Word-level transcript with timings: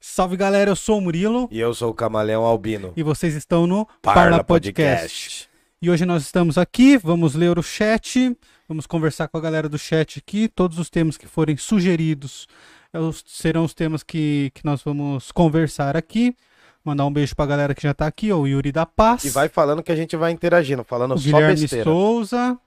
Salve 0.00 0.36
galera, 0.36 0.70
eu 0.70 0.76
sou 0.76 0.98
o 0.98 1.00
Murilo 1.00 1.48
E 1.50 1.58
eu 1.58 1.72
sou 1.74 1.90
o 1.90 1.94
Camaleão 1.94 2.44
Albino. 2.44 2.92
e 2.96 3.02
vocês 3.02 3.34
estão 3.34 3.66
no 3.66 3.86
Parla, 4.02 4.44
Podcast. 4.44 5.48
E 5.80 5.90
hoje 5.90 6.04
nós 6.04 6.22
estamos 6.22 6.58
aqui, 6.58 6.98
vamos 6.98 7.34
ler 7.34 7.58
o 7.58 7.62
chat, 7.62 8.36
vamos 8.68 8.86
conversar 8.86 9.28
com 9.28 9.38
a 9.38 9.40
galera 9.40 9.68
do 9.68 9.78
chat 9.78 10.18
aqui. 10.18 10.48
Todos 10.48 10.78
os 10.78 10.90
temas 10.90 11.16
que 11.16 11.26
forem 11.26 11.56
sugeridos 11.56 12.46
é 12.92 12.98
serão 13.26 13.64
os 13.64 13.72
temas 13.74 14.02
que, 14.02 14.50
que 14.54 14.64
nós 14.64 14.82
vamos 14.82 15.32
conversar 15.32 15.96
aqui. 15.96 16.36
Mandar 16.84 17.06
um 17.06 17.12
beijo 17.12 17.34
pra 17.34 17.46
galera 17.46 17.74
que 17.74 17.82
já 17.82 17.94
tá 17.94 18.06
aqui, 18.06 18.30
ó, 18.32 18.38
o 18.38 18.46
Yuri 18.46 18.72
da 18.72 18.86
Paz, 18.86 19.24
E 19.24 19.30
vai 19.30 19.48
falando 19.48 19.82
que 19.82 19.92
a 19.92 19.96
gente 19.96 20.16
vai 20.16 20.30
interagindo, 20.32 20.84
falando 20.84 21.14
o 21.14 21.18
só 21.18 21.24
Guilherme 21.24 21.60
besteira. 21.60 21.84
Souza, 21.84 22.58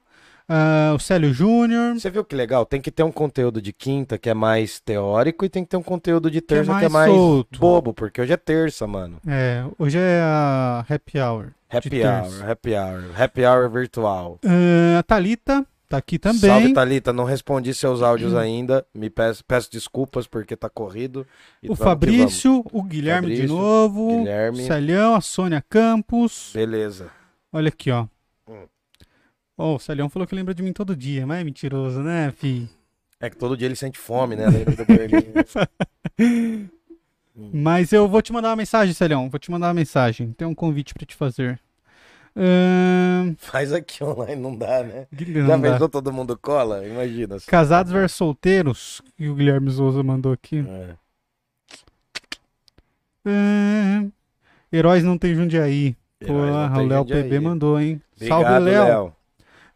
ah, 0.48 0.94
o 0.96 1.00
Célio 1.00 1.34
Júnior. 1.34 1.94
Você 2.00 2.10
viu 2.10 2.24
que 2.24 2.36
legal? 2.36 2.66
Tem 2.66 2.82
que 2.82 2.92
ter 2.92 3.04
um 3.04 3.12
conteúdo 3.12 3.62
de 3.62 3.72
quinta 3.74 4.18
que 4.18 4.30
é 4.30 4.34
mais 4.34 4.80
teórico 4.80 5.46
e 5.46 5.50
tem 5.50 5.64
que 5.64 5.70
ter 5.70 5.78
um 5.78 5.84
conteúdo 5.84 6.30
de 6.30 6.40
é 6.40 6.42
terça 6.42 6.78
que 6.80 6.86
é 6.86 6.90
mais 6.90 6.92
mais, 6.92 7.12
solto. 7.12 7.60
bobo, 7.60 7.94
porque 7.94 8.22
hoje 8.22 8.34
é 8.34 8.38
terça, 8.38 8.86
mano. 8.88 9.18
É, 9.28 9.64
hoje 9.80 9.98
é 9.98 10.20
a 10.24 10.86
Happy 10.90 11.20
Hour. 11.20 11.46
de 11.70 11.78
Happy 11.78 11.90
terça. 11.90 12.44
hour, 12.44 12.50
happy 12.52 12.72
hour, 12.76 13.04
happy 13.22 13.46
hour 13.46 13.70
virtual. 13.70 14.40
Ah, 14.46 15.00
a 15.00 15.04
Thalita 15.04 15.66
tá 15.88 15.98
aqui 15.98 16.18
também. 16.20 16.40
Salve, 16.40 16.74
Thalita. 16.74 17.12
Não 17.14 17.24
respondi 17.26 17.74
seus 17.74 18.02
áudios 18.02 18.34
ainda. 18.36 18.86
Me 18.94 19.10
peço, 19.10 19.44
peço 19.46 19.72
desculpas 19.72 20.26
porque 20.28 20.56
tá 20.56 20.70
corrido. 20.70 21.26
O 21.64 21.76
que 21.76 21.84
Fabrício, 21.84 22.64
o 22.72 22.84
Guilherme 22.84 23.28
de 23.30 23.36
Fabrício, 23.42 23.58
novo, 23.58 24.18
Guilherme. 24.20 24.64
o 24.64 24.68
Celhão, 24.68 25.16
a 25.16 25.22
Sônia 25.22 25.64
Campos. 25.70 26.52
Beleza. 26.54 27.08
Olha 27.54 27.68
aqui, 27.70 27.92
ó. 27.92 28.06
Hum. 28.48 28.64
Ó, 29.62 29.76
o 29.76 29.80
Celhão 29.80 30.10
falou 30.10 30.28
que 30.28 30.34
lembra 30.34 30.56
de 30.56 30.64
mim 30.64 30.74
todo 30.74 30.96
dia, 30.96 31.28
mas 31.28 31.40
é 31.40 31.44
mentiroso, 31.44 32.02
né, 32.02 32.34
fi? 32.36 32.68
É 33.20 33.30
que 33.30 33.38
todo 33.38 33.56
dia 33.56 33.68
ele 33.68 33.76
sente 33.76 34.00
fome, 34.00 34.36
né? 34.36 34.48
Lembra 34.50 34.76
do 34.76 34.86
Berlim. 34.86 35.32
Mas 37.54 37.94
eu 37.94 38.08
vou 38.08 38.22
te 38.22 38.34
mandar 38.34 38.50
uma 38.50 38.56
mensagem, 38.56 38.94
Celhão. 38.94 39.30
Vou 39.30 39.40
te 39.40 39.50
mandar 39.50 39.68
uma 39.68 39.74
mensagem. 39.74 40.34
Tem 40.34 40.48
um 40.48 40.54
convite 40.54 40.94
pra 40.94 41.06
te 41.06 41.16
fazer. 41.16 41.60
Faz 43.38 43.72
aqui 43.72 44.04
online, 44.04 44.42
não 44.42 44.56
dá, 44.56 44.84
né? 44.84 45.08
Já 45.12 45.44
não 45.44 45.62
dá. 45.62 45.72
pensou 45.72 45.88
todo 45.90 46.12
mundo 46.12 46.38
cola? 46.38 46.86
Imagina. 46.86 47.38
Casados 47.48 47.92
versus 47.92 48.18
solteiros, 48.18 49.02
que 49.16 49.30
o 49.30 49.36
Guilherme 49.36 49.72
Souza 49.72 50.04
mandou 50.04 50.34
aqui. 50.34 50.66
É. 53.26 54.06
Heróis 54.74 55.04
não 55.04 55.18
tem 55.18 55.36
Jundiaí. 55.36 55.96
Pô, 56.20 56.34
Heróis 56.34 56.56
não 56.56 56.72
o 56.74 56.76
tem 56.76 56.88
Léo. 56.88 57.06
PB 57.06 57.40
mandou, 57.40 57.80
hein? 57.80 58.02
Obrigado, 58.16 58.44
Salve, 58.44 58.60
Léo. 58.60 59.14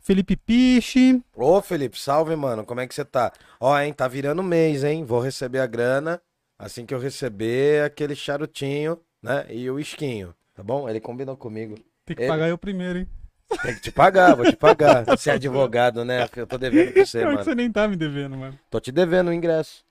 Felipe 0.06 0.36
Piche. 0.36 1.20
Ô, 1.36 1.60
Felipe, 1.64 2.00
salve, 2.00 2.36
mano. 2.36 2.64
Como 2.64 2.80
é 2.80 2.86
que 2.88 2.94
você 2.94 3.04
tá? 3.04 3.34
Ó, 3.60 3.76
hein, 3.80 3.92
tá 3.92 4.08
virando 4.08 4.44
mês, 4.44 4.84
hein? 4.84 5.04
Vou 5.04 5.20
receber 5.20 5.58
a 5.58 5.66
grana. 5.66 6.22
Assim 6.60 6.86
que 6.86 6.94
eu 6.94 7.00
receber 7.00 7.84
aquele 7.84 8.16
charutinho, 8.16 9.00
né? 9.22 9.48
E 9.50 9.68
o 9.68 9.80
esquinho, 9.80 10.32
tá 10.54 10.62
bom? 10.62 10.88
Ele 10.88 11.00
combinou 11.00 11.36
comigo. 11.36 11.76
Tem 12.06 12.16
que 12.16 12.22
Ele- 12.22 12.30
pagar 12.30 12.48
eu 12.48 12.58
primeiro, 12.58 13.00
hein? 13.00 13.08
Tem 13.64 13.74
que 13.74 13.82
te 13.82 13.92
pagar, 13.92 14.36
vou 14.36 14.46
te 14.46 14.56
pagar. 14.56 15.04
Você 15.18 15.32
é 15.32 15.34
advogado, 15.34 16.06
né? 16.06 16.30
Eu 16.36 16.46
tô 16.46 16.58
devendo 16.60 16.94
pra 16.94 17.04
você, 17.06 17.20
que 17.20 17.26
mano. 17.26 17.44
você 17.44 17.56
nem 17.56 17.72
tá 17.72 17.88
me 17.88 17.96
devendo, 17.96 18.38
mano. 18.38 18.60
Tô 18.70 18.80
te 18.80 18.92
devendo 18.92 19.30
o 19.30 19.34
ingresso. 19.34 19.84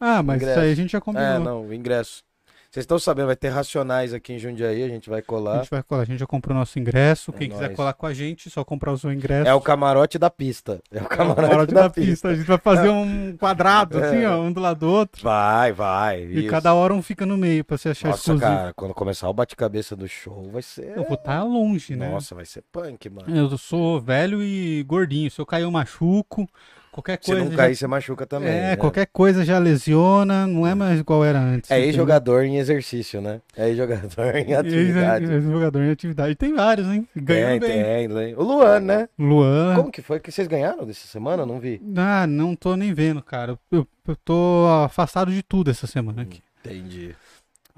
Ah, 0.00 0.20
mas 0.22 0.36
Ingresso. 0.42 0.58
isso 0.58 0.66
aí 0.66 0.72
a 0.72 0.74
gente 0.74 0.90
já 0.92 1.00
combinou. 1.00 1.28
É, 1.28 1.38
não, 1.38 1.66
o 1.68 1.72
ingresso. 1.74 2.24
Vocês 2.70 2.84
estão 2.84 3.00
sabendo, 3.00 3.26
vai 3.26 3.34
ter 3.34 3.48
racionais 3.48 4.14
aqui 4.14 4.32
em 4.32 4.38
Jundiaí, 4.38 4.84
a 4.84 4.88
gente 4.88 5.10
vai 5.10 5.18
A 5.18 5.22
colar. 5.24 5.58
gente 5.58 5.70
vai 5.70 5.82
colar. 5.82 6.02
A 6.02 6.04
gente 6.04 6.20
já 6.20 6.26
comprou 6.26 6.56
nosso 6.56 6.78
ingresso. 6.78 7.32
É 7.34 7.38
Quem 7.38 7.50
quiser 7.50 7.74
colar 7.74 7.94
com 7.94 8.06
a 8.06 8.14
gente, 8.14 8.48
só 8.48 8.62
comprar 8.64 8.92
o 8.92 8.96
seu 8.98 9.12
ingresso. 9.12 9.48
É 9.50 9.52
o 9.52 9.60
camarote 9.60 10.20
da 10.20 10.30
pista. 10.30 10.80
É 10.88 10.98
o 10.98 11.00
É 11.00 11.02
o 11.02 11.08
camarote, 11.08 11.40
camarote 11.48 11.74
da, 11.74 11.82
da 11.82 11.90
pista. 11.90 12.10
pista. 12.12 12.28
A 12.28 12.34
gente 12.36 12.46
vai 12.46 12.58
fazer 12.58 12.88
um 12.88 13.34
quadrado, 13.40 13.98
É. 13.98 14.06
assim, 14.06 14.24
ó, 14.24 14.40
um 14.40 14.52
do 14.52 14.60
lado 14.60 14.78
do 14.78 14.88
outro. 14.88 15.20
Vai, 15.20 15.72
vai. 15.72 16.22
E 16.22 16.38
isso. 16.42 16.48
cada 16.48 16.72
hora 16.72 16.94
um 16.94 17.02
fica 17.02 17.26
no 17.26 17.36
meio 17.36 17.64
pra 17.64 17.76
você 17.76 17.88
achar 17.88 18.06
Nossa, 18.10 18.20
exclusivo. 18.20 18.48
cara, 18.48 18.72
quando 18.74 18.94
começar 18.94 19.28
o 19.28 19.34
bate-cabeça 19.34 19.96
do 19.96 20.06
show, 20.06 20.48
vai 20.52 20.62
ser. 20.62 20.96
Eu 20.96 21.02
vou 21.02 21.14
estar 21.14 21.42
longe, 21.42 21.96
né? 21.96 22.08
Nossa, 22.08 22.36
vai 22.36 22.44
ser 22.44 22.62
punk, 22.70 23.10
mano. 23.10 23.36
Eu 23.36 23.58
sou 23.58 24.00
velho 24.00 24.40
e 24.44 24.84
gordinho. 24.84 25.28
Se 25.28 25.40
eu 25.40 25.44
cair, 25.46 25.62
eu 25.64 25.70
machuco. 25.72 26.48
Qualquer 26.92 27.18
Se 27.22 27.26
coisa. 27.30 27.44
não 27.44 27.50
já- 27.52 27.56
cair, 27.56 27.76
você 27.76 27.86
machuca 27.86 28.26
também. 28.26 28.48
É, 28.48 28.60
né? 28.70 28.76
qualquer 28.76 29.06
coisa 29.06 29.44
já 29.44 29.58
lesiona. 29.58 30.46
Não 30.46 30.66
é 30.66 30.74
mais 30.74 30.98
igual 31.00 31.24
era 31.24 31.38
antes. 31.38 31.70
É 31.70 31.78
ex-jogador 31.80 32.42
em 32.44 32.56
exercício, 32.56 33.20
né? 33.20 33.40
É 33.56 33.68
ex-jogador 33.68 34.34
em 34.36 34.54
atividade. 34.54 35.24
Ex- 35.24 35.32
Ex-jogador 35.34 35.82
em 35.82 35.90
atividade. 35.90 36.34
Tem 36.34 36.52
vários, 36.54 36.88
hein? 36.88 37.06
Ganhando 37.14 37.60
Tem, 37.60 37.82
bem. 37.82 38.08
tem, 38.08 38.08
tem. 38.08 38.34
O 38.34 38.42
Luan, 38.42 38.80
né? 38.80 39.08
Luan. 39.18 39.76
Como 39.76 39.92
que 39.92 40.02
foi 40.02 40.18
que 40.18 40.32
vocês 40.32 40.48
ganharam 40.48 40.84
dessa 40.84 41.06
semana? 41.06 41.42
Eu 41.42 41.46
Não 41.46 41.60
vi. 41.60 41.80
Ah, 41.96 42.26
não 42.26 42.56
tô 42.56 42.74
nem 42.76 42.92
vendo, 42.92 43.22
cara. 43.22 43.56
Eu, 43.70 43.86
eu 44.08 44.16
tô 44.24 44.66
afastado 44.84 45.30
de 45.30 45.42
tudo 45.42 45.70
essa 45.70 45.86
semana 45.86 46.22
aqui. 46.22 46.42
Entendi. 46.64 47.14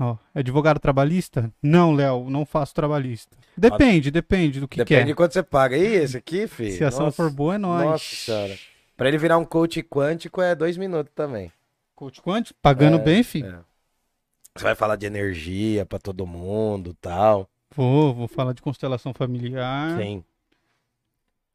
Ó, 0.01 0.17
advogado 0.35 0.81
trabalhista? 0.81 1.51
Não, 1.63 1.93
Léo, 1.93 2.31
não 2.31 2.47
faço 2.47 2.75
trabalhista. 2.75 3.37
Depende, 3.55 4.11
depende 4.11 4.59
do 4.59 4.67
que 4.67 4.79
Depende 4.79 5.01
quer. 5.03 5.07
de 5.07 5.15
quanto 5.15 5.35
você 5.35 5.43
paga. 5.43 5.77
E 5.77 5.85
esse 5.97 6.17
aqui, 6.17 6.47
filho? 6.49 6.73
Se 6.73 6.83
a 6.83 6.89
ação 6.89 7.13
for 7.13 7.31
boa, 7.31 7.57
é 7.57 7.59
nóis. 7.59 7.85
Nossa 7.85 8.05
senhora. 8.17 8.55
Pra 9.03 9.09
ele 9.09 9.19
virar 9.19 9.37
um 9.37 9.45
coach 9.45 9.83
quântico 9.83 10.41
é 10.41 10.55
dois 10.55 10.77
minutos 10.77 11.13
também. 11.13 11.51
Coach 11.97 12.23
quanto? 12.23 12.55
Pagando 12.63 12.99
É, 12.99 13.01
bem, 13.01 13.25
filho? 13.25 13.49
É. 13.49 13.59
Você 14.55 14.63
vai 14.63 14.77
falar 14.77 14.95
de 14.95 15.07
energia 15.07 15.85
pra 15.85 15.99
todo 15.99 16.25
mundo 16.25 16.95
tal. 17.01 17.51
Vou, 17.75 18.15
vou 18.15 18.29
falar 18.29 18.53
de 18.53 18.63
constelação 18.63 19.13
familiar. 19.13 19.99
Sim. 19.99 20.23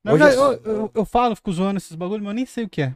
Na 0.04 0.12
Hoje 0.12 0.26
verdade, 0.26 0.60
eu, 0.66 0.74
eu, 0.74 0.92
eu 0.94 1.06
falo, 1.06 1.38
fico 1.38 1.54
zoando 1.54 1.78
esses 1.78 1.96
bagulho, 1.96 2.22
mas 2.22 2.32
eu 2.32 2.36
nem 2.36 2.46
sei 2.46 2.66
o 2.66 2.70
que 2.70 2.82
é. 2.82 2.94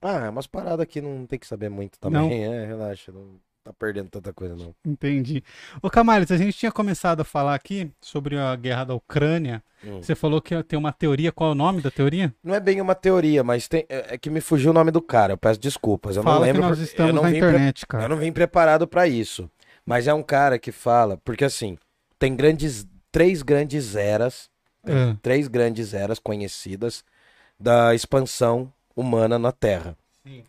Ah, 0.00 0.26
é 0.26 0.30
umas 0.30 0.48
paradas 0.48 0.84
que 0.86 1.00
não 1.00 1.24
tem 1.24 1.38
que 1.38 1.46
saber 1.46 1.68
muito 1.68 1.96
também. 2.00 2.20
Não. 2.20 2.28
É, 2.52 2.66
relaxa. 2.66 3.12
Não 3.12 3.38
tá 3.64 3.72
perdendo 3.72 4.08
tanta 4.08 4.32
coisa, 4.32 4.56
não. 4.56 4.74
Entendi. 4.84 5.42
Ô, 5.80 5.88
Camales, 5.88 6.30
a 6.30 6.36
gente 6.36 6.56
tinha 6.56 6.72
começado 6.72 7.20
a 7.20 7.24
falar 7.24 7.54
aqui 7.54 7.90
sobre 8.00 8.36
a 8.38 8.54
guerra 8.56 8.84
da 8.84 8.94
Ucrânia. 8.94 9.62
Hum. 9.84 10.02
Você 10.02 10.14
falou 10.14 10.40
que 10.40 10.60
tem 10.64 10.78
uma 10.78 10.92
teoria. 10.92 11.32
Qual 11.32 11.50
é 11.50 11.52
o 11.52 11.56
nome 11.56 11.80
da 11.80 11.90
teoria? 11.90 12.34
Não 12.42 12.54
é 12.54 12.60
bem 12.60 12.80
uma 12.80 12.94
teoria, 12.94 13.42
mas 13.44 13.68
tem, 13.68 13.84
é 13.88 14.14
é 14.14 14.18
que 14.18 14.30
me 14.30 14.40
fugiu 14.40 14.70
o 14.70 14.74
nome 14.74 14.90
do 14.90 15.00
cara. 15.02 15.32
Eu 15.32 15.38
peço 15.38 15.60
desculpas. 15.60 16.16
Eu 16.16 16.22
Fala 16.22 16.36
não 16.36 16.42
lembro. 16.42 16.62
que 16.62 16.68
nós 16.68 16.78
estamos 16.78 17.14
na 17.14 17.22
vim 17.28 17.38
pre- 17.38 17.48
internet, 17.48 17.82
Eu 17.82 17.88
cara. 17.88 18.08
não 18.08 18.16
vim 18.16 18.32
preparado 18.32 18.86
pra 18.86 19.06
isso. 19.06 19.50
Mas 19.84 20.06
é 20.06 20.14
um 20.14 20.22
cara 20.22 20.58
que 20.58 20.70
fala, 20.70 21.16
porque 21.24 21.44
assim, 21.44 21.76
tem 22.18 22.36
grandes, 22.36 22.86
três 23.10 23.42
grandes 23.42 23.96
eras, 23.96 24.48
Ah, 24.86 25.16
três 25.22 25.48
grandes 25.48 25.92
eras 25.94 26.18
conhecidas 26.20 27.04
da 27.58 27.94
expansão 27.94 28.72
humana 28.94 29.38
na 29.38 29.50
Terra. 29.52 29.96
Sim. 30.26 30.42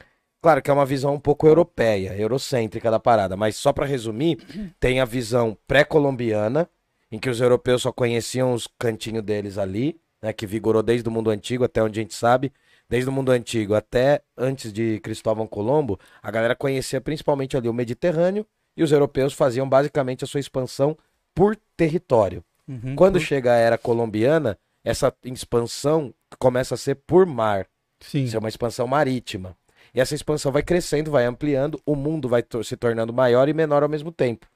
Claro 0.43 0.61
que 0.61 0.69
é 0.69 0.73
uma 0.73 0.85
visão 0.85 1.13
um 1.13 1.19
pouco 1.21 1.47
europeia, 1.47 2.13
eurocêntrica 2.17 2.91
da 2.91 2.99
parada, 2.99 3.37
mas 3.37 3.55
só 3.55 3.71
pra 3.71 3.85
resumir, 3.85 4.37
tem 4.77 4.99
a 4.99 5.05
visão 5.05 5.57
pré-colombiana, 5.65 6.69
em 7.09 7.17
que 7.17 7.29
os 7.29 7.39
europeus 7.39 7.83
só 7.83 7.93
conheciam 7.93 8.53
os 8.53 8.67
cantinhos 8.77 9.23
deles 9.23 9.57
ali, 9.57 9.97
né, 10.21 10.33
que 10.33 10.45
vigorou 10.45 10.83
desde 10.83 11.07
o 11.07 11.11
mundo 11.11 11.29
antigo 11.29 11.63
até 11.63 11.81
onde 11.81 11.97
a 11.97 12.03
gente 12.03 12.13
sabe, 12.13 12.51
desde 12.89 13.09
o 13.09 13.13
mundo 13.13 13.31
antigo 13.31 13.73
até 13.73 14.21
antes 14.37 14.73
de 14.73 14.99
Cristóvão 14.99 15.47
Colombo, 15.47 15.97
a 16.21 16.29
galera 16.29 16.57
conhecia 16.57 16.99
principalmente 16.99 17.55
ali 17.55 17.69
o 17.69 17.73
Mediterrâneo 17.73 18.45
e 18.75 18.83
os 18.83 18.91
europeus 18.91 19.31
faziam 19.31 19.69
basicamente 19.69 20.25
a 20.25 20.27
sua 20.27 20.41
expansão 20.41 20.97
por 21.33 21.55
território. 21.77 22.43
uhum. 22.67 22.97
Quando 22.97 23.17
chega 23.17 23.53
a 23.53 23.57
era 23.57 23.77
colombiana, 23.77 24.57
essa 24.83 25.13
expansão 25.23 26.13
começa 26.37 26.75
a 26.75 26.77
ser 26.77 26.95
por 26.95 27.25
mar. 27.25 27.65
Sim. 28.01 28.25
Isso 28.25 28.35
é 28.35 28.39
uma 28.39 28.49
expansão 28.49 28.85
marítima. 28.85 29.55
E 29.93 29.99
essa 30.01 30.15
expansão 30.15 30.51
vai 30.51 30.63
crescendo, 30.63 31.11
vai 31.11 31.25
ampliando, 31.25 31.79
o 31.85 31.95
mundo 31.95 32.27
vai 32.27 32.41
to- 32.41 32.63
se 32.63 32.75
tornando 32.75 33.13
maior 33.13 33.47
e 33.47 33.53
menor 33.53 33.83
ao 33.83 33.89
mesmo 33.89 34.11
tempo. 34.11 34.47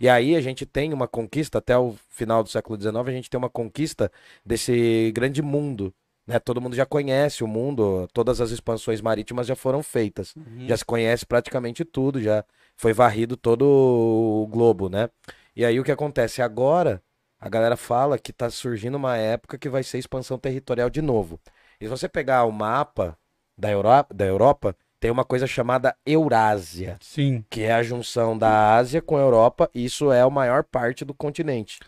E 0.00 0.08
aí 0.08 0.34
a 0.34 0.40
gente 0.40 0.64
tem 0.64 0.92
uma 0.92 1.06
conquista, 1.06 1.58
até 1.58 1.76
o 1.76 1.94
final 2.08 2.42
do 2.42 2.48
século 2.48 2.76
XIX, 2.80 3.08
a 3.08 3.12
gente 3.12 3.28
tem 3.30 3.38
uma 3.38 3.50
conquista 3.50 4.10
desse 4.44 5.12
grande 5.14 5.42
mundo. 5.42 5.92
Né? 6.26 6.38
Todo 6.38 6.60
mundo 6.60 6.74
já 6.74 6.86
conhece 6.86 7.44
o 7.44 7.46
mundo, 7.46 8.08
todas 8.12 8.40
as 8.40 8.50
expansões 8.50 9.00
marítimas 9.00 9.46
já 9.46 9.54
foram 9.54 9.82
feitas. 9.82 10.34
Uhum. 10.36 10.66
Já 10.66 10.76
se 10.76 10.84
conhece 10.84 11.26
praticamente 11.26 11.84
tudo, 11.84 12.20
já 12.20 12.44
foi 12.76 12.92
varrido 12.92 13.36
todo 13.36 13.62
o 13.64 14.46
globo, 14.46 14.88
né? 14.88 15.10
E 15.54 15.64
aí 15.64 15.78
o 15.78 15.84
que 15.84 15.92
acontece? 15.92 16.40
Agora, 16.40 17.02
a 17.38 17.48
galera 17.48 17.76
fala 17.76 18.18
que 18.18 18.32
tá 18.32 18.48
surgindo 18.48 18.96
uma 18.96 19.16
época 19.16 19.58
que 19.58 19.68
vai 19.68 19.82
ser 19.82 19.98
expansão 19.98 20.38
territorial 20.38 20.88
de 20.88 21.02
novo. 21.02 21.38
E 21.80 21.84
se 21.84 21.90
você 21.90 22.08
pegar 22.08 22.44
o 22.44 22.52
mapa 22.52 23.18
da 23.60 23.70
Europa, 23.70 24.14
da 24.14 24.24
Europa 24.24 24.74
tem 24.98 25.10
uma 25.10 25.24
coisa 25.24 25.46
chamada 25.46 25.94
Eurásia, 26.04 26.96
Sim. 27.00 27.44
que 27.48 27.62
é 27.62 27.72
a 27.72 27.82
junção 27.82 28.36
da 28.36 28.74
Ásia 28.76 29.00
com 29.00 29.16
a 29.16 29.20
Europa, 29.20 29.70
e 29.74 29.84
isso 29.84 30.12
é 30.12 30.20
a 30.20 30.28
maior 30.28 30.62
parte 30.64 31.04
do 31.04 31.14
continente. 31.14 31.78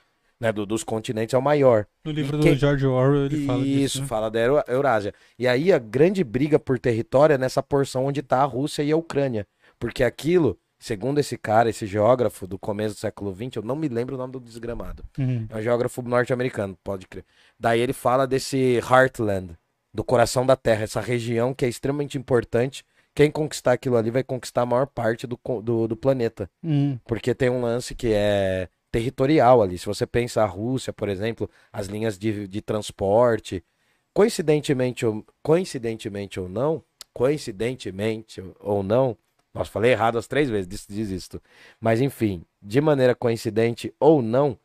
Né? 0.40 0.50
Do- 0.50 0.64
dos 0.66 0.82
continentes 0.82 1.34
é 1.34 1.38
o 1.38 1.42
maior. 1.42 1.86
No 2.04 2.10
livro 2.10 2.36
E 2.38 2.40
do 2.50 2.54
George 2.56 2.86
Orwell 2.86 3.26
ele 3.26 3.46
fala 3.46 3.58
Isso, 3.60 3.68
disso. 3.68 4.00
né? 4.00 4.06
fala 4.06 4.30
da 4.30 4.40
Eurásia. 4.66 5.14
E 5.38 5.46
aí 5.46 5.72
a 5.72 5.78
grande 5.78 6.24
briga 6.24 6.58
por 6.58 6.78
território 6.78 7.34
é 7.34 7.38
nessa 7.38 7.62
porção 7.62 8.06
onde 8.06 8.20
está 8.20 8.40
a 8.40 8.44
Rússia 8.44 8.82
e 8.82 8.90
a 8.90 8.96
Ucrânia. 8.96 9.46
Porque 9.78 10.02
aquilo, 10.02 10.58
segundo 10.80 11.18
esse 11.20 11.36
cara, 11.36 11.68
esse 11.70 11.86
geógrafo 11.86 12.46
do 12.46 12.58
começo 12.58 12.94
do 12.96 12.98
século 12.98 13.32
XX, 13.32 13.56
eu 13.56 13.62
não 13.62 13.76
me 13.76 13.88
lembro 13.88 14.16
o 14.16 14.18
nome 14.18 14.32
do 14.32 14.40
desgramado. 14.40 15.04
Uhum. 15.18 15.46
É 15.48 15.56
um 15.58 15.62
geógrafo 15.62 16.02
norte-americano, 16.02 16.76
pode 16.82 17.06
crer. 17.06 17.24
Daí 17.60 17.78
ele 17.80 17.92
fala 17.92 18.26
desse 18.26 18.78
Heartland, 18.78 19.50
do 19.92 20.02
coração 20.04 20.46
da 20.46 20.56
Terra, 20.56 20.84
essa 20.84 21.00
região 21.00 21.52
que 21.54 21.64
é 21.64 21.68
extremamente 21.68 22.16
importante, 22.16 22.84
quem 23.14 23.30
conquistar 23.30 23.72
aquilo 23.72 23.96
ali 23.96 24.10
vai 24.10 24.22
conquistar 24.24 24.62
a 24.62 24.66
maior 24.66 24.86
parte 24.86 25.26
do, 25.26 25.38
do, 25.62 25.86
do 25.88 25.96
planeta. 25.96 26.50
Hum, 26.62 26.98
Porque 27.04 27.34
tem 27.34 27.50
um 27.50 27.60
lance 27.60 27.94
que 27.94 28.12
é 28.12 28.68
territorial 28.90 29.62
ali. 29.62 29.76
Se 29.78 29.86
você 29.86 30.06
pensa 30.06 30.42
a 30.42 30.46
Rússia, 30.46 30.92
por 30.92 31.08
exemplo, 31.08 31.48
as 31.72 31.86
linhas 31.88 32.18
de, 32.18 32.48
de 32.48 32.62
transporte, 32.62 33.62
coincidentemente 34.14 35.04
ou, 35.04 35.24
coincidentemente 35.42 36.40
ou 36.40 36.48
não, 36.48 36.82
coincidentemente 37.12 38.42
ou 38.60 38.82
não, 38.82 39.16
nossa, 39.52 39.70
falei 39.70 39.92
errado 39.92 40.16
as 40.16 40.26
três 40.26 40.48
vezes, 40.48 40.66
des- 40.66 40.86
desisto. 40.86 41.40
Mas 41.78 42.00
enfim, 42.00 42.42
de 42.62 42.80
maneira 42.80 43.14
coincidente 43.14 43.94
ou 44.00 44.22
não, 44.22 44.58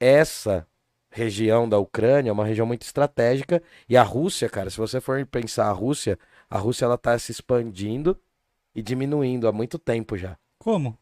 essa 0.00 0.66
região 1.12 1.68
da 1.68 1.78
Ucrânia 1.78 2.30
é 2.30 2.32
uma 2.32 2.44
região 2.46 2.66
muito 2.66 2.82
estratégica 2.82 3.62
e 3.88 3.96
a 3.96 4.02
Rússia, 4.02 4.48
cara, 4.48 4.70
se 4.70 4.78
você 4.78 5.00
for 5.00 5.24
pensar 5.26 5.66
a 5.68 5.72
Rússia, 5.72 6.18
a 6.50 6.58
Rússia 6.58 6.84
ela 6.86 6.98
tá 6.98 7.18
se 7.18 7.32
expandindo 7.32 8.18
e 8.74 8.82
diminuindo 8.82 9.48
há 9.48 9.52
muito 9.52 9.78
tempo 9.78 10.16
já. 10.16 10.36
como? 10.58 10.98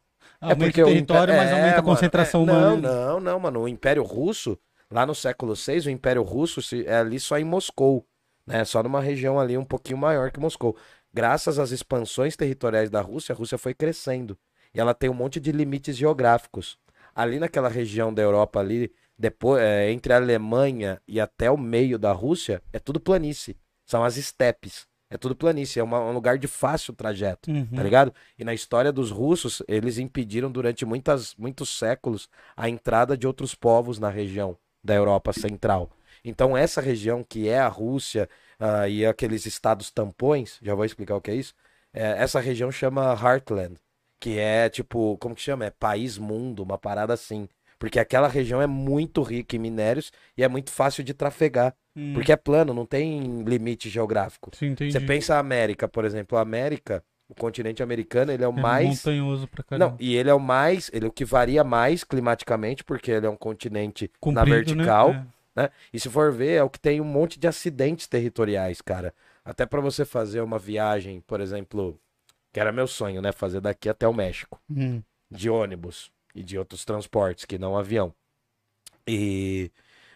É 0.47 0.53
Aumenta 0.53 0.67
porque 0.67 0.83
o 0.83 0.87
o 0.87 0.89
território, 0.89 1.33
impé- 1.33 1.37
mas 1.37 1.51
é, 1.51 1.53
aumenta 1.53 1.81
a 1.81 1.83
mano, 1.83 1.95
concentração 1.95 2.41
é, 2.41 2.45
humana. 2.45 2.89
Não, 2.89 3.15
não, 3.15 3.21
não, 3.21 3.41
mano. 3.41 3.61
O 3.63 3.69
Império 3.69 4.03
Russo, 4.03 4.59
lá 4.91 5.07
no 5.07 5.15
século 5.15 5.55
VI, 5.57 5.87
o 5.87 5.91
Império 5.91 6.23
Russo 6.23 6.61
se- 6.63 6.85
é 6.87 6.97
ali 6.97 7.19
só 7.21 7.39
em 7.39 7.45
Moscou, 7.45 8.07
né? 8.47 8.65
Só 8.65 8.83
numa 8.83 9.01
região 9.01 9.39
ali 9.39 9.57
um 9.57 9.65
pouquinho 9.65 9.99
maior 9.99 10.31
que 10.31 10.41
Moscou. 10.41 10.77
Graças 11.13 11.59
às 11.59 11.71
expansões 11.71 12.37
territoriais 12.37 12.91
da 12.91 13.01
Rússia, 13.01 13.33
a 13.35 13.37
Rússia 13.37 13.59
foi 13.59 13.75
crescendo. 13.75 14.39
E 14.75 14.81
ela 14.81 14.95
tem 14.95 15.11
um 15.11 15.15
monte 15.15 15.41
de 15.41 15.53
limites 15.53 15.97
geográficos. 15.97 16.79
Ali 17.15 17.39
naquela 17.39 17.69
região 17.69 18.13
da 18.15 18.23
Europa 18.23 18.61
ali, 18.61 18.93
depois, 19.21 19.61
é, 19.63 19.93
entre 19.93 20.15
a 20.15 20.17
Alemanha 20.17 20.99
e 21.07 21.21
até 21.21 21.51
o 21.51 21.59
meio 21.59 21.99
da 21.99 22.11
Rússia, 22.11 22.63
é 22.73 22.79
tudo 22.79 22.99
planície. 22.99 23.55
São 23.85 24.03
as 24.03 24.17
estepes. 24.17 24.89
É 25.11 25.19
tudo 25.19 25.35
planície, 25.37 25.79
é 25.79 25.83
uma- 25.83 26.01
um 26.01 26.13
lugar 26.13 26.39
de 26.39 26.47
fácil 26.47 26.95
trajeto 26.95 27.51
Uhum. 27.51 27.67
tá 27.77 27.83
ligado? 27.83 28.15
E 28.39 28.45
na 28.45 28.55
história 28.55 28.91
dos 28.93 29.11
russos, 29.11 29.61
eles 29.69 29.99
impediram 29.99 30.51
durante 30.51 30.87
muitas, 30.87 31.35
muitos 31.37 31.69
séculos 31.77 32.29
a 32.57 32.69
entrada 32.69 33.17
de 33.17 33.27
outros 33.27 33.55
povos 33.55 33.99
na 33.99 34.09
região 34.09 34.57
da 34.83 34.95
Europa 34.95 35.33
Central. 35.33 35.91
Então, 36.25 36.57
essa 36.57 36.81
região 36.81 37.23
que 37.29 37.49
é 37.49 37.59
a 37.59 37.69
Rússia 37.69 38.29
ah, 38.59 38.89
e 38.89 39.05
aqueles 39.05 39.45
estados 39.47 39.91
tampões, 39.91 40.59
já 40.63 40.75
vou 40.75 40.85
explicar 40.85 41.17
o 41.17 41.21
que 41.21 41.31
é 41.31 41.35
isso, 41.35 41.55
é, 41.93 42.23
essa 42.23 42.39
região 42.41 42.71
chama 42.71 43.13
Heartland, 43.13 43.77
que 44.21 44.39
é 44.39 44.69
tipo, 44.69 45.17
como 45.19 45.35
que 45.35 45.43
chama? 45.43 45.65
É 45.67 45.71
país 45.71 46.17
mundo, 46.19 46.63
uma 46.63 46.79
parada 46.79 47.13
assim. 47.13 47.49
Porque 47.81 47.99
aquela 47.99 48.29
região 48.29 48.61
é 48.61 48.67
muito 48.67 49.23
rica 49.23 49.57
em 49.57 49.59
minérios 49.59 50.13
e 50.37 50.45
é 50.45 50.49
muito 50.49 50.71
fácil 50.71 51.03
de 51.03 51.15
trafegar. 51.15 51.75
Hum, 51.97 52.13
Porque 52.13 52.31
é 52.31 52.37
plano, 52.37 52.75
não 52.75 52.85
tem 52.85 53.43
limite 53.43 53.89
geográfico. 53.89 54.51
Sim, 54.55 54.67
entendi. 54.67 54.93
Você 54.93 55.01
pensa 55.01 55.35
a 55.35 55.39
América, 55.39 55.89
por 55.89 56.05
exemplo, 56.05 56.37
a 56.37 56.43
América, 56.43 57.03
o 57.27 57.35
continente 57.35 57.83
americano, 57.83 58.31
ele 58.33 58.45
é 58.45 58.49
o 58.49 58.57
É 58.57 58.61
mais. 58.63 58.87
montanhoso 58.87 59.49
pra 59.49 59.65
caramba. 59.65 59.93
Não, 59.93 59.97
e 59.99 60.15
ele 60.15 60.29
é 60.29 60.35
o 60.35 60.39
mais, 60.39 60.91
ele 60.93 61.07
é 61.07 61.09
o 61.09 61.13
que 61.13 61.25
varia 61.25 61.65
mais 61.65 62.05
climaticamente, 62.05 62.85
porque 62.85 63.11
ele 63.11 63.25
é 63.27 63.31
um 63.31 63.37
continente 63.37 64.11
na 64.27 64.43
Comprido, 64.43 64.55
vertical, 64.57 65.09
Né? 65.15 65.27
né? 65.57 65.71
E 65.91 65.99
se 65.99 66.11
for 66.11 66.31
ver, 66.31 66.57
é 66.57 66.63
o 66.63 66.69
que 66.69 66.79
tem 66.79 67.01
um 67.01 67.05
monte 67.05 67.41
de 67.41 67.49
acidentes 67.49 68.07
territoriais, 68.07 68.83
cara. 68.83 69.15
Até 69.43 69.65
pra 69.65 69.81
você 69.81 70.05
fazer 70.05 70.43
uma 70.43 70.59
viagem, 70.59 71.23
por 71.23 71.41
exemplo, 71.41 71.99
que 72.53 72.61
era 72.61 72.73
meu 72.73 72.87
sonho, 72.87 73.23
né, 73.23 73.33
fazer 73.33 73.63
daqui 73.63 73.89
até 73.89 74.07
o 74.07 74.13
México, 74.13 74.61
É. 74.71 74.81
Hum. 74.81 75.03
de 75.31 75.49
ônibus 75.49 76.13
e 76.35 76.43
de 76.43 76.59
outros 76.59 76.85
transportes 76.85 77.45
que 77.45 77.59
não 77.59 77.77
avião. 77.77 78.15
E 79.07 79.71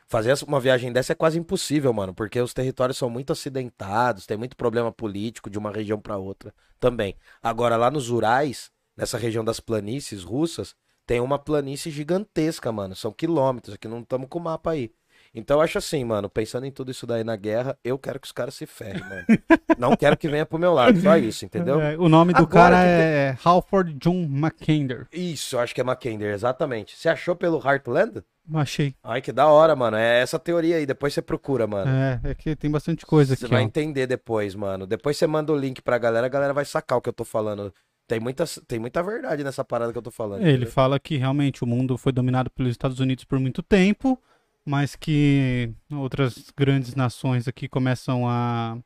fazer 0.06 0.34
uma 0.46 0.60
viagem 0.60 0.92
dessa 0.92 1.12
é 1.12 1.16
quase 1.16 1.38
impossível, 1.38 1.92
mano, 1.92 2.14
porque 2.14 2.40
os 2.40 2.54
territórios 2.54 2.98
são 2.98 3.10
muito 3.10 3.32
acidentados, 3.32 4.26
tem 4.26 4.36
muito 4.36 4.56
problema 4.56 4.92
político 4.92 5.50
de 5.50 5.58
uma 5.58 5.70
região 5.70 6.00
pra 6.00 6.16
outra 6.16 6.54
também. 6.78 7.16
Agora, 7.42 7.76
lá 7.76 7.90
nos 7.90 8.10
Urais, 8.10 8.70
nessa 8.96 9.18
região 9.18 9.44
das 9.44 9.60
planícies 9.60 10.22
russas, 10.22 10.74
tem 11.06 11.20
uma 11.20 11.38
planície 11.38 11.90
gigantesca, 11.90 12.70
mano. 12.72 12.94
São 12.94 13.12
quilômetros, 13.12 13.74
aqui 13.74 13.88
não 13.88 14.00
estamos 14.00 14.28
com 14.28 14.38
o 14.38 14.42
mapa 14.42 14.72
aí. 14.72 14.92
Então 15.34 15.56
eu 15.58 15.62
acho 15.62 15.78
assim, 15.78 16.04
mano, 16.04 16.30
pensando 16.30 16.64
em 16.64 16.70
tudo 16.70 16.90
isso 16.92 17.06
daí 17.06 17.24
na 17.24 17.34
guerra, 17.34 17.76
eu 17.82 17.98
quero 17.98 18.20
que 18.20 18.26
os 18.26 18.32
caras 18.32 18.54
se 18.54 18.66
ferrem, 18.66 19.02
mano. 19.02 19.24
Não 19.76 19.96
quero 19.96 20.16
que 20.16 20.28
venha 20.28 20.46
pro 20.46 20.58
meu 20.58 20.72
lado, 20.72 21.00
só 21.00 21.16
isso, 21.16 21.44
entendeu? 21.44 21.80
É, 21.80 21.96
o 21.96 22.08
nome 22.08 22.32
do 22.32 22.42
Agora 22.42 22.76
cara 22.76 22.76
que 22.84 22.88
é 22.88 23.38
Halford 23.42 23.94
John 23.94 24.26
Mackinder. 24.28 25.08
Isso, 25.12 25.56
eu 25.56 25.60
acho 25.60 25.74
que 25.74 25.80
é 25.80 25.84
Mackinder, 25.84 26.32
exatamente. 26.32 26.96
Você 26.96 27.08
achou 27.08 27.34
pelo 27.34 27.58
Heartland? 27.58 28.22
Achei. 28.52 28.94
Ai, 29.02 29.22
que 29.22 29.32
da 29.32 29.46
hora, 29.46 29.74
mano. 29.74 29.96
É 29.96 30.20
essa 30.20 30.38
teoria 30.38 30.76
aí, 30.76 30.86
depois 30.86 31.14
você 31.14 31.22
procura, 31.22 31.66
mano. 31.66 31.90
É, 31.90 32.20
é 32.22 32.34
que 32.34 32.54
tem 32.54 32.70
bastante 32.70 33.06
coisa 33.06 33.34
Você 33.34 33.46
aqui, 33.46 33.54
vai 33.54 33.62
ó. 33.62 33.66
entender 33.66 34.06
depois, 34.06 34.54
mano. 34.54 34.86
Depois 34.86 35.16
você 35.16 35.26
manda 35.26 35.52
o 35.52 35.56
link 35.56 35.80
pra 35.80 35.98
galera, 35.98 36.26
a 36.26 36.30
galera 36.30 36.52
vai 36.52 36.64
sacar 36.64 36.98
o 36.98 37.00
que 37.00 37.08
eu 37.08 37.12
tô 37.12 37.24
falando. 37.24 37.72
Tem 38.06 38.20
muita, 38.20 38.44
tem 38.66 38.78
muita 38.78 39.02
verdade 39.02 39.42
nessa 39.42 39.64
parada 39.64 39.90
que 39.90 39.98
eu 39.98 40.02
tô 40.02 40.10
falando. 40.10 40.42
Ele 40.42 40.50
entendeu? 40.50 40.70
fala 40.70 41.00
que 41.00 41.16
realmente 41.16 41.64
o 41.64 41.66
mundo 41.66 41.96
foi 41.96 42.12
dominado 42.12 42.50
pelos 42.50 42.72
Estados 42.72 43.00
Unidos 43.00 43.24
por 43.24 43.40
muito 43.40 43.62
tempo, 43.62 44.20
mas 44.64 44.96
que 44.96 45.72
outras 45.92 46.52
grandes 46.56 46.94
nações 46.94 47.46
aqui 47.46 47.68
começam 47.68 48.28
a, 48.28 48.78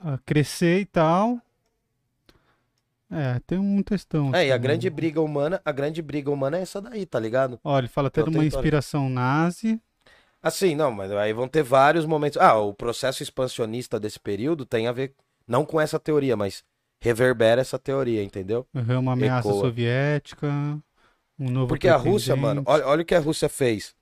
a 0.00 0.18
crescer 0.24 0.80
e 0.80 0.86
tal. 0.86 1.38
É, 3.10 3.40
tem 3.46 3.58
um 3.58 3.82
textão. 3.82 4.34
É, 4.34 4.46
e 4.46 4.52
a 4.52 4.54
aqui, 4.54 4.62
grande 4.62 4.88
né? 4.88 4.94
briga 4.94 5.20
humana, 5.20 5.60
a 5.64 5.72
grande 5.72 6.00
briga 6.00 6.30
humana 6.30 6.58
é 6.58 6.62
essa 6.62 6.80
daí, 6.80 7.04
tá 7.04 7.18
ligado? 7.18 7.58
Ó, 7.64 7.76
ele 7.76 7.88
fala 7.88 8.08
até 8.08 8.22
de 8.22 8.30
uma 8.30 8.44
inspiração 8.44 9.08
nazi. 9.08 9.80
Assim, 10.42 10.74
não, 10.74 10.90
mas 10.90 11.10
aí 11.12 11.32
vão 11.32 11.48
ter 11.48 11.62
vários 11.62 12.06
momentos. 12.06 12.38
Ah, 12.40 12.56
o 12.56 12.72
processo 12.72 13.22
expansionista 13.22 14.00
desse 14.00 14.18
período 14.18 14.64
tem 14.64 14.86
a 14.86 14.92
ver, 14.92 15.12
não 15.46 15.66
com 15.66 15.80
essa 15.80 15.98
teoria, 15.98 16.36
mas 16.36 16.64
reverbera 17.00 17.60
essa 17.60 17.78
teoria, 17.78 18.22
entendeu? 18.22 18.66
É 18.74 18.96
uma 18.96 19.12
ameaça 19.12 19.48
Ecoa. 19.48 19.60
soviética. 19.60 20.48
Um 21.38 21.50
novo 21.50 21.68
Porque 21.68 21.88
a 21.88 21.96
Rússia, 21.96 22.36
mano, 22.36 22.62
olha, 22.66 22.86
olha 22.86 23.02
o 23.02 23.04
que 23.04 23.14
a 23.14 23.20
Rússia 23.20 23.48
fez. 23.48 23.94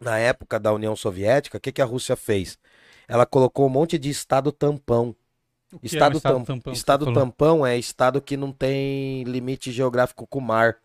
Na 0.00 0.18
época 0.18 0.58
da 0.58 0.72
União 0.72 0.96
Soviética, 0.96 1.58
o 1.58 1.60
que, 1.60 1.70
que 1.72 1.82
a 1.82 1.84
Rússia 1.84 2.16
fez? 2.16 2.58
Ela 3.06 3.26
colocou 3.26 3.66
um 3.66 3.70
monte 3.70 3.98
de 3.98 4.08
estado 4.08 4.50
tampão. 4.50 5.14
O 5.72 5.78
que 5.78 5.86
é 5.86 5.86
um 5.86 5.86
Estado, 5.86 6.16
estado 6.16 6.34
tam- 6.36 6.44
tampão 6.44 6.72
estado 6.72 7.12
tampão 7.14 7.66
é 7.66 7.78
estado 7.78 8.20
que 8.20 8.36
não 8.36 8.50
tem 8.50 9.22
limite 9.24 9.70
geográfico 9.70 10.26
com 10.26 10.38
o 10.38 10.42
mar. 10.42 10.78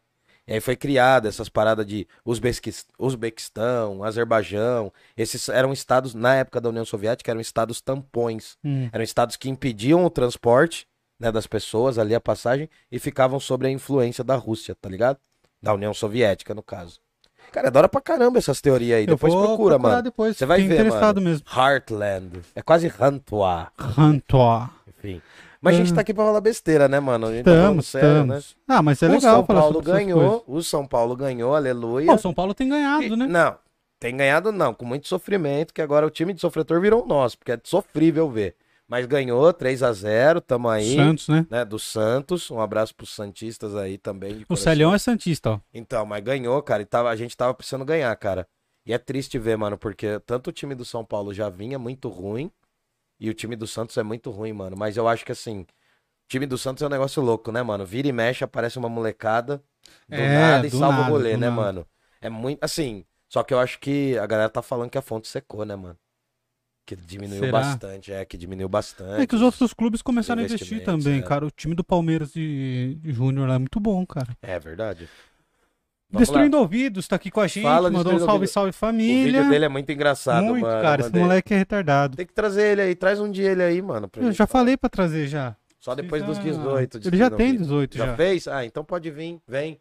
E 0.47 0.53
aí 0.53 0.59
foi 0.61 0.75
criada 0.75 1.27
essas 1.27 1.49
paradas 1.49 1.85
de 1.87 2.07
Uzbequis- 2.23 2.85
Uzbequistão, 2.99 4.03
Azerbaijão. 4.03 4.93
Esses 5.17 5.49
eram 5.49 5.73
estados, 5.73 6.13
na 6.13 6.35
época 6.35 6.61
da 6.61 6.69
União 6.69 6.85
Soviética, 6.85 7.31
eram 7.31 7.41
estados 7.41 7.81
tampões. 7.81 8.57
Hum, 8.63 8.89
Eram 8.91 9.03
estados 9.03 9.35
que 9.37 9.49
impediam 9.49 10.05
o 10.05 10.09
transporte 10.09 10.87
né, 11.19 11.31
das 11.31 11.47
pessoas 11.47 11.97
ali, 11.97 12.13
a 12.13 12.19
passagem, 12.21 12.69
e 12.91 12.99
ficavam 12.99 13.39
sob 13.39 13.65
a 13.65 13.71
influência 13.71 14.23
da 14.23 14.35
Rússia, 14.35 14.75
tá 14.75 14.87
ligado? 14.89 15.17
Da 15.61 15.73
União 15.73 15.93
Soviética, 15.93 16.53
no 16.53 16.61
caso. 16.61 16.99
Cara, 17.55 17.69
adora 17.69 17.87
pra 17.87 18.01
caramba 18.01 18.37
essas 18.37 18.59
teorias 18.59 18.97
aí. 18.97 19.03
eu 19.05 19.15
Depois 19.15 19.33
procura, 19.33 19.79
mano. 19.79 20.01
Depois. 20.03 20.35
Você 20.35 20.45
vai 20.45 20.59
Fiquei 20.59 20.75
ver, 20.75 20.83
interessado 20.83 21.15
mano. 21.21 21.29
mesmo. 21.29 21.45
Heartland. 21.55 22.41
É 22.53 22.61
quase 22.61 22.87
Rantua. 22.89 23.69
Rantoa. 23.79 24.69
Enfim. 24.87 25.21
Mas 25.61 25.75
a 25.75 25.77
gente 25.77 25.91
Ah. 25.93 25.95
tá 25.95 26.01
aqui 26.01 26.13
pra 26.13 26.25
falar 26.25 26.41
besteira, 26.41 26.89
né, 26.89 26.99
mano? 26.99 27.27
A 27.27 27.31
gente 27.31 27.45
tá 27.45 27.51
falando 27.51 27.79
Estamos, 27.79 27.87
sério, 27.87 28.25
né? 28.25 28.37
estamos. 28.39 28.55
Ah, 28.67 28.81
mas 28.81 29.01
é 29.01 29.05
o 29.07 29.09
legal 29.09 29.21
São 29.37 29.45
falar 29.45 29.61
Paulo 29.61 29.81
ganhou, 29.81 30.43
o 30.47 30.61
São 30.61 30.85
Paulo 30.85 31.15
ganhou, 31.15 31.55
aleluia. 31.55 32.07
Pô, 32.07 32.13
o 32.15 32.19
São 32.19 32.33
Paulo 32.33 32.53
tem 32.53 32.67
ganhado, 32.67 33.03
E- 33.05 33.15
né? 33.15 33.25
Não, 33.25 33.55
tem 33.99 34.17
ganhado 34.17 34.51
não, 34.51 34.73
com 34.73 34.83
muito 34.85 35.07
sofrimento, 35.07 35.73
que 35.73 35.81
agora 35.81 36.05
o 36.05 36.09
time 36.09 36.33
de 36.33 36.41
sofredor 36.41 36.81
virou 36.81 37.07
nosso, 37.07 37.37
porque 37.37 37.53
é 37.53 37.59
sofrível 37.63 38.29
ver. 38.29 38.55
Mas 38.87 39.05
ganhou 39.05 39.51
3 39.51 39.81
a 39.81 39.91
0 39.91 40.39
tamo 40.41 40.69
aí, 40.69 40.95
Santos, 40.95 41.27
né? 41.27 41.45
né, 41.49 41.65
do 41.65 41.79
Santos. 41.79 42.51
Um 42.51 42.59
abraço 42.59 42.93
pros 42.93 43.13
santistas 43.15 43.75
aí 43.75 43.97
também. 43.97 44.45
O. 44.47 44.55
Celhão 44.55 44.93
é 44.93 44.97
Santista, 44.97 45.51
ó. 45.51 45.59
Então, 45.73 46.05
mas 46.05 46.23
ganhou, 46.23 46.61
cara, 46.61 46.83
e 46.83 46.85
tava, 46.85 47.09
a 47.09 47.15
gente 47.15 47.35
tava 47.35 47.53
precisando 47.53 47.83
ganhar, 47.83 48.15
cara. 48.15 48.47
E 48.85 48.93
é 48.93 48.97
triste 48.99 49.39
ver, 49.39 49.57
mano, 49.57 49.77
porque 49.77 50.19
tanto 50.19 50.51
o 50.51 50.53
time 50.53 50.75
do 50.75 50.85
São 50.85 51.03
Paulo 51.03 51.33
já 51.33 51.49
vinha 51.49 51.79
muito 51.79 52.07
ruim, 52.07 52.51
e 53.19 53.29
o 53.29 53.33
time 53.33 53.55
do 53.55 53.65
Santos 53.65 53.97
é 53.97 54.03
muito 54.03 54.29
ruim, 54.29 54.53
mano. 54.53 54.75
Mas 54.77 54.97
eu 54.97 55.07
acho 55.07 55.25
que 55.25 55.31
assim, 55.31 55.61
o 55.61 56.27
time 56.27 56.45
do 56.45 56.57
Santos 56.57 56.83
é 56.83 56.85
um 56.85 56.89
negócio 56.89 57.21
louco, 57.23 57.51
né, 57.51 57.63
mano? 57.63 57.85
Vira 57.85 58.07
e 58.07 58.11
mexe, 58.11 58.43
aparece 58.43 58.77
uma 58.77 58.89
molecada 58.89 59.63
do 60.07 60.15
É, 60.15 60.27
nada 60.27 60.67
e 60.67 60.69
do 60.69 60.77
salva 60.77 60.97
nada, 60.99 61.09
o 61.09 61.13
rolê, 61.13 61.31
né, 61.37 61.49
nada. 61.49 61.61
mano? 61.61 61.87
É 62.21 62.29
muito. 62.29 62.63
Assim, 62.63 63.05
só 63.27 63.41
que 63.41 63.53
eu 63.53 63.59
acho 63.59 63.79
que 63.79 64.17
a 64.19 64.25
galera 64.27 64.49
tá 64.49 64.61
falando 64.61 64.89
que 64.89 64.97
a 64.97 65.01
fonte 65.01 65.27
secou, 65.27 65.65
né, 65.65 65.75
mano? 65.75 65.97
Que 66.85 66.95
diminuiu 66.95 67.39
Será? 67.39 67.51
bastante, 67.51 68.11
é, 68.11 68.23
que 68.23 68.37
diminuiu 68.37 68.69
bastante. 68.69 69.21
É 69.21 69.25
que 69.25 69.35
os 69.35 69.41
outros 69.41 69.73
clubes 69.73 70.01
começaram 70.03 70.41
a 70.41 70.45
investir 70.45 70.83
também, 70.83 71.19
é. 71.19 71.21
cara. 71.23 71.45
O 71.45 71.49
time 71.51 71.73
do 71.73 71.83
Palmeiras 71.83 72.31
de, 72.31 72.95
de 73.01 73.11
Júnior 73.11 73.47
lá 73.47 73.55
é 73.55 73.57
muito 73.59 73.79
bom, 73.79 74.05
cara. 74.05 74.37
É 74.41 74.59
verdade. 74.59 75.09
Vamos 76.11 76.27
Destruindo 76.27 76.57
Ouvidos 76.59 77.07
tá 77.07 77.15
aqui 77.15 77.31
com 77.31 77.41
a 77.41 77.47
gente, 77.47 77.63
Fala, 77.63 77.89
mandou 77.89 78.13
um 78.13 78.19
salve, 78.19 78.47
salve 78.47 78.69
O 78.69 78.73
família. 78.73 79.39
vídeo 79.41 79.49
dele 79.49 79.65
é 79.65 79.69
muito 79.69 79.91
engraçado, 79.91 80.43
muito, 80.45 80.61
mano. 80.61 80.81
cara. 80.81 81.01
Esse 81.01 81.11
moleque 81.17 81.53
é 81.53 81.57
retardado. 81.57 82.15
Tem 82.15 82.25
que 82.27 82.33
trazer 82.33 82.73
ele 82.73 82.81
aí, 82.81 82.95
traz 82.95 83.19
um 83.19 83.31
dia 83.31 83.51
ele 83.51 83.63
aí, 83.63 83.81
mano. 83.81 84.07
Eu 84.15 84.23
gente 84.25 84.37
já 84.37 84.45
falar. 84.45 84.61
falei 84.61 84.77
pra 84.77 84.87
trazer 84.89 85.27
já. 85.27 85.55
Só 85.79 85.95
depois 85.95 86.21
Já- 86.21 86.27
dos 86.27 86.39
18. 86.39 86.99
Ele 87.03 87.17
já 87.17 87.29
tem 87.31 87.47
Ouvidos. 87.47 87.67
18 87.67 87.97
Já 87.97 88.05
já. 88.05 88.15
fez? 88.15 88.47
Ah, 88.47 88.63
então 88.63 88.83
pode 88.85 89.09
vir, 89.09 89.39
vem. 89.47 89.79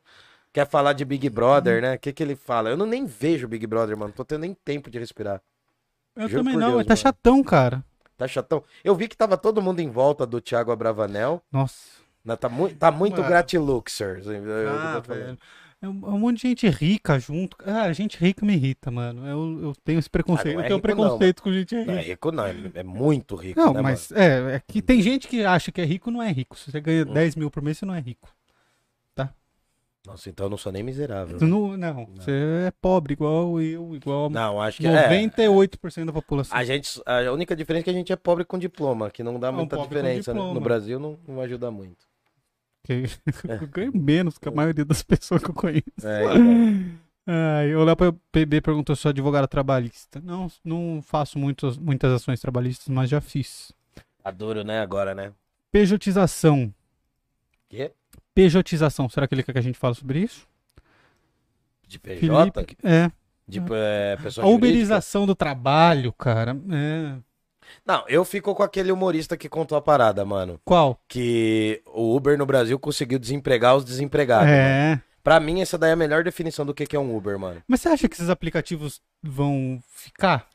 Quer 0.52 0.66
falar 0.68 0.92
de 0.94 1.04
Big 1.04 1.28
Brother, 1.28 1.82
né? 1.82 1.94
O 1.94 1.98
que, 1.98 2.12
que 2.12 2.22
ele 2.22 2.36
fala? 2.36 2.70
Eu 2.70 2.76
não 2.76 2.86
nem 2.86 3.04
vejo 3.06 3.46
Big 3.46 3.66
Brother, 3.66 3.96
mano. 3.96 4.12
Tô 4.12 4.24
tendo 4.24 4.40
nem 4.42 4.54
tempo 4.64 4.90
de 4.90 4.98
respirar. 4.98 5.40
Eu 6.16 6.28
Juro 6.28 6.44
também 6.44 6.56
não, 6.56 6.72
Deus, 6.72 6.84
tá 6.86 6.90
mano. 6.90 6.96
chatão, 6.96 7.42
cara. 7.42 7.84
Tá 8.16 8.28
chatão. 8.28 8.62
Eu 8.84 8.94
vi 8.94 9.08
que 9.08 9.16
tava 9.16 9.36
todo 9.36 9.60
mundo 9.60 9.80
em 9.80 9.90
volta 9.90 10.24
do 10.26 10.40
Thiago 10.40 10.70
Abravanel. 10.70 11.42
Nossa. 11.50 12.02
Né, 12.24 12.36
Tá, 12.36 12.48
mu 12.48 12.68
tá 12.70 12.90
muito 12.90 13.16
Mano. 13.16 13.28
gratiluxer. 13.28 14.22
Ah, 14.70 15.00
velho. 15.06 15.38
É 15.82 15.88
um, 15.88 16.00
é 16.06 16.10
um 16.10 16.18
monte 16.18 16.36
de 16.40 16.48
gente 16.48 16.68
rica 16.68 17.18
junto. 17.18 17.56
Ah, 17.66 17.92
gente 17.92 18.16
rica 18.16 18.46
me 18.46 18.54
irrita, 18.54 18.90
mano. 18.90 19.26
Eu, 19.26 19.60
eu 19.64 19.72
tenho 19.84 19.98
esse 19.98 20.08
preconceito. 20.08 20.54
Ah, 20.58 20.60
não 20.60 20.60
é 20.62 20.64
eu 20.64 20.68
tenho 20.68 20.76
rico 20.78 20.88
não, 20.88 21.08
preconceito 21.08 21.42
com 21.42 21.52
gente 21.52 21.76
rica. 21.76 21.92
Não 21.92 21.98
é 21.98 22.02
rico, 22.02 22.32
não. 22.32 22.46
É, 22.46 22.54
é 22.76 22.82
muito 22.82 23.36
rico. 23.36 23.60
Não, 23.60 23.74
né, 23.74 23.82
mas 23.82 24.10
é, 24.12 24.54
é 24.56 24.62
que 24.66 24.80
tem 24.80 25.02
gente 25.02 25.28
que 25.28 25.44
acha 25.44 25.70
que 25.70 25.80
é 25.80 25.84
rico 25.84 26.10
não 26.10 26.22
é 26.22 26.32
rico. 26.32 26.56
Se 26.56 26.70
você 26.70 26.80
ganha 26.80 27.02
Hum. 27.02 27.12
10 27.12 27.36
mil 27.36 27.50
por 27.50 27.62
mês, 27.62 27.76
você 27.76 27.84
não 27.84 27.94
é 27.94 28.00
rico. 28.00 28.28
Nossa, 30.06 30.28
então 30.28 30.46
eu 30.46 30.50
não 30.50 30.58
sou 30.58 30.70
nem 30.70 30.82
miserável. 30.82 31.38
Tu 31.38 31.46
não, 31.46 31.76
não, 31.78 32.06
você 32.14 32.30
é 32.66 32.70
pobre 32.70 33.14
igual 33.14 33.58
eu, 33.60 33.94
igual 33.96 34.28
Não, 34.28 34.60
acho 34.60 34.78
que 34.78 34.86
é. 34.86 35.08
98% 35.08 36.04
da 36.04 36.12
população. 36.12 36.56
A 36.56 36.62
gente, 36.62 37.00
a 37.06 37.32
única 37.32 37.56
diferença 37.56 37.82
é 37.82 37.84
que 37.84 37.90
a 37.90 37.94
gente 37.94 38.12
é 38.12 38.16
pobre 38.16 38.44
com 38.44 38.58
diploma, 38.58 39.10
que 39.10 39.22
não 39.22 39.40
dá 39.40 39.50
Não, 39.50 39.60
muita 39.60 39.76
pobre 39.76 39.88
com 39.88 39.94
diferença, 39.94 40.32
né? 40.34 40.38
diploma. 40.38 40.54
No 40.54 40.60
Brasil 40.60 40.98
não, 40.98 41.18
não 41.26 41.40
ajuda 41.40 41.70
muito. 41.70 42.06
Que- 42.82 43.04
Eu 43.62 43.66
ganho 43.68 43.92
menos 43.96 44.36
que 44.36 44.46
a 44.46 44.52
maioria 44.52 44.84
das 44.84 45.02
pessoas 45.02 45.42
que 45.42 45.48
eu 45.50 45.54
conheço. 45.54 45.84
É, 46.02 46.24
então. 46.36 47.00
Ai, 47.26 47.74
o 47.74 47.82
Léo 47.82 47.96
PB 48.30 48.60
perguntou 48.60 48.94
se 48.94 49.06
eu 49.06 49.10
advogado 49.10 49.48
trabalhista. 49.48 50.20
Não, 50.22 50.48
não 50.62 51.00
faço 51.02 51.38
muitos, 51.38 51.78
muitas 51.78 52.12
ações 52.12 52.38
trabalhistas, 52.40 52.88
mas 52.88 53.08
já 53.08 53.22
fiz. 53.22 53.72
Tá 54.22 54.30
duro, 54.30 54.62
né, 54.62 54.80
agora, 54.80 55.14
né? 55.14 55.32
Pejotização. 55.72 56.72
Quê? 57.70 57.92
Pejotização. 58.34 59.08
Será 59.08 59.26
que 59.26 59.34
ele 59.34 59.42
quer 59.42 59.52
que 59.52 59.58
a 59.58 59.62
gente 59.62 59.78
fale 59.78 59.94
sobre 59.94 60.20
isso? 60.20 60.46
De 61.86 61.98
PJ? 61.98 62.52
Felipe, 62.52 62.76
é. 62.82 63.10
De 63.46 63.60
é, 63.72 64.16
pessoa 64.16 64.44
A 64.44 64.48
jurídica? 64.48 64.54
uberização 64.54 65.26
do 65.26 65.34
trabalho, 65.34 66.12
cara. 66.12 66.56
É. 66.70 67.16
Não, 67.84 68.04
eu 68.08 68.24
fico 68.24 68.54
com 68.54 68.62
aquele 68.62 68.90
humorista 68.90 69.36
que 69.36 69.48
contou 69.48 69.76
a 69.76 69.82
parada, 69.82 70.24
mano. 70.24 70.60
Qual? 70.64 70.98
Que 71.08 71.82
o 71.86 72.14
Uber 72.16 72.36
no 72.38 72.46
Brasil 72.46 72.78
conseguiu 72.78 73.18
desempregar 73.18 73.76
os 73.76 73.84
desempregados. 73.84 74.46
mano. 74.46 74.58
É. 74.58 75.00
Pra 75.22 75.40
mim, 75.40 75.62
essa 75.62 75.78
daí 75.78 75.90
é 75.90 75.92
a 75.94 75.96
melhor 75.96 76.22
definição 76.22 76.66
do 76.66 76.74
que 76.74 76.86
que 76.86 76.94
é 76.94 76.98
um 76.98 77.16
Uber, 77.16 77.38
mano. 77.38 77.62
Mas 77.66 77.80
você 77.80 77.88
acha 77.88 78.08
que 78.08 78.14
esses 78.14 78.28
aplicativos 78.28 79.00
vão 79.22 79.80
ficar? 79.88 80.46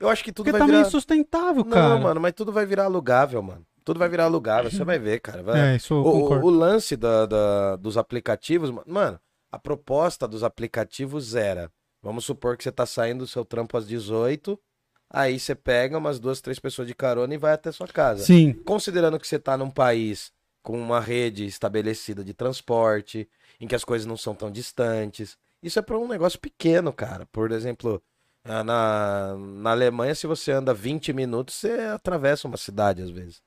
Eu 0.00 0.08
acho 0.08 0.24
que 0.24 0.32
tudo 0.32 0.46
Porque 0.46 0.52
vai 0.52 0.60
tá 0.60 0.66
virar... 0.66 0.78
meio 0.78 0.88
insustentável, 0.88 1.64
cara. 1.64 1.88
Não, 1.90 2.00
mano, 2.00 2.20
mas 2.20 2.32
tudo 2.32 2.52
vai 2.52 2.66
virar 2.66 2.84
alugável, 2.84 3.42
mano. 3.42 3.64
Tudo 3.88 3.98
vai 3.98 4.08
virar 4.10 4.24
alugável, 4.24 4.70
você 4.70 4.84
vai 4.84 4.98
ver, 4.98 5.18
cara. 5.20 5.42
Vai... 5.42 5.72
É, 5.72 5.76
isso 5.76 5.94
eu 5.94 5.98
O, 6.02 6.10
o- 6.34 6.44
o 6.44 6.50
lance 6.50 6.94
da, 6.94 7.24
da- 7.24 7.76
dos 7.76 7.96
aplicativos, 7.96 8.70
ma- 8.70 8.84
mano, 8.86 9.18
a 9.50 9.58
proposta 9.58 10.28
dos 10.28 10.44
aplicativos 10.44 11.34
era: 11.34 11.72
vamos 12.02 12.26
supor 12.26 12.56
que 12.58 12.64
você 12.64 12.70
tá 12.70 12.84
saindo 12.84 13.20
do 13.20 13.26
seu 13.26 13.46
trampo 13.46 13.78
às 13.78 13.86
18, 13.88 14.60
aí 15.08 15.40
você 15.40 15.54
pega 15.54 15.96
umas 15.96 16.18
duas, 16.18 16.42
três 16.42 16.58
pessoas 16.58 16.86
de 16.86 16.94
carona 16.94 17.32
e 17.32 17.38
vai 17.38 17.52
até 17.54 17.72
sua 17.72 17.88
casa. 17.88 18.24
Sim. 18.24 18.52
Considerando 18.64 19.18
que 19.18 19.26
você 19.26 19.38
tá 19.38 19.56
num 19.56 19.70
país 19.70 20.30
com 20.62 20.78
uma 20.78 21.00
rede 21.00 21.46
estabelecida 21.46 22.22
de 22.22 22.34
transporte, 22.34 23.26
em 23.58 23.66
que 23.66 23.74
as 23.74 23.84
coisas 23.84 24.06
não 24.06 24.18
são 24.18 24.34
tão 24.34 24.50
distantes, 24.50 25.38
isso 25.62 25.78
é 25.78 25.82
pra 25.82 25.98
um 25.98 26.06
negócio 26.06 26.38
pequeno, 26.38 26.92
cara. 26.92 27.24
Por 27.32 27.52
exemplo. 27.52 28.02
Na, 28.44 29.34
na 29.36 29.70
Alemanha, 29.72 30.14
se 30.14 30.26
você 30.26 30.52
anda 30.52 30.72
20 30.72 31.12
minutos, 31.12 31.54
você 31.54 31.70
atravessa 31.92 32.48
uma 32.48 32.56
cidade 32.56 33.02
às 33.02 33.10
vezes. 33.10 33.42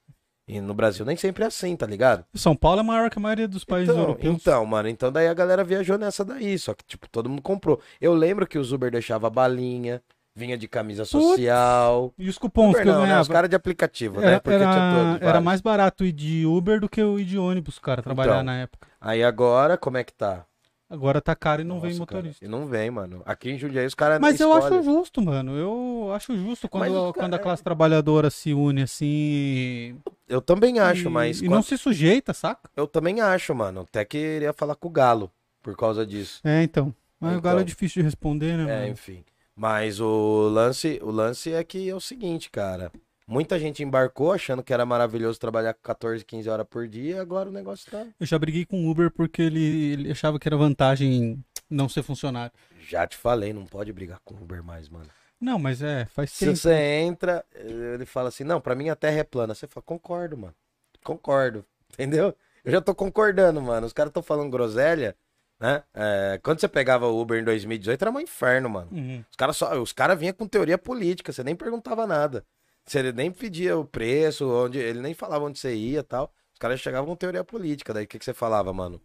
E 0.53 0.59
no 0.59 0.73
Brasil 0.73 1.05
nem 1.05 1.15
sempre 1.15 1.45
é 1.45 1.47
assim, 1.47 1.77
tá 1.77 1.85
ligado? 1.85 2.25
São 2.33 2.53
Paulo 2.57 2.81
é 2.81 2.83
maior 2.83 3.09
que 3.09 3.17
a 3.17 3.21
maioria 3.21 3.47
dos 3.47 3.63
países 3.63 3.87
Então, 3.89 4.01
europeus. 4.01 4.35
então, 4.35 4.65
mano, 4.65 4.89
então 4.89 5.09
daí 5.09 5.29
a 5.29 5.33
galera 5.33 5.63
viajou 5.63 5.97
nessa 5.97 6.25
daí, 6.25 6.59
só 6.59 6.73
que, 6.73 6.83
tipo, 6.83 7.07
todo 7.09 7.29
mundo 7.29 7.41
comprou. 7.41 7.79
Eu 8.01 8.13
lembro 8.13 8.45
que 8.45 8.57
os 8.59 8.73
Uber 8.73 8.91
deixava 8.91 9.29
balinha, 9.29 10.01
vinha 10.35 10.57
de 10.57 10.67
camisa 10.67 11.05
social. 11.05 12.13
E 12.19 12.27
os 12.27 12.37
cupons 12.37 12.71
Uber 12.71 12.81
que 12.83 12.89
eu 12.89 12.91
não, 12.93 12.99
né? 12.99 13.05
ganhava? 13.05 13.21
Os 13.21 13.27
caras 13.29 13.49
de 13.49 13.55
aplicativo, 13.55 14.19
né? 14.19 14.27
Era, 14.27 14.41
Porque 14.41 14.57
tinha 14.57 14.69
era, 14.69 15.13
todos, 15.13 15.27
era 15.29 15.39
mais 15.41 15.61
barato 15.61 16.03
ir 16.03 16.11
de 16.11 16.45
Uber 16.45 16.81
do 16.81 16.89
que 16.89 16.99
ir 17.01 17.23
de 17.23 17.37
ônibus, 17.37 17.79
cara, 17.79 18.01
trabalhar 18.01 18.33
Então. 18.33 18.43
na 18.43 18.57
época. 18.57 18.87
Aí 18.99 19.23
agora, 19.23 19.77
como 19.77 19.97
é 19.97 20.03
que 20.03 20.13
tá? 20.13 20.43
Agora 20.91 21.21
tá 21.21 21.33
caro 21.33 21.61
e 21.61 21.63
não 21.63 21.79
vem 21.79 21.91
Nossa, 21.91 22.05
cara, 22.05 22.17
motorista. 22.19 22.43
E 22.43 22.47
não 22.49 22.65
vem, 22.67 22.91
mano. 22.91 23.21
Aqui 23.25 23.49
em 23.49 23.57
Jundiaí 23.57 23.85
os 23.85 23.95
caras 23.95 24.19
Mas 24.19 24.41
eu 24.41 24.51
acho 24.51 24.67
escolhem. 24.67 24.83
justo, 24.83 25.21
mano. 25.21 25.55
Eu 25.57 26.11
acho 26.13 26.35
justo 26.35 26.67
quando, 26.67 27.13
quando 27.13 27.33
a 27.33 27.37
cara- 27.37 27.43
classe 27.43 27.63
trabalhadora 27.63 28.29
se 28.29 28.53
une 28.53 28.81
assim. 28.81 29.97
Eu 30.27 30.41
também 30.41 30.79
acho, 30.79 31.07
e, 31.07 31.09
mas 31.09 31.37
E 31.41 31.45
quando- 31.45 31.51
não 31.55 31.61
se 31.61 31.77
sujeita, 31.77 32.33
saca? 32.33 32.69
eu 32.75 32.85
também 32.87 33.21
acho, 33.21 33.55
mano. 33.55 33.81
Até 33.81 34.03
queria 34.03 34.51
falar 34.51 34.75
com 34.75 34.89
o 34.89 34.91
Galo 34.91 35.31
por 35.63 35.77
causa 35.77 36.05
disso. 36.05 36.41
É, 36.43 36.61
então. 36.61 36.93
Mas 37.19 37.31
o 37.31 37.37
Então. 37.37 37.41
Galo 37.41 37.61
é 37.61 37.63
difícil 37.63 38.01
de 38.01 38.05
responder, 38.05 38.57
né, 38.57 38.63
É, 38.63 38.79
mano? 38.81 38.91
enfim. 38.91 39.23
Mas 39.55 39.99
o 40.01 40.49
lance, 40.49 40.99
o 41.01 41.09
lance 41.11 41.53
é 41.53 41.63
que 41.63 41.89
é 41.89 41.95
o 41.95 42.01
seguinte, 42.01 42.49
cara. 42.49 42.91
Muita 43.31 43.57
gente 43.57 43.81
embarcou 43.81 44.33
achando 44.33 44.61
que 44.61 44.73
era 44.73 44.85
maravilhoso 44.85 45.39
trabalhar 45.39 45.73
14, 45.73 46.25
15 46.25 46.49
horas 46.49 46.67
por 46.69 46.85
dia, 46.85 47.21
agora 47.21 47.47
o 47.47 47.51
negócio 47.51 47.89
tá. 47.89 48.05
Eu 48.19 48.25
já 48.25 48.37
briguei 48.37 48.65
com 48.65 48.85
o 48.85 48.91
Uber 48.91 49.09
porque 49.09 49.41
ele, 49.41 49.93
ele 49.93 50.11
achava 50.11 50.37
que 50.37 50.49
era 50.49 50.57
vantagem 50.57 51.41
não 51.69 51.87
ser 51.87 52.03
funcionário. 52.03 52.51
Já 52.89 53.07
te 53.07 53.15
falei, 53.15 53.53
não 53.53 53.65
pode 53.65 53.93
brigar 53.93 54.19
com 54.25 54.33
o 54.33 54.43
Uber 54.43 54.61
mais, 54.61 54.89
mano. 54.89 55.07
Não, 55.39 55.57
mas 55.57 55.81
é, 55.81 56.03
faz 56.07 56.31
Se 56.31 56.45
tempo. 56.45 56.57
você 56.57 56.73
entra, 56.73 57.45
ele 57.55 58.05
fala 58.05 58.27
assim: 58.27 58.43
não, 58.43 58.59
pra 58.59 58.75
mim 58.75 58.89
a 58.89 58.97
terra 58.97 59.19
é 59.19 59.23
plana. 59.23 59.55
Você 59.55 59.65
fala: 59.65 59.83
concordo, 59.85 60.37
mano. 60.37 60.53
Concordo. 61.01 61.65
Entendeu? 61.93 62.35
Eu 62.65 62.71
já 62.73 62.81
tô 62.81 62.93
concordando, 62.93 63.61
mano. 63.61 63.87
Os 63.87 63.93
caras 63.93 64.11
tão 64.11 64.21
falando 64.21 64.51
groselha, 64.51 65.15
né? 65.57 65.83
É, 65.93 66.37
quando 66.43 66.59
você 66.59 66.67
pegava 66.67 67.07
o 67.07 67.21
Uber 67.21 67.39
em 67.39 67.45
2018, 67.45 68.01
era 68.01 68.11
um 68.11 68.19
inferno, 68.19 68.69
mano. 68.69 68.89
Uhum. 68.91 69.23
Os 69.31 69.37
caras 69.37 69.57
cara 69.95 70.15
vinham 70.15 70.33
com 70.33 70.45
teoria 70.45 70.77
política, 70.77 71.31
você 71.31 71.45
nem 71.45 71.55
perguntava 71.55 72.05
nada. 72.05 72.45
Você 72.85 73.11
nem 73.13 73.31
pedia 73.31 73.77
o 73.77 73.85
preço, 73.85 74.47
onde 74.49 74.79
ele 74.79 74.99
nem 75.01 75.13
falava 75.13 75.45
onde 75.45 75.59
você 75.59 75.73
ia 75.75 75.99
e 75.99 76.03
tal. 76.03 76.33
Os 76.53 76.59
caras 76.59 76.79
chegavam 76.79 77.07
com 77.07 77.15
teoria 77.15 77.43
política. 77.43 77.93
Daí 77.93 78.05
o 78.05 78.07
que, 78.07 78.19
que 78.19 78.25
você 78.25 78.33
falava, 78.33 78.73
mano? 78.73 79.01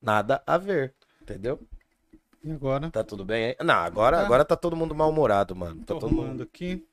Nada 0.00 0.42
a 0.46 0.58
ver. 0.58 0.94
Entendeu? 1.22 1.60
E 2.44 2.50
agora? 2.50 2.90
Tá 2.90 3.04
tudo 3.04 3.24
bem 3.24 3.44
aí? 3.46 3.56
Não, 3.64 3.74
agora, 3.74 4.18
Tá. 4.18 4.24
agora 4.24 4.44
tá 4.44 4.56
todo 4.56 4.76
mundo 4.76 4.94
mal-humorado, 4.94 5.54
mano. 5.54 5.80
Tá 5.80 5.94
Tô 5.94 6.00
todo 6.00 6.12
mundo... 6.14 6.42
aqui. 6.42 6.84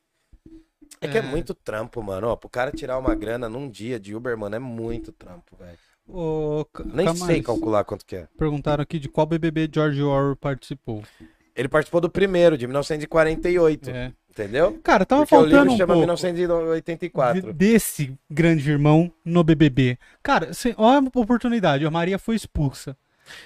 É 1.02 1.08
que 1.08 1.18
é 1.18 1.22
É. 1.22 1.24
muito 1.24 1.54
trampo, 1.54 2.02
mano. 2.04 2.28
Ó, 2.28 2.36
pro 2.36 2.50
cara 2.50 2.72
tirar 2.72 2.98
uma 2.98 3.16
grana 3.16 3.50
num 3.50 3.70
dia 3.70 4.00
de 4.00 4.16
Uber, 4.16 4.38
mano, 4.38 4.56
é 4.56 4.60
muito 4.60 5.12
trampo, 5.12 5.56
velho. 5.56 5.78
Ô, 6.08 6.66
Nem 6.86 7.16
sei 7.16 7.42
calcular 7.42 7.84
quanto 7.84 8.06
que 8.06 8.16
é. 8.16 8.28
Perguntaram 8.38 8.82
aqui 8.82 8.98
de 9.00 9.08
qual 9.08 9.28
BBB 9.28 9.70
George 9.74 10.02
Orwell 10.02 10.36
participou. 10.36 11.04
Ele 11.56 11.68
participou 11.68 12.02
do 12.02 12.10
primeiro, 12.10 12.58
de 12.58 12.66
1948. 12.66 13.90
É. 13.92 14.14
Entendeu? 14.44 14.80
Cara, 14.84 15.06
tava 15.06 15.24
Porque 15.24 15.36
o 15.36 15.40
faltando 15.40 15.58
livro 15.64 15.74
um 15.74 15.78
chama 15.78 15.94
pouco 15.94 16.00
1984. 16.00 17.42
de- 17.42 17.54
desse 17.54 18.18
grande 18.30 18.70
irmão 18.72 19.12
no 19.26 19.44
BBB. 19.44 19.98
Cara, 20.24 20.54
cê, 20.54 20.74
olha 20.78 21.06
a 21.14 21.20
oportunidade. 21.20 21.86
A 21.86 21.92
Maria 21.92 22.18
foi 22.18 22.36
expulsa. 22.36 22.96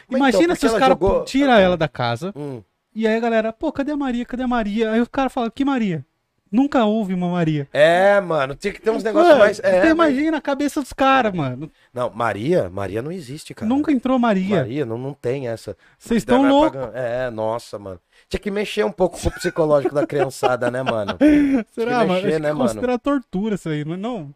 Mas 0.08 0.18
Imagina 0.20 0.44
então, 0.44 0.56
se 0.56 0.66
os 0.68 0.72
caras 0.74 0.86
ela 0.86 0.90
jogou- 0.92 1.26
tiram 1.26 1.54
ela 1.54 1.76
da 1.76 1.88
casa 1.88 2.32
Hum. 2.36 2.62
e 2.96 3.08
aí 3.08 3.16
a 3.16 3.20
galera, 3.20 3.52
pô, 3.52 3.72
cadê 3.72 3.92
a 3.92 3.98
Maria? 3.98 4.24
Cadê 4.26 4.44
a 4.44 4.48
Maria? 4.48 4.92
Aí 4.92 5.02
o 5.02 5.10
cara 5.10 5.30
fala, 5.30 5.50
que 5.52 5.66
Maria? 5.66 6.06
Nunca 6.54 6.86
houve 6.86 7.16
uma 7.16 7.28
Maria. 7.30 7.68
É, 7.74 8.22
mano, 8.22 8.54
tinha 8.54 8.72
que 8.72 8.80
ter 8.80 8.92
uns 8.92 9.04
negócios 9.04 9.36
mais. 9.40 9.60
É, 9.64 9.82
você 9.82 9.88
imagina 9.88 10.38
a 10.38 10.42
cabeça 10.42 10.82
dos 10.82 10.94
caras, 10.94 11.34
mano. 11.34 11.72
Não, 11.92 12.12
Maria, 12.12 12.70
Maria 12.70 13.02
não 13.02 13.12
existe, 13.12 13.56
cara. 13.56 13.68
Nunca 13.68 13.92
entrou 13.92 14.20
Maria. 14.20 14.58
Maria, 14.58 14.86
não, 14.86 14.96
não 14.96 15.16
tem 15.16 15.48
essa. 15.48 15.76
Vocês 15.98 16.20
estão 16.22 16.48
loucos. 16.48 16.80
É, 16.94 17.32
nossa, 17.32 17.80
mano. 17.80 18.00
Tinha 18.30 18.40
que 18.40 18.52
mexer 18.52 18.86
um 18.86 18.92
pouco 18.92 19.20
com 19.20 19.30
o 19.30 19.32
psicológico 19.32 19.96
da 19.96 20.06
criançada, 20.06 20.70
né, 20.70 20.84
mano? 20.84 21.18
Será, 21.74 22.02
que 22.02 22.06
mano? 22.06 22.14
mexer, 22.22 22.32
que 22.34 22.40
né, 22.40 22.54
mano? 22.54 22.60
considera 22.70 23.00
tortura 23.00 23.56
isso 23.56 23.70
aí, 23.70 23.84
mas 23.84 23.98
não. 23.98 24.30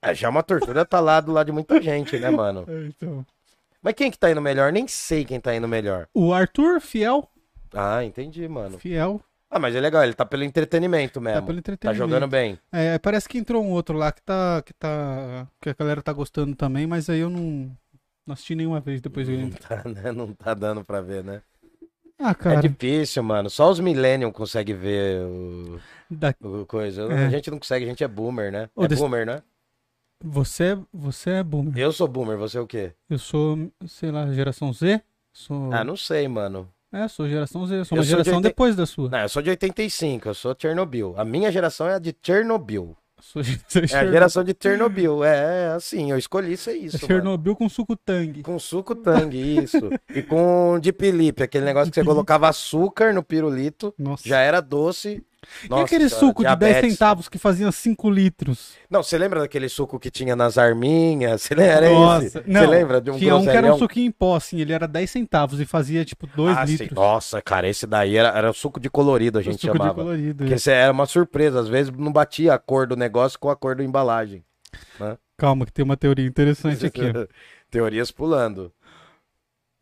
É, 0.00 0.14
já 0.14 0.28
uma 0.28 0.44
tortura 0.44 0.84
tá 0.84 1.00
lá 1.00 1.20
do 1.20 1.32
lado 1.32 1.46
de 1.46 1.52
muita 1.52 1.82
gente, 1.82 2.16
né, 2.16 2.30
mano? 2.30 2.64
É, 2.70 2.86
então. 2.86 3.26
Mas 3.82 3.94
quem 3.94 4.08
que 4.08 4.18
tá 4.18 4.30
indo 4.30 4.40
melhor? 4.40 4.70
Nem 4.72 4.86
sei 4.86 5.24
quem 5.24 5.40
tá 5.40 5.52
indo 5.52 5.66
melhor. 5.66 6.06
O 6.14 6.32
Arthur, 6.32 6.80
fiel, 6.80 7.28
Ah, 7.74 8.04
entendi, 8.04 8.46
mano. 8.46 8.78
fiel, 8.78 9.20
Ah, 9.56 9.58
mas 9.58 9.74
é 9.74 9.80
legal, 9.80 10.04
ele 10.04 10.12
tá 10.14 10.24
pelo 10.26 10.44
entretenimento 10.44 11.20
mesmo. 11.20 11.40
tá 11.40 11.46
pelo 11.46 11.56
Tá 11.56 11.60
entretenimento. 11.60 11.98
jogando 12.04 12.28
bem. 12.28 12.58
É, 12.70 12.98
parece 12.98 13.28
que 13.28 13.38
entrou 13.38 13.64
um 13.64 13.70
outro 13.70 13.96
lá 13.96 14.12
que 14.12 14.22
tá, 14.22 14.62
que 14.62 14.72
tá, 14.74 15.48
que 15.60 15.70
a 15.70 15.74
galera 15.74 16.02
tá 16.02 16.12
gostando 16.12 16.54
também, 16.54 16.86
mas 16.86 17.08
aí 17.08 17.20
eu 17.20 17.30
não, 17.30 17.74
não 18.26 18.32
assisti 18.34 18.54
nenhuma 18.54 18.80
vez 18.80 19.00
depois 19.00 19.26
dele 19.26 19.42
Não 19.44 19.50
tá, 19.50 19.82
né? 19.88 20.12
Não 20.12 20.32
tá 20.34 20.52
dando 20.54 20.84
pra 20.84 21.00
ver, 21.00 21.24
né? 21.24 21.42
Ah, 22.18 22.30
É 22.30 22.34
cara, 22.34 22.62
difícil, 22.68 23.22
mano. 23.22 23.50
Só 23.50 23.70
os 23.70 23.80
Millennium 23.80 24.32
conseguem 24.32 24.74
ver 24.74 25.22
o, 25.22 25.80
da- 26.10 26.34
o 26.40 26.64
coisa. 26.66 27.02
É. 27.12 27.26
A 27.26 27.30
gente 27.30 27.50
não 27.50 27.58
consegue, 27.58 27.84
a 27.84 27.88
gente 27.88 28.04
é 28.04 28.08
boomer, 28.08 28.50
né? 28.52 28.68
Ô, 28.76 28.84
é 28.84 28.88
desse- 28.88 29.00
boomer, 29.02 29.26
né? 29.26 29.42
você, 30.24 30.78
você 30.92 31.30
é 31.30 31.42
boomer. 31.42 31.76
Eu 31.78 31.92
sou 31.92 32.08
boomer, 32.08 32.36
você 32.38 32.58
é 32.58 32.60
o 32.60 32.66
quê? 32.66 32.92
Eu 33.08 33.18
sou, 33.18 33.70
sei 33.86 34.10
lá, 34.10 34.32
geração 34.32 34.72
Z? 34.72 35.02
Sou, 35.32 35.72
Ah, 35.72 35.84
não 35.84 35.96
sei, 35.96 36.26
mano. 36.26 36.68
É, 36.92 37.08
sou 37.08 37.28
geração 37.28 37.66
Z, 37.66 37.84
sou 37.84 37.96
Eu 37.96 38.00
uma 38.00 38.02
sou 38.02 38.02
de 38.02 38.08
geração 38.08 38.32
oitenta- 38.34 38.48
depois 38.48 38.76
da 38.76 38.86
sua. 38.86 39.08
Não, 39.10 39.18
eu 39.20 39.28
sou 39.28 39.42
de 39.42 39.50
85, 39.50 40.28
eu 40.28 40.34
sou 40.34 40.54
Chernobyl. 40.58 41.14
A 41.16 41.24
minha 41.24 41.50
geração 41.52 41.88
é 41.88 41.94
a 41.94 41.98
de 41.98 42.14
Chernobyl. 42.22 42.96
Sou 43.20 43.42
de- 43.42 43.58
É 43.92 43.96
a 43.98 44.06
geração 44.06 44.44
de 44.44 44.54
Chernobyl. 44.60 45.24
É, 45.24 45.64
é 45.64 45.66
assim, 45.74 46.10
eu 46.10 46.18
escolhi 46.18 46.56
ser 46.56 46.74
isso. 46.76 46.96
mano. 46.98 47.06
Chernobyl 47.06 47.56
com 47.56 47.68
suco 47.68 47.96
tangue. 47.96 48.42
Com 48.42 48.58
suco 48.58 48.94
tangue, 48.94 49.38
isso. 49.62 49.90
e 50.14 50.22
com 50.22 50.78
de 50.80 50.92
Felipe, 50.92 51.42
aquele 51.42 51.64
negócio 51.64 51.90
que 51.92 51.98
você 52.00 52.04
colocava 52.04 52.48
açúcar 52.48 53.12
no 53.12 53.22
pirulito, 53.22 53.92
Nossa. 53.98 54.26
já 54.28 54.40
era 54.40 54.60
doce 54.60 55.22
e 55.70 55.80
aquele 55.80 56.08
suco 56.08 56.44
de 56.44 56.56
10 56.56 56.92
centavos 56.92 57.28
que 57.28 57.38
fazia 57.38 57.70
5 57.70 58.10
litros? 58.10 58.74
Não, 58.90 59.02
você 59.02 59.16
lembra 59.16 59.40
daquele 59.40 59.68
suco 59.68 59.98
que 59.98 60.10
tinha 60.10 60.36
nas 60.36 60.58
arminhas? 60.58 61.42
Você 61.46 61.54
lembra 61.54 61.90
Nossa? 61.90 62.44
Não, 62.46 62.60
você 62.60 62.66
lembra 62.66 63.00
de 63.00 63.10
um 63.10 63.18
Tinha 63.18 63.36
um 63.36 63.42
que 63.42 63.50
era 63.50 63.74
um 63.74 63.78
suquinho 63.78 64.06
em 64.06 64.10
pó, 64.10 64.36
assim, 64.36 64.60
ele 64.60 64.72
era 64.72 64.86
10 64.86 65.10
centavos 65.10 65.60
e 65.60 65.64
fazia 65.64 66.04
tipo 66.04 66.26
2 66.26 66.56
ah, 66.56 66.64
litros. 66.64 66.88
Sim. 66.88 66.94
Nossa, 66.94 67.42
cara, 67.42 67.68
esse 67.68 67.86
daí 67.86 68.16
era, 68.16 68.28
era 68.28 68.52
suco 68.52 68.80
de 68.80 68.90
colorido, 68.90 69.38
a 69.38 69.42
gente 69.42 69.60
suco 69.60 69.76
chamava. 69.76 69.90
De 69.90 70.00
colorido, 70.00 70.44
Porque 70.44 70.70
é. 70.70 70.72
era 70.72 70.92
uma 70.92 71.06
surpresa, 71.06 71.60
às 71.60 71.68
vezes 71.68 71.92
não 71.92 72.12
batia 72.12 72.54
a 72.54 72.58
cor 72.58 72.86
do 72.86 72.96
negócio 72.96 73.38
com 73.38 73.50
a 73.50 73.56
cor 73.56 73.76
da 73.76 73.84
embalagem. 73.84 74.44
Né? 74.98 75.16
Calma, 75.36 75.66
que 75.66 75.72
tem 75.72 75.84
uma 75.84 75.96
teoria 75.96 76.26
interessante 76.26 76.86
aqui. 76.86 77.00
Teorias 77.70 78.10
pulando. 78.10 78.72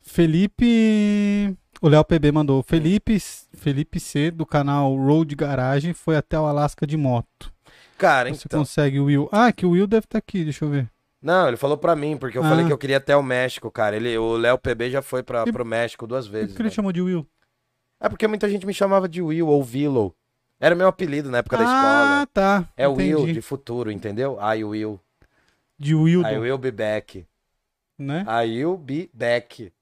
Felipe. 0.04 1.56
O 1.80 1.88
Léo 1.88 2.04
PB 2.04 2.30
mandou. 2.30 2.62
Felipe, 2.62 3.18
Felipe 3.54 3.98
C, 3.98 4.30
do 4.30 4.46
canal 4.46 4.94
Road 4.94 5.34
Garagem, 5.34 5.92
foi 5.92 6.16
até 6.16 6.38
o 6.38 6.46
Alasca 6.46 6.86
de 6.86 6.96
moto. 6.96 7.52
Cara, 7.98 8.32
Você 8.32 8.44
então... 8.46 8.60
consegue 8.60 9.00
o 9.00 9.06
Will. 9.06 9.28
Ah, 9.32 9.52
que 9.52 9.66
o 9.66 9.70
Will 9.70 9.86
deve 9.86 10.04
estar 10.04 10.18
tá 10.20 10.24
aqui, 10.26 10.44
deixa 10.44 10.64
eu 10.64 10.70
ver. 10.70 10.90
Não, 11.20 11.48
ele 11.48 11.56
falou 11.56 11.78
pra 11.78 11.96
mim, 11.96 12.16
porque 12.16 12.36
eu 12.36 12.44
ah. 12.44 12.48
falei 12.48 12.66
que 12.66 12.72
eu 12.72 12.78
queria 12.78 12.98
até 12.98 13.16
o 13.16 13.22
México, 13.22 13.70
cara. 13.70 13.96
Ele, 13.96 14.16
o 14.18 14.36
Léo 14.36 14.58
PB 14.58 14.90
já 14.90 15.00
foi 15.00 15.22
pra, 15.22 15.44
e... 15.46 15.52
pro 15.52 15.64
México 15.64 16.06
duas 16.06 16.26
vezes. 16.26 16.50
Por 16.50 16.56
que 16.56 16.62
ele 16.62 16.70
chamou 16.70 16.92
de 16.92 17.00
Will? 17.00 17.26
É 18.00 18.08
porque 18.08 18.28
muita 18.28 18.48
gente 18.48 18.66
me 18.66 18.74
chamava 18.74 19.08
de 19.08 19.22
Will 19.22 19.48
ou 19.48 19.62
Willow. 19.64 20.14
Era 20.60 20.74
meu 20.74 20.86
apelido 20.86 21.30
na 21.30 21.38
época 21.38 21.56
ah, 21.56 21.58
da 21.58 21.64
escola. 21.64 22.22
Ah, 22.22 22.26
tá. 22.32 22.68
É 22.76 22.86
o 22.86 22.94
Will 22.94 23.26
de 23.26 23.40
futuro, 23.40 23.90
entendeu? 23.90 24.38
I 24.40 24.62
will. 24.62 25.00
De 25.78 25.94
Will. 25.94 26.22
I 26.22 26.38
will 26.38 26.58
be 26.58 26.70
back. 26.70 27.26
Né? 27.98 28.24
I 28.28 28.64
will 28.64 28.76
be 28.76 29.10
back. 29.12 29.72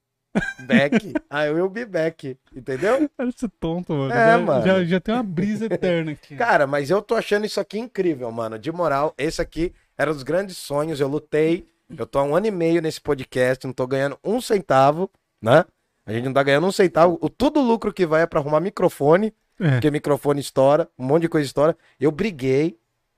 Back. 0.65 1.13
I 1.31 1.49
will 1.51 1.69
be 1.69 1.85
back. 1.85 2.37
Entendeu? 2.55 3.09
Parece 3.15 3.47
tonto, 3.59 3.93
mano. 3.93 4.11
É, 4.11 4.31
já, 4.31 4.37
mano. 4.39 4.65
Já, 4.65 4.83
já 4.83 4.99
tem 4.99 5.13
uma 5.13 5.23
brisa 5.23 5.65
eterna 5.65 6.11
aqui. 6.11 6.35
Cara, 6.37 6.65
mas 6.65 6.89
eu 6.89 7.01
tô 7.01 7.15
achando 7.15 7.45
isso 7.45 7.59
aqui 7.59 7.79
incrível, 7.79 8.31
mano. 8.31 8.57
De 8.57 8.71
moral, 8.71 9.13
esse 9.17 9.41
aqui 9.41 9.73
era 9.97 10.09
um 10.11 10.13
dos 10.13 10.23
grandes 10.23 10.57
sonhos. 10.57 10.99
Eu 10.99 11.07
lutei. 11.07 11.67
Eu 11.95 12.07
tô 12.07 12.19
há 12.19 12.23
um 12.23 12.35
ano 12.35 12.47
e 12.47 12.51
meio 12.51 12.81
nesse 12.81 12.99
podcast. 12.99 13.65
Não 13.65 13.73
tô 13.73 13.85
ganhando 13.85 14.17
um 14.23 14.41
centavo, 14.41 15.09
né? 15.41 15.65
A 16.05 16.11
gente 16.11 16.25
não 16.25 16.33
tá 16.33 16.43
ganhando 16.43 16.67
um 16.67 16.71
centavo. 16.71 17.17
O 17.21 17.29
todo 17.29 17.61
lucro 17.61 17.93
que 17.93 18.05
vai 18.05 18.23
é 18.23 18.25
pra 18.25 18.39
arrumar 18.39 18.59
microfone. 18.59 19.33
É. 19.59 19.71
Porque 19.71 19.91
microfone 19.91 20.41
estoura, 20.41 20.89
um 20.97 21.05
monte 21.05 21.23
de 21.23 21.29
coisa 21.29 21.45
estoura. 21.45 21.77
Eu 21.99 22.11
briguei. 22.11 22.77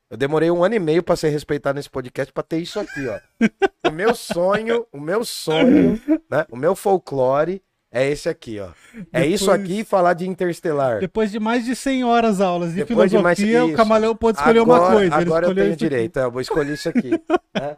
Eu 0.09 0.17
demorei 0.17 0.51
um 0.51 0.63
ano 0.63 0.75
e 0.75 0.79
meio 0.79 1.01
para 1.01 1.15
ser 1.15 1.29
respeitado 1.29 1.77
nesse 1.77 1.89
podcast 1.89 2.31
para 2.31 2.43
ter 2.43 2.59
isso 2.59 2.79
aqui, 2.79 3.07
ó. 3.07 3.89
o 3.89 3.91
meu 3.91 4.13
sonho, 4.13 4.85
o 4.91 4.99
meu 4.99 5.25
sonho, 5.25 5.99
né? 6.29 6.45
O 6.51 6.55
meu 6.55 6.75
folclore 6.75 7.61
é 7.91 8.07
esse 8.09 8.29
aqui, 8.29 8.59
ó. 8.59 8.69
É 9.11 9.21
Depois... 9.21 9.41
isso 9.41 9.49
aqui 9.49 9.83
falar 9.83 10.13
de 10.13 10.27
Interstellar. 10.27 10.99
Depois 10.99 11.31
de 11.31 11.39
mais 11.39 11.65
de 11.65 11.75
100 11.75 12.03
horas 12.03 12.39
aulas 12.39 12.69
de 12.69 12.83
Depois 12.83 13.09
filosofia, 13.09 13.45
de 13.45 13.53
mais... 13.53 13.73
o 13.73 13.75
Camaleão 13.75 14.15
pode 14.15 14.37
escolher 14.37 14.59
agora, 14.59 14.81
uma 14.81 14.91
coisa. 14.91 15.15
Agora 15.15 15.47
eu 15.47 15.55
tenho 15.55 15.75
direito, 15.75 16.19
é, 16.19 16.23
eu 16.23 16.31
vou 16.31 16.41
escolher 16.41 16.73
isso 16.73 16.87
aqui. 16.87 17.09
né? 17.09 17.75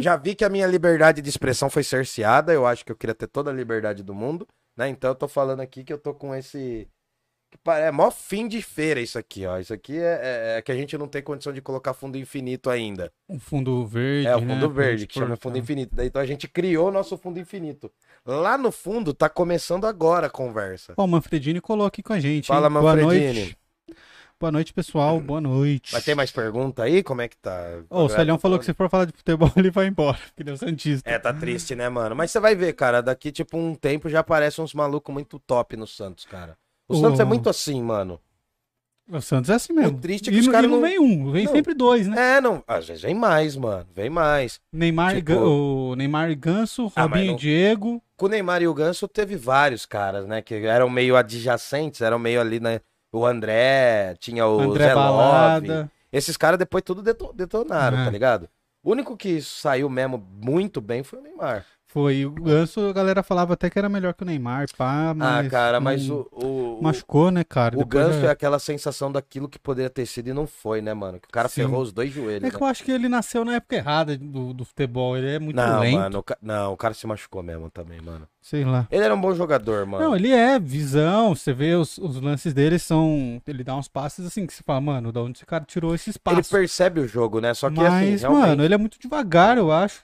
Já 0.00 0.16
vi 0.16 0.34
que 0.34 0.44
a 0.44 0.48
minha 0.48 0.66
liberdade 0.66 1.22
de 1.22 1.28
expressão 1.28 1.70
foi 1.70 1.84
cerceada, 1.84 2.52
eu 2.52 2.66
acho 2.66 2.84
que 2.84 2.90
eu 2.90 2.96
queria 2.96 3.14
ter 3.14 3.28
toda 3.28 3.50
a 3.50 3.54
liberdade 3.54 4.02
do 4.02 4.14
mundo, 4.14 4.48
né? 4.76 4.88
Então 4.88 5.10
eu 5.10 5.14
tô 5.14 5.28
falando 5.28 5.60
aqui 5.60 5.84
que 5.84 5.92
eu 5.92 5.98
tô 5.98 6.12
com 6.12 6.34
esse 6.34 6.88
é 7.66 7.90
mó 7.90 8.10
fim 8.10 8.46
de 8.46 8.62
feira 8.62 9.00
isso 9.00 9.18
aqui, 9.18 9.46
ó. 9.46 9.58
Isso 9.58 9.72
aqui 9.72 9.98
é, 9.98 10.20
é, 10.22 10.58
é, 10.58 10.62
que 10.62 10.72
a 10.72 10.74
gente 10.74 10.96
não 10.96 11.06
tem 11.06 11.22
condição 11.22 11.52
de 11.52 11.60
colocar 11.60 11.94
fundo 11.94 12.16
infinito 12.16 12.70
ainda. 12.70 13.12
O 13.26 13.38
fundo 13.38 13.86
verde. 13.86 14.26
É, 14.26 14.36
o 14.36 14.40
fundo 14.40 14.68
né? 14.68 14.74
verde, 14.74 15.06
que 15.06 15.14
chama 15.14 15.36
fundo 15.36 15.58
infinito. 15.58 15.94
Daí 15.94 16.08
então 16.08 16.20
a 16.20 16.26
gente 16.26 16.48
criou 16.48 16.88
o 16.88 16.92
nosso 16.92 17.16
fundo 17.16 17.38
infinito. 17.38 17.90
Lá 18.24 18.56
no 18.56 18.70
fundo 18.70 19.12
tá 19.14 19.28
começando 19.28 19.86
agora 19.86 20.26
a 20.26 20.30
conversa. 20.30 20.94
Ó, 20.96 21.04
o 21.04 21.08
Manfredini 21.08 21.60
colou 21.60 21.86
aqui 21.86 22.02
com 22.02 22.12
a 22.12 22.20
gente. 22.20 22.46
Fala, 22.46 22.68
hein? 22.68 22.72
Manfredini. 22.74 23.04
Boa 23.04 23.04
noite. 23.04 23.58
Boa 24.40 24.52
noite, 24.52 24.72
pessoal. 24.72 25.18
Boa 25.20 25.40
noite. 25.40 25.92
Vai 25.92 26.00
ter 26.00 26.14
mais 26.14 26.30
pergunta 26.30 26.84
aí? 26.84 27.02
Como 27.02 27.20
é 27.20 27.28
que 27.28 27.36
tá? 27.36 27.82
Oh, 27.90 28.04
o 28.04 28.08
Celhão 28.08 28.38
falou 28.38 28.58
que 28.58 28.64
se 28.64 28.72
for 28.72 28.88
falar 28.88 29.06
de 29.06 29.12
futebol, 29.12 29.50
ele 29.56 29.70
vai 29.70 29.86
embora, 29.86 30.16
porque 30.16 30.42
ele 30.42 30.50
é 30.50 30.52
o 30.52 30.56
Santista. 30.56 31.10
É, 31.10 31.18
tá 31.18 31.32
triste, 31.34 31.74
né, 31.74 31.88
mano? 31.88 32.14
Mas 32.14 32.30
você 32.30 32.38
vai 32.38 32.54
ver, 32.54 32.72
cara, 32.74 33.00
daqui, 33.00 33.32
tipo, 33.32 33.58
um 33.58 33.74
tempo 33.74 34.08
já 34.08 34.20
aparecem 34.20 34.62
uns 34.62 34.74
malucos 34.74 35.12
muito 35.12 35.38
top 35.40 35.76
no 35.76 35.86
Santos, 35.86 36.24
cara. 36.24 36.56
O, 36.88 36.96
Santos 36.96 37.20
é 37.20 37.24
muito 37.24 37.50
assim, 37.50 37.82
mano. 37.82 38.18
O 39.10 39.20
Santos 39.20 39.50
é 39.50 39.54
assim 39.54 39.72
mesmo. 39.72 39.96
O 39.96 40.00
triste 40.00 40.28
é 40.28 40.32
que 40.32 40.38
e, 40.38 40.40
os 40.40 40.48
caras 40.48 40.70
não... 40.70 40.80
vem 40.80 40.98
um, 40.98 41.30
vem 41.30 41.44
não. 41.44 41.52
sempre 41.52 41.74
dois, 41.74 42.06
né? 42.06 42.36
É, 42.36 42.40
não. 42.40 42.62
Às 42.66 42.88
vezes 42.88 43.02
vem 43.02 43.14
mais, 43.14 43.56
mano. 43.56 43.86
Vem 43.94 44.10
mais. 44.10 44.60
Neymar, 44.72 45.16
tipo... 45.16 45.32
o 45.34 45.94
Neymar 45.96 46.30
e 46.30 46.34
Ganso, 46.34 46.92
ah, 46.94 47.02
Robinho 47.02 47.32
e 47.32 47.36
Diego. 47.36 48.02
Com 48.16 48.26
o 48.26 48.28
Neymar 48.28 48.62
e 48.62 48.68
o 48.68 48.74
Ganso 48.74 49.06
teve 49.06 49.36
vários 49.36 49.86
caras, 49.86 50.26
né? 50.26 50.42
Que 50.42 50.54
eram 50.54 50.90
meio 50.90 51.16
adjacentes, 51.16 52.00
eram 52.00 52.18
meio 52.18 52.40
ali, 52.40 52.60
né? 52.60 52.80
O 53.12 53.24
André, 53.24 54.14
tinha 54.18 54.46
o 54.46 54.60
André 54.60 54.88
Zé 54.88 54.94
Balada. 54.94 55.90
Esses 56.12 56.36
caras 56.36 56.58
depois 56.58 56.82
tudo 56.82 57.02
detonaram, 57.34 57.98
é. 57.98 58.04
tá 58.04 58.10
ligado? 58.10 58.48
O 58.82 58.92
único 58.92 59.16
que 59.16 59.40
saiu 59.40 59.88
mesmo 59.88 60.26
muito 60.42 60.80
bem 60.80 61.02
foi 61.02 61.18
o 61.18 61.22
Neymar. 61.22 61.64
Foi. 61.88 62.26
O 62.26 62.30
Ganso, 62.30 62.86
a 62.86 62.92
galera 62.92 63.22
falava 63.22 63.54
até 63.54 63.70
que 63.70 63.78
era 63.78 63.88
melhor 63.88 64.12
que 64.12 64.22
o 64.22 64.26
Neymar, 64.26 64.66
pá, 64.76 65.08
ah, 65.08 65.14
mas. 65.14 65.46
Ah, 65.46 65.50
cara, 65.50 65.80
mas 65.80 66.08
o. 66.10 66.28
o 66.32 66.78
machucou, 66.82 67.30
né, 67.30 67.42
cara? 67.42 67.76
O 67.76 67.78
Depois 67.78 68.06
Ganso 68.06 68.26
é... 68.26 68.28
é... 68.28 68.30
aquela 68.30 68.58
sensação 68.58 69.10
daquilo 69.10 69.48
que 69.48 69.58
poderia 69.58 69.88
ter 69.88 70.04
sido 70.04 70.28
e 70.28 70.34
não 70.34 70.46
foi, 70.46 70.82
né, 70.82 70.92
mano? 70.92 71.18
Que 71.18 71.26
o 71.26 71.30
cara 71.30 71.48
Sim. 71.48 71.62
ferrou 71.62 71.80
os 71.80 71.90
dois 71.90 72.12
joelhos. 72.12 72.44
É 72.44 72.50
que 72.50 72.56
né? 72.56 72.62
eu 72.62 72.66
acho 72.66 72.84
que 72.84 72.92
ele 72.92 73.08
nasceu 73.08 73.42
na 73.42 73.54
época 73.54 73.76
errada 73.76 74.18
do, 74.18 74.52
do 74.52 74.66
futebol. 74.66 75.16
Ele 75.16 75.30
é 75.30 75.38
muito 75.38 75.56
não, 75.56 75.80
lento. 75.80 75.98
Mano, 75.98 76.18
o. 76.18 76.24
Não, 76.42 76.72
o 76.74 76.76
cara 76.76 76.92
se 76.92 77.06
machucou 77.06 77.42
mesmo 77.42 77.70
também, 77.70 78.02
mano. 78.02 78.28
Sei 78.42 78.66
lá. 78.66 78.86
Ele 78.90 79.04
era 79.04 79.14
um 79.14 79.20
bom 79.20 79.34
jogador, 79.34 79.86
mano. 79.86 80.04
Não, 80.04 80.14
ele 80.14 80.30
é, 80.30 80.58
visão. 80.58 81.34
Você 81.34 81.54
vê 81.54 81.74
os, 81.74 81.96
os 81.96 82.20
lances 82.20 82.52
dele 82.52 82.78
são. 82.78 83.40
Ele 83.46 83.64
dá 83.64 83.74
uns 83.74 83.88
passes 83.88 84.26
assim 84.26 84.46
que 84.46 84.52
você 84.52 84.62
fala, 84.62 84.82
mano, 84.82 85.10
da 85.10 85.22
onde 85.22 85.38
esse 85.38 85.46
cara 85.46 85.64
tirou 85.64 85.94
esses 85.94 86.18
passes? 86.18 86.52
Ele 86.52 86.60
percebe 86.60 87.00
o 87.00 87.08
jogo, 87.08 87.40
né? 87.40 87.54
Só 87.54 87.70
que 87.70 87.76
mas, 87.76 87.86
assim. 87.86 88.10
Mas, 88.10 88.20
realmente... 88.20 88.46
mano, 88.46 88.64
ele 88.64 88.74
é 88.74 88.78
muito 88.78 88.98
devagar, 89.00 89.56
eu 89.56 89.72
acho. 89.72 90.02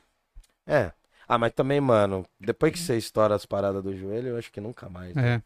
É. 0.67 0.91
Ah, 1.29 1.39
mas 1.39 1.53
também, 1.53 1.81
mano, 1.81 2.25
depois 2.39 2.73
que 2.73 2.79
você 2.79 2.97
estoura 2.97 3.35
as 3.35 3.47
paradas 3.47 3.83
do 3.83 3.97
joelho, 3.97 4.29
eu 4.29 4.37
acho 4.37 4.53
que 4.53 4.61
nunca 4.61 4.89
mais. 4.89 5.15
Né? 5.15 5.37
É. 5.37 5.43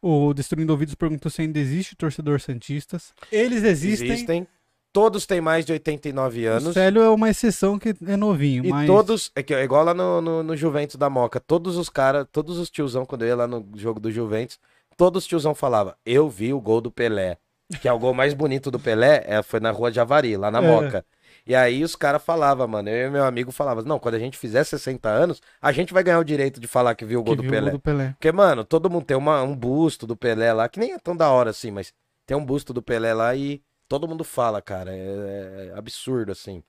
O 0.00 0.34
Destruindo 0.34 0.72
Ouvidos 0.72 0.94
perguntou 0.94 1.30
se 1.30 1.42
ainda 1.42 1.58
existe 1.58 1.94
torcedor 1.94 2.40
Santistas. 2.40 3.12
Eles 3.30 3.62
existem. 3.62 4.08
Existem. 4.08 4.48
Todos 4.92 5.24
têm 5.24 5.40
mais 5.40 5.64
de 5.64 5.72
89 5.72 6.44
anos. 6.44 6.66
O 6.68 6.72
Célio 6.74 7.00
é 7.00 7.08
uma 7.08 7.30
exceção 7.30 7.78
que 7.78 7.94
é 8.06 8.16
novinho, 8.16 8.66
e 8.66 8.68
mas... 8.68 8.86
todos, 8.86 9.32
é, 9.34 9.42
que, 9.42 9.54
é 9.54 9.62
igual 9.64 9.84
lá 9.84 9.94
no, 9.94 10.20
no, 10.20 10.42
no 10.42 10.56
Juventus 10.56 10.96
da 10.96 11.08
Moca, 11.08 11.40
todos 11.40 11.78
os 11.78 11.88
caras, 11.88 12.26
todos 12.30 12.58
os 12.58 12.68
tiozão, 12.68 13.06
quando 13.06 13.22
eu 13.22 13.28
ia 13.28 13.36
lá 13.36 13.46
no 13.46 13.66
jogo 13.74 13.98
do 13.98 14.12
Juventus, 14.12 14.58
todos 14.94 15.22
os 15.22 15.26
tiozão 15.26 15.54
falavam, 15.54 15.94
eu 16.04 16.28
vi 16.28 16.52
o 16.52 16.60
gol 16.60 16.82
do 16.82 16.90
Pelé, 16.90 17.38
que 17.80 17.88
é 17.88 17.92
o 17.92 17.98
gol 17.98 18.12
mais 18.12 18.34
bonito 18.34 18.70
do 18.70 18.78
Pelé, 18.78 19.24
é, 19.26 19.42
foi 19.42 19.60
na 19.60 19.70
rua 19.70 19.90
de 19.90 19.98
Avari, 19.98 20.36
lá 20.36 20.50
na 20.50 20.62
é. 20.62 20.68
Moca. 20.68 21.06
E 21.46 21.54
aí 21.54 21.82
os 21.82 21.96
caras 21.96 22.22
falavam, 22.22 22.68
mano, 22.68 22.88
eu 22.88 23.08
e 23.08 23.10
meu 23.10 23.24
amigo 23.24 23.50
falava, 23.50 23.82
não, 23.82 23.98
quando 23.98 24.14
a 24.14 24.18
gente 24.18 24.38
fizer 24.38 24.62
60 24.62 25.08
anos, 25.08 25.42
a 25.60 25.72
gente 25.72 25.92
vai 25.92 26.02
ganhar 26.02 26.20
o 26.20 26.24
direito 26.24 26.60
de 26.60 26.68
falar 26.68 26.94
que 26.94 27.04
viu 27.04 27.20
o 27.20 27.22
gol, 27.22 27.34
do, 27.34 27.42
viu 27.42 27.50
Pelé. 27.50 27.68
O 27.68 27.70
gol 27.70 27.78
do 27.78 27.82
Pelé. 27.82 28.10
Porque, 28.10 28.30
mano, 28.30 28.64
todo 28.64 28.88
mundo 28.88 29.04
tem 29.04 29.16
uma, 29.16 29.42
um 29.42 29.56
busto 29.56 30.06
do 30.06 30.16
Pelé 30.16 30.52
lá, 30.52 30.68
que 30.68 30.78
nem 30.78 30.92
é 30.92 30.98
tão 30.98 31.16
da 31.16 31.30
hora 31.30 31.50
assim, 31.50 31.72
mas 31.72 31.92
tem 32.24 32.36
um 32.36 32.44
busto 32.44 32.72
do 32.72 32.80
Pelé 32.80 33.12
lá 33.12 33.34
e 33.34 33.60
todo 33.88 34.06
mundo 34.06 34.22
fala, 34.22 34.62
cara, 34.62 34.92
é, 34.94 35.70
é 35.72 35.78
absurdo, 35.78 36.30
assim. 36.30 36.62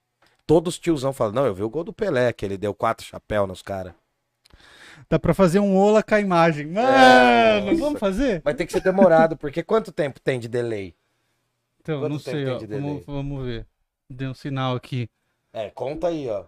Todos 0.46 0.74
os 0.74 0.80
tiozão 0.80 1.14
falam, 1.14 1.34
não, 1.34 1.46
eu 1.46 1.54
vi 1.54 1.64
o 1.64 1.70
gol 1.70 1.84
do 1.84 1.94
Pelé, 1.94 2.34
que 2.34 2.44
ele 2.44 2.58
deu 2.58 2.74
quatro 2.74 3.06
chapéus 3.06 3.48
nos 3.48 3.62
caras. 3.62 3.94
Dá 5.10 5.20
pra 5.20 5.34
fazer 5.34 5.60
um 5.60 5.78
ola 5.78 6.02
com 6.02 6.16
a 6.16 6.20
imagem. 6.20 6.68
Mano, 6.68 6.88
é, 6.88 7.76
vamos 7.76 8.00
fazer? 8.00 8.42
Vai 8.42 8.54
ter 8.54 8.66
que 8.66 8.74
ser 8.74 8.82
demorado, 8.82 9.38
porque 9.38 9.62
quanto 9.62 9.92
tempo 9.92 10.20
tem 10.20 10.40
de 10.40 10.48
delay? 10.48 10.96
Então, 11.82 12.00
quanto 12.00 12.12
não 12.12 12.20
sei, 12.20 12.46
ó, 12.48 12.58
vamos, 12.60 13.06
vamos 13.06 13.46
ver. 13.46 13.68
Deu 14.10 14.32
um 14.32 14.34
sinal 14.34 14.76
aqui. 14.76 15.10
É, 15.52 15.70
conta 15.70 16.08
aí, 16.08 16.30
ó. 16.30 16.46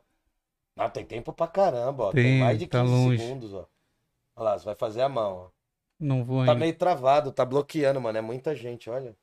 Não, 0.76 0.90
tem 0.90 1.06
tempo 1.06 1.32
pra 1.32 1.48
caramba, 1.48 2.06
ó. 2.06 2.12
Tem, 2.12 2.24
tem 2.24 2.40
mais 2.40 2.60
de 2.60 2.68
15 2.68 2.70
tá 2.70 3.18
segundos, 3.18 3.54
ó. 3.54 3.68
Olha 4.36 4.44
lá, 4.44 4.60
você 4.60 4.66
vai 4.66 4.76
fazer 4.76 5.02
a 5.02 5.10
mão, 5.10 5.34
ó. 5.34 5.50
Não 6.00 6.24
vou 6.24 6.38
tá 6.38 6.42
ainda. 6.42 6.54
Tá 6.54 6.60
meio 6.60 6.78
travado, 6.78 7.32
tá 7.32 7.46
bloqueando, 7.46 8.02
mano. 8.02 8.18
É 8.18 8.22
muita 8.22 8.54
gente, 8.54 8.90
olha. 8.90 9.16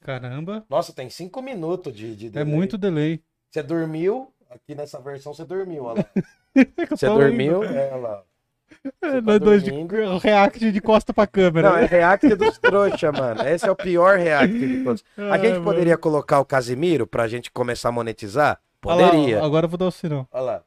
Caramba. 0.00 0.64
Nossa, 0.68 0.92
tem 0.92 1.10
5 1.10 1.42
minutos 1.42 1.94
de, 1.94 2.16
de 2.16 2.26
é 2.26 2.30
delay. 2.30 2.52
É 2.52 2.56
muito 2.56 2.78
delay. 2.78 3.22
Você 3.50 3.62
dormiu, 3.62 4.32
aqui 4.50 4.74
nessa 4.74 5.00
versão 5.00 5.32
você 5.34 5.44
dormiu, 5.44 5.84
olha 5.84 6.00
lá. 6.00 6.22
você 6.90 7.06
dormiu, 7.06 7.64
é, 7.64 7.92
olha 7.92 7.96
lá. 7.96 8.24
É, 9.02 9.20
tá 9.20 9.38
dois 9.38 9.62
de, 9.62 9.70
react 10.20 10.70
de 10.70 10.80
costa 10.80 11.12
pra 11.14 11.26
câmera. 11.26 11.70
Não, 11.70 11.78
é 11.78 11.86
react 11.86 12.34
dos 12.34 12.58
trouxa, 12.58 13.10
mano. 13.12 13.42
Esse 13.42 13.66
é 13.66 13.70
o 13.70 13.76
pior 13.76 14.18
react 14.18 14.58
de 14.58 14.84
todos. 14.84 15.04
A 15.16 15.38
gente 15.38 15.62
poderia 15.62 15.96
colocar 15.96 16.40
o 16.40 16.44
Casimiro 16.44 17.06
pra 17.06 17.28
gente 17.28 17.50
começar 17.50 17.88
a 17.88 17.92
monetizar? 17.92 18.60
Poderia. 18.80 19.40
Lá, 19.40 19.46
agora 19.46 19.64
eu 19.64 19.70
vou 19.70 19.78
dar 19.78 19.86
o 19.86 19.90
sinal. 19.90 20.28
Olha 20.30 20.42
lá. 20.42 20.62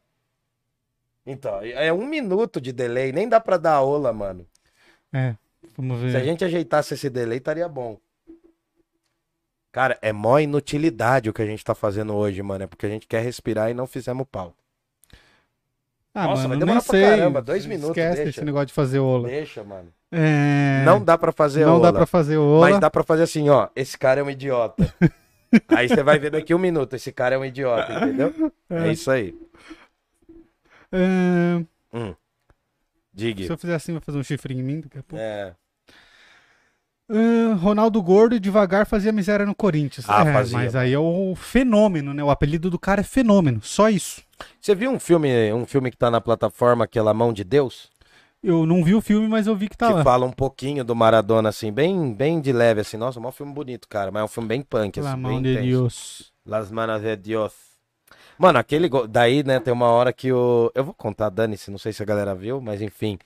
Então, 1.26 1.60
é 1.62 1.92
um 1.92 2.08
minuto 2.08 2.60
de 2.62 2.72
delay, 2.72 3.12
nem 3.12 3.28
dá 3.28 3.40
pra 3.40 3.58
dar 3.58 3.74
aula, 3.74 4.14
mano. 4.14 4.48
É, 5.14 5.36
vamos 5.78 6.00
ver. 6.00 6.12
Se 6.12 6.18
a 6.18 6.24
gente 6.24 6.44
ajeitasse 6.44 6.94
esse 6.94 7.10
delay, 7.10 7.38
estaria 7.38 7.68
bom. 7.68 8.00
Cara, 9.72 9.98
é 10.02 10.12
mó 10.12 10.40
inutilidade 10.40 11.30
o 11.30 11.34
que 11.34 11.42
a 11.42 11.46
gente 11.46 11.64
tá 11.64 11.76
fazendo 11.76 12.16
hoje, 12.16 12.42
mano. 12.42 12.64
É 12.64 12.68
porque 12.68 12.86
a 12.86 12.90
gente 12.90 13.06
quer 13.06 13.22
respirar 13.22 13.70
e 13.70 13.74
não 13.74 13.86
fizemos 13.86 14.26
pau. 14.32 14.56
Ah, 16.20 16.24
Nossa, 16.26 16.48
mano, 16.48 16.50
vai 16.50 16.58
demorar 16.58 16.82
pra 16.82 16.90
sei. 16.92 17.02
caramba, 17.04 17.42
dois 17.44 17.66
minutos, 17.68 17.90
Esquece 17.90 18.16
deixa. 18.16 18.30
esse 18.32 18.44
negócio 18.46 18.66
de 18.68 18.74
fazer 18.74 18.98
ola. 19.00 19.28
Deixa, 19.28 19.64
mano. 19.64 19.90
É... 20.12 20.82
Não 20.84 21.00
dá 21.04 21.16
pra 21.18 21.32
fazer 21.32 21.66
Não 21.66 21.76
ola. 21.76 21.92
dá 21.92 21.94
pra 21.94 22.06
fazer 22.08 22.38
ola. 22.38 22.70
Mas 22.72 22.80
dá 22.80 22.90
pra 22.90 23.04
fazer 23.04 23.24
assim, 23.24 23.50
ó. 23.50 23.68
Esse 23.76 23.96
cara 23.98 24.20
é 24.22 24.24
um 24.24 24.30
idiota. 24.30 24.92
aí 25.70 25.88
você 25.88 26.02
vai 26.02 26.18
ver 26.18 26.32
daqui 26.32 26.56
um 26.56 26.58
minuto. 26.60 26.96
Esse 26.96 27.12
cara 27.12 27.36
é 27.36 27.38
um 27.38 27.46
idiota, 27.46 27.94
entendeu? 27.94 28.52
É, 28.70 28.92
isso 28.92 29.12
aí. 29.12 29.36
É, 30.92 31.64
Hum. 31.94 32.14
Se 32.14 32.16
Diga. 33.34 33.46
eu 33.54 33.58
fizer 33.58 33.76
assim, 33.76 33.92
vai 33.94 34.02
fazer 34.02 34.18
um 34.18 34.24
chifrinho 34.24 34.62
em 34.62 34.64
mim 34.64 34.80
daqui 34.82 34.98
a 35.00 35.04
pouco. 35.04 35.22
É. 35.24 35.54
Ah, 37.10 37.54
Ronaldo 37.56 38.02
Gordo 38.02 38.36
e 38.36 38.40
devagar 38.40 38.86
fazia 38.86 39.12
miséria 39.12 39.46
no 39.46 39.56
Corinthians. 39.56 40.06
Ah, 40.10 40.28
É, 40.28 40.34
fazia, 40.34 40.58
Mas 40.58 40.76
aí 40.76 40.94
é 40.94 41.00
o 41.00 41.34
fenômeno, 41.36 42.14
né? 42.14 42.24
O 42.24 42.30
apelido 42.30 42.70
do 42.70 42.78
cara 42.80 43.02
é 43.02 43.04
fenômeno. 43.04 43.62
Só 43.64 43.90
isso. 43.90 44.22
Você 44.60 44.76
viu 44.76 44.92
um 44.92 45.00
filme, 45.00 45.52
um 45.54 45.66
filme 45.66 45.92
que 45.92 45.98
tá 45.98 46.12
na 46.12 46.22
plataforma, 46.22 46.86
aquela 46.86 47.14
Mão 47.14 47.32
de 47.32 47.44
Deus? 47.44 47.90
Eu 48.44 48.66
não 48.66 48.84
vi 48.84 48.94
o 48.94 49.02
filme, 49.02 49.28
mas 49.28 49.48
eu 49.48 49.56
vi 49.56 49.68
que 49.68 49.78
tá 49.78 49.88
que 49.88 49.94
lá. 49.94 50.04
fala 50.04 50.26
um 50.26 50.32
pouquinho 50.32 50.84
do 50.84 50.96
Maradona, 50.96 51.50
assim, 51.50 51.72
bem, 51.72 52.14
bem 52.14 52.40
de 52.40 52.54
leve, 52.54 52.82
assim. 52.82 52.96
Nossa, 52.96 53.20
um 53.20 53.32
filme 53.32 53.52
bonito, 53.54 53.88
cara. 53.88 54.12
Mas 54.12 54.22
é 54.22 54.26
um 54.26 54.28
filme 54.28 54.48
bem 54.48 54.62
punk, 54.62 55.00
La 55.00 55.12
assim, 55.12 55.22
mão 55.22 55.32
bem 55.34 55.42
de 55.42 55.52
intenso. 55.52 55.68
Deus. 55.68 56.34
Las 56.46 56.72
manos 56.72 57.02
de 57.02 57.16
Dios. 57.16 57.54
Mano, 58.38 58.60
aquele 58.60 58.88
gol. 58.88 59.08
Daí, 59.08 59.44
né, 59.44 59.60
tem 59.60 59.74
uma 59.74 59.88
hora 59.88 60.14
que 60.14 60.32
o. 60.32 60.72
Eu 60.76 60.84
vou 60.84 60.94
contar, 60.94 61.30
Dani-se, 61.30 61.72
não 61.72 61.80
sei 61.80 61.92
se 61.92 62.04
a 62.04 62.06
galera 62.06 62.36
viu, 62.36 62.62
mas 62.62 62.82
enfim. 62.82 63.18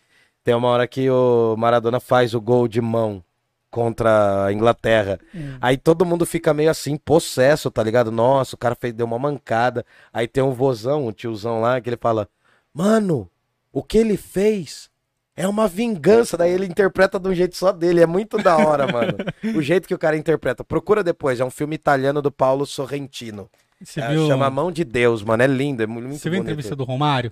Tem 0.44 0.56
uma 0.56 0.70
hora 0.70 0.88
que 0.88 1.10
o 1.10 1.56
Maradona 1.58 2.00
faz 2.00 2.34
o 2.34 2.42
gol 2.42 2.68
de 2.68 2.82
mão 2.82 3.24
contra 3.72 4.46
a 4.46 4.54
Inglaterra. 4.54 5.20
Hum. 5.34 5.58
Aí 5.62 5.78
todo 5.78 6.06
mundo 6.06 6.26
fica 6.26 6.54
meio 6.54 6.70
assim, 6.70 6.98
possesso, 6.98 7.72
tá 7.72 7.82
ligado? 7.82 8.12
Nossa, 8.12 8.56
o 8.56 8.58
cara 8.60 8.76
fez, 8.76 8.94
deu 8.94 9.06
uma 9.08 9.18
mancada. 9.18 9.84
Aí 10.14 10.28
tem 10.28 10.44
um 10.44 10.52
vozão, 10.52 11.08
um 11.08 11.12
tiozão 11.12 11.62
lá, 11.62 11.82
que 11.82 11.90
ele 11.90 11.98
fala: 11.98 12.28
Mano, 12.74 13.30
o 13.72 13.82
que 13.82 13.98
ele 13.98 14.18
fez 14.18 14.90
é 15.36 15.48
uma 15.48 15.68
vingança. 15.68 16.38
Daí 16.38 16.52
ele 16.52 16.66
interpreta 16.68 17.18
de 17.20 17.28
um 17.30 17.34
jeito 17.34 17.56
só 17.56 17.72
dele. 17.72 18.02
É 18.02 18.06
muito 18.06 18.38
da 18.38 18.58
hora, 18.58 18.86
mano. 18.92 19.18
O 19.56 19.62
jeito 19.62 19.88
que 19.88 19.96
o 19.96 20.00
cara 20.00 20.18
interpreta. 20.18 20.64
Procura 20.64 21.04
depois, 21.04 21.40
é 21.40 21.46
um 21.46 21.50
filme 21.52 21.76
italiano 21.76 22.22
do 22.22 22.32
Paulo 22.32 22.66
Sorrentino. 22.66 23.50
Você 23.84 24.00
É, 24.00 24.10
viu, 24.10 24.28
Chama 24.28 24.50
Mão 24.50 24.72
de 24.72 24.84
Deus, 24.84 25.24
mano. 25.24 25.42
É 25.42 25.48
lindo, 25.48 25.82
é 25.82 25.88
mu- 25.88 26.02
muito 26.02 26.18
você 26.20 26.30
viu 26.30 26.40
a 26.40 26.44
entrevista 26.44 26.76
do 26.76 26.84
Romário? 26.84 27.32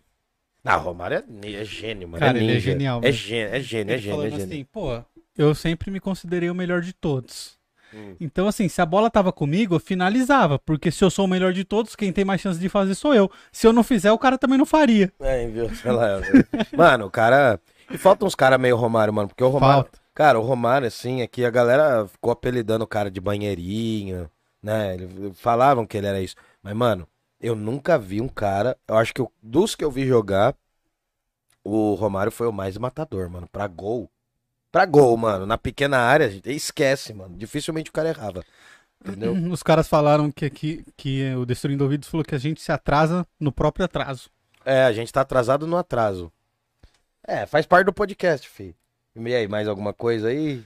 Ah, 0.64 0.76
Romário 0.76 1.24
é, 1.44 1.52
é 1.54 1.64
gênio, 1.64 2.08
mano. 2.08 2.20
Cara, 2.20 2.38
é 2.38 2.42
ele 2.44 2.58
é 2.58 2.60
genial, 2.60 3.00
É 3.00 3.04
velho. 3.04 3.14
gênio, 3.14 3.56
é 3.56 3.60
gênio, 3.62 3.92
é 3.92 3.94
Ele 3.96 4.02
gênio, 4.02 4.24
é 4.24 4.30
gênio. 4.30 4.46
assim, 4.46 4.66
pô, 4.66 5.02
eu 5.40 5.56
sempre 5.56 5.90
me 5.90 6.00
considerei 6.00 6.50
o 6.50 6.56
melhor 6.56 6.82
de 6.82 6.94
todos. 6.94 7.58
Hum. 7.94 8.16
Então, 8.20 8.48
assim, 8.48 8.68
se 8.68 8.82
a 8.82 8.86
bola 8.86 9.10
tava 9.10 9.32
comigo, 9.32 9.76
eu 9.76 9.80
finalizava. 9.80 10.60
Porque 10.60 10.92
se 10.92 11.04
eu 11.04 11.10
sou 11.10 11.26
o 11.26 11.28
melhor 11.28 11.54
de 11.54 11.64
todos, 11.64 11.96
quem 11.96 12.12
tem 12.14 12.24
mais 12.26 12.42
chance 12.42 12.60
de 12.60 12.70
fazer 12.70 12.94
sou 12.94 13.16
eu. 13.16 13.32
Se 13.52 13.66
eu 13.66 13.74
não 13.74 13.84
fizer, 13.84 14.12
o 14.12 14.18
cara 14.20 14.38
também 14.38 14.58
não 14.58 14.66
faria. 14.66 15.12
É, 15.20 15.48
viu? 15.48 15.74
Sei 15.76 15.92
lá. 15.92 16.20
mano, 16.78 17.06
o 17.06 17.12
cara. 17.12 17.60
E 17.90 17.98
falta 17.98 18.26
uns 18.26 18.36
caras 18.36 18.60
meio 18.60 18.76
Romário, 18.76 19.14
mano. 19.14 19.30
Porque 19.30 19.44
o 19.44 19.50
Romário. 19.50 19.84
Falta. 19.84 20.00
Cara, 20.14 20.40
o 20.40 20.44
Romário, 20.44 20.88
assim, 20.88 21.22
aqui 21.22 21.46
a 21.46 21.50
galera 21.50 22.06
ficou 22.08 22.32
apelidando 22.32 22.84
o 22.84 22.88
cara 22.88 23.10
de 23.10 23.22
banheirinho, 23.22 24.30
né? 24.62 24.98
Falavam 25.36 25.86
que 25.86 25.98
ele 25.98 26.08
era 26.08 26.22
isso. 26.22 26.36
Mas, 26.62 26.76
mano, 26.76 27.08
eu 27.40 27.56
nunca 27.56 27.98
vi 27.98 28.20
um 28.22 28.28
cara. 28.28 28.78
Eu 28.88 28.98
acho 28.98 29.14
que 29.14 29.22
o- 29.22 29.32
dos 29.42 29.76
que 29.76 29.84
eu 29.84 29.90
vi 29.90 30.06
jogar, 30.06 30.54
o 31.64 31.94
Romário 31.96 32.32
foi 32.32 32.48
o 32.48 32.54
mais 32.54 32.78
matador, 32.78 33.30
mano. 33.30 33.48
Pra 33.52 33.68
gol. 33.68 34.10
Pra 34.72 34.86
gol, 34.86 35.16
mano. 35.18 35.46
Na 35.46 35.58
pequena 35.58 35.98
área, 35.98 36.30
gente, 36.30 36.50
esquece, 36.52 37.14
mano. 37.14 37.36
Dificilmente 37.36 37.90
o 37.90 37.94
cara 37.94 38.10
errava. 38.10 38.44
Entendeu? 39.04 39.34
Os 39.52 39.64
caras 39.64 39.88
falaram 39.88 40.32
que 40.32 40.46
aqui 40.46 40.86
que 40.96 41.34
o 41.36 41.46
Destruindo 41.46 41.84
Ouvidos 41.84 42.10
falou 42.10 42.24
que 42.24 42.36
a 42.36 42.40
gente 42.40 42.62
se 42.62 42.72
atrasa 42.72 43.26
no 43.40 43.52
próprio 43.52 43.86
atraso. 43.86 44.30
É, 44.66 44.84
a 44.84 44.92
gente 44.92 45.12
tá 45.12 45.22
atrasado 45.22 45.66
no 45.66 45.78
atraso. 45.78 46.32
É, 47.26 47.46
faz 47.46 47.66
parte 47.66 47.86
do 47.86 47.94
podcast, 47.94 48.48
fi. 48.48 48.76
E 49.16 49.36
aí, 49.36 49.48
mais 49.48 49.68
alguma 49.68 49.94
coisa 49.94 50.30
aí? 50.30 50.64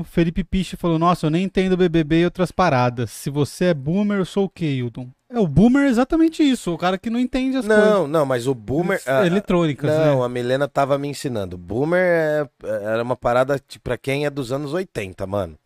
O 0.00 0.04
Felipe 0.04 0.44
Piche 0.44 0.76
falou: 0.76 0.98
Nossa, 0.98 1.26
eu 1.26 1.30
nem 1.30 1.44
entendo 1.44 1.76
BBB 1.76 2.20
e 2.20 2.24
outras 2.24 2.52
paradas. 2.52 3.10
Se 3.10 3.30
você 3.30 3.66
é 3.66 3.74
boomer, 3.74 4.18
eu 4.18 4.24
sou 4.24 4.44
o 4.44 4.48
quê, 4.48 4.66
Hilton? 4.66 5.08
É, 5.30 5.38
o 5.38 5.46
boomer 5.48 5.84
é 5.86 5.88
exatamente 5.88 6.42
isso. 6.42 6.72
O 6.72 6.78
cara 6.78 6.96
que 6.98 7.10
não 7.10 7.18
entende 7.18 7.56
as 7.56 7.66
coisas. 7.66 7.84
Não, 7.84 8.06
não, 8.06 8.24
mas 8.26 8.46
o 8.46 8.54
boomer. 8.54 9.02
ah, 9.06 9.26
Eletrônicas, 9.26 9.90
Não, 9.90 10.20
né? 10.20 10.24
a 10.24 10.28
Milena 10.28 10.68
tava 10.68 10.96
me 10.98 11.08
ensinando. 11.08 11.58
Boomer 11.58 11.98
é, 12.00 12.48
era 12.62 13.02
uma 13.02 13.16
parada 13.16 13.60
pra 13.82 13.96
quem 13.96 14.26
é 14.26 14.30
dos 14.30 14.52
anos 14.52 14.72
80, 14.72 15.26
mano. 15.26 15.58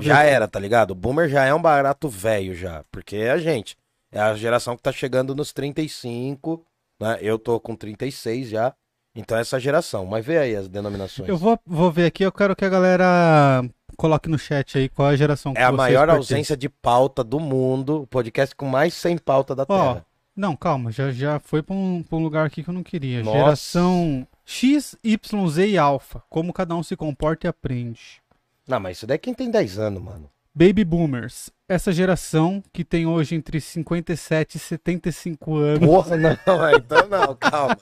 Já 0.00 0.22
era, 0.22 0.48
tá 0.48 0.58
ligado? 0.58 0.92
O 0.92 0.94
boomer 0.94 1.28
já 1.28 1.44
é 1.44 1.54
um 1.54 1.60
barato 1.60 2.08
velho 2.08 2.54
já. 2.54 2.84
Porque 2.90 3.16
é 3.16 3.30
a 3.30 3.38
gente. 3.38 3.76
É 4.10 4.20
a 4.20 4.34
geração 4.34 4.76
que 4.76 4.82
tá 4.82 4.92
chegando 4.92 5.34
nos 5.34 5.52
35, 5.52 6.64
né? 7.00 7.18
Eu 7.20 7.38
tô 7.38 7.58
com 7.60 7.74
36 7.74 8.48
já. 8.48 8.74
Então 9.14 9.38
é 9.38 9.40
essa 9.42 9.60
geração. 9.60 10.04
Mas 10.06 10.24
vê 10.24 10.38
aí 10.38 10.56
as 10.56 10.68
denominações. 10.68 11.28
Eu 11.28 11.36
vou, 11.36 11.58
vou 11.66 11.90
ver 11.90 12.06
aqui, 12.06 12.24
eu 12.24 12.32
quero 12.32 12.54
que 12.56 12.64
a 12.64 12.68
galera 12.68 13.62
coloque 13.96 14.28
no 14.28 14.38
chat 14.38 14.76
aí 14.76 14.88
qual 14.88 15.10
é 15.10 15.14
a 15.14 15.16
geração 15.16 15.54
que 15.54 15.60
É 15.60 15.64
a 15.64 15.70
maior 15.72 16.06
pertencem. 16.08 16.16
ausência 16.36 16.56
de 16.56 16.68
pauta 16.68 17.22
do 17.22 17.38
mundo. 17.38 18.02
O 18.02 18.06
podcast 18.06 18.54
com 18.56 18.66
mais 18.66 18.92
sem 18.94 19.16
pauta 19.16 19.54
da 19.54 19.64
Ó, 19.68 19.92
Terra. 19.94 20.06
não, 20.36 20.56
calma, 20.56 20.90
já, 20.90 21.12
já 21.12 21.38
foi 21.38 21.62
pra 21.62 21.74
um, 21.76 22.02
pra 22.02 22.16
um 22.18 22.22
lugar 22.22 22.44
aqui 22.46 22.62
que 22.64 22.70
eu 22.70 22.74
não 22.74 22.82
queria. 22.82 23.22
Nossa. 23.22 23.38
Geração 23.38 24.26
X, 24.44 24.96
Y, 25.04 25.48
Z 25.48 25.68
e 25.68 25.78
Alpha. 25.78 26.22
Como 26.28 26.52
cada 26.52 26.74
um 26.74 26.82
se 26.82 26.96
comporta 26.96 27.46
e 27.46 27.48
aprende. 27.48 28.20
Não, 28.66 28.80
mas 28.80 28.96
isso 28.96 29.06
daí 29.06 29.14
é 29.14 29.18
quem 29.18 29.32
tem 29.34 29.50
10 29.50 29.78
anos, 29.78 30.02
mano. 30.02 30.28
Baby 30.54 30.84
Boomers. 30.84 31.50
Essa 31.66 31.92
geração 31.92 32.62
que 32.74 32.84
tem 32.84 33.06
hoje 33.06 33.34
entre 33.34 33.58
57 33.58 34.56
e 34.56 34.58
75 34.58 35.56
anos. 35.56 35.78
Porra, 35.88 36.14
não, 36.18 36.32
então 36.76 37.08
não, 37.08 37.34
calma. 37.34 37.74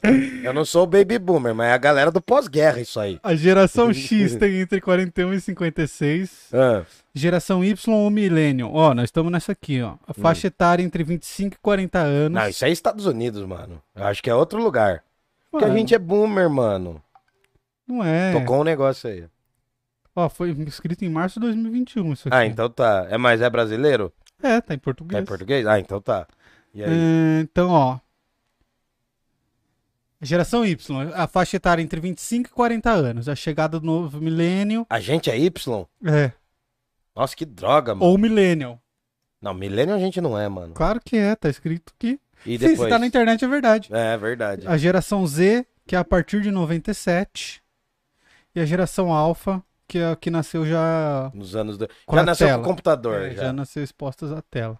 Eu 0.43 0.53
não 0.53 0.65
sou 0.65 0.85
o 0.85 0.87
baby 0.87 1.19
boomer, 1.19 1.53
mas 1.53 1.67
é 1.69 1.73
a 1.73 1.79
galera 1.79 2.13
do 2.13 2.21
pós-guerra 2.21 2.81
isso 2.81 3.01
aí. 3.01 3.19
A 3.25 3.35
geração 3.35 3.91
X 3.95 4.37
tem 4.37 4.61
entre 4.61 4.81
41 4.81 5.35
e 5.35 5.41
56. 5.41 6.49
Ah, 6.53 6.85
Geração 7.13 7.65
Y 7.65 7.93
ou 7.93 8.09
Millennium. 8.09 8.71
Ó, 8.73 8.95
nós 8.95 9.07
estamos 9.07 9.33
nessa 9.33 9.51
aqui, 9.51 9.83
ó. 9.83 9.97
A 10.07 10.15
faixa 10.15 10.47
etária 10.47 10.83
entre 10.85 11.03
25 11.03 11.57
e 11.57 11.59
40 11.61 11.99
anos. 11.99 12.41
Não, 12.41 12.49
isso 12.49 12.65
aí 12.65 12.71
é 12.71 12.73
Estados 12.73 13.05
Unidos, 13.05 13.45
mano. 13.45 13.83
Eu 13.97 14.05
acho 14.05 14.23
que 14.23 14.31
é 14.31 14.35
outro 14.35 14.63
lugar. 14.63 15.03
Porque 15.51 15.65
a 15.65 15.69
Mano, 15.69 15.79
gente 15.81 15.93
é 15.93 15.99
boomer, 15.99 16.49
mano. 16.49 17.03
Não 17.87 18.03
é. 18.03 18.33
Tocou 18.33 18.61
um 18.61 18.65
negócio 18.65 19.11
aí. 19.11 19.25
Ó, 20.15 20.29
foi 20.29 20.51
escrito 20.67 21.05
em 21.05 21.09
março 21.09 21.41
de 21.41 21.47
2021 21.47 22.13
isso 22.13 22.29
aqui. 22.29 22.37
Ah, 22.37 22.45
então 22.47 22.69
tá. 22.69 23.07
É, 23.11 23.17
mas 23.17 23.41
é 23.41 23.49
brasileiro? 23.49 24.13
É, 24.43 24.61
tá 24.61 24.75
em 24.75 24.77
É 24.77 24.81
português. 24.81 25.23
em 25.23 25.25
português? 25.27 25.67
Ah, 25.67 25.79
então 25.79 26.01
tá. 26.01 26.27
E 26.75 26.83
aí? 26.85 26.91
É, 26.91 27.41
então, 27.41 27.71
ó. 27.71 27.99
Geração 30.21 30.65
Y, 30.65 30.77
a 31.15 31.27
faixa 31.27 31.57
etária 31.57 31.83
entre 31.83 31.99
25 32.01 32.49
e 32.49 32.53
40 32.53 32.91
anos. 32.91 33.29
A 33.29 33.35
chegada 33.35 33.81
do 33.81 33.87
novo 33.87 34.21
milênio. 34.21 34.87
A 34.89 35.01
gente 35.01 35.31
é 35.31 35.37
Y? 35.39 35.85
É. 36.05 36.33
Nossa, 37.15 37.35
que 37.35 37.45
droga, 37.45 37.95
mano. 37.95 38.07
Ou 38.11 38.17
millennial. 38.17 38.81
Não, 39.41 39.53
milênio 39.53 39.95
a 39.95 39.99
gente 39.99 40.21
não 40.21 40.39
é, 40.39 40.49
mano. 40.49 40.75
Claro 40.75 41.01
que 41.05 41.17
é, 41.17 41.35
tá 41.35 41.49
escrito 41.49 41.93
aqui. 41.99 42.21
E 42.47 42.53
Sim, 42.53 42.59
depois? 42.59 42.81
se 42.81 42.89
tá 42.89 42.99
na 42.99 43.07
internet 43.07 43.45
é 43.45 43.49
verdade. 43.49 43.89
É, 43.93 44.17
verdade. 44.17 44.67
A 44.69 44.77
geração 44.77 45.27
Z, 45.27 45.67
que 45.87 45.97
é 45.97 45.99
a 45.99 46.05
partir 46.05 46.41
de 46.41 46.51
97. 46.53 47.61
E 48.55 48.61
a 48.61 48.65
geração 48.65 49.13
Alpha, 49.13 49.63
que 49.93 50.03
a 50.03 50.17
que 50.17 50.31
nasceu 50.31 50.65
já. 50.65 51.31
Nos 51.35 51.55
anos... 51.55 51.77
Do... 51.77 51.87
Com 52.07 52.17
Já 52.17 52.23
nasceu 52.23 52.47
tela. 52.47 52.63
com 52.63 52.69
computador, 52.71 53.23
é, 53.23 53.31
já. 53.35 53.43
já 53.45 53.53
nasceu 53.53 53.83
expostas 53.85 54.33
à 54.33 54.41
tela. 54.41 54.79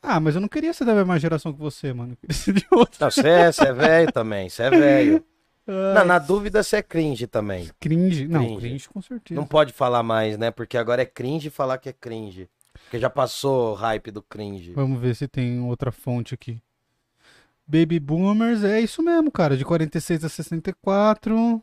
Ah, 0.00 0.20
mas 0.20 0.34
eu 0.34 0.40
não 0.40 0.48
queria 0.48 0.72
ser 0.72 0.84
da 0.84 0.94
mesma 0.94 1.18
geração 1.18 1.52
que 1.52 1.58
você, 1.58 1.92
mano. 1.92 2.12
Eu 2.12 2.16
queria 2.16 2.34
ser 2.36 2.52
de 2.52 2.66
outra. 2.70 3.06
Não, 3.06 3.10
você 3.10 3.28
é, 3.28 3.50
você 3.52 3.64
é 3.64 3.72
velho 3.72 4.12
também, 4.12 4.48
você 4.48 4.62
é 4.62 4.70
velho. 4.70 5.24
Não, 5.66 6.04
na 6.04 6.18
dúvida 6.18 6.62
você 6.62 6.76
é 6.76 6.82
cringe 6.82 7.26
também. 7.26 7.70
Cringe. 7.80 8.28
Não, 8.28 8.44
Cringe. 8.44 8.60
cringe, 8.60 8.88
com 8.90 9.00
certeza. 9.00 9.40
Não 9.40 9.46
pode 9.46 9.72
falar 9.72 10.02
mais, 10.02 10.36
né? 10.36 10.50
Porque 10.50 10.76
agora 10.76 11.00
é 11.00 11.06
cringe 11.06 11.48
falar 11.48 11.78
que 11.78 11.88
é 11.88 11.92
cringe. 11.92 12.50
Porque 12.82 12.98
já 12.98 13.08
passou 13.08 13.72
o 13.72 13.74
hype 13.74 14.10
do 14.10 14.20
cringe. 14.20 14.72
Vamos 14.74 15.00
ver 15.00 15.16
se 15.16 15.26
tem 15.26 15.58
outra 15.60 15.90
fonte 15.90 16.34
aqui. 16.34 16.60
Baby 17.66 17.98
Boomers, 17.98 18.62
é 18.62 18.78
isso 18.78 19.02
mesmo, 19.02 19.32
cara. 19.32 19.56
De 19.56 19.64
46 19.64 20.22
a 20.26 20.28
64. 20.28 21.62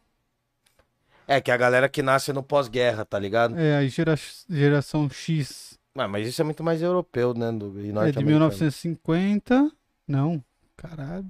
É 1.31 1.39
que 1.39 1.49
a 1.51 1.55
galera 1.57 1.87
que 1.87 2.01
nasce 2.01 2.33
no 2.33 2.43
pós-guerra, 2.43 3.05
tá 3.05 3.17
ligado? 3.17 3.57
É, 3.57 3.77
a 3.77 3.87
gera- 3.87 4.15
geração 4.49 5.09
X 5.09 5.79
Ah, 5.95 6.07
mas 6.07 6.27
isso 6.27 6.41
é 6.41 6.43
muito 6.43 6.63
mais 6.63 6.81
europeu, 6.81 7.33
né? 7.33 7.51
Do, 7.51 7.73
e 7.77 7.83
é 7.83 7.83
de 7.87 7.91
norte-americano. 7.93 8.23
1950. 8.49 9.71
Não, 10.07 10.43
caralho. 10.75 11.25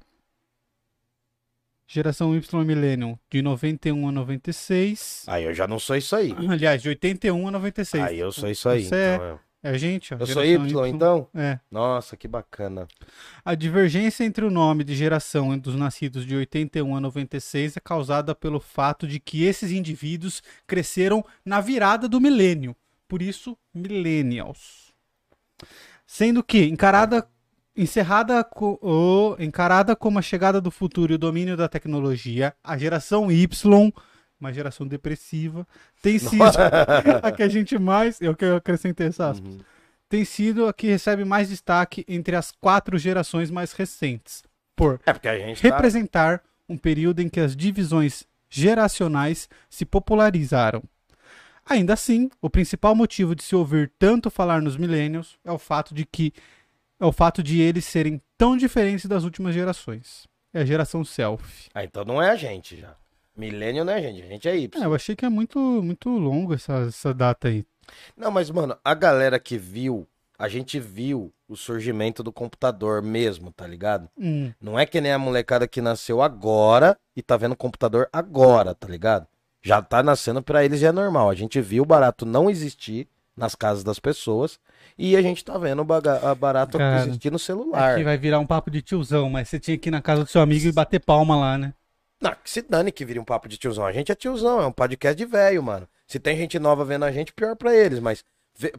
Geração 1.88 2.34
Y 2.36 2.64
Millennium, 2.66 3.18
de 3.30 3.42
91 3.42 4.08
a 4.08 4.12
96. 4.12 5.24
Aí 5.28 5.44
eu 5.44 5.54
já 5.54 5.68
não 5.68 5.78
sou 5.78 5.96
isso 5.96 6.16
aí. 6.16 6.34
Aliás, 6.50 6.82
de 6.82 6.88
81 6.90 7.48
a 7.48 7.52
96. 7.52 8.04
Aí 8.04 8.18
eu 8.18 8.32
sou 8.32 8.50
isso 8.50 8.70
aí. 8.70 8.86
Você 8.86 8.96
é- 8.96 9.16
então 9.16 9.26
eu- 9.28 9.40
É 9.64 9.70
a 9.70 9.78
gente, 9.78 10.14
ó. 10.14 10.18
eu 10.20 10.26
sou 10.26 10.44
geração 10.44 10.88
Y, 10.88 10.90
então? 10.90 11.28
É. 11.36 11.60
Nossa, 11.70 12.18
que 12.18 12.28
bacana. 12.28 12.88
A 13.46 13.54
divergência 13.54 14.24
entre 14.24 14.44
o 14.44 14.50
nome 14.50 14.84
de 14.84 14.96
geração 14.96 15.58
dos 15.58 15.76
nascidos 15.76 16.26
de 16.26 16.36
81 16.36 16.96
a 16.96 17.00
96 17.00 17.78
é 17.78 17.80
causada 17.80 18.34
pelo 18.34 18.60
fato 18.60 19.08
de 19.08 19.20
que 19.20 19.44
esses 19.44 19.72
indivíduos 19.72 20.42
cresceram 20.66 21.24
na 21.46 21.62
virada 21.62 22.10
do 22.10 22.20
milênio. 22.20 22.76
Por 23.08 23.22
isso, 23.22 23.58
millennials. 23.74 24.92
Sendo 26.08 26.44
que, 26.44 26.66
encarada 26.66 27.28
Encerrada 27.76 28.46
ou 28.82 29.38
encarada 29.40 29.96
como 29.96 30.20
a 30.20 30.22
chegada 30.22 30.60
do 30.60 30.70
futuro 30.70 31.14
e 31.14 31.16
o 31.16 31.18
domínio 31.18 31.56
da 31.56 31.70
tecnologia, 31.70 32.54
a 32.62 32.78
geração 32.78 33.32
Y, 33.32 33.94
uma 34.42 34.52
geração 34.52 34.86
depressiva, 34.88 35.66
tem 36.02 36.18
sido 36.20 36.44
a 37.24 37.32
que 37.32 37.44
a 37.44 37.48
gente 37.48 37.78
mais, 37.80 38.20
eu 38.20 38.36
que 38.36 38.44
acrescentei 38.46 39.08
essa 39.08 39.30
aspas, 39.30 39.54
Uhum. 39.54 39.62
tem 40.10 40.26
sido 40.26 40.68
a 40.68 40.74
que 40.74 40.88
recebe 40.88 41.24
mais 41.24 41.48
destaque 41.50 42.04
entre 42.08 42.36
as 42.36 42.52
quatro 42.52 42.98
gerações 42.98 43.50
mais 43.50 43.72
recentes, 43.72 44.44
por 44.76 45.00
É 45.06 45.14
tá... 45.14 45.60
representar 45.62 46.42
um 46.68 46.78
período 46.78 47.22
em 47.22 47.30
que 47.30 47.40
as 47.40 47.56
divisões 47.56 48.26
geracionais 48.50 49.48
se 49.70 49.86
popularizaram. 49.86 50.84
Ainda 51.66 51.94
assim, 51.94 52.30
o 52.42 52.50
principal 52.50 52.96
motivo 52.96 53.36
de 53.36 53.44
se 53.44 53.56
ouvir 53.56 53.92
tanto 54.00 54.30
falar 54.30 54.62
nos 54.62 54.76
millennials 54.76 55.38
é 55.46 55.52
o 55.52 55.60
fato 55.60 55.94
de 55.94 56.06
que 56.06 56.34
é 57.00 57.06
o 57.06 57.12
fato 57.12 57.42
de 57.42 57.62
eles 57.62 57.86
serem 57.86 58.22
tão 58.38 58.58
diferentes 58.58 59.06
das 59.06 59.24
últimas 59.24 59.54
gerações. 59.54 60.28
É 60.54 60.62
a 60.62 60.66
geração 60.66 61.04
selfie. 61.06 61.70
Ah, 61.74 61.84
então 61.84 62.04
não 62.04 62.22
é 62.22 62.30
a 62.32 62.36
gente 62.36 62.78
já. 62.80 62.96
Milênio 63.36 63.90
é 63.90 63.96
a 63.96 64.02
gente, 64.02 64.22
a 64.22 64.26
gente 64.28 64.48
é 64.50 64.58
Y. 64.58 64.82
É, 64.84 64.86
eu 64.86 64.94
achei 64.94 65.16
que 65.16 65.26
é 65.26 65.30
muito 65.30 65.58
muito 65.60 66.10
longo 66.10 66.54
essa, 66.54 66.74
essa 66.88 67.14
data 67.14 67.48
aí. 67.48 67.66
Não, 68.16 68.32
mas, 68.32 68.50
mano, 68.50 68.78
a 68.84 68.94
galera 68.94 69.40
que 69.40 69.58
viu, 69.58 70.08
a 70.38 70.48
gente 70.48 70.80
viu 70.80 71.34
o 71.48 71.56
surgimento 71.56 72.24
do 72.24 72.32
computador 72.32 73.02
mesmo, 73.02 73.52
tá 73.52 73.68
ligado? 73.68 74.10
Hum, 74.18 74.52
Não 74.62 74.80
é 74.80 74.86
que 74.86 75.02
nem 75.02 75.12
a 75.12 75.20
molecada 75.20 75.68
que 75.68 75.82
nasceu 75.82 76.22
agora 76.22 76.98
e 77.16 77.22
tá 77.22 77.36
vendo 77.36 77.56
computador 77.56 78.08
agora, 78.14 78.74
tá 78.74 78.88
ligado? 78.88 79.28
Já 79.62 79.82
tá 79.82 80.02
nascendo 80.02 80.42
pra 80.42 80.64
eles 80.64 80.82
e 80.82 80.86
é 80.86 80.92
normal. 80.92 81.30
A 81.30 81.36
gente 81.36 81.60
viu 81.62 81.84
o 81.84 81.86
barato 81.86 82.26
não 82.26 82.50
existir 82.50 83.08
nas 83.36 83.56
casas 83.56 83.84
das 83.84 84.00
pessoas 84.00 84.60
e 84.98 85.16
a 85.16 85.22
gente 85.22 85.44
tá 85.44 85.58
vendo 85.58 85.82
o 85.82 85.86
barato 86.36 86.78
Cara, 86.78 87.02
existir 87.06 87.32
no 87.32 87.40
celular. 87.40 87.94
aqui 87.94 88.04
vai 88.04 88.18
virar 88.18 88.40
um 88.40 88.46
papo 88.46 88.72
de 88.72 88.82
tiozão, 88.82 89.30
mas 89.30 89.50
você 89.50 89.60
tinha 89.60 89.78
que 89.78 89.90
ir 89.90 89.92
na 89.92 90.02
casa 90.02 90.24
do 90.24 90.30
seu 90.30 90.42
amigo 90.42 90.68
e 90.68 90.72
bater 90.72 91.00
palma 91.00 91.36
lá, 91.36 91.58
né? 91.58 91.74
Não, 92.22 92.32
que 92.44 92.50
se 92.50 92.62
dane 92.62 92.92
que 92.92 93.04
vire 93.04 93.20
um 93.20 93.24
papo 93.26 93.50
de 93.50 93.58
tiozão. 93.58 93.86
A 93.86 93.92
gente 93.92 94.12
é 94.12 94.16
tiozão, 94.16 94.62
é 94.62 94.66
um 94.68 94.72
podcast 94.72 95.18
de 95.18 95.26
velho, 95.26 95.64
mano. 95.64 95.88
Se 96.08 96.20
tem 96.20 96.38
gente 96.38 96.60
nova 96.60 96.86
vendo 96.86 97.04
a 97.06 97.12
gente, 97.12 97.34
pior 97.34 97.56
pra 97.56 97.76
eles. 97.76 98.00
Mas 98.00 98.24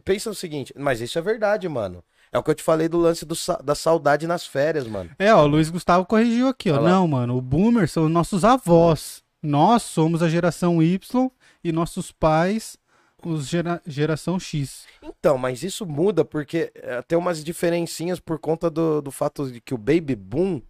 pensa 0.05 0.29
o 0.29 0.35
seguinte, 0.35 0.73
mas 0.77 1.01
isso 1.01 1.17
é 1.17 1.21
verdade, 1.21 1.67
mano. 1.67 2.03
É 2.31 2.39
o 2.39 2.43
que 2.43 2.49
eu 2.49 2.55
te 2.55 2.63
falei 2.63 2.87
do 2.87 2.97
lance 2.97 3.25
do 3.25 3.35
da 3.63 3.75
saudade 3.75 4.25
nas 4.25 4.45
férias, 4.47 4.87
mano. 4.87 5.11
É, 5.19 5.33
ó, 5.33 5.43
o 5.43 5.47
Luiz 5.47 5.69
Gustavo 5.69 6.05
corrigiu 6.05 6.47
aqui, 6.47 6.71
ó. 6.71 6.75
Olha 6.75 6.81
lá. 6.83 6.89
Não, 6.91 7.07
mano, 7.07 7.37
o 7.37 7.41
boomer 7.41 7.87
são 7.87 8.05
os 8.05 8.11
nossos 8.11 8.43
avós. 8.45 9.21
Nós 9.41 9.83
somos 9.83 10.23
a 10.23 10.29
geração 10.29 10.81
Y 10.81 11.29
e 11.63 11.71
nossos 11.71 12.11
pais 12.11 12.77
os 13.25 13.47
gera- 13.47 13.81
geração 13.85 14.39
X. 14.39 14.85
Então, 15.01 15.37
mas 15.37 15.63
isso 15.63 15.85
muda 15.85 16.25
porque 16.25 16.71
eh, 16.75 17.01
tem 17.07 17.17
umas 17.17 17.43
diferencinhas 17.43 18.19
por 18.19 18.39
conta 18.39 18.69
do, 18.69 19.01
do 19.01 19.11
fato 19.11 19.51
de 19.51 19.61
que 19.61 19.73
o 19.73 19.77
baby 19.77 20.15
boom, 20.15 20.61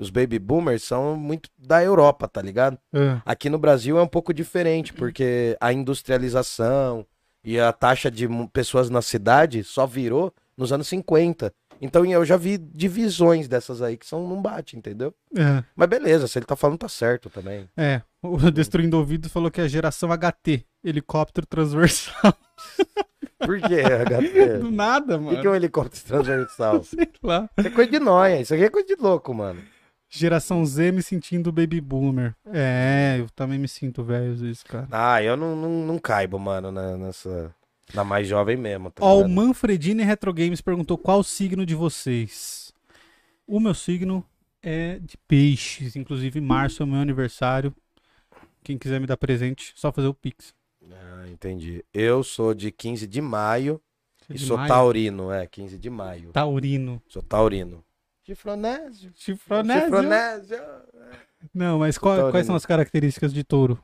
os 0.00 0.10
baby 0.10 0.38
boomers 0.38 0.82
são 0.82 1.14
muito 1.16 1.48
da 1.58 1.82
Europa, 1.84 2.26
tá 2.26 2.40
ligado? 2.42 2.78
É. 2.92 3.20
Aqui 3.24 3.48
no 3.50 3.58
Brasil 3.58 3.98
é 3.98 4.02
um 4.02 4.08
pouco 4.08 4.32
diferente, 4.34 4.92
porque 4.92 5.56
a 5.60 5.72
industrialização 5.72 7.06
e 7.44 7.58
a 7.60 7.72
taxa 7.72 8.10
de 8.10 8.28
pessoas 8.52 8.90
na 8.90 9.02
cidade 9.02 9.62
só 9.64 9.86
virou 9.86 10.32
nos 10.56 10.72
anos 10.72 10.88
50. 10.88 11.52
Então 11.82 12.04
eu 12.04 12.24
já 12.26 12.36
vi 12.36 12.58
divisões 12.58 13.48
dessas 13.48 13.80
aí 13.80 13.96
que 13.96 14.06
são 14.06 14.28
não 14.28 14.42
bate, 14.42 14.76
entendeu? 14.76 15.14
É, 15.34 15.64
Mas 15.74 15.88
beleza, 15.88 16.28
se 16.28 16.38
ele 16.38 16.44
tá 16.44 16.54
falando 16.54 16.78
tá 16.78 16.88
certo 16.88 17.30
também. 17.30 17.68
é. 17.76 18.02
O 18.22 18.36
Destruindo 18.52 18.98
Ouvidos 18.98 19.32
falou 19.32 19.50
que 19.50 19.62
é 19.62 19.64
a 19.64 19.68
geração 19.68 20.10
HT, 20.10 20.66
helicóptero 20.84 21.46
transversal. 21.46 22.34
Por 23.40 23.58
que, 23.58 23.80
HT? 23.82 24.58
Do 24.60 24.70
nada, 24.70 25.16
O 25.16 25.22
mano. 25.22 25.36
que, 25.36 25.40
que 25.40 25.46
é 25.46 25.50
um 25.50 25.54
helicóptero 25.54 26.04
transversal? 26.04 26.84
Sei 26.84 27.08
lá. 27.22 27.48
Isso 27.56 27.68
é 27.68 27.70
coisa 27.70 27.90
de 27.90 27.98
nóia, 27.98 28.40
isso 28.42 28.52
aqui 28.52 28.64
é 28.64 28.68
coisa 28.68 28.86
de 28.86 28.96
louco, 29.00 29.32
mano. 29.32 29.62
Geração 30.12 30.66
Z 30.66 30.90
me 30.90 31.02
sentindo 31.02 31.52
baby 31.52 31.80
boomer. 31.80 32.34
É, 32.52 33.16
eu 33.20 33.30
também 33.30 33.58
me 33.60 33.68
sinto 33.68 34.02
velho 34.02 34.32
às 34.32 34.40
vezes, 34.40 34.62
cara. 34.64 34.88
Ah, 34.90 35.22
eu 35.22 35.36
não, 35.36 35.54
não, 35.54 35.86
não 35.86 35.98
caibo, 36.00 36.36
mano, 36.38 36.72
na, 36.72 36.96
nessa. 36.96 37.54
Na 37.94 38.04
mais 38.04 38.26
jovem 38.26 38.56
mesmo, 38.56 38.90
tá 38.90 39.04
Ó, 39.04 39.14
o 39.14 39.16
ligado? 39.22 39.30
Manfredini 39.30 40.02
Retro 40.04 40.32
Games 40.32 40.60
perguntou 40.60 40.96
qual 40.98 41.20
o 41.20 41.24
signo 41.24 41.64
de 41.66 41.74
vocês. 41.74 42.72
O 43.46 43.58
meu 43.58 43.74
signo 43.74 44.24
é 44.62 44.98
de 45.00 45.16
peixes, 45.26 45.96
inclusive 45.96 46.40
março 46.40 46.82
é 46.82 46.84
o 46.84 46.88
meu 46.88 47.00
aniversário. 47.00 47.74
Quem 48.62 48.78
quiser 48.78 49.00
me 49.00 49.06
dar 49.06 49.16
presente, 49.16 49.72
só 49.74 49.90
fazer 49.90 50.06
o 50.06 50.14
Pix. 50.14 50.54
Ah, 50.92 51.24
entendi. 51.28 51.84
Eu 51.92 52.22
sou 52.22 52.54
de 52.54 52.70
15 52.70 53.06
de 53.06 53.20
maio 53.20 53.80
é 54.28 54.34
e 54.34 54.38
de 54.38 54.44
sou 54.44 54.56
maio? 54.56 54.68
taurino, 54.68 55.32
é, 55.32 55.46
15 55.46 55.78
de 55.78 55.90
maio. 55.90 56.30
Taurino. 56.30 57.02
Sou 57.08 57.22
taurino. 57.22 57.82
Chifronésio. 58.24 59.12
Chifronésio. 59.16 59.84
Chifronésio. 59.84 60.58
Não, 61.54 61.78
mas 61.78 61.96
qual- 61.98 62.30
quais 62.30 62.46
são 62.46 62.54
as 62.54 62.66
características 62.66 63.32
de 63.32 63.42
touro? 63.42 63.82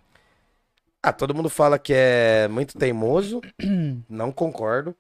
Ah, 1.02 1.12
todo 1.12 1.34
mundo 1.34 1.48
fala 1.48 1.78
que 1.78 1.92
é 1.94 2.48
muito 2.48 2.76
teimoso. 2.76 3.40
não 4.08 4.30
concordo. 4.32 4.94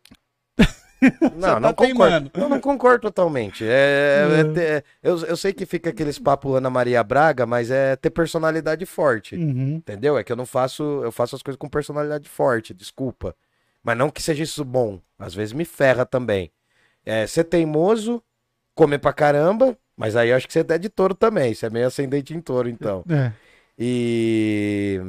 Não, 1.36 1.40
tá 1.54 1.60
não 1.60 1.74
concordo. 1.74 2.30
teimando. 2.30 2.30
Eu 2.34 2.48
não 2.48 2.58
concordo 2.58 3.02
totalmente. 3.02 3.62
É, 3.64 4.26
é 4.36 4.40
É. 4.40 4.44
ter- 4.44 4.84
eu, 5.02 5.18
eu 5.26 5.36
sei 5.36 5.52
que 5.52 5.66
fica 5.66 5.90
aqueles 5.90 6.18
papo 6.18 6.54
Ana 6.54 6.70
Maria 6.70 7.04
Braga, 7.04 7.44
mas 7.44 7.70
é 7.70 7.94
ter 7.96 8.08
personalidade 8.08 8.86
forte. 8.86 9.36
Uhum. 9.36 9.74
Entendeu? 9.76 10.16
É 10.16 10.24
que 10.24 10.32
eu 10.32 10.36
não 10.36 10.46
faço, 10.46 10.82
eu 11.04 11.12
faço 11.12 11.36
as 11.36 11.42
coisas 11.42 11.58
com 11.58 11.68
personalidade 11.68 12.26
forte, 12.30 12.72
desculpa. 12.72 13.36
Mas 13.84 13.96
não 13.98 14.08
que 14.10 14.22
seja 14.22 14.42
isso 14.42 14.64
bom. 14.64 14.98
Às 15.18 15.34
vezes 15.34 15.52
me 15.52 15.66
ferra 15.66 16.06
também. 16.06 16.50
É, 17.04 17.26
ser 17.26 17.44
teimoso, 17.44 18.22
comer 18.76 18.98
pra 18.98 19.12
caramba, 19.12 19.76
mas 19.96 20.14
aí 20.14 20.28
eu 20.28 20.36
acho 20.36 20.46
que 20.46 20.52
você 20.52 20.60
é 20.60 20.78
de 20.78 20.88
touro 20.88 21.14
também. 21.14 21.52
Você 21.52 21.66
é 21.66 21.70
meio 21.70 21.86
ascendente 21.88 22.32
em 22.34 22.40
touro, 22.40 22.68
então. 22.68 23.02
É. 23.10 23.32
E. 23.76 25.00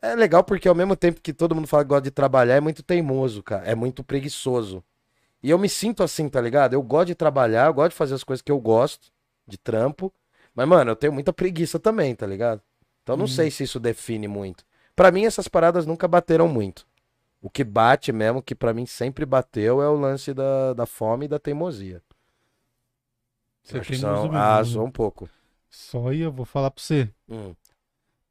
É 0.00 0.14
legal 0.14 0.42
porque 0.44 0.68
ao 0.68 0.74
mesmo 0.74 0.94
tempo 0.96 1.20
que 1.20 1.32
todo 1.32 1.54
mundo 1.54 1.66
fala 1.66 1.82
que 1.84 1.88
gosta 1.88 2.02
de 2.02 2.10
trabalhar, 2.10 2.54
é 2.56 2.60
muito 2.60 2.82
teimoso, 2.82 3.42
cara. 3.42 3.64
É 3.64 3.74
muito 3.74 4.04
preguiçoso. 4.04 4.82
E 5.42 5.50
eu 5.50 5.58
me 5.58 5.68
sinto 5.68 6.02
assim, 6.02 6.28
tá 6.28 6.40
ligado? 6.40 6.74
Eu 6.74 6.82
gosto 6.82 7.08
de 7.08 7.14
trabalhar, 7.14 7.66
eu 7.66 7.74
gosto 7.74 7.90
de 7.90 7.96
fazer 7.96 8.14
as 8.14 8.22
coisas 8.24 8.42
que 8.42 8.52
eu 8.52 8.60
gosto, 8.60 9.08
de 9.46 9.56
trampo. 9.58 10.12
Mas, 10.54 10.68
mano, 10.68 10.90
eu 10.90 10.96
tenho 10.96 11.12
muita 11.12 11.32
preguiça 11.32 11.78
também, 11.78 12.14
tá 12.14 12.26
ligado? 12.26 12.60
Então 13.02 13.16
não 13.16 13.24
Uhum. 13.24 13.28
sei 13.28 13.50
se 13.50 13.64
isso 13.64 13.80
define 13.80 14.28
muito. 14.28 14.64
Pra 14.94 15.10
mim, 15.10 15.24
essas 15.24 15.48
paradas 15.48 15.86
nunca 15.86 16.06
bateram 16.06 16.46
muito. 16.48 16.86
O 17.40 17.48
que 17.50 17.64
bate 17.64 18.12
mesmo, 18.12 18.42
que 18.42 18.54
pra 18.54 18.74
mim 18.74 18.86
sempre 18.86 19.24
bateu, 19.24 19.82
é 19.82 19.88
o 19.88 19.96
lance 19.96 20.32
da, 20.34 20.74
da 20.74 20.86
fome 20.86 21.24
e 21.24 21.28
da 21.28 21.38
teimosia. 21.38 22.00
Você 23.62 23.78
Eu 23.78 23.82
teimoso 23.82 24.00
são... 24.00 24.22
mesmo, 24.24 24.36
Ah, 24.36 24.64
sou 24.64 24.84
um 24.86 24.90
pouco. 24.90 25.28
Só 25.70 26.12
ia, 26.12 26.28
vou 26.30 26.44
falar 26.44 26.70
pra 26.70 26.82
você. 26.82 27.08
Hum. 27.28 27.54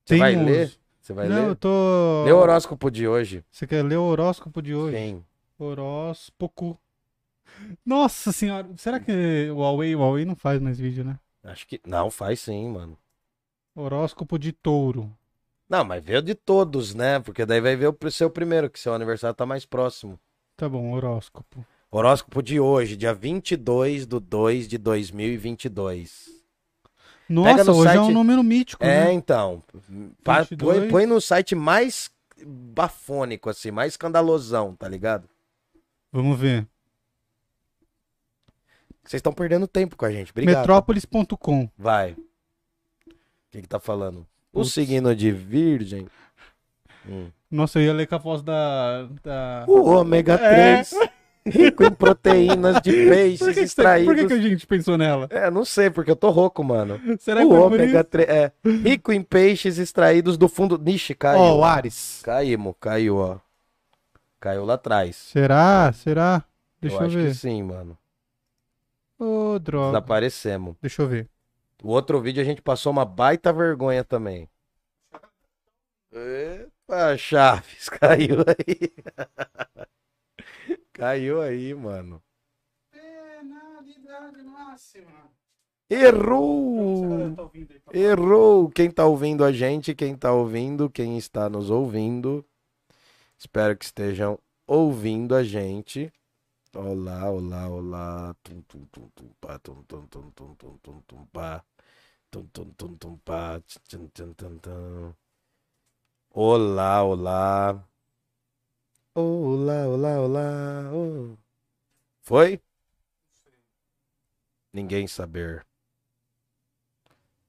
Você 0.05 0.17
vai 0.17 0.35
ler? 0.35 0.71
Você 0.99 1.13
vai 1.13 1.27
Não, 1.27 1.35
ler? 1.35 1.47
eu 1.49 1.55
tô. 1.55 2.23
Lê 2.25 2.31
o 2.31 2.37
horóscopo 2.37 2.91
de 2.91 3.07
hoje. 3.07 3.43
Você 3.49 3.65
quer 3.65 3.83
ler 3.83 3.97
o 3.97 4.03
horóscopo 4.03 4.61
de 4.61 4.75
hoje? 4.75 4.97
Sim. 4.97 5.25
Horóscopo. 5.57 6.79
Nossa 7.85 8.31
senhora, 8.31 8.67
será 8.77 8.99
que 8.99 9.49
o 9.51 9.57
Huawei, 9.57 9.95
o 9.95 9.99
Huawei 9.99 10.25
não 10.25 10.35
faz 10.35 10.59
mais 10.61 10.79
vídeo, 10.79 11.03
né? 11.03 11.19
Acho 11.43 11.67
que. 11.67 11.81
Não, 11.85 12.09
faz 12.11 12.39
sim, 12.39 12.69
mano. 12.69 12.97
Horóscopo 13.75 14.37
de 14.37 14.51
touro. 14.51 15.11
Não, 15.67 15.83
mas 15.85 16.03
vê 16.03 16.17
o 16.17 16.21
de 16.21 16.35
todos, 16.35 16.93
né? 16.93 17.19
Porque 17.19 17.45
daí 17.45 17.61
vai 17.61 17.75
ver 17.75 17.87
o 17.87 18.11
seu 18.11 18.29
primeiro, 18.29 18.69
que 18.69 18.79
seu 18.79 18.93
aniversário 18.93 19.35
tá 19.35 19.45
mais 19.45 19.65
próximo. 19.65 20.19
Tá 20.55 20.67
bom, 20.69 20.91
horóscopo. 20.93 21.65
Horóscopo 21.91 22.41
de 22.41 22.59
hoje, 22.59 22.95
dia 22.95 23.13
22 23.13 24.07
de 24.07 24.19
2 24.19 24.67
de 24.67 24.77
2022. 24.77 26.29
Nossa, 27.27 27.63
no 27.65 27.75
hoje 27.77 27.89
é 27.89 27.93
site- 27.95 27.99
um 28.09 28.11
número 28.11 28.43
mítico, 28.43 28.83
É, 28.83 29.05
né? 29.05 29.13
então. 29.13 29.61
pa- 30.23 30.41
22. 30.41 30.79
Põe, 30.79 30.89
põe 30.89 31.05
no 31.05 31.19
site 31.19 31.53
mais 31.55 32.09
bafônico, 32.45 33.49
assim, 33.49 33.71
mais 33.71 33.93
escandalosão, 33.93 34.75
tá 34.75 34.87
ligado? 34.87 35.27
Vamos 36.11 36.37
ver. 36.39 36.65
Vocês 39.03 39.19
estão 39.19 39.33
perdendo 39.33 39.67
tempo 39.67 39.95
com 39.97 40.05
a 40.05 40.11
gente. 40.11 40.31
Obrigado. 40.31 40.57
Metrópolis.com. 40.59 41.69
Vai. 41.77 42.11
O 42.11 43.13
que 43.51 43.61
que 43.61 43.67
tá 43.67 43.79
falando? 43.79 44.25
O 44.53 44.63
signo 44.63 45.13
de 45.15 45.31
virgem. 45.31 46.07
Hum. 47.07 47.29
Nossa, 47.49 47.79
eu 47.79 47.85
ia 47.85 47.93
ler 47.93 48.07
com 48.07 48.15
a 48.15 48.17
voz 48.17 48.41
da. 48.41 49.03
da... 49.23 49.65
O 49.67 49.89
ômega 49.89 50.35
É. 50.35 50.83
3. 51.43 51.55
Rico 51.55 51.83
em 51.83 51.91
proteínas 51.91 52.81
de 52.81 52.91
peixes 52.91 53.39
Por, 53.45 53.53
que, 53.53 53.59
extraídos. 53.61 54.07
por 54.07 54.15
que, 54.15 54.27
que 54.27 54.33
a 54.33 54.49
gente 54.49 54.67
pensou 54.67 54.97
nela? 54.97 55.27
É, 55.29 55.49
não 55.49 55.65
sei, 55.65 55.89
porque 55.89 56.11
eu 56.11 56.15
tô 56.15 56.29
rouco, 56.29 56.63
mano. 56.63 56.99
Será 57.19 57.41
que 57.41 57.47
o 57.47 57.59
ômega 57.59 57.85
isso? 57.85 58.03
3 58.03 58.29
é 58.29 58.51
rico 58.63 59.11
em 59.11 59.21
peixes 59.23 59.77
extraídos 59.77 60.37
do 60.37 60.47
fundo. 60.47 60.77
Nixe, 60.77 61.15
caiu. 61.15 61.39
Ó, 61.39 61.59
o 61.59 61.63
Ares. 61.63 62.21
Caímos, 62.23 62.75
caiu, 62.79 63.17
ó. 63.17 63.39
Caiu 64.39 64.65
lá 64.65 64.75
atrás. 64.75 65.15
Será? 65.15 65.91
Será? 65.93 66.43
Deixa 66.79 66.97
eu, 66.97 67.01
acho 67.01 67.15
ver. 67.17 67.27
que 67.29 67.35
sim, 67.35 67.61
mano. 67.63 67.97
Ô, 69.19 69.59
droga. 69.59 69.87
Desaparecemos. 69.87 70.75
Deixa 70.81 71.01
eu 71.03 71.07
ver. 71.07 71.29
O 71.83 71.89
outro 71.89 72.19
vídeo 72.19 72.41
a 72.41 72.45
gente 72.45 72.61
passou 72.61 72.91
uma 72.91 73.05
baita 73.05 73.53
vergonha 73.53 74.03
também. 74.03 74.49
Epa, 76.11 77.15
Chaves, 77.17 77.87
caiu 78.01 78.37
aí. 78.41 78.91
Caiu 80.93 81.41
aí, 81.41 81.73
mano. 81.73 82.21
Errou! 85.89 87.35
Errou! 87.93 88.69
Quem 88.69 88.89
tá 88.89 89.05
ouvindo 89.05 89.43
a 89.43 89.51
gente, 89.51 89.93
quem 89.93 90.15
tá 90.15 90.31
ouvindo, 90.31 90.89
quem 90.89 91.17
está 91.17 91.49
nos 91.49 91.69
ouvindo. 91.69 92.45
Espero 93.37 93.75
que 93.75 93.85
estejam 93.85 94.39
ouvindo 94.65 95.35
a 95.35 95.43
gente. 95.43 96.11
Olá, 96.73 97.29
olá, 97.29 97.67
olá. 97.67 98.35
Tum, 98.41 98.61
tum, 98.61 98.85
tum, 98.85 99.09
tum, 99.13 99.29
pá, 99.41 99.59
tum, 99.59 99.83
tum, 99.83 100.07
tum, 100.07 100.31
tum, 100.31 100.55
tum, 100.55 100.77
tum, 100.77 101.01
tum, 101.01 101.25
pá. 101.25 101.61
Tum, 102.29 102.45
tum, 102.45 102.65
tum, 102.71 102.95
tum, 102.95 103.17
pá. 103.17 103.61
Tum, 103.89 104.07
tum, 104.07 104.33
tum, 104.33 104.57
tum. 104.59 105.13
Olá, 106.33 107.03
olá. 107.03 107.90
Olá, 109.13 109.89
olá, 109.89 110.21
olá. 110.21 110.93
Oh. 110.93 111.37
Foi? 112.21 112.61
Ninguém 114.71 115.05
saber. 115.05 115.67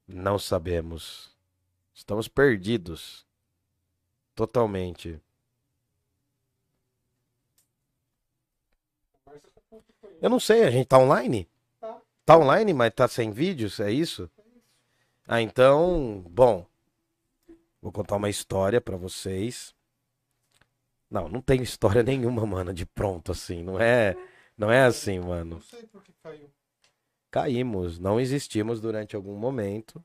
Não 0.09 0.41
sabemos. 0.41 1.31
Estamos 1.95 2.27
perdidos. 2.27 3.25
Totalmente. 4.35 5.21
Eu 10.21 10.31
não 10.31 10.41
sei, 10.41 10.65
a 10.65 10.71
gente 10.71 10.87
tá 10.89 10.99
online? 10.99 11.49
Tá. 11.79 12.03
Tá 12.25 12.39
online, 12.39 12.75
mas 12.75 12.93
tá 12.93 13.07
sem 13.07 13.31
vídeos, 13.31 13.79
é 13.79 13.93
isso? 13.93 14.29
Ah, 15.29 15.41
então, 15.41 16.25
bom. 16.29 16.67
Vou 17.81 17.93
contar 17.93 18.17
uma 18.17 18.31
história 18.31 18.81
pra 18.81 18.97
vocês. 18.97 19.73
Não, 21.13 21.29
não 21.29 21.43
tem 21.43 21.63
história 21.63 22.03
nenhuma, 22.03 22.47
mano, 22.47 22.73
de 22.73 22.87
pronto 22.87 23.33
assim, 23.33 23.63
não 23.63 23.79
é, 23.79 24.17
não 24.57 24.73
é 24.73 24.85
assim, 24.85 25.21
mano. 25.21 25.57
Não 25.57 25.61
sei 25.61 25.83
por 25.83 26.03
que 26.03 26.11
caiu. 26.23 26.49
Caímos, 27.31 27.99
não 27.99 28.19
existimos 28.19 28.81
durante 28.81 29.15
algum 29.15 29.37
momento. 29.37 30.03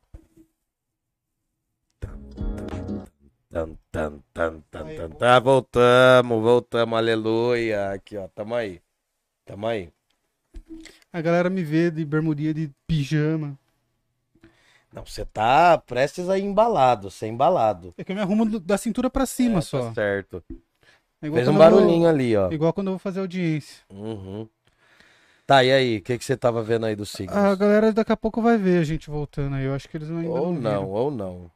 Tan, 3.49 3.77
tan, 3.89 4.19
tan, 4.33 4.61
tan, 4.69 4.85
Aí, 4.85 4.97
tan, 4.97 5.09
tan. 5.11 5.39
Voltamos, 5.41 6.43
voltamos, 6.43 6.97
aleluia. 6.97 7.91
Aqui, 7.91 8.17
ó, 8.17 8.27
tamo 8.27 8.53
aí. 8.53 8.81
Tamo 9.45 9.65
aí. 9.65 9.89
A 11.11 11.21
galera 11.21 11.49
me 11.49 11.63
vê 11.63 11.89
de 11.89 12.03
bermudinha 12.03 12.53
de 12.53 12.69
pijama. 12.85 13.57
Não, 14.93 15.05
você 15.05 15.25
tá 15.25 15.77
prestes 15.77 16.29
a 16.29 16.37
ir 16.37 16.43
embalado, 16.43 17.09
ser 17.09 17.27
embalado. 17.27 17.93
É 17.97 18.03
que 18.03 18.11
eu 18.11 18.15
me 18.15 18.21
arrumo 18.21 18.59
da 18.59 18.77
cintura 18.77 19.09
pra 19.09 19.25
cima 19.25 19.59
É, 19.59 19.61
só. 19.61 19.87
Tá 19.87 19.93
certo. 19.93 20.43
É 21.21 21.29
Fez 21.31 21.33
um 21.33 21.39
eu 21.39 21.45
vou- 21.45 21.57
barulhinho 21.57 22.07
ali, 22.07 22.35
ó. 22.35 22.51
Igual 22.51 22.71
quando 22.73 22.87
eu 22.87 22.93
vou 22.93 22.99
fazer 22.99 23.19
audiência. 23.19 23.83
Uhum. 23.91 24.47
Tá, 25.45 25.63
e 25.63 25.71
aí? 25.71 25.97
O 25.97 26.01
que, 26.01 26.17
que 26.17 26.25
você 26.25 26.35
tava 26.35 26.61
vendo 26.61 26.85
aí 26.85 26.95
dos 26.95 27.09
signos? 27.09 27.35
A 27.35 27.55
galera 27.55 27.91
daqui 27.93 28.11
a 28.11 28.17
pouco 28.17 28.41
vai 28.41 28.57
ver 28.57 28.79
a 28.79 28.83
gente 28.83 29.09
voltando 29.09 29.55
aí. 29.55 29.65
Eu 29.65 29.73
acho 29.73 29.87
que 29.89 29.95
eles 29.97 30.09
ainda 30.09 30.29
Ou 30.29 30.53
não 30.53 30.61
não, 30.61 30.71
viram. 30.81 30.89
ou 30.89 31.11
não. 31.11 31.51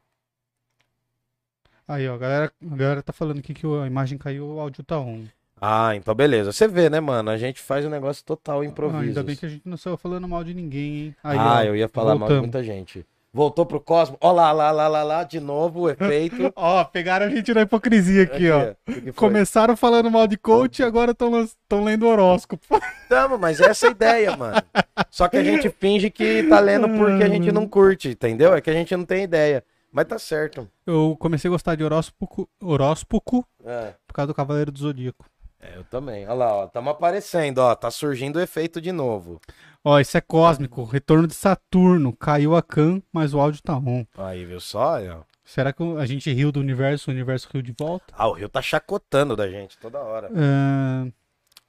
Aí, 1.86 2.08
ó, 2.08 2.14
a 2.14 2.18
galera, 2.18 2.52
a 2.70 2.76
galera 2.76 3.02
tá 3.02 3.12
falando 3.12 3.38
aqui 3.40 3.52
que 3.52 3.66
a 3.66 3.86
imagem 3.86 4.16
caiu, 4.16 4.46
o 4.46 4.60
áudio 4.60 4.82
tá 4.82 4.98
on. 4.98 5.24
Ah, 5.60 5.94
então 5.94 6.14
beleza. 6.14 6.50
Você 6.52 6.66
vê, 6.66 6.88
né, 6.90 7.00
mano? 7.00 7.30
A 7.30 7.36
gente 7.36 7.60
faz 7.60 7.84
um 7.84 7.90
negócio 7.90 8.24
total 8.24 8.64
improviso. 8.64 8.98
Ah, 8.98 9.06
ainda 9.06 9.22
bem 9.22 9.36
que 9.36 9.46
a 9.46 9.48
gente 9.48 9.68
não 9.68 9.76
saiu 9.76 9.96
falando 9.96 10.26
mal 10.26 10.42
de 10.42 10.54
ninguém, 10.54 10.94
hein? 10.96 11.16
Aí, 11.22 11.38
ah, 11.38 11.58
ó, 11.58 11.62
eu 11.62 11.76
ia 11.76 11.88
falar 11.88 12.14
mal 12.14 12.28
de 12.28 12.34
voltamos. 12.34 12.42
muita 12.42 12.64
gente. 12.64 13.06
Voltou 13.34 13.64
pro 13.64 13.80
Cosmo. 13.80 14.18
Ó 14.20 14.30
lá, 14.30 14.52
lá, 14.52 14.70
lá, 14.70 14.86
lá, 14.88 15.02
lá, 15.02 15.24
de 15.24 15.40
novo 15.40 15.82
o 15.82 15.90
efeito. 15.90 16.52
Ó, 16.54 16.84
pegaram 16.84 17.24
a 17.26 17.28
gente 17.30 17.54
na 17.54 17.62
hipocrisia 17.62 18.24
aqui, 18.24 18.50
ó. 18.50 18.72
O 18.72 18.92
que 18.92 19.00
que? 19.00 19.12
Começaram 19.12 19.74
falando 19.74 20.10
mal 20.10 20.26
de 20.26 20.36
coach 20.36 20.80
e 20.80 20.84
agora 20.84 21.12
estão 21.12 21.82
lendo 21.82 22.06
horóscopo. 22.06 22.62
Tamo, 23.08 23.38
mas 23.38 23.58
essa 23.58 23.86
é 23.86 23.88
a 23.88 23.92
ideia, 23.92 24.36
mano. 24.36 24.62
Só 25.10 25.28
que 25.28 25.38
a 25.38 25.42
gente 25.44 25.70
finge 25.70 26.10
que 26.10 26.42
tá 26.42 26.60
lendo 26.60 26.86
porque 26.90 27.24
a 27.24 27.28
gente 27.28 27.50
não 27.50 27.66
curte, 27.66 28.10
entendeu? 28.10 28.52
É 28.52 28.60
que 28.60 28.68
a 28.68 28.74
gente 28.74 28.94
não 28.94 29.04
tem 29.04 29.24
ideia. 29.24 29.64
Mas 29.90 30.06
tá 30.06 30.18
certo. 30.18 30.68
Eu 30.86 31.16
comecei 31.18 31.48
a 31.48 31.52
gostar 31.52 31.74
de 31.74 31.84
horóscopo, 31.84 32.48
horóscopo 32.62 33.46
É, 33.64 33.94
por 34.06 34.14
causa 34.14 34.26
do 34.28 34.34
Cavaleiro 34.34 34.70
do 34.72 34.78
Zodíaco. 34.78 35.24
é, 35.60 35.76
eu 35.76 35.84
também. 35.84 36.24
Olha 36.24 36.34
lá, 36.34 36.54
ó. 36.54 36.66
Tamo 36.66 36.90
aparecendo, 36.90 37.58
ó. 37.58 37.74
Tá 37.74 37.90
surgindo 37.90 38.36
o 38.36 38.40
efeito 38.40 38.80
de 38.80 38.90
novo. 38.92 39.40
Ó, 39.84 39.98
isso 39.98 40.16
é 40.16 40.20
cósmico, 40.20 40.84
retorno 40.84 41.26
de 41.26 41.34
Saturno. 41.34 42.12
Caiu 42.12 42.54
a 42.54 42.62
Khan, 42.62 43.02
mas 43.12 43.34
o 43.34 43.40
áudio 43.40 43.60
tá 43.62 43.76
on. 43.76 44.04
Aí, 44.16 44.44
viu 44.44 44.60
só? 44.60 44.98
Ó. 45.02 45.22
Será 45.44 45.72
que 45.72 45.82
a 45.98 46.06
gente 46.06 46.32
riu 46.32 46.52
do 46.52 46.60
universo, 46.60 47.10
o 47.10 47.14
universo 47.14 47.48
riu 47.52 47.60
de 47.62 47.74
volta? 47.76 48.14
Ah, 48.16 48.28
o 48.28 48.32
Rio 48.32 48.48
tá 48.48 48.62
chacotando 48.62 49.34
da 49.34 49.48
gente 49.50 49.76
toda 49.78 49.98
hora. 49.98 50.30
Ah, 50.34 51.06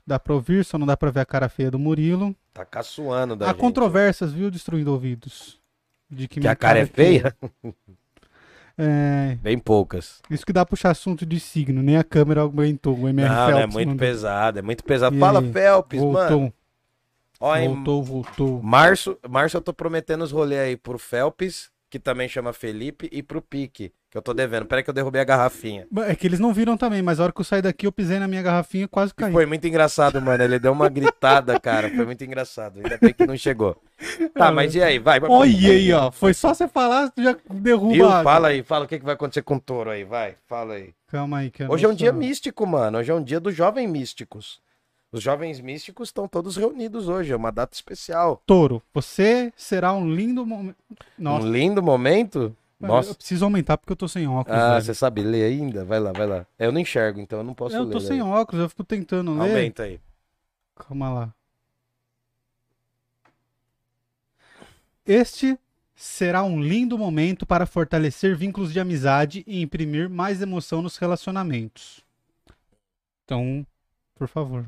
dá 0.05 0.19
pra 0.19 0.35
ouvir, 0.35 0.63
só 0.63 0.77
não 0.77 0.85
dá 0.85 0.95
pra 0.95 1.09
ver 1.09 1.21
a 1.21 1.25
cara 1.25 1.49
feia 1.49 1.71
do 1.71 1.79
Murilo. 1.79 2.35
Tá 2.53 2.63
caçoando 2.63 3.35
da 3.35 3.45
Há 3.45 3.49
gente. 3.49 3.59
controvérsias, 3.59 4.31
viu, 4.31 4.51
destruindo 4.51 4.91
ouvidos. 4.91 5.59
De 6.07 6.27
que, 6.27 6.39
Que 6.39 6.47
a 6.47 6.55
cara 6.55 6.79
é 6.79 6.85
feia? 6.85 7.35
É, 8.77 9.37
Bem 9.41 9.57
poucas. 9.59 10.19
isso 10.31 10.45
que 10.45 10.53
dá 10.53 10.65
pra 10.65 10.69
puxar 10.71 10.91
assunto 10.91 11.25
de 11.25 11.39
signo, 11.39 11.81
nem 11.83 11.95
a 11.97 12.03
câmera 12.03 12.41
aguentou. 12.41 12.97
O 12.97 13.07
MR 13.07 13.29
Não, 13.29 13.35
não, 13.35 13.49
é 13.49 13.53
Phelps 13.61 13.73
muito 13.73 13.87
mandou. 13.89 13.99
pesado, 14.07 14.59
é 14.59 14.61
muito 14.61 14.83
pesado. 14.83 15.15
E 15.15 15.19
Fala, 15.19 15.39
aí? 15.39 15.51
Felps, 15.51 16.01
mano. 16.01 16.53
Voltou, 17.43 17.99
Ó, 17.99 18.01
voltou, 18.01 18.03
voltou. 18.03 18.63
março, 18.63 19.17
março 19.29 19.57
eu 19.57 19.61
tô 19.61 19.73
prometendo 19.73 20.23
os 20.23 20.31
rolês 20.31 20.61
aí 20.61 20.77
pro 20.77 20.97
Felps, 20.97 21.69
que 21.89 21.99
também 21.99 22.29
chama 22.29 22.53
Felipe, 22.53 23.09
e 23.11 23.21
pro 23.21 23.41
Pique, 23.41 23.91
que 24.09 24.17
eu 24.17 24.21
tô 24.21 24.33
devendo. 24.33 24.65
Peraí 24.65 24.81
que 24.81 24.89
eu 24.89 24.93
derrubei 24.93 25.19
a 25.21 25.25
garrafinha. 25.25 25.85
É 26.07 26.15
que 26.15 26.25
eles 26.25 26.39
não 26.39 26.53
viram 26.53 26.77
também, 26.77 27.01
mas 27.01 27.19
a 27.19 27.23
hora 27.23 27.33
que 27.33 27.41
eu 27.41 27.45
saí 27.45 27.61
daqui 27.61 27.85
eu 27.85 27.91
pisei 27.91 28.17
na 28.17 28.27
minha 28.27 28.41
garrafinha 28.41 28.85
e 28.85 28.87
quase 28.87 29.13
caí. 29.13 29.31
Foi 29.31 29.45
muito 29.45 29.67
engraçado, 29.67 30.21
mano. 30.21 30.41
Ele 30.41 30.57
deu 30.57 30.71
uma 30.71 30.87
gritada, 30.87 31.59
cara. 31.59 31.89
Foi 31.89 32.05
muito 32.05 32.23
engraçado. 32.23 32.77
Ainda 32.77 32.97
bem 32.99 33.13
que 33.13 33.27
não 33.27 33.35
chegou. 33.37 33.75
Tá, 34.33 34.51
mas 34.51 34.73
e 34.73 34.81
aí? 34.81 34.97
Vai, 34.97 35.19
vai. 35.19 35.29
Olha 35.29 35.69
aí, 35.69 35.91
ó. 35.91 36.11
Foi 36.11 36.33
só 36.33 36.53
você 36.53 36.67
falar, 36.67 37.09
tu 37.11 37.21
já 37.21 37.35
derruba. 37.49 37.93
Viu? 37.93 38.09
Fala 38.23 38.47
aí, 38.47 38.63
fala 38.63 38.85
o 38.85 38.87
que, 38.87 38.97
que 38.99 39.05
vai 39.05 39.15
acontecer 39.15 39.41
com 39.43 39.55
o 39.55 39.59
touro 39.59 39.89
aí, 39.89 40.03
vai. 40.03 40.35
Fala 40.47 40.75
aí. 40.75 40.93
Calma 41.07 41.39
aí, 41.39 41.51
que 41.51 41.63
Hoje 41.65 41.85
é 41.85 41.89
um 41.89 41.93
dia 41.93 42.11
místico, 42.13 42.65
mano. 42.65 42.97
Hoje 42.97 43.11
é 43.11 43.13
um 43.13 43.23
dia 43.23 43.39
dos 43.39 43.53
jovens 43.53 43.87
místicos. 43.87 44.59
Os 45.13 45.21
jovens 45.21 45.61
místicos 45.61 46.09
estão 46.09 46.27
todos 46.27 46.57
reunidos 46.57 47.07
hoje. 47.07 47.31
É 47.31 47.35
uma 47.35 47.51
data 47.51 47.75
especial. 47.75 48.41
Touro, 48.47 48.81
você 48.91 49.53
será 49.55 49.93
um 49.93 50.11
lindo 50.11 50.43
momento. 50.43 50.75
Um 51.19 51.51
lindo 51.51 51.83
momento. 51.83 52.57
eu 52.81 52.87
Nossa. 52.87 53.13
preciso 53.13 53.45
aumentar 53.45 53.77
porque 53.77 53.91
eu 53.91 53.95
tô 53.95 54.07
sem 54.07 54.27
óculos. 54.27 54.59
Ah, 54.59 54.71
velho. 54.71 54.81
você 54.85 54.95
sabe 54.95 55.21
ler 55.21 55.43
ainda? 55.43 55.85
Vai 55.85 55.99
lá, 55.99 56.11
vai 56.11 56.25
lá. 56.25 56.47
Eu 56.57 56.71
não 56.71 56.79
enxergo, 56.81 57.19
então 57.19 57.37
eu 57.37 57.43
não 57.43 57.53
posso 57.53 57.75
Eu 57.75 57.83
ler. 57.83 57.91
tô 57.91 57.99
sem 57.99 58.19
daí. 58.19 58.21
óculos, 58.27 58.63
eu 58.63 58.69
fico 58.69 58.83
tentando 58.83 59.31
ler. 59.35 59.51
Aumenta 59.51 59.83
aí. 59.83 59.99
Calma 60.75 61.09
lá. 61.13 61.33
Este 65.05 65.59
será 65.95 66.43
um 66.43 66.59
lindo 66.59 66.97
momento 66.97 67.45
para 67.45 67.67
fortalecer 67.67 68.35
vínculos 68.35 68.73
de 68.73 68.79
amizade 68.79 69.43
e 69.45 69.61
imprimir 69.61 70.09
mais 70.09 70.41
emoção 70.41 70.81
nos 70.81 70.97
relacionamentos. 70.97 72.01
Então, 73.23 73.63
por 74.15 74.27
favor. 74.27 74.65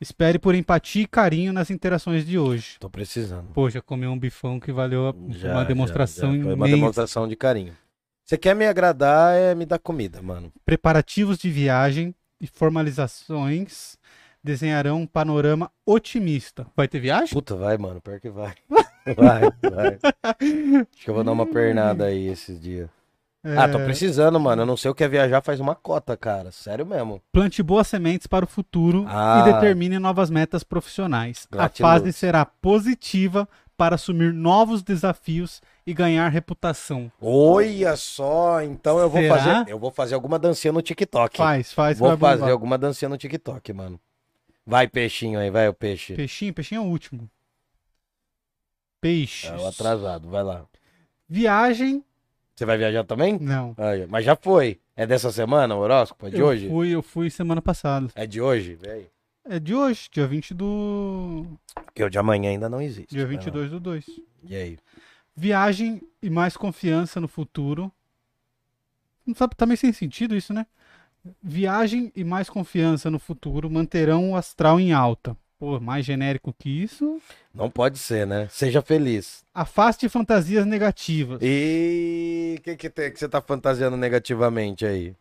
Espere 0.00 0.38
por 0.38 0.54
empatia 0.54 1.02
e 1.02 1.06
carinho 1.06 1.52
nas 1.52 1.70
interações 1.70 2.24
de 2.24 2.38
hoje. 2.38 2.76
Tô 2.80 2.88
precisando. 2.88 3.48
Poxa, 3.52 3.82
comer 3.82 4.06
um 4.06 4.18
bifão 4.18 4.58
que 4.58 4.72
valeu 4.72 5.08
a- 5.08 5.14
Já, 5.28 5.52
uma 5.52 5.64
demonstração 5.64 6.30
já, 6.32 6.38
já. 6.38 6.44
Foi 6.44 6.54
uma 6.54 6.68
demonstração 6.68 7.28
de 7.28 7.36
carinho. 7.36 7.76
Você 8.24 8.38
quer 8.38 8.54
me 8.56 8.66
agradar, 8.66 9.36
é 9.36 9.54
me 9.54 9.66
dar 9.66 9.78
comida, 9.78 10.22
mano. 10.22 10.50
Preparativos 10.64 11.36
de 11.36 11.50
viagem 11.50 12.14
e 12.40 12.46
formalizações 12.46 13.98
desenharão 14.42 15.02
um 15.02 15.06
panorama 15.06 15.70
otimista. 15.84 16.66
Vai 16.74 16.88
ter 16.88 17.00
viagem? 17.00 17.34
Puta, 17.34 17.54
vai, 17.54 17.76
mano. 17.76 18.00
Pior 18.00 18.18
que 18.20 18.30
vai. 18.30 18.54
Vai, 19.16 19.40
vai. 19.70 19.98
Acho 20.92 21.04
que 21.04 21.08
eu 21.10 21.14
vou 21.14 21.24
dar 21.24 21.32
uma 21.32 21.46
pernada 21.46 22.04
aí 22.04 22.26
esses 22.28 22.60
dias. 22.60 22.88
Ah, 23.42 23.66
tô 23.68 23.78
É, 23.78 23.84
precisando, 23.84 24.38
mano. 24.38 24.62
Eu 24.62 24.66
não 24.66 24.76
sei 24.76 24.90
o 24.90 24.94
que 24.94 25.02
é 25.02 25.08
viajar 25.08 25.40
faz 25.40 25.60
uma 25.60 25.74
cota, 25.74 26.14
cara. 26.16 26.50
Sério 26.52 26.84
mesmo. 26.84 27.22
Plante 27.32 27.62
boas 27.62 27.86
sementes 27.88 28.26
para 28.26 28.44
o 28.44 28.48
futuro 28.48 29.06
Ah. 29.08 29.44
e 29.46 29.52
determine 29.52 29.98
novas 29.98 30.28
metas 30.28 30.62
profissionais. 30.62 31.48
A 31.50 31.56
Gratiluz. 31.56 31.90
fase 31.92 32.12
será 32.12 32.44
positiva 32.44 33.48
para 33.78 33.94
assumir 33.94 34.34
novos 34.34 34.82
desafios 34.82 35.62
e 35.86 35.94
ganhar 35.94 36.28
reputação. 36.28 37.10
Olha 37.18 37.96
só, 37.96 38.60
então 38.62 38.98
eu 38.98 39.08
vou 39.08 39.22
Será? 39.22 39.36
fazer, 39.38 39.70
eu 39.70 39.78
vou 39.78 39.90
fazer 39.90 40.14
alguma 40.14 40.38
dancinha 40.38 40.70
no 40.72 40.82
TikTok. 40.82 41.38
Faz, 41.38 41.72
faz. 41.72 41.98
vou 41.98 42.10
bombar. 42.10 42.36
fazer 42.38 42.50
alguma 42.52 42.76
dancinha 42.76 43.08
no 43.08 43.16
TikTok, 43.16 43.72
mano. 43.72 43.98
Vai 44.66 44.86
peixinho 44.86 45.38
aí, 45.40 45.50
vai 45.50 45.66
o 45.66 45.72
peixe. 45.72 46.14
Peixinho, 46.14 46.52
peixinho 46.52 46.80
é 46.82 46.84
o 46.84 46.88
último. 46.88 47.26
Peixes. 49.00 49.50
É 49.50 49.56
o 49.56 49.66
atrasado, 49.66 50.28
vai 50.28 50.42
lá. 50.42 50.64
Viagem, 51.26 52.04
Você 52.60 52.66
vai 52.66 52.76
viajar 52.76 53.04
também? 53.04 53.38
não. 53.38 53.74
Aí, 53.78 54.06
mas 54.06 54.22
já 54.22 54.36
foi. 54.36 54.78
É 54.94 55.06
dessa 55.06 55.32
semana 55.32 55.74
o 55.74 55.78
horóscopo? 55.78 56.26
É 56.26 56.30
de 56.30 56.40
eu 56.40 56.46
hoje? 56.46 56.68
Fui, 56.68 56.90
eu 56.90 57.02
fui 57.02 57.30
semana 57.30 57.62
passada. 57.62 58.08
É 58.14 58.26
de 58.26 58.38
hoje? 58.38 58.78
Aí. 58.86 59.06
É 59.48 59.58
de 59.58 59.74
hoje, 59.74 60.10
dia 60.12 60.26
20 60.26 60.52
do... 60.52 61.46
Porque 61.74 62.04
o 62.04 62.10
de 62.10 62.18
amanhã 62.18 62.50
ainda 62.50 62.68
não 62.68 62.82
existe. 62.82 63.14
Dia 63.14 63.24
Vai 63.24 63.36
lá. 63.36 63.40
22 63.40 63.70
do 63.70 63.80
2. 63.80 64.04
E 64.44 64.54
aí? 64.54 64.78
Viagem 65.34 66.02
e 66.22 66.28
mais 66.28 66.54
confiança 66.54 67.18
no 67.18 67.28
futuro. 67.28 67.90
Não 69.24 69.34
sabe, 69.34 69.56
tá 69.56 69.64
meio 69.64 69.78
sem 69.78 69.94
sentido 69.94 70.36
isso, 70.36 70.52
né? 70.52 70.66
Viagem 71.42 72.12
e 72.14 72.22
mais 72.22 72.50
confiança 72.50 73.10
no 73.10 73.18
futuro 73.18 73.70
manterão 73.70 74.32
o 74.32 74.36
astral 74.36 74.78
em 74.78 74.92
alta. 74.92 75.34
Pô, 75.60 75.78
mais 75.78 76.06
genérico 76.06 76.54
que 76.58 76.70
isso. 76.70 77.20
Não 77.54 77.68
pode 77.68 77.98
ser, 77.98 78.26
né? 78.26 78.48
Seja 78.50 78.80
feliz. 78.80 79.44
Afaste 79.52 80.08
fantasias 80.08 80.64
negativas. 80.64 81.38
E 81.42 82.56
o 82.58 82.62
que, 82.62 82.76
que, 82.76 83.10
que 83.10 83.18
você 83.18 83.28
tá 83.28 83.42
fantasiando 83.42 83.94
negativamente 83.94 84.86
aí? 84.86 85.14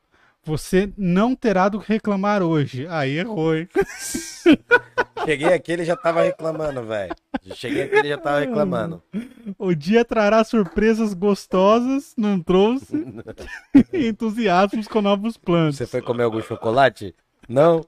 Você 0.46 0.94
não 0.98 1.36
terá 1.36 1.68
do 1.68 1.82
que 1.82 1.92
reclamar 1.92 2.42
hoje. 2.42 2.88
Aí 2.88 3.18
errou, 3.18 3.54
hein? 3.54 3.68
Cheguei 5.26 5.54
aqui, 5.54 5.74
ele 5.74 5.84
já 5.84 5.98
tava 5.98 6.24
reclamando, 6.24 6.84
velho. 6.84 7.14
Cheguei 7.54 7.84
aqui, 7.84 7.96
ele 7.98 8.08
já 8.08 8.18
tava 8.18 8.40
reclamando. 8.40 9.04
O 9.58 9.76
dia 9.76 10.06
trará 10.06 10.42
surpresas 10.44 11.14
gostosas, 11.14 12.14
não 12.16 12.40
trouxe 12.40 12.96
entusiasmos 13.92 14.88
com 14.88 15.02
novos 15.02 15.36
planos. 15.36 15.76
Você 15.76 15.86
foi 15.86 16.02
comer 16.02 16.24
algum 16.24 16.42
chocolate? 16.42 17.14
Não. 17.50 17.84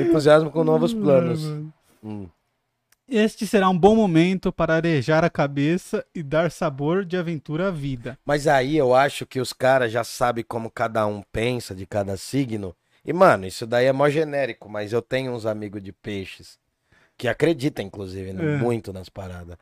Entusiasmo 0.00 0.50
com 0.50 0.64
novos 0.64 0.94
planos. 0.94 1.44
Hum. 2.06 2.28
Este 3.08 3.46
será 3.46 3.68
um 3.68 3.78
bom 3.78 3.94
momento 3.94 4.52
para 4.52 4.74
arejar 4.74 5.24
a 5.24 5.30
cabeça 5.30 6.04
e 6.14 6.22
dar 6.22 6.50
sabor 6.50 7.04
de 7.04 7.16
aventura 7.16 7.68
à 7.68 7.70
vida. 7.70 8.18
Mas 8.24 8.46
aí 8.46 8.76
eu 8.76 8.94
acho 8.94 9.26
que 9.26 9.40
os 9.40 9.52
caras 9.52 9.92
já 9.92 10.02
sabem 10.04 10.44
como 10.46 10.70
cada 10.70 11.06
um 11.06 11.22
pensa 11.32 11.74
de 11.74 11.86
cada 11.86 12.16
signo. 12.16 12.74
E, 13.04 13.12
mano, 13.12 13.46
isso 13.46 13.66
daí 13.66 13.86
é 13.86 13.92
mó 13.92 14.08
genérico, 14.08 14.68
mas 14.68 14.92
eu 14.92 15.00
tenho 15.00 15.32
uns 15.32 15.46
amigos 15.46 15.82
de 15.82 15.92
peixes 15.92 16.58
que 17.16 17.28
acreditam, 17.28 17.84
inclusive, 17.84 18.32
né, 18.32 18.54
É. 18.54 18.58
muito 18.58 18.92
nas 18.92 19.08
paradas. 19.08 19.56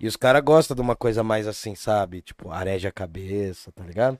E 0.00 0.06
os 0.06 0.16
caras 0.16 0.42
gostam 0.42 0.74
de 0.74 0.80
uma 0.80 0.96
coisa 0.96 1.22
mais 1.22 1.46
assim, 1.46 1.74
sabe? 1.74 2.20
Tipo, 2.20 2.50
areja 2.50 2.88
a 2.88 2.92
cabeça, 2.92 3.72
tá 3.72 3.84
ligado? 3.84 4.18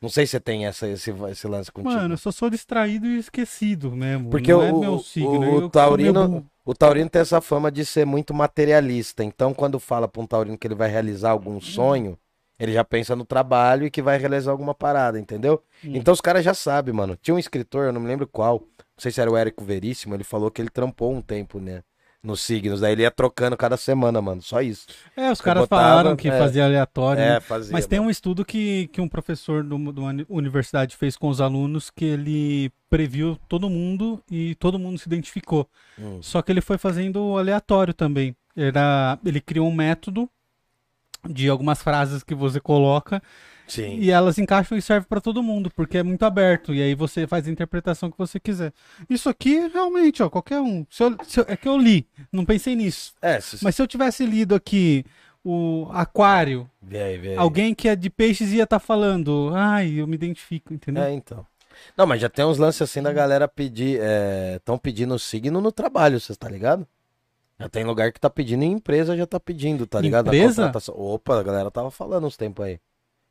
Não 0.00 0.08
sei 0.08 0.26
se 0.26 0.32
você 0.32 0.40
tem 0.40 0.66
essa, 0.66 0.86
esse, 0.88 1.10
esse 1.30 1.46
lance 1.48 1.72
contigo. 1.72 1.94
Mano, 1.94 2.14
eu 2.14 2.18
só 2.18 2.30
sou 2.30 2.50
distraído 2.50 3.06
e 3.06 3.18
esquecido 3.18 3.90
mesmo. 3.92 4.30
Porque 4.30 4.52
não 4.52 4.60
o, 4.60 4.62
é 4.62 4.72
o- 4.72 4.80
meu 4.80 4.98
signo. 4.98 5.30
o 5.30 5.34
eu 5.34 5.40
sou 5.40 5.48
meio 5.58 5.70
taurino, 5.70 6.28
burro. 6.28 6.46
o 6.64 6.74
taurino 6.74 7.08
tem 7.10 7.22
essa 7.22 7.40
fama 7.40 7.70
de 7.72 7.84
ser 7.84 8.04
muito 8.04 8.34
materialista. 8.34 9.24
Então, 9.24 9.54
quando 9.54 9.78
fala 9.80 10.06
pra 10.06 10.22
um 10.22 10.26
taurino 10.26 10.56
que 10.58 10.66
ele 10.66 10.74
vai 10.74 10.90
realizar 10.90 11.30
algum 11.30 11.60
sonho, 11.60 12.18
ele 12.58 12.72
já 12.72 12.84
pensa 12.84 13.14
no 13.16 13.24
trabalho 13.24 13.86
e 13.86 13.90
que 13.90 14.00
vai 14.02 14.18
realizar 14.18 14.50
alguma 14.50 14.74
parada, 14.74 15.18
entendeu? 15.18 15.62
Hum. 15.84 15.90
Então 15.94 16.12
os 16.14 16.20
caras 16.20 16.44
já 16.44 16.54
sabem, 16.54 16.94
mano. 16.94 17.16
Tinha 17.20 17.34
um 17.34 17.38
escritor, 17.38 17.86
eu 17.86 17.92
não 17.92 18.00
me 18.00 18.06
lembro 18.08 18.26
qual, 18.26 18.60
não 18.60 18.66
sei 18.98 19.10
se 19.12 19.20
era 19.20 19.30
o 19.30 19.36
Érico 19.36 19.62
Veríssimo, 19.64 20.14
ele 20.14 20.24
falou 20.24 20.50
que 20.50 20.60
ele 20.62 20.70
trampou 20.70 21.12
um 21.12 21.20
tempo, 21.20 21.58
né? 21.60 21.82
Nos 22.26 22.40
signos, 22.40 22.80
daí 22.80 22.90
ele 22.90 23.02
ia 23.02 23.10
trocando 23.10 23.56
cada 23.56 23.76
semana, 23.76 24.20
mano. 24.20 24.42
Só 24.42 24.60
isso. 24.60 24.88
É, 25.16 25.30
os 25.30 25.40
caras 25.40 25.62
botava, 25.62 25.82
falaram 25.82 26.16
que 26.16 26.28
é. 26.28 26.36
fazia 26.36 26.64
aleatório. 26.64 27.22
né? 27.22 27.36
É, 27.36 27.40
fazia. 27.40 27.72
Mas 27.72 27.86
tem 27.86 28.00
mano. 28.00 28.08
um 28.08 28.10
estudo 28.10 28.44
que, 28.44 28.88
que 28.88 29.00
um 29.00 29.08
professor 29.08 29.62
de 29.62 29.72
uma 29.72 30.12
universidade 30.28 30.96
fez 30.96 31.16
com 31.16 31.28
os 31.28 31.40
alunos 31.40 31.88
que 31.88 32.04
ele 32.04 32.72
previu 32.90 33.38
todo 33.48 33.70
mundo 33.70 34.20
e 34.28 34.56
todo 34.56 34.76
mundo 34.76 34.98
se 34.98 35.06
identificou. 35.06 35.68
Hum. 35.96 36.18
Só 36.20 36.42
que 36.42 36.50
ele 36.50 36.60
foi 36.60 36.78
fazendo 36.78 37.38
aleatório 37.38 37.94
também. 37.94 38.34
Era, 38.56 39.16
ele 39.24 39.40
criou 39.40 39.68
um 39.68 39.74
método 39.74 40.28
de 41.28 41.48
algumas 41.48 41.80
frases 41.80 42.24
que 42.24 42.34
você 42.34 42.58
coloca 42.58 43.22
Sim. 43.66 43.98
e 43.98 44.10
elas 44.10 44.38
encaixam 44.38 44.78
e 44.78 44.82
servem 44.82 45.08
para 45.08 45.20
todo 45.20 45.42
mundo, 45.42 45.70
porque 45.74 45.98
é 45.98 46.02
muito 46.02 46.24
aberto 46.24 46.72
e 46.72 46.80
aí 46.82 46.94
você 46.94 47.26
faz 47.26 47.46
a 47.46 47.50
interpretação 47.50 48.10
que 48.10 48.18
você 48.18 48.38
quiser. 48.38 48.72
Isso 49.10 49.28
aqui 49.28 49.68
realmente, 49.68 50.22
ó, 50.22 50.30
qualquer 50.30 50.60
um. 50.60 50.86
Se 50.90 51.02
eu- 51.02 51.16
se 51.24 51.40
eu- 51.40 51.44
é 51.48 51.56
que 51.56 51.68
eu 51.68 51.76
li, 51.76 52.06
não 52.30 52.44
pensei 52.44 52.76
nisso. 52.76 53.12
É, 53.20 53.40
se... 53.40 53.62
Mas 53.64 53.74
se 53.74 53.82
eu 53.82 53.86
tivesse 53.86 54.24
lido 54.24 54.54
aqui 54.54 55.04
o 55.44 55.88
aquário, 55.92 56.68
vê 56.82 57.02
aí, 57.02 57.18
vê 57.18 57.28
aí. 57.30 57.36
alguém 57.36 57.74
que 57.74 57.88
é 57.88 57.94
de 57.96 58.10
peixes 58.10 58.52
ia 58.52 58.64
estar 58.64 58.78
falando, 58.78 59.50
ai, 59.54 59.94
eu 60.00 60.06
me 60.06 60.14
identifico, 60.14 60.72
entendeu? 60.74 61.02
É, 61.02 61.12
então. 61.12 61.46
Não, 61.96 62.06
mas 62.06 62.20
já 62.20 62.28
tem 62.28 62.44
uns 62.44 62.58
lances 62.58 62.82
assim 62.82 63.02
da 63.02 63.12
galera 63.12 63.46
pedir. 63.46 64.00
Estão 64.56 64.78
pedindo 64.78 65.18
signo 65.18 65.60
no 65.60 65.70
trabalho, 65.70 66.18
você 66.18 66.34
tá 66.34 66.48
ligado? 66.48 66.86
Já 67.60 67.68
tem 67.68 67.84
lugar 67.84 68.12
que 68.12 68.20
tá 68.20 68.28
pedindo 68.28 68.64
e 68.64 68.66
empresa 68.66 69.16
já 69.16 69.26
tá 69.26 69.38
pedindo, 69.40 69.86
tá 69.86 70.00
ligado? 70.00 70.26
Empresa? 70.26 70.72
Opa, 70.92 71.38
a 71.40 71.42
galera 71.42 71.70
tava 71.70 71.90
falando 71.90 72.26
uns 72.26 72.36
tempos 72.36 72.64
aí. 72.64 72.78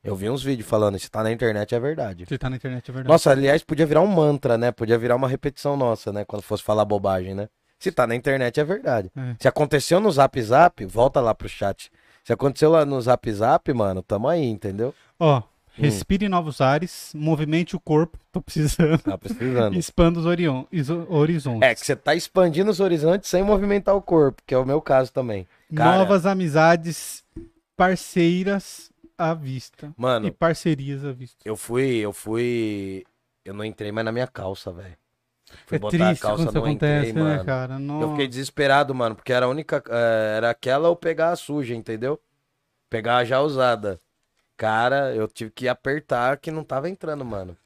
Eu 0.06 0.16
vi 0.16 0.30
uns 0.30 0.42
vídeos 0.42 0.68
falando, 0.68 0.98
se 0.98 1.10
tá 1.10 1.22
na 1.22 1.32
internet 1.32 1.74
é 1.74 1.80
verdade. 1.80 2.24
Você 2.26 2.38
tá 2.38 2.48
na 2.48 2.56
internet, 2.56 2.88
é 2.90 2.92
verdade. 2.92 3.12
Nossa, 3.12 3.30
aliás, 3.30 3.62
podia 3.62 3.84
virar 3.86 4.00
um 4.00 4.06
mantra, 4.06 4.56
né? 4.56 4.70
Podia 4.72 4.96
virar 4.98 5.16
uma 5.16 5.28
repetição 5.28 5.76
nossa, 5.76 6.12
né? 6.12 6.24
Quando 6.24 6.42
fosse 6.42 6.62
falar 6.62 6.84
bobagem, 6.84 7.34
né? 7.34 7.48
Se 7.78 7.92
tá 7.92 8.06
na 8.06 8.14
internet 8.14 8.58
é 8.58 8.64
verdade. 8.64 9.10
É. 9.16 9.34
Se 9.38 9.46
aconteceu 9.48 10.00
no 10.00 10.10
Zap 10.10 10.40
Zap, 10.40 10.84
volta 10.86 11.20
lá 11.20 11.34
pro 11.34 11.48
chat. 11.48 11.90
Se 12.24 12.32
aconteceu 12.32 12.70
lá 12.70 12.84
no 12.86 13.00
Zap 13.00 13.30
Zap, 13.32 13.72
mano, 13.74 14.02
tamo 14.02 14.28
aí, 14.28 14.44
entendeu? 14.44 14.94
Ó, 15.20 15.42
Hum. 15.78 15.82
respire 15.82 16.26
novos 16.26 16.62
ares, 16.62 17.12
movimente 17.14 17.76
o 17.76 17.80
corpo, 17.80 18.16
tô 18.32 18.40
precisando. 18.40 18.98
Tá 19.02 19.18
precisando. 19.18 19.76
Expanda 19.76 20.18
os 20.18 20.24
orion- 20.24 20.64
iso- 20.72 21.06
horizontes. 21.10 21.60
É, 21.68 21.74
que 21.74 21.84
você 21.84 21.94
tá 21.94 22.14
expandindo 22.14 22.70
os 22.70 22.80
horizontes 22.80 23.28
sem 23.28 23.42
movimentar 23.42 23.94
o 23.94 24.00
corpo, 24.00 24.40
que 24.46 24.54
é 24.54 24.58
o 24.58 24.64
meu 24.64 24.80
caso 24.80 25.12
também. 25.12 25.46
Cara, 25.74 25.98
Novas 25.98 26.24
amizades 26.24 27.22
parceiras 27.76 28.90
à 29.18 29.34
vista. 29.34 29.92
Mano, 29.96 30.26
E 30.26 30.30
parcerias 30.30 31.04
à 31.04 31.12
vista. 31.12 31.38
eu 31.44 31.56
fui, 31.56 31.96
eu 31.98 32.12
fui. 32.12 33.04
Eu 33.44 33.54
não 33.54 33.64
entrei 33.64 33.92
mais 33.92 34.04
na 34.04 34.12
minha 34.12 34.26
calça, 34.26 34.72
velho. 34.72 34.96
Fui 35.66 35.76
é 35.76 35.78
botar 35.78 35.94
a 35.96 35.98
triste 36.08 36.22
calça, 36.22 36.44
não 36.52 36.68
entrei, 36.68 37.10
acontece, 37.10 37.12
né, 37.12 37.20
mano. 37.22 37.44
cara? 37.44 37.74
Eu 37.74 37.80
Não... 37.80 38.10
fiquei 38.10 38.26
desesperado, 38.28 38.94
mano, 38.94 39.14
porque 39.14 39.32
era 39.32 39.46
a 39.46 39.48
única. 39.48 39.82
eh, 39.88 40.34
Era 40.36 40.50
aquela 40.50 40.88
ou 40.88 40.96
pegar 40.96 41.30
a 41.30 41.36
suja, 41.36 41.74
entendeu? 41.74 42.20
Pegar 42.90 43.18
a 43.18 43.24
já 43.24 43.40
usada. 43.40 44.00
Cara, 44.56 45.14
eu 45.14 45.28
tive 45.28 45.50
que 45.50 45.68
apertar 45.68 46.38
que 46.38 46.50
não 46.50 46.64
tava 46.64 46.88
entrando, 46.88 47.24
mano. 47.24 47.56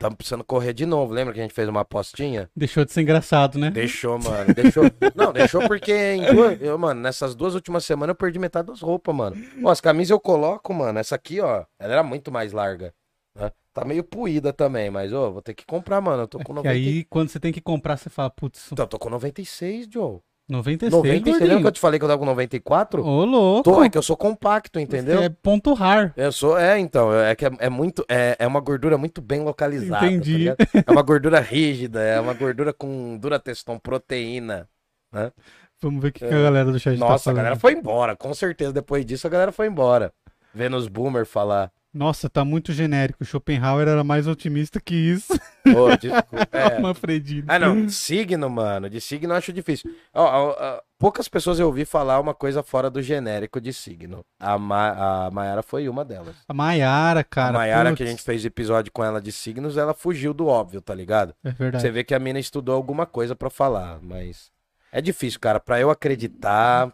Tamo 0.00 0.16
precisando 0.16 0.42
correr 0.42 0.72
de 0.72 0.86
novo. 0.86 1.12
Lembra 1.12 1.34
que 1.34 1.40
a 1.40 1.42
gente 1.42 1.52
fez 1.52 1.68
uma 1.68 1.82
apostinha? 1.82 2.48
Deixou 2.56 2.86
de 2.86 2.90
ser 2.90 3.02
engraçado, 3.02 3.58
né? 3.58 3.70
Deixou, 3.70 4.18
mano. 4.18 4.54
Deixou. 4.54 4.84
Não, 5.14 5.30
deixou 5.30 5.60
porque, 5.68 5.92
em 5.92 6.34
duas- 6.34 6.58
eu, 6.62 6.78
mano, 6.78 7.02
nessas 7.02 7.34
duas 7.34 7.54
últimas 7.54 7.84
semanas 7.84 8.14
eu 8.14 8.16
perdi 8.16 8.38
metade 8.38 8.68
das 8.68 8.80
roupas, 8.80 9.14
mano. 9.14 9.36
Ó, 9.62 9.68
as 9.70 9.78
camisas 9.78 10.08
eu 10.10 10.18
coloco, 10.18 10.72
mano. 10.72 10.98
Essa 10.98 11.16
aqui, 11.16 11.38
ó, 11.42 11.66
ela 11.78 11.92
era 11.92 12.02
muito 12.02 12.32
mais 12.32 12.52
larga. 12.54 12.94
né? 13.38 13.52
Tá 13.74 13.84
meio 13.84 14.02
puída 14.02 14.54
também, 14.54 14.90
mas, 14.90 15.12
ó, 15.12 15.30
vou 15.30 15.42
ter 15.42 15.52
que 15.52 15.66
comprar, 15.66 16.00
mano. 16.00 16.22
Eu 16.22 16.28
tô 16.28 16.38
com 16.40 16.52
E 16.52 16.56
90... 16.56 16.70
aí, 16.70 17.04
quando 17.04 17.28
você 17.28 17.38
tem 17.38 17.52
que 17.52 17.60
comprar, 17.60 17.98
você 17.98 18.08
fala, 18.08 18.30
putz, 18.30 18.72
Então, 18.72 18.84
eu 18.84 18.88
tô 18.88 18.98
com 18.98 19.10
96, 19.10 19.86
Joe. 19.92 20.20
96, 20.50 20.92
96, 20.92 21.40
lembra 21.40 21.60
que 21.60 21.66
eu 21.68 21.72
te 21.72 21.80
falei 21.80 21.98
que 21.98 22.04
eu 22.04 22.08
tava 22.08 22.18
com 22.18 22.26
94? 22.26 23.04
Ô, 23.04 23.24
louco. 23.24 23.70
Tô, 23.70 23.82
é 23.82 23.88
que 23.88 23.96
eu 23.96 24.02
sou 24.02 24.16
compacto, 24.16 24.78
entendeu? 24.80 25.22
É 25.22 25.28
ponto 25.28 25.72
rar. 25.72 26.12
Eu 26.16 26.32
sou, 26.32 26.58
é, 26.58 26.78
então, 26.78 27.14
é 27.14 27.34
que 27.34 27.46
é, 27.46 27.50
é 27.58 27.68
muito, 27.68 28.04
é, 28.08 28.36
é 28.38 28.46
uma 28.46 28.60
gordura 28.60 28.98
muito 28.98 29.22
bem 29.22 29.40
localizada, 29.40 30.00
tá 30.00 30.06
Entendi. 30.06 30.36
ligado? 30.36 30.56
É 30.86 30.90
uma 30.90 31.02
gordura 31.02 31.40
rígida, 31.40 32.00
é 32.02 32.20
uma 32.20 32.34
gordura 32.34 32.72
com 32.72 33.16
durateston, 33.18 33.78
proteína. 33.78 34.68
Vamos 35.82 36.02
ver 36.02 36.08
o 36.08 36.12
que, 36.12 36.26
que 36.28 36.34
a 36.34 36.42
galera 36.42 36.70
do 36.70 36.78
chat 36.78 36.98
tá 36.98 37.06
É. 37.06 37.08
Nossa, 37.08 37.14
a 37.14 37.18
falando. 37.18 37.36
galera 37.36 37.56
foi 37.56 37.72
embora, 37.72 38.16
com 38.16 38.34
certeza 38.34 38.72
depois 38.72 39.04
disso 39.06 39.26
a 39.26 39.30
galera 39.30 39.52
foi 39.52 39.66
embora. 39.66 40.12
Vendo 40.52 40.76
os 40.76 40.88
boomer 40.88 41.24
falar. 41.24 41.70
Nossa, 41.92 42.30
tá 42.30 42.44
muito 42.44 42.72
genérico. 42.72 43.24
Schopenhauer 43.24 43.88
era 43.88 44.04
mais 44.04 44.28
otimista 44.28 44.80
que 44.80 44.94
isso. 44.94 45.32
Ô, 45.66 45.96
desculpa, 45.96 46.48
é. 46.56 46.78
Uma 46.78 46.94
Fredina. 46.94 47.44
Ah, 47.48 47.58
não, 47.58 47.88
signo, 47.88 48.48
mano, 48.48 48.88
de 48.88 49.00
signo 49.00 49.32
eu 49.32 49.36
acho 49.36 49.52
difícil. 49.52 49.92
Ó, 50.14 50.22
ó, 50.22 50.56
ó, 50.56 50.80
poucas 50.98 51.28
pessoas 51.28 51.58
eu 51.58 51.66
ouvi 51.66 51.84
falar 51.84 52.20
uma 52.20 52.32
coisa 52.32 52.62
fora 52.62 52.88
do 52.88 53.02
genérico 53.02 53.60
de 53.60 53.72
signo. 53.72 54.24
A, 54.38 54.56
Ma 54.56 55.26
a 55.26 55.30
Mayara 55.32 55.62
foi 55.64 55.88
uma 55.88 56.04
delas. 56.04 56.36
A 56.46 56.54
Maiara, 56.54 57.24
cara. 57.24 57.48
a 57.50 57.52
Mayara, 57.52 57.90
putz, 57.90 57.96
que 57.98 58.02
a 58.04 58.06
gente 58.06 58.22
fez 58.22 58.44
episódio 58.44 58.92
com 58.92 59.02
ela 59.02 59.20
de 59.20 59.32
signos, 59.32 59.76
ela 59.76 59.92
fugiu 59.92 60.32
do 60.32 60.46
óbvio, 60.46 60.80
tá 60.80 60.94
ligado? 60.94 61.34
É 61.42 61.50
verdade. 61.50 61.82
Você 61.82 61.90
vê 61.90 62.04
que 62.04 62.14
a 62.14 62.20
mina 62.20 62.38
estudou 62.38 62.76
alguma 62.76 63.04
coisa 63.04 63.34
pra 63.34 63.50
falar, 63.50 63.98
mas 64.00 64.52
é 64.92 65.00
difícil, 65.00 65.40
cara. 65.40 65.58
Pra 65.58 65.80
eu 65.80 65.90
acreditar. 65.90 66.92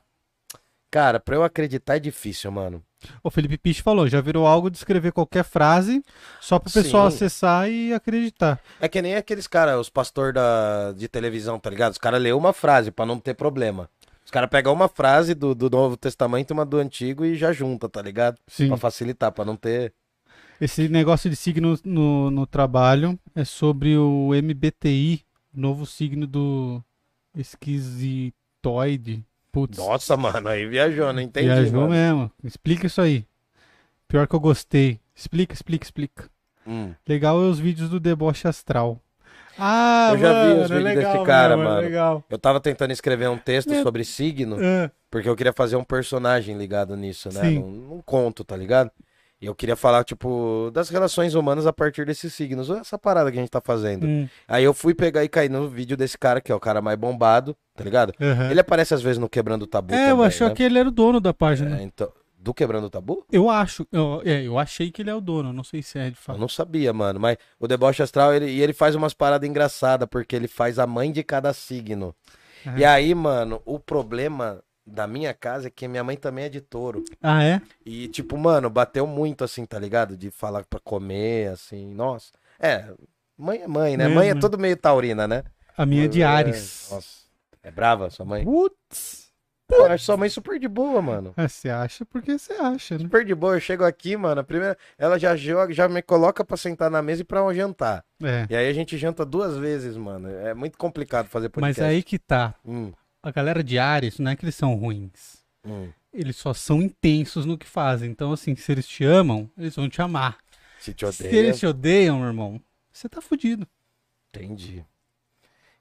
Cara, 0.90 1.20
pra 1.20 1.34
eu 1.34 1.42
acreditar 1.44 1.96
é 1.96 2.00
difícil, 2.00 2.50
mano. 2.50 2.82
O 3.22 3.30
Felipe 3.30 3.58
Piche 3.58 3.82
falou, 3.82 4.08
já 4.08 4.20
virou 4.20 4.46
algo 4.46 4.70
de 4.70 4.76
escrever 4.76 5.12
qualquer 5.12 5.44
frase 5.44 6.02
só 6.40 6.58
pro 6.58 6.72
pessoal 6.72 7.10
Sim. 7.10 7.16
acessar 7.16 7.68
e 7.70 7.92
acreditar. 7.92 8.60
É 8.80 8.88
que 8.88 9.02
nem 9.02 9.14
aqueles 9.14 9.46
caras, 9.46 9.78
os 9.78 9.90
pastor 9.90 10.32
da, 10.32 10.92
de 10.92 11.06
televisão, 11.08 11.58
tá 11.58 11.70
ligado? 11.70 11.92
Os 11.92 11.98
caras 11.98 12.20
lêem 12.20 12.34
uma 12.34 12.52
frase 12.52 12.90
pra 12.90 13.06
não 13.06 13.18
ter 13.18 13.34
problema. 13.34 13.88
Os 14.24 14.30
caras 14.30 14.50
pegam 14.50 14.72
uma 14.72 14.88
frase 14.88 15.34
do, 15.34 15.54
do 15.54 15.70
Novo 15.70 15.96
Testamento 15.96 16.50
e 16.50 16.52
uma 16.52 16.66
do 16.66 16.78
Antigo 16.78 17.24
e 17.24 17.36
já 17.36 17.52
junta, 17.52 17.88
tá 17.88 18.02
ligado? 18.02 18.38
Sim. 18.46 18.68
Pra 18.68 18.76
facilitar, 18.76 19.30
pra 19.30 19.44
não 19.44 19.54
ter. 19.54 19.92
Esse 20.60 20.88
negócio 20.88 21.30
de 21.30 21.36
signo 21.36 21.78
no, 21.84 22.30
no 22.30 22.46
trabalho 22.46 23.18
é 23.34 23.44
sobre 23.44 23.96
o 23.96 24.30
MBTI, 24.30 25.22
novo 25.54 25.86
signo 25.86 26.26
do 26.26 26.82
esquisitoide. 27.36 29.24
Putz, 29.56 29.78
Nossa, 29.78 30.16
mano, 30.18 30.48
aí 30.48 30.66
viajou, 30.66 31.10
não 31.14 31.20
entendi. 31.22 31.46
viajou 31.46 31.80
mano. 31.88 31.92
mesmo. 31.92 32.30
Explica 32.44 32.86
isso 32.86 33.00
aí. 33.00 33.24
Pior 34.06 34.26
que 34.28 34.34
eu 34.36 34.40
gostei. 34.40 35.00
Explica, 35.14 35.54
explica, 35.54 35.82
explica. 35.86 36.28
Hum. 36.66 36.92
Legal 37.08 37.42
é 37.42 37.46
os 37.46 37.58
vídeos 37.58 37.88
do 37.88 37.98
deboche 37.98 38.46
astral. 38.46 39.00
Ah, 39.58 40.10
Eu 40.12 40.18
já 40.18 40.28
vi 40.42 40.48
mano, 40.50 40.62
os 40.64 40.70
é 40.70 40.74
vídeos 40.76 40.84
legal 40.94 41.12
desse 41.14 41.24
cara, 41.24 41.54
é 41.54 41.56
mano. 41.56 41.80
legal. 41.80 42.24
Eu 42.28 42.38
tava 42.38 42.60
tentando 42.60 42.90
escrever 42.90 43.30
um 43.30 43.38
texto 43.38 43.70
Meu- 43.70 43.82
sobre 43.82 44.04
signo. 44.04 44.58
Ah, 44.60 44.90
Porque 45.10 45.26
eu 45.26 45.34
queria 45.34 45.54
fazer 45.54 45.76
um 45.76 45.84
personagem 45.84 46.58
ligado 46.58 46.94
nisso, 46.94 47.30
né? 47.32 47.40
Sim. 47.40 47.60
Num 47.60 48.02
conto, 48.04 48.44
tá 48.44 48.54
ligado? 48.58 48.90
E 49.40 49.44
eu 49.46 49.54
queria 49.54 49.76
falar, 49.76 50.02
tipo, 50.02 50.70
das 50.72 50.88
relações 50.88 51.34
humanas 51.34 51.66
a 51.66 51.72
partir 51.72 52.06
desses 52.06 52.32
signos. 52.32 52.70
Essa 52.70 52.98
parada 52.98 53.30
que 53.30 53.36
a 53.36 53.40
gente 53.40 53.50
tá 53.50 53.60
fazendo. 53.60 54.06
Hum, 54.06 54.26
Aí 54.48 54.64
eu 54.64 54.72
fui 54.72 54.94
pegar 54.94 55.22
e 55.24 55.28
cair 55.28 55.50
no 55.50 55.68
vídeo 55.68 55.94
desse 55.96 56.16
cara, 56.16 56.40
que 56.40 56.50
é 56.50 56.54
o 56.54 56.60
cara 56.60 56.80
mais 56.80 56.96
bombado, 56.98 57.54
tá 57.74 57.84
ligado? 57.84 58.14
aham. 58.20 58.50
Ele 58.50 58.60
aparece 58.60 58.94
às 58.94 59.02
vezes 59.02 59.18
no 59.18 59.28
Quebrando 59.28 59.62
o 59.62 59.66
Tabu 59.66 59.92
É, 59.92 59.96
também, 59.96 60.10
eu 60.10 60.22
achei 60.22 60.48
né? 60.48 60.54
que 60.54 60.62
ele 60.62 60.78
era 60.78 60.88
o 60.88 60.92
dono 60.92 61.20
da 61.20 61.34
página. 61.34 61.78
É, 61.78 61.82
então, 61.82 62.10
do 62.38 62.54
Quebrando 62.54 62.86
o 62.86 62.90
Tabu? 62.90 63.26
Eu 63.30 63.50
acho, 63.50 63.86
eu, 63.92 64.22
é, 64.24 64.42
eu 64.42 64.58
achei 64.58 64.90
que 64.90 65.02
ele 65.02 65.10
é 65.10 65.14
o 65.14 65.20
dono, 65.20 65.52
não 65.52 65.64
sei 65.64 65.82
se 65.82 65.98
é 65.98 66.04
de 66.04 66.16
Eu 66.16 66.22
fato. 66.22 66.38
não 66.40 66.48
sabia, 66.48 66.90
mano. 66.94 67.20
Mas 67.20 67.36
o 67.60 67.68
Deboche 67.68 68.02
Astral, 68.02 68.32
ele, 68.34 68.46
e 68.46 68.62
ele 68.62 68.72
faz 68.72 68.94
umas 68.94 69.12
paradas 69.12 69.46
engraçadas, 69.46 70.08
porque 70.10 70.34
ele 70.34 70.48
faz 70.48 70.78
a 70.78 70.86
mãe 70.86 71.12
de 71.12 71.22
cada 71.22 71.52
signo. 71.52 72.14
É. 72.64 72.78
E 72.80 72.84
aí, 72.86 73.14
mano, 73.14 73.60
o 73.66 73.78
problema 73.78 74.62
da 74.86 75.06
minha 75.06 75.34
casa 75.34 75.66
é 75.68 75.70
que 75.70 75.88
minha 75.88 76.04
mãe 76.04 76.16
também 76.16 76.44
é 76.44 76.48
de 76.48 76.60
touro. 76.60 77.04
Ah, 77.22 77.42
é? 77.42 77.60
E, 77.84 78.08
tipo, 78.08 78.36
mano, 78.38 78.70
bateu 78.70 79.06
muito, 79.06 79.42
assim, 79.44 79.64
tá 79.66 79.78
ligado? 79.78 80.16
De 80.16 80.30
falar 80.30 80.64
pra 80.64 80.78
comer, 80.78 81.48
assim, 81.50 81.86
nossa. 81.92 82.32
É, 82.60 82.86
mãe 83.36 83.62
é 83.62 83.66
mãe, 83.66 83.96
né? 83.96 84.04
Mãe 84.04 84.12
é 84.12 84.14
Mãe 84.14 84.28
é 84.28 84.34
mãe. 84.34 84.40
todo 84.40 84.58
meio 84.58 84.76
taurina, 84.76 85.26
né? 85.26 85.42
A 85.76 85.84
minha 85.84 86.04
é 86.04 86.08
de 86.08 86.22
Ares. 86.22 86.88
Nossa. 86.90 87.26
É 87.62 87.70
brava 87.70 88.08
sua 88.10 88.24
mãe? 88.24 88.44
Putz. 88.44 89.26
Pô, 89.68 89.74
eu 89.74 89.86
acho 89.86 90.04
sua 90.04 90.16
mãe 90.16 90.28
super 90.28 90.60
de 90.60 90.68
boa, 90.68 91.02
mano. 91.02 91.34
É, 91.36 91.48
Você 91.48 91.68
acha 91.68 92.06
porque 92.06 92.38
você 92.38 92.52
acha, 92.52 92.94
né? 92.96 93.00
Super 93.00 93.24
de 93.24 93.34
boa. 93.34 93.56
Eu 93.56 93.60
chego 93.60 93.82
aqui, 93.84 94.16
mano, 94.16 94.40
a 94.40 94.44
primeira. 94.44 94.78
Ela 94.96 95.18
já 95.18 95.34
joga, 95.34 95.72
já 95.74 95.88
me 95.88 96.00
coloca 96.00 96.44
pra 96.44 96.56
sentar 96.56 96.88
na 96.88 97.02
mesa 97.02 97.22
e 97.22 97.24
pra 97.24 97.42
um 97.44 97.52
jantar. 97.52 98.04
É. 98.22 98.46
E 98.48 98.54
aí 98.54 98.68
a 98.68 98.72
gente 98.72 98.96
janta 98.96 99.24
duas 99.26 99.56
vezes, 99.56 99.96
mano. 99.96 100.28
É 100.30 100.54
muito 100.54 100.78
complicado 100.78 101.26
fazer 101.26 101.50
Mas 101.56 101.74
podcast. 101.76 101.82
aí 101.82 102.00
que 102.04 102.16
tá. 102.16 102.54
Hum, 102.64 102.92
A 103.26 103.32
galera 103.32 103.64
de 103.64 103.76
Ares 103.76 104.20
não 104.20 104.30
é 104.30 104.36
que 104.36 104.44
eles 104.44 104.54
são 104.54 104.76
ruins. 104.76 105.44
hum. 105.64 105.90
Eles 106.14 106.36
só 106.36 106.54
são 106.54 106.80
intensos 106.80 107.44
no 107.44 107.58
que 107.58 107.66
fazem. 107.66 108.08
Então, 108.08 108.32
assim, 108.32 108.54
se 108.54 108.70
eles 108.70 108.86
te 108.86 109.04
amam, 109.04 109.50
eles 109.58 109.74
vão 109.74 109.88
te 109.88 110.00
amar. 110.00 110.38
Se 110.78 110.94
te 110.94 111.12
Se 111.12 111.26
eles 111.26 111.58
te 111.58 111.66
odeiam, 111.66 112.20
meu 112.20 112.28
irmão, 112.28 112.60
você 112.92 113.08
tá 113.08 113.20
fudido. 113.20 113.66
Entendi. 114.32 114.84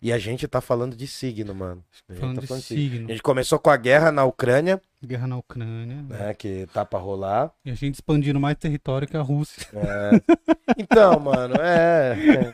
E 0.02 0.12
a 0.12 0.18
gente 0.18 0.48
tá 0.48 0.60
falando 0.60 0.96
de 0.96 1.06
signo, 1.06 1.54
mano. 1.54 1.86
A 2.10 2.14
gente 2.14 2.20
Falando 2.20 2.36
tá 2.38 2.42
de 2.42 2.48
falando 2.48 2.64
signo. 2.64 3.08
A 3.08 3.12
gente 3.12 3.22
começou 3.22 3.60
com 3.60 3.70
a 3.70 3.78
guerra 3.78 4.12
na 4.12 4.26
Ucrânia, 4.26 4.82
Guerra 5.06 5.28
na 5.28 5.38
Ucrânia. 5.38 6.04
né? 6.10 6.34
Que 6.34 6.68
tá 6.74 6.84
pra 6.86 7.00
rolar. 7.00 7.52
E 7.64 7.72
a 7.72 7.76
gente 7.76 7.96
expandindo 7.96 8.40
mais 8.40 8.58
território 8.58 9.08
que 9.08 9.16
a 9.16 9.22
Rússia. 9.22 9.66
Então, 10.78 11.20
mano, 11.20 11.56
é. 11.62 12.16
é. 12.18 12.54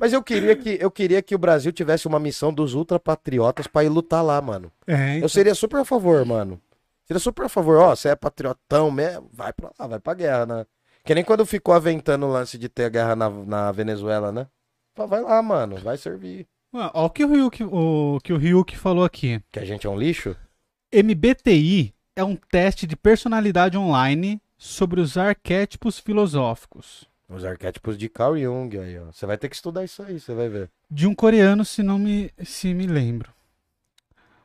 Mas 0.00 0.12
eu 0.12 0.22
queria 0.22 0.56
que 0.56 0.78
eu 0.80 0.90
queria 0.90 1.22
que 1.22 1.34
o 1.34 1.38
Brasil 1.38 1.72
tivesse 1.72 2.06
uma 2.06 2.18
missão 2.18 2.52
dos 2.52 2.74
ultrapatriotas 2.74 3.66
pra 3.66 3.84
ir 3.84 3.88
lutar 3.88 4.24
lá, 4.24 4.40
mano. 4.40 4.70
É, 4.86 5.16
então, 5.16 5.22
Eu 5.24 5.28
seria 5.28 5.54
super 5.54 5.80
a 5.80 5.84
favor, 5.84 6.24
mano. 6.24 6.60
Seria 7.06 7.20
super 7.20 7.46
a 7.46 7.48
favor. 7.48 7.76
Ó, 7.78 7.94
você 7.94 8.08
é 8.10 8.16
patriotão 8.16 8.90
mesmo, 8.90 9.28
vai 9.32 9.52
pra 9.52 9.70
lá, 9.78 9.86
vai 9.86 9.98
pra 10.00 10.14
guerra, 10.14 10.46
né? 10.46 10.66
Que 11.04 11.14
nem 11.14 11.24
quando 11.24 11.44
ficou 11.46 11.74
aventando 11.74 12.26
o 12.26 12.30
lance 12.30 12.56
de 12.58 12.68
ter 12.68 12.84
a 12.84 12.88
guerra 12.88 13.16
na, 13.16 13.28
na 13.30 13.72
Venezuela, 13.72 14.30
né? 14.30 14.46
Vai 14.96 15.20
lá, 15.20 15.42
mano, 15.42 15.76
vai 15.76 15.96
servir. 15.96 16.46
Ó 16.72 17.06
o 17.06 17.10
que 17.10 17.24
o 17.24 17.28
Ryuk, 17.28 17.64
o 17.64 18.18
que 18.22 18.32
o 18.32 18.36
Ryuk 18.36 18.76
falou 18.76 19.04
aqui. 19.04 19.40
Que 19.50 19.58
a 19.58 19.64
gente 19.64 19.86
é 19.86 19.90
um 19.90 19.98
lixo? 19.98 20.36
MBTI 20.92 21.94
é 22.16 22.24
um 22.24 22.34
teste 22.34 22.86
de 22.86 22.96
personalidade 22.96 23.78
online 23.78 24.42
sobre 24.58 25.00
os 25.00 25.16
arquétipos 25.16 25.98
filosóficos. 25.98 27.08
Os 27.28 27.44
arquétipos 27.44 27.96
de 27.96 28.08
Carl 28.08 28.36
Jung 28.36 28.76
aí, 28.76 28.98
ó. 28.98 29.06
Você 29.12 29.24
vai 29.24 29.38
ter 29.38 29.48
que 29.48 29.54
estudar 29.54 29.84
isso 29.84 30.02
aí, 30.02 30.18
você 30.18 30.34
vai 30.34 30.48
ver. 30.48 30.68
De 30.90 31.06
um 31.06 31.14
coreano, 31.14 31.64
se 31.64 31.80
não 31.82 31.96
me, 31.96 32.32
se 32.44 32.74
me 32.74 32.86
lembro. 32.86 33.32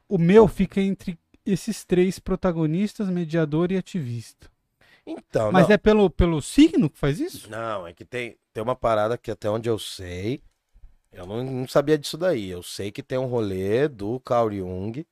O 0.08 0.20
meu 0.20 0.48
fica 0.48 0.80
entre 0.80 1.18
esses 1.43 1.84
três 1.84 2.20
protagonistas, 2.20 3.10
mediador 3.10 3.72
e 3.72 3.78
ativista. 3.78 4.48
Então, 5.06 5.52
Mas 5.52 5.68
não. 5.68 5.74
é 5.74 5.78
pelo, 5.78 6.10
pelo 6.12 6.41
signo 6.41 6.89
que 6.89 6.98
faz 6.98 7.20
isso? 7.20 7.50
Não, 7.50 7.88
é 7.88 7.93
que 7.93 8.06
tem, 8.06 8.38
tem 8.54 8.62
uma 8.64 8.76
parada 8.76 9.18
que 9.18 9.32
até 9.32 9.50
onde 9.50 9.68
eu 9.68 9.80
sei, 9.80 10.41
eu 11.12 11.26
não, 11.26 11.43
não 11.43 11.68
sabia 11.68 11.98
disso 11.98 12.18
daí. 12.18 12.50
Eu 12.50 12.62
sei 12.62 12.91
que 12.91 13.02
tem 13.02 13.18
um 13.18 13.26
rolê 13.26 13.88
do 13.88 14.20
Carl 14.20 14.52
Jung, 14.52 15.06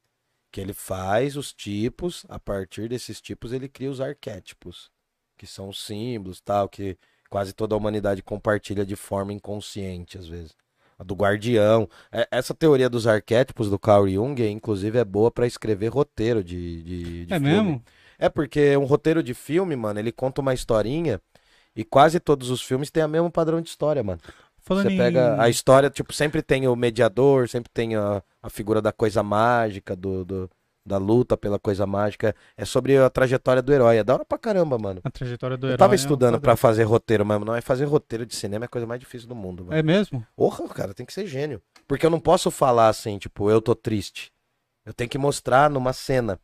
que 0.53 0.61
ele 0.61 0.73
faz 0.73 1.35
os 1.35 1.51
tipos, 1.51 2.25
a 2.29 2.39
partir 2.39 2.87
desses 2.87 3.19
tipos 3.19 3.51
ele 3.53 3.67
cria 3.67 3.91
os 3.91 3.99
arquétipos, 3.99 4.91
que 5.37 5.47
são 5.47 5.69
os 5.69 5.83
símbolos, 5.83 6.39
tal, 6.39 6.69
que 6.69 6.95
quase 7.29 7.53
toda 7.53 7.75
a 7.75 7.77
humanidade 7.79 8.21
compartilha 8.21 8.85
de 8.85 8.95
forma 8.95 9.33
inconsciente, 9.33 10.17
às 10.17 10.27
vezes. 10.27 10.55
A 10.97 11.03
do 11.03 11.15
guardião. 11.15 11.89
É- 12.11 12.27
Essa 12.31 12.53
teoria 12.53 12.87
dos 12.87 13.07
arquétipos 13.07 13.67
do 13.69 13.79
Carl 13.79 14.07
Jung, 14.07 14.39
inclusive, 14.47 14.99
é 14.99 15.03
boa 15.03 15.31
pra 15.31 15.47
escrever 15.47 15.87
roteiro 15.87 16.43
de, 16.43 16.83
de, 16.83 17.25
de 17.25 17.33
é 17.33 17.39
filme. 17.39 17.55
mesmo? 17.55 17.83
É 18.19 18.29
porque 18.29 18.77
um 18.77 18.85
roteiro 18.85 19.23
de 19.23 19.33
filme, 19.33 19.75
mano, 19.75 19.99
ele 19.99 20.11
conta 20.11 20.39
uma 20.39 20.53
historinha 20.53 21.19
e 21.75 21.83
quase 21.83 22.19
todos 22.19 22.51
os 22.51 22.61
filmes 22.61 22.91
têm 22.91 23.03
o 23.03 23.09
mesmo 23.09 23.31
padrão 23.31 23.59
de 23.59 23.69
história, 23.69 24.03
mano. 24.03 24.21
Falando 24.63 24.87
Você 24.87 24.93
em... 24.93 24.97
pega 24.97 25.41
a 25.41 25.49
história, 25.49 25.89
tipo, 25.89 26.13
sempre 26.13 26.41
tem 26.41 26.67
o 26.67 26.75
mediador, 26.75 27.49
sempre 27.49 27.69
tem 27.73 27.95
a, 27.95 28.23
a 28.41 28.49
figura 28.49 28.81
da 28.81 28.91
coisa 28.93 29.21
mágica, 29.21 29.95
do, 29.95 30.23
do- 30.23 30.49
da 30.85 30.97
luta 30.97 31.35
pela 31.37 31.59
coisa 31.59 31.85
mágica. 31.85 32.33
É 32.57 32.65
sobre 32.65 32.97
a 32.97 33.09
trajetória 33.09 33.61
do 33.61 33.73
herói. 33.73 33.97
É 33.97 34.03
da 34.03 34.13
hora 34.15 34.25
pra 34.25 34.37
caramba, 34.37 34.77
mano. 34.77 35.01
a 35.03 35.09
trajetória 35.11 35.57
do 35.57 35.67
Eu 35.67 35.69
herói. 35.71 35.77
tava 35.77 35.93
é 35.93 35.97
estudando 35.97 36.33
padrão. 36.35 36.41
pra 36.41 36.55
fazer 36.55 36.83
roteiro, 36.83 37.25
mas 37.25 37.39
não 37.41 37.55
é 37.55 37.61
fazer 37.61 37.85
roteiro 37.85 38.25
de 38.25 38.35
cinema 38.35 38.65
é 38.65 38.67
a 38.67 38.69
coisa 38.69 38.87
mais 38.87 38.99
difícil 38.99 39.27
do 39.27 39.35
mundo, 39.35 39.65
mano. 39.65 39.77
É 39.77 39.83
mesmo? 39.83 40.25
Porra, 40.35 40.67
cara, 40.69 40.93
tem 40.93 41.05
que 41.05 41.13
ser 41.13 41.25
gênio. 41.27 41.61
Porque 41.87 42.05
eu 42.05 42.09
não 42.09 42.19
posso 42.19 42.49
falar 42.49 42.87
assim, 42.87 43.17
tipo, 43.17 43.49
eu 43.49 43.61
tô 43.61 43.75
triste. 43.75 44.31
Eu 44.85 44.93
tenho 44.93 45.09
que 45.09 45.17
mostrar 45.17 45.69
numa 45.69 45.93
cena, 45.93 46.39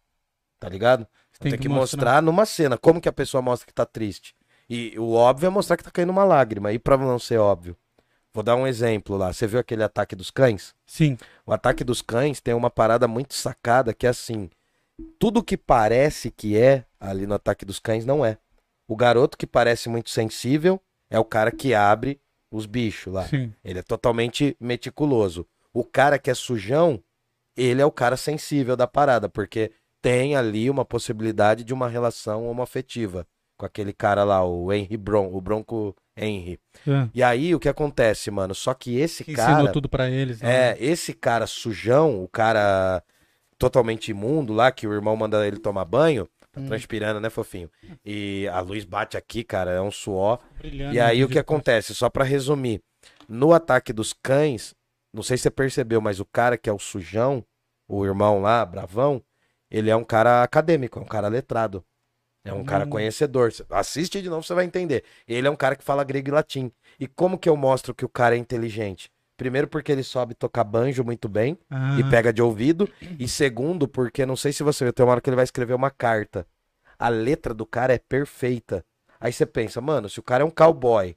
tá 0.60 0.68
ligado? 0.70 1.06
Tem 1.40 1.54
que 1.54 1.58
que 1.60 1.70
mostrar. 1.70 1.98
mostrar 1.98 2.22
numa 2.22 2.46
cena. 2.46 2.78
Como 2.78 3.00
que 3.00 3.08
a 3.08 3.14
pessoa 3.14 3.42
mostra 3.42 3.66
que 3.66 3.74
tá 3.74 3.86
triste? 3.86 4.36
E 4.70 4.94
o 5.00 5.14
óbvio 5.14 5.48
é 5.48 5.50
mostrar 5.50 5.78
que 5.78 5.84
tá 5.84 5.92
caindo 5.92 6.10
uma 6.12 6.24
lágrima. 6.26 6.72
E 6.74 6.80
pra 6.80 6.98
não 6.98 7.18
ser 7.20 7.38
óbvio? 7.38 7.78
Vou 8.34 8.44
dar 8.44 8.56
um 8.56 8.68
exemplo 8.68 9.18
lá. 9.18 9.34
Você 9.34 9.48
viu 9.48 9.60
aquele 9.60 9.84
ataque 9.84 10.16
dos 10.16 10.30
cães? 10.30 10.76
Sim. 10.86 11.18
O 11.46 11.52
ataque 11.52 11.84
dos 11.84 12.02
cães 12.02 12.40
tem 12.40 12.54
uma 12.54 12.70
parada 12.70 13.08
muito 13.08 13.34
sacada 13.34 13.94
que 13.94 14.06
é 14.06 14.10
assim: 14.10 14.50
tudo 15.18 15.44
que 15.44 15.58
parece 15.58 16.30
que 16.32 16.58
é 16.58 16.86
ali 17.00 17.26
no 17.26 17.34
ataque 17.36 17.66
dos 17.66 17.80
cães 17.80 18.06
não 18.06 18.26
é. 18.26 18.38
O 18.88 18.96
garoto 18.96 19.38
que 19.38 19.48
parece 19.48 19.90
muito 19.90 20.10
sensível 20.10 20.82
é 21.10 21.20
o 21.20 21.26
cara 21.26 21.52
que 21.52 21.74
abre 21.74 22.20
os 22.52 22.66
bichos 22.66 23.14
lá. 23.14 23.28
Sim. 23.28 23.54
Ele 23.64 23.80
é 23.80 23.84
totalmente 23.84 24.56
meticuloso. 24.60 25.46
O 25.74 25.84
cara 25.84 26.18
que 26.18 26.30
é 26.30 26.34
sujão, 26.34 27.02
ele 27.56 27.82
é 27.82 27.86
o 27.86 27.92
cara 27.92 28.18
sensível 28.18 28.76
da 28.76 28.88
parada, 28.88 29.30
porque 29.30 29.72
tem 30.02 30.36
ali 30.36 30.70
uma 30.70 30.86
possibilidade 30.86 31.64
de 31.64 31.74
uma 31.74 31.88
relação 31.88 32.48
homoafetiva 32.48 33.28
com 33.60 33.66
aquele 33.66 33.92
cara 33.92 34.24
lá, 34.24 34.44
o 34.44 34.72
Henry 34.72 34.96
Bron, 34.96 35.30
o 35.34 35.42
Bronco 35.42 35.94
Henry. 36.16 36.58
É. 36.88 37.10
E 37.14 37.22
aí 37.22 37.54
o 37.54 37.60
que 37.60 37.68
acontece, 37.68 38.32
mano? 38.32 38.56
Só 38.56 38.74
que 38.74 38.98
esse 38.98 39.24
Que 39.26 39.34
cara. 39.34 39.54
ensinou 39.54 39.74
tudo 39.74 39.90
pra 39.90 40.10
eles. 40.10 40.42
né? 40.42 40.72
É, 40.72 40.78
esse 40.80 41.14
cara 41.14 41.46
sujão, 41.46 42.24
o 42.24 42.28
cara 42.30 43.04
totalmente 43.58 44.12
imundo 44.12 44.54
lá, 44.54 44.72
que 44.72 44.88
o 44.88 44.94
irmão 44.94 45.16
manda 45.18 45.46
ele 45.46 45.58
tomar 45.60 45.84
banho, 45.84 46.26
tá 46.52 46.62
Hum. 46.62 46.68
transpirando, 46.68 47.20
né, 47.20 47.30
fofinho? 47.30 47.70
E 48.06 48.48
a 48.54 48.62
luz 48.62 48.86
bate 48.86 49.18
aqui, 49.18 49.44
cara, 49.44 49.72
é 49.72 49.82
um 49.82 49.92
suor. 49.92 50.40
Brilhando 50.58 50.96
E 50.96 51.00
aí 51.00 51.20
no 51.20 51.26
o 51.26 51.30
que 51.30 51.38
acontece? 51.38 51.94
Só 51.94 52.10
pra 52.10 52.24
resumir, 52.24 52.82
no 53.28 53.54
ataque 53.54 53.92
dos 53.92 54.14
cães, 54.14 54.74
não 55.14 55.22
sei 55.22 55.36
se 55.36 55.44
você 55.44 55.52
percebeu, 55.52 56.00
mas 56.00 56.22
o 56.22 56.26
cara 56.26 56.58
que 56.58 56.70
é 56.70 56.74
o 56.74 56.80
sujão, 56.80 57.44
o 57.90 58.06
irmão 58.06 58.42
lá, 58.42 58.66
bravão, 58.66 59.22
ele 59.70 59.90
é 59.90 59.96
um 59.96 60.04
cara 60.06 60.44
acadêmico, 60.44 60.98
é 60.98 61.02
um 61.02 61.06
cara 61.06 61.28
letrado. 61.28 61.84
É 62.44 62.54
um 62.54 62.64
cara 62.64 62.86
Hum. 62.86 62.90
conhecedor. 62.90 63.52
Assiste 63.70 64.22
de 64.22 64.30
novo, 64.30 64.44
você 64.44 64.54
vai 64.54 64.66
entender. 64.66 65.04
Ele 65.28 65.48
é 65.48 65.52
um 65.52 65.56
cara 65.56 65.76
que 65.76 65.84
fala 65.84 66.04
grego 66.04 66.30
e 66.30 66.32
latim. 66.32 66.72
E 67.00 67.08
como 67.08 67.38
que 67.38 67.50
eu 67.50 67.56
mostro 67.58 67.94
que 67.94 68.06
o 68.06 68.10
cara 68.10 68.36
é 68.36 68.38
inteligente? 68.38 69.12
Primeiro 69.36 69.68
porque 69.68 69.92
ele 69.92 70.04
sobe 70.04 70.34
tocar 70.34 70.64
banjo 70.64 71.04
muito 71.04 71.30
bem 71.30 71.58
Ah, 71.70 71.98
e 72.00 72.04
pega 72.04 72.32
de 72.34 72.42
ouvido. 72.42 72.90
E 73.18 73.28
segundo, 73.28 73.88
porque 73.88 74.26
não 74.26 74.36
sei 74.36 74.52
se 74.52 74.64
você 74.64 74.84
viu, 74.84 74.94
tem 74.94 75.06
uma 75.06 75.12
hora 75.14 75.22
que 75.22 75.30
ele 75.30 75.36
vai 75.36 75.44
escrever 75.46 75.74
uma 75.74 75.92
carta. 75.92 76.46
A 76.98 77.08
letra 77.10 77.54
do 77.54 77.66
cara 77.66 77.94
é 77.94 77.98
perfeita. 77.98 78.84
Aí 79.20 79.32
você 79.32 79.46
pensa, 79.46 79.80
mano, 79.82 80.10
se 80.10 80.20
o 80.20 80.24
cara 80.24 80.44
é 80.44 80.46
um 80.46 80.50
cowboy 80.52 81.16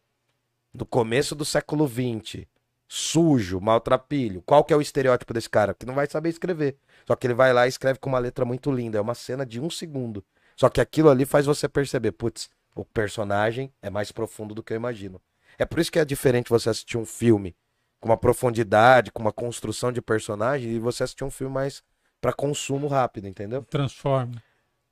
do 0.75 0.87
começo 0.87 1.35
do 1.35 1.45
século 1.45 1.89
XX, 1.89 2.47
sujo, 2.89 3.61
maltrapilho, 3.61 4.43
qual 4.43 4.63
que 4.65 4.73
é 4.73 4.77
o 4.77 4.81
estereótipo 4.81 5.33
desse 5.35 5.49
cara? 5.51 5.75
Que 5.75 5.87
não 5.87 5.95
vai 5.95 6.07
saber 6.07 6.29
escrever. 6.29 6.77
Só 7.07 7.17
que 7.17 7.27
ele 7.27 7.35
vai 7.35 7.53
lá 7.53 7.67
e 7.67 7.69
escreve 7.69 7.99
com 7.99 8.09
uma 8.09 8.19
letra 8.19 8.45
muito 8.45 8.71
linda. 8.71 8.99
É 8.99 9.01
uma 9.01 9.15
cena 9.15 9.45
de 9.47 9.61
um 9.61 9.71
segundo. 9.71 10.25
Só 10.57 10.69
que 10.69 10.81
aquilo 10.81 11.11
ali 11.11 11.25
faz 11.25 11.47
você 11.47 11.69
perceber, 11.69 12.13
putz, 12.13 12.51
o 12.75 12.85
personagem 12.85 13.73
é 13.83 13.91
mais 13.91 14.13
profundo 14.13 14.55
do 14.55 14.63
que 14.63 14.73
eu 14.73 14.77
imagino. 14.77 15.21
É 15.59 15.65
por 15.65 15.79
isso 15.79 15.93
que 15.93 15.99
é 15.99 16.05
diferente 16.05 16.49
você 16.49 16.71
assistir 16.71 16.97
um 16.97 17.05
filme 17.05 17.55
com 18.01 18.09
uma 18.09 18.17
profundidade, 18.17 19.13
com 19.13 19.23
uma 19.23 19.33
construção 19.33 19.93
de 19.93 20.03
personagem, 20.03 20.73
e 20.73 20.79
você 20.79 21.05
assistir 21.05 21.25
um 21.25 21.31
filme 21.31 21.55
mais 21.55 21.83
pra 22.21 22.33
consumo 22.33 22.89
rápido, 22.89 23.29
entendeu? 23.29 23.63
Transforma. 23.63 24.43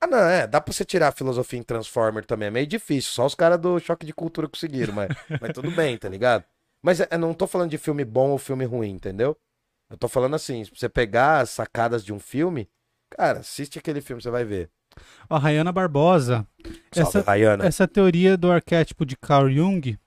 Ah, 0.00 0.06
não, 0.06 0.18
é, 0.18 0.46
dá 0.46 0.60
pra 0.60 0.72
você 0.72 0.84
tirar 0.84 1.08
a 1.08 1.12
filosofia 1.12 1.58
em 1.58 1.62
Transformer 1.62 2.24
também, 2.24 2.48
é 2.48 2.50
meio 2.50 2.66
difícil, 2.66 3.12
só 3.12 3.26
os 3.26 3.34
caras 3.34 3.58
do 3.58 3.78
choque 3.78 4.06
de 4.06 4.14
cultura 4.14 4.48
conseguiram, 4.48 4.94
mas, 4.94 5.10
mas 5.40 5.52
tudo 5.52 5.70
bem, 5.70 5.98
tá 5.98 6.08
ligado? 6.08 6.44
Mas 6.82 7.00
é, 7.00 7.08
eu 7.10 7.18
não 7.18 7.34
tô 7.34 7.46
falando 7.46 7.70
de 7.70 7.76
filme 7.76 8.04
bom 8.04 8.30
ou 8.30 8.38
filme 8.38 8.64
ruim, 8.64 8.90
entendeu? 8.90 9.36
Eu 9.90 9.98
tô 9.98 10.08
falando 10.08 10.36
assim, 10.36 10.64
se 10.64 10.70
você 10.74 10.88
pegar 10.88 11.40
as 11.40 11.50
sacadas 11.50 12.04
de 12.04 12.12
um 12.12 12.18
filme, 12.18 12.70
cara, 13.10 13.40
assiste 13.40 13.78
aquele 13.78 14.00
filme, 14.00 14.22
você 14.22 14.30
vai 14.30 14.44
ver. 14.44 14.70
A 15.28 15.38
Rayana 15.38 15.72
Barbosa. 15.72 16.46
Salve, 16.92 17.08
Essa, 17.08 17.20
Rayana. 17.20 17.64
essa 17.64 17.88
teoria 17.88 18.36
do 18.36 18.50
arquétipo 18.50 19.06
de 19.06 19.16
Carl 19.16 19.48
Jung 19.48 19.98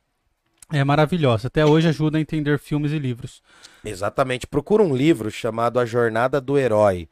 é 0.71 0.83
maravilhosa. 0.83 1.47
Até 1.47 1.65
hoje 1.65 1.87
ajuda 1.87 2.17
a 2.17 2.21
entender 2.21 2.59
filmes 2.59 2.91
e 2.91 2.99
livros. 2.99 3.41
Exatamente. 3.83 4.47
Procura 4.47 4.83
um 4.83 4.95
livro 4.95 5.29
chamado 5.29 5.79
A 5.79 5.85
Jornada 5.85 6.41
do 6.41 6.57
Herói, 6.57 7.07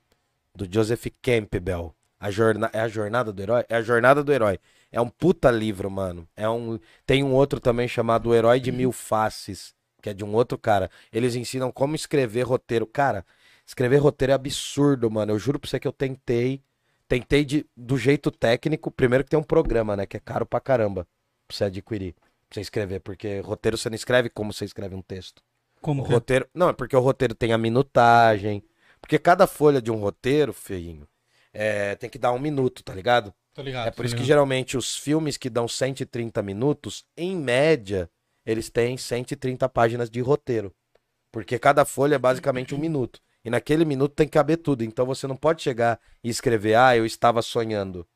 do 0.56 0.68
Joseph 0.72 1.06
Campbell. 1.22 1.94
A 2.20 2.30
jorna... 2.30 2.70
É 2.74 2.82
a 2.82 2.88
Jornada 2.88 3.32
do 3.32 3.42
Herói? 3.42 3.66
É 3.68 3.76
a 3.78 3.82
Jornada 3.82 4.24
do 4.24 4.32
Herói. 4.32 4.60
É 4.92 5.00
um 5.02 5.10
puta 5.10 5.50
livro, 5.50 5.90
mano. 5.90 6.28
É 6.36 6.48
um... 6.50 6.80
Tem 7.06 7.24
um 7.24 7.34
outro 7.34 7.60
também 7.60 7.88
chamado 7.88 8.30
O 8.30 8.36
Herói 8.36 8.60
de 8.60 8.72
Mil 8.72 8.92
Faces, 8.92 9.74
que 10.02 10.10
é 10.10 10.14
de 10.14 10.24
um 10.24 10.34
outro 10.34 10.58
cara. 10.58 10.90
Eles 11.12 11.36
ensinam 11.36 11.72
como 11.72 11.96
escrever 11.96 12.44
roteiro. 12.44 12.86
Cara, 12.86 13.26
escrever 13.66 13.98
roteiro 13.98 14.34
é 14.34 14.36
absurdo, 14.36 15.10
mano. 15.10 15.32
Eu 15.32 15.40
juro 15.40 15.60
pra 15.60 15.70
você 15.70 15.80
que 15.80 15.88
eu 15.88 15.92
tentei. 15.92 16.62
Tentei 17.12 17.44
de... 17.44 17.66
do 17.76 17.98
jeito 17.98 18.32
técnico. 18.32 18.90
Primeiro 18.90 19.24
que 19.24 19.30
tem 19.30 19.40
um 19.40 19.44
programa, 19.44 19.96
né? 19.98 20.06
Que 20.06 20.18
é 20.18 20.20
caro 20.20 20.46
pra 20.46 20.60
caramba 20.60 21.06
pra 21.48 21.56
você 21.58 21.66
adquirir. 21.66 22.14
Pra 22.14 22.56
você 22.56 22.62
escrever. 22.62 23.00
Porque 23.02 23.40
roteiro 23.42 23.78
você 23.78 23.90
não 23.90 23.96
escreve 23.96 24.30
como 24.30 24.54
você 24.54 24.66
escreve 24.66 24.96
um 24.96 25.02
texto. 25.02 25.42
Como 25.82 26.02
O 26.02 26.06
que 26.06 26.12
é? 26.12 26.14
roteiro. 26.16 26.48
Não, 26.54 26.70
é 26.70 26.74
porque 26.74 26.96
o 26.96 27.00
roteiro 27.00 27.36
tem 27.36 27.52
a 27.54 27.58
minutagem. 27.58 28.64
Porque 29.02 29.18
cada 29.20 29.46
folha 29.48 29.82
de 29.82 29.92
um 29.92 29.96
roteiro, 29.96 30.54
feinho, 30.54 31.08
é, 31.54 31.96
tem 31.96 32.10
que 32.10 32.20
dar 32.20 32.32
um 32.32 32.40
minuto, 32.40 32.84
tá 32.84 32.94
ligado? 32.94 33.34
Tô 33.54 33.62
ligado, 33.62 33.88
É 33.88 33.92
por 33.92 34.06
isso 34.06 34.14
que 34.16 34.22
ligado. 34.22 34.28
geralmente 34.28 34.78
os 34.78 34.96
filmes 34.96 35.36
que 35.38 35.50
dão 35.50 35.68
130 35.68 36.42
minutos, 36.42 37.04
em 37.18 37.36
média, 37.36 38.10
eles 38.46 38.70
têm 38.70 38.96
130 38.96 39.68
páginas 39.68 40.10
de 40.10 40.22
roteiro. 40.22 40.74
Porque 41.32 41.58
cada 41.60 41.84
folha 41.84 42.16
é 42.16 42.20
basicamente 42.20 42.74
um 42.76 42.78
minuto. 42.78 43.20
E 43.44 43.50
naquele 43.50 43.86
minuto 43.86 44.14
tem 44.14 44.28
que 44.28 44.34
caber 44.34 44.58
tudo. 44.58 44.84
Então 44.84 45.06
você 45.06 45.28
não 45.28 45.36
pode 45.36 45.62
chegar 45.62 46.00
e 46.24 46.30
escrever, 46.30 46.76
ah, 46.76 46.96
eu 46.96 47.06
estava 47.06 47.42
sonhando. 47.42 48.08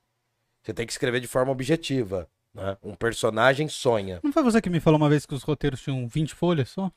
Você 0.64 0.74
tem 0.74 0.86
que 0.86 0.92
escrever 0.92 1.20
de 1.20 1.28
forma 1.28 1.52
objetiva. 1.52 2.28
Né? 2.54 2.78
Um 2.82 2.96
personagem 2.96 3.68
sonha. 3.68 4.20
Não 4.24 4.32
foi 4.32 4.44
você 4.44 4.62
que 4.62 4.70
me 4.70 4.80
falou 4.80 4.98
uma 4.98 5.10
vez 5.10 5.26
que 5.26 5.34
os 5.34 5.44
roteiros 5.44 5.82
tinham 5.82 6.08
20 6.08 6.34
folhas 6.34 6.70
só? 6.70 6.92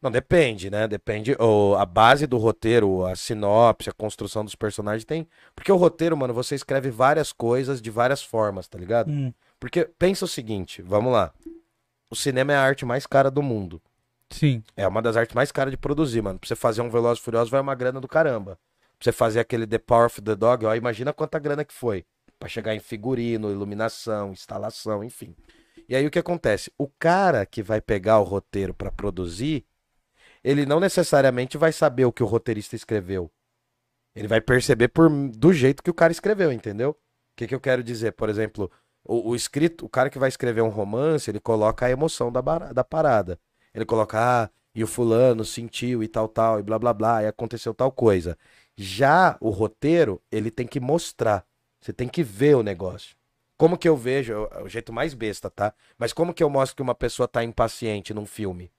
Não, 0.00 0.10
depende, 0.10 0.70
né? 0.70 0.86
Depende. 0.86 1.36
O, 1.40 1.74
a 1.74 1.84
base 1.84 2.26
do 2.26 2.38
roteiro, 2.38 3.04
a 3.04 3.16
sinopse, 3.16 3.90
a 3.90 3.92
construção 3.92 4.44
dos 4.44 4.54
personagens 4.54 5.04
tem. 5.04 5.26
Porque 5.56 5.72
o 5.72 5.76
roteiro, 5.76 6.16
mano, 6.16 6.32
você 6.32 6.54
escreve 6.54 6.90
várias 6.90 7.32
coisas 7.32 7.82
de 7.82 7.90
várias 7.90 8.22
formas, 8.22 8.68
tá 8.68 8.78
ligado? 8.78 9.10
Hum, 9.10 9.32
Porque 9.58 9.84
pensa 9.98 10.24
o 10.24 10.28
seguinte, 10.28 10.82
vamos 10.82 11.12
lá. 11.12 11.32
O 12.10 12.14
cinema 12.14 12.52
é 12.52 12.56
a 12.56 12.62
arte 12.62 12.86
mais 12.86 13.06
cara 13.06 13.30
do 13.30 13.42
mundo. 13.42 13.82
Sim. 14.30 14.62
É 14.76 14.86
uma 14.86 15.02
das 15.02 15.16
artes 15.16 15.34
mais 15.34 15.50
caras 15.52 15.70
de 15.70 15.76
produzir, 15.76 16.22
mano. 16.22 16.38
Pra 16.38 16.48
você 16.48 16.56
fazer 16.56 16.82
um 16.82 16.90
Velozes 16.90 17.20
e 17.20 17.24
Furiosos 17.24 17.50
vai 17.50 17.60
uma 17.60 17.74
grana 17.74 18.00
do 18.00 18.08
caramba. 18.08 18.58
Pra 18.98 19.04
você 19.04 19.12
fazer 19.12 19.40
aquele 19.40 19.66
The 19.66 19.78
Power 19.78 20.06
of 20.06 20.20
the 20.20 20.34
Dog, 20.34 20.66
ó, 20.66 20.74
imagina 20.74 21.12
quanta 21.12 21.38
grana 21.38 21.64
que 21.64 21.72
foi. 21.72 22.04
Pra 22.38 22.48
chegar 22.48 22.74
em 22.74 22.80
figurino, 22.80 23.50
iluminação, 23.50 24.32
instalação, 24.32 25.02
enfim. 25.02 25.34
E 25.88 25.96
aí 25.96 26.06
o 26.06 26.10
que 26.10 26.18
acontece? 26.18 26.72
O 26.76 26.88
cara 26.98 27.46
que 27.46 27.62
vai 27.62 27.80
pegar 27.80 28.18
o 28.18 28.24
roteiro 28.24 28.74
pra 28.74 28.90
produzir, 28.90 29.64
ele 30.44 30.66
não 30.66 30.80
necessariamente 30.80 31.56
vai 31.56 31.72
saber 31.72 32.04
o 32.04 32.12
que 32.12 32.22
o 32.22 32.26
roteirista 32.26 32.76
escreveu. 32.76 33.30
Ele 34.14 34.28
vai 34.28 34.40
perceber 34.40 34.88
por, 34.88 35.08
do 35.30 35.52
jeito 35.52 35.82
que 35.82 35.90
o 35.90 35.94
cara 35.94 36.12
escreveu, 36.12 36.52
entendeu? 36.52 36.90
O 36.90 36.96
que, 37.36 37.46
que 37.46 37.54
eu 37.54 37.60
quero 37.60 37.82
dizer? 37.82 38.12
Por 38.12 38.28
exemplo, 38.28 38.70
o, 39.04 39.30
o 39.30 39.36
escrito, 39.36 39.86
o 39.86 39.88
cara 39.88 40.10
que 40.10 40.18
vai 40.18 40.28
escrever 40.28 40.60
um 40.60 40.68
romance, 40.68 41.30
ele 41.30 41.40
coloca 41.40 41.86
a 41.86 41.90
emoção 41.90 42.30
da, 42.30 42.40
da 42.40 42.84
parada. 42.84 43.38
Ele 43.74 43.84
coloca, 43.84 44.18
ah, 44.18 44.50
e 44.74 44.82
o 44.82 44.86
fulano 44.86 45.44
sentiu 45.44 46.02
e 46.02 46.08
tal, 46.08 46.28
tal, 46.28 46.58
e 46.58 46.62
blá, 46.62 46.78
blá, 46.78 46.92
blá, 46.92 47.22
e 47.22 47.26
aconteceu 47.26 47.74
tal 47.74 47.90
coisa. 47.90 48.38
Já 48.76 49.36
o 49.40 49.50
roteiro, 49.50 50.22
ele 50.30 50.50
tem 50.50 50.66
que 50.66 50.78
mostrar. 50.78 51.44
Você 51.80 51.92
tem 51.92 52.08
que 52.08 52.22
ver 52.22 52.56
o 52.56 52.62
negócio. 52.62 53.16
Como 53.56 53.76
que 53.76 53.88
eu 53.88 53.96
vejo, 53.96 54.32
é 54.32 54.62
o 54.62 54.68
jeito 54.68 54.92
mais 54.92 55.14
besta, 55.14 55.50
tá? 55.50 55.74
Mas 55.98 56.12
como 56.12 56.32
que 56.32 56.42
eu 56.42 56.48
mostro 56.48 56.76
que 56.76 56.82
uma 56.82 56.94
pessoa 56.94 57.26
tá 57.26 57.42
impaciente 57.42 58.14
num 58.14 58.24
filme? 58.24 58.70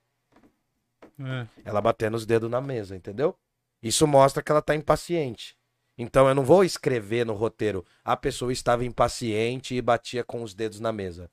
É. 1.19 1.47
Ela 1.65 1.81
batendo 1.81 2.15
os 2.15 2.25
dedos 2.25 2.49
na 2.49 2.61
mesa, 2.61 2.95
entendeu? 2.95 3.35
Isso 3.83 4.07
mostra 4.07 4.41
que 4.41 4.51
ela 4.51 4.61
tá 4.61 4.73
impaciente. 4.73 5.57
Então 5.97 6.29
eu 6.29 6.33
não 6.33 6.45
vou 6.45 6.63
escrever 6.63 7.25
no 7.25 7.33
roteiro, 7.33 7.85
a 8.05 8.15
pessoa 8.15 8.53
estava 8.53 8.85
impaciente 8.85 9.75
e 9.75 9.81
batia 9.81 10.23
com 10.23 10.43
os 10.43 10.53
dedos 10.53 10.79
na 10.79 10.93
mesa. 10.93 11.29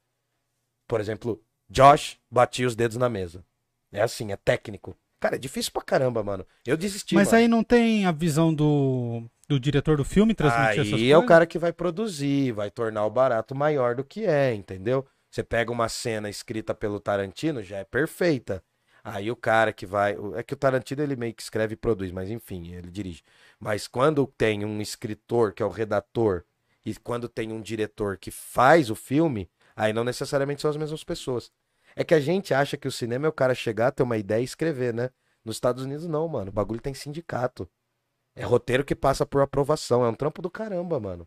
Por 0.88 1.00
exemplo, 1.00 1.40
Josh 1.68 2.18
batia 2.30 2.66
os 2.66 2.76
dedos 2.76 2.96
na 2.96 3.08
mesa. 3.08 3.44
É 3.92 4.00
assim, 4.02 4.32
é 4.32 4.36
técnico. 4.36 4.96
Cara, 5.20 5.36
é 5.36 5.38
difícil 5.38 5.72
pra 5.72 5.82
caramba, 5.82 6.22
mano. 6.22 6.46
Eu 6.64 6.76
desisti, 6.76 7.14
Mas 7.14 7.28
mano. 7.28 7.38
aí 7.38 7.48
não 7.48 7.64
tem 7.64 8.04
a 8.04 8.12
visão 8.12 8.52
do, 8.54 9.24
do 9.48 9.58
diretor 9.58 9.96
do 9.96 10.04
filme 10.04 10.34
transmitir 10.34 10.80
essas 10.80 10.92
Aí 10.94 11.10
é 11.10 11.16
o 11.16 11.20
coisas? 11.20 11.28
cara 11.28 11.46
que 11.46 11.58
vai 11.58 11.72
produzir, 11.72 12.52
vai 12.52 12.70
tornar 12.70 13.04
o 13.06 13.10
barato 13.10 13.54
maior 13.54 13.94
do 13.94 14.04
que 14.04 14.24
é, 14.26 14.54
entendeu? 14.54 15.06
Você 15.30 15.42
pega 15.42 15.72
uma 15.72 15.88
cena 15.88 16.28
escrita 16.28 16.74
pelo 16.74 17.00
Tarantino, 17.00 17.62
já 17.62 17.78
é 17.78 17.84
perfeita. 17.84 18.62
Aí 19.02 19.30
o 19.30 19.36
cara 19.36 19.72
que 19.72 19.86
vai. 19.86 20.16
É 20.34 20.42
que 20.42 20.54
o 20.54 20.56
Tarantino 20.56 21.02
ele 21.02 21.14
meio 21.16 21.32
que 21.32 21.42
escreve 21.42 21.74
e 21.74 21.76
produz, 21.76 22.10
mas 22.10 22.28
enfim, 22.30 22.72
ele 22.72 22.90
dirige. 22.90 23.22
Mas 23.58 23.86
quando 23.86 24.26
tem 24.36 24.64
um 24.64 24.80
escritor, 24.80 25.52
que 25.52 25.62
é 25.62 25.66
o 25.66 25.70
redator, 25.70 26.44
e 26.84 26.94
quando 26.96 27.28
tem 27.28 27.52
um 27.52 27.60
diretor 27.60 28.16
que 28.18 28.30
faz 28.30 28.90
o 28.90 28.94
filme, 28.96 29.48
aí 29.76 29.92
não 29.92 30.02
necessariamente 30.04 30.62
são 30.62 30.70
as 30.70 30.76
mesmas 30.76 31.04
pessoas. 31.04 31.50
É 31.94 32.02
que 32.02 32.14
a 32.14 32.20
gente 32.20 32.52
acha 32.52 32.76
que 32.76 32.88
o 32.88 32.92
cinema 32.92 33.26
é 33.26 33.28
o 33.28 33.32
cara 33.32 33.54
chegar, 33.54 33.90
ter 33.92 34.02
uma 34.02 34.16
ideia 34.18 34.40
e 34.40 34.44
escrever, 34.44 34.92
né? 34.92 35.10
Nos 35.44 35.56
Estados 35.56 35.84
Unidos 35.84 36.06
não, 36.08 36.26
mano. 36.28 36.50
O 36.50 36.52
bagulho 36.52 36.80
tem 36.80 36.92
sindicato. 36.94 37.68
É 38.34 38.44
roteiro 38.44 38.84
que 38.84 38.94
passa 38.94 39.24
por 39.24 39.40
aprovação. 39.40 40.04
É 40.04 40.08
um 40.08 40.14
trampo 40.14 40.42
do 40.42 40.50
caramba, 40.50 40.98
mano. 41.00 41.26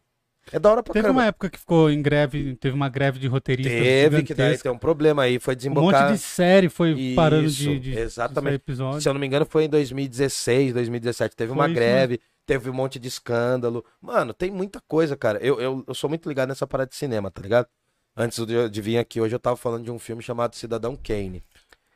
É 0.52 0.58
da 0.60 0.72
hora 0.72 0.82
pra 0.84 0.94
Teve 0.94 1.04
caramba. 1.04 1.22
uma 1.22 1.28
época 1.28 1.50
que 1.50 1.60
ficou 1.60 1.90
em 1.92 2.02
greve, 2.02 2.56
teve 2.56 2.74
uma 2.76 2.88
greve 2.90 3.20
de 3.20 3.28
roteiristas 3.28 3.74
Teve, 3.74 4.24
que 4.24 4.34
daí 4.34 4.46
gigantesca. 4.48 4.64
tem 4.64 4.72
um 4.72 4.78
problema 4.78 5.24
aí. 5.24 5.40
Foi 5.40 5.54
Um 5.54 5.58
desembocar. 5.58 6.04
monte 6.10 6.14
de 6.14 6.24
série 6.24 6.70
foi 6.70 6.92
Isso, 6.92 7.16
parando 7.16 7.50
de, 7.50 7.80
de, 7.80 7.98
exatamente. 7.98 8.44
sair 8.52 8.56
episódio. 8.56 9.02
Se 9.02 9.10
eu 9.10 9.14
não 9.14 9.20
me 9.22 9.28
engano, 9.28 9.46
foi 9.46 9.66
em 9.66 9.70
2016, 9.70 10.74
2017. 10.74 11.36
Teve 11.36 11.52
uma 11.52 11.64
Foi 11.66 11.72
isso 11.72 11.76
greve, 11.80 12.22
teve 12.46 12.70
um 12.70 12.74
monte 12.74 13.00
de 13.00 13.08
escândalo. 13.08 13.84
Mano, 14.02 14.34
tem 14.34 14.50
muita 14.52 14.80
coisa, 14.88 15.16
cara. 15.18 15.40
Eu, 15.40 15.60
eu, 15.60 15.84
eu 15.88 15.94
sou 15.94 16.10
muito 16.10 16.28
ligado 16.28 16.50
nessa 16.50 16.66
parada 16.68 16.90
de 16.90 16.96
cinema, 16.96 17.30
tá 17.30 17.42
ligado? 17.42 17.68
Antes 18.22 18.46
de, 18.46 18.70
de 18.70 18.82
vir 18.82 18.98
aqui 18.98 19.22
hoje, 19.22 19.34
eu 19.34 19.40
tava 19.40 19.56
falando 19.56 19.86
de 19.86 19.92
um 19.92 19.98
filme 19.98 20.22
chamado 20.22 20.54
Cidadão 20.56 20.96
Kane. 20.96 21.42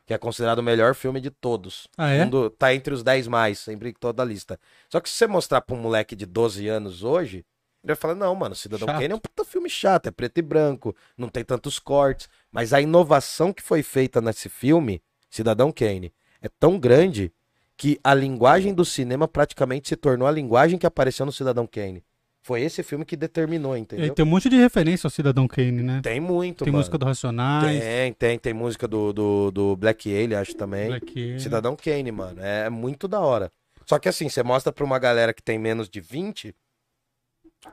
Que 0.06 0.14
é 0.14 0.18
considerado 0.18 0.58
o 0.58 0.62
melhor 0.62 0.94
filme 0.94 1.20
de 1.20 1.30
todos. 1.30 1.86
Ah, 1.98 2.10
é? 2.12 2.24
Um 2.24 2.30
do- 2.30 2.50
tá 2.50 2.74
entre 2.74 2.92
os 2.94 3.02
10 3.02 3.26
mais, 3.28 3.58
sempre 3.58 3.90
em 3.90 3.92
toda 3.92 4.22
a 4.22 4.24
lista. 4.26 4.58
Só 4.90 5.00
que 5.00 5.08
se 5.08 5.16
você 5.16 5.26
mostrar 5.26 5.60
pra 5.60 5.74
um 5.76 5.78
moleque 5.78 6.16
de 6.16 6.24
12 6.26 6.66
anos 6.68 7.02
hoje, 7.02 7.38
ele 7.82 7.88
vai 7.92 7.96
falar, 7.96 8.14
não, 8.14 8.34
mano, 8.34 8.54
Cidadão 8.54 8.86
Chato. 8.86 9.00
Kane 9.00 9.12
é 9.12 9.14
um 9.14 9.18
puta 9.18 9.44
filme 9.44 9.68
chato, 9.68 10.06
é 10.06 10.10
preto 10.10 10.38
e 10.38 10.42
branco, 10.42 10.94
não 11.16 11.28
tem 11.28 11.44
tantos 11.44 11.78
cortes. 11.78 12.28
Mas 12.50 12.72
a 12.72 12.80
inovação 12.80 13.52
que 13.52 13.62
foi 13.62 13.82
feita 13.82 14.20
nesse 14.20 14.48
filme, 14.48 15.02
Cidadão 15.30 15.70
Kane, 15.70 16.12
é 16.40 16.48
tão 16.48 16.78
grande 16.78 17.30
que 17.76 17.98
a 18.04 18.14
linguagem 18.14 18.72
do 18.74 18.84
cinema 18.84 19.26
praticamente 19.26 19.88
se 19.88 19.96
tornou 19.96 20.28
a 20.28 20.32
linguagem 20.32 20.78
que 20.78 20.86
apareceu 20.86 21.24
no 21.26 21.32
Cidadão 21.32 21.66
Kane. 21.66 22.02
Foi 22.44 22.60
esse 22.60 22.82
filme 22.82 23.06
que 23.06 23.16
determinou, 23.16 23.74
E 23.74 23.80
entendeu? 23.80 24.14
tem 24.14 24.22
um 24.22 24.28
monte 24.28 24.50
de 24.50 24.56
referência 24.56 25.06
ao 25.06 25.10
Cidadão 25.10 25.48
Kane, 25.48 25.82
né? 25.82 26.02
Tem 26.02 26.20
muito, 26.20 26.62
Tem 26.62 26.70
mano. 26.70 26.80
música 26.80 26.98
do 26.98 27.06
Racionais, 27.06 27.80
Tem, 27.80 28.12
tem, 28.12 28.38
tem 28.38 28.52
música 28.52 28.86
do, 28.86 29.14
do, 29.14 29.50
do 29.50 29.76
Black 29.76 30.10
Alien, 30.14 30.34
acho 30.38 30.54
também. 30.54 30.88
Black 30.88 31.40
Cidadão 31.40 31.74
Kane, 31.74 32.12
mano. 32.12 32.42
É 32.42 32.68
muito 32.68 33.08
da 33.08 33.18
hora. 33.18 33.50
Só 33.86 33.98
que 33.98 34.10
assim, 34.10 34.28
você 34.28 34.42
mostra 34.42 34.70
pra 34.70 34.84
uma 34.84 34.98
galera 34.98 35.32
que 35.32 35.42
tem 35.42 35.58
menos 35.58 35.88
de 35.88 36.02
20, 36.02 36.54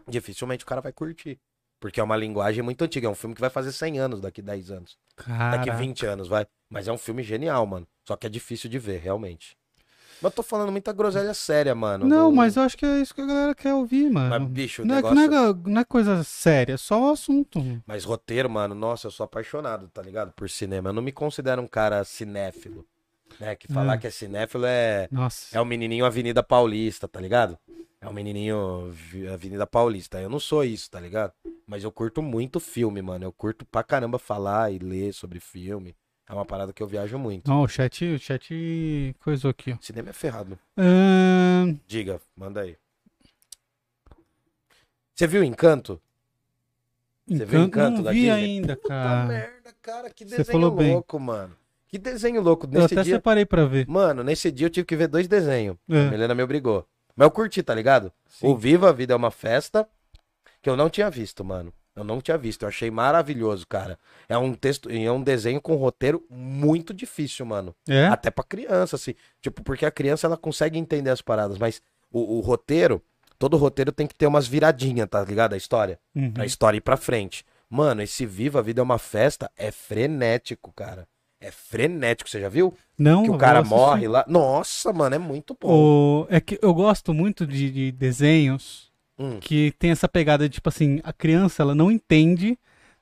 dificilmente 0.07 0.63
o 0.63 0.67
cara 0.67 0.79
vai 0.79 0.93
curtir. 0.93 1.37
Porque 1.77 1.99
é 1.99 2.03
uma 2.03 2.15
linguagem 2.15 2.63
muito 2.63 2.81
antiga. 2.83 3.07
É 3.07 3.09
um 3.09 3.15
filme 3.15 3.35
que 3.35 3.41
vai 3.41 3.49
fazer 3.49 3.73
100 3.73 3.99
anos 3.99 4.21
daqui 4.21 4.41
10 4.41 4.71
anos. 4.71 4.97
Daqui 5.17 5.27
Caraca. 5.27 5.73
20 5.73 6.05
anos, 6.05 6.27
vai. 6.29 6.45
Mas 6.69 6.87
é 6.87 6.93
um 6.93 6.97
filme 6.97 7.23
genial, 7.23 7.65
mano. 7.65 7.85
Só 8.07 8.15
que 8.15 8.25
é 8.25 8.29
difícil 8.29 8.69
de 8.69 8.79
ver, 8.79 8.99
realmente. 9.01 9.57
Mas 10.21 10.31
eu 10.31 10.31
tô 10.31 10.43
falando 10.43 10.71
muita 10.71 10.93
groselha 10.93 11.33
séria, 11.33 11.73
mano. 11.73 12.05
Não, 12.05 12.31
mas 12.31 12.55
eu 12.55 12.61
acho 12.63 12.77
que 12.77 12.85
é 12.85 13.01
isso 13.01 13.13
que 13.15 13.21
a 13.21 13.25
galera 13.25 13.55
quer 13.55 13.73
ouvir, 13.73 14.09
mano. 14.09 14.29
Mas, 14.29 14.49
bicho, 14.51 14.83
o 14.83 14.85
não, 14.85 14.93
é, 14.93 14.97
negócio... 14.97 15.15
não, 15.15 15.49
é, 15.49 15.55
não 15.65 15.81
é 15.81 15.83
coisa 15.83 16.23
séria, 16.23 16.73
é 16.73 16.77
só 16.77 17.09
o 17.09 17.11
assunto. 17.11 17.59
Mas 17.87 18.03
roteiro, 18.03 18.49
mano, 18.49 18.75
nossa, 18.75 19.07
eu 19.07 19.11
sou 19.11 19.23
apaixonado, 19.23 19.87
tá 19.89 20.01
ligado? 20.01 20.31
Por 20.33 20.49
cinema. 20.49 20.89
Eu 20.89 20.93
não 20.93 21.01
me 21.01 21.11
considero 21.11 21.61
um 21.61 21.67
cara 21.67 22.03
cinéfilo. 22.03 22.85
Né? 23.39 23.55
Que 23.55 23.67
falar 23.71 23.95
É. 23.95 23.97
que 23.97 24.07
é 24.07 24.11
cinéfilo 24.11 24.65
é... 24.65 25.07
Nossa. 25.11 25.57
É 25.57 25.61
o 25.61 25.65
menininho 25.65 26.05
Avenida 26.05 26.43
Paulista, 26.43 27.07
tá 27.07 27.19
ligado? 27.19 27.57
É 27.99 28.07
o 28.07 28.13
menininho 28.13 28.93
Avenida 29.33 29.65
Paulista. 29.65 30.19
Eu 30.21 30.29
não 30.29 30.39
sou 30.39 30.63
isso, 30.63 30.89
tá 30.91 30.99
ligado? 30.99 31.33
Mas 31.65 31.83
eu 31.83 31.91
curto 31.91 32.21
muito 32.21 32.59
filme, 32.59 33.01
mano. 33.01 33.23
Eu 33.25 33.31
curto 33.31 33.65
pra 33.65 33.83
caramba 33.83 34.19
falar 34.19 34.71
e 34.71 34.79
ler 34.79 35.13
sobre 35.13 35.39
filme. 35.39 35.95
É 36.31 36.33
uma 36.33 36.45
parada 36.45 36.71
que 36.71 36.81
eu 36.81 36.87
viajo 36.87 37.19
muito. 37.19 37.49
Não, 37.49 37.61
o 37.63 37.67
chat, 37.67 38.05
o 38.05 38.17
chat 38.17 39.13
coisou 39.19 39.51
aqui. 39.51 39.77
Cinema 39.81 40.11
é 40.11 40.13
ferrado. 40.13 40.57
Diga, 41.85 42.21
manda 42.37 42.61
aí. 42.61 42.77
Você 45.13 45.27
viu 45.27 45.43
Encanto? 45.43 46.01
Você 47.27 47.43
viu 47.45 47.59
Encanto, 47.63 47.67
Encanto 47.67 47.97
não 47.97 48.03
da 48.03 48.11
vi 48.11 48.21
Disney? 48.21 48.31
ainda, 48.31 48.75
Puta 48.77 48.87
cara. 48.87 49.25
merda, 49.27 49.75
cara. 49.81 50.09
Que 50.09 50.23
Você 50.25 50.37
desenho 50.37 50.51
falou 50.53 50.71
bem. 50.71 50.93
louco, 50.93 51.19
mano. 51.19 51.53
Que 51.89 51.97
desenho 51.97 52.41
louco. 52.41 52.65
Eu 52.65 52.81
Nesse 52.81 52.93
até 52.93 53.03
dia... 53.03 53.15
separei 53.15 53.45
pra 53.45 53.65
ver. 53.65 53.85
Mano, 53.89 54.23
nesse 54.23 54.49
dia 54.51 54.67
eu 54.67 54.71
tive 54.71 54.85
que 54.85 54.95
ver 54.95 55.07
dois 55.09 55.27
desenhos. 55.27 55.75
É. 55.89 56.07
A 56.07 56.11
Milena 56.11 56.33
me 56.33 56.43
obrigou. 56.43 56.87
Mas 57.13 57.25
eu 57.25 57.31
curti, 57.31 57.61
tá 57.61 57.75
ligado? 57.75 58.11
Sim. 58.29 58.47
O 58.47 58.55
Viva 58.55 58.87
a 58.89 58.93
Vida 58.93 59.13
é 59.13 59.15
uma 59.17 59.31
festa. 59.31 59.85
que 60.61 60.69
eu 60.69 60.77
não 60.77 60.89
tinha 60.89 61.09
visto, 61.09 61.43
mano. 61.43 61.73
Eu 61.95 62.03
não 62.03 62.21
tinha 62.21 62.37
visto, 62.37 62.63
eu 62.63 62.69
achei 62.69 62.89
maravilhoso, 62.89 63.67
cara. 63.67 63.99
É 64.29 64.37
um 64.37 64.53
texto, 64.53 64.89
é 64.89 65.11
um 65.11 65.21
desenho 65.21 65.59
com 65.59 65.75
roteiro 65.75 66.25
muito 66.29 66.93
difícil, 66.93 67.45
mano. 67.45 67.75
É? 67.87 68.07
Até 68.07 68.31
pra 68.31 68.43
criança, 68.43 68.95
assim. 68.95 69.13
Tipo, 69.41 69.61
porque 69.61 69.85
a 69.85 69.91
criança 69.91 70.25
ela 70.25 70.37
consegue 70.37 70.79
entender 70.79 71.09
as 71.09 71.21
paradas, 71.21 71.57
mas 71.57 71.81
o, 72.09 72.37
o 72.37 72.39
roteiro, 72.39 73.01
todo 73.37 73.57
roteiro 73.57 73.91
tem 73.91 74.07
que 74.07 74.15
ter 74.15 74.25
umas 74.25 74.47
viradinhas, 74.47 75.09
tá 75.09 75.21
ligado? 75.21 75.53
A 75.53 75.57
história. 75.57 75.99
Uhum. 76.15 76.31
Pra 76.31 76.45
história 76.45 76.77
ir 76.77 76.81
pra 76.81 76.95
frente. 76.95 77.45
Mano, 77.69 78.01
esse 78.01 78.25
Viva 78.25 78.59
a 78.59 78.61
Vida 78.61 78.81
é 78.81 78.83
uma 78.83 78.99
festa 78.99 79.51
é 79.57 79.71
frenético, 79.71 80.71
cara. 80.73 81.07
É 81.41 81.51
frenético, 81.51 82.29
você 82.29 82.39
já 82.39 82.49
viu? 82.49 82.73
Não, 82.97 83.23
que 83.23 83.31
o 83.31 83.37
cara 83.37 83.63
morre 83.63 84.07
lá. 84.07 84.23
Nossa, 84.27 84.93
mano, 84.93 85.15
é 85.15 85.19
muito 85.19 85.57
bom. 85.59 86.23
O... 86.23 86.27
É 86.29 86.39
que 86.39 86.59
eu 86.61 86.73
gosto 86.73 87.13
muito 87.13 87.47
de, 87.47 87.71
de 87.71 87.91
desenhos 87.91 88.90
Hum. 89.21 89.37
que 89.39 89.71
tem 89.77 89.91
essa 89.91 90.07
pegada 90.07 90.47
de, 90.49 90.55
tipo 90.55 90.67
assim, 90.69 90.99
a 91.03 91.13
criança 91.13 91.61
ela 91.61 91.75
não 91.75 91.91
entende 91.91 92.57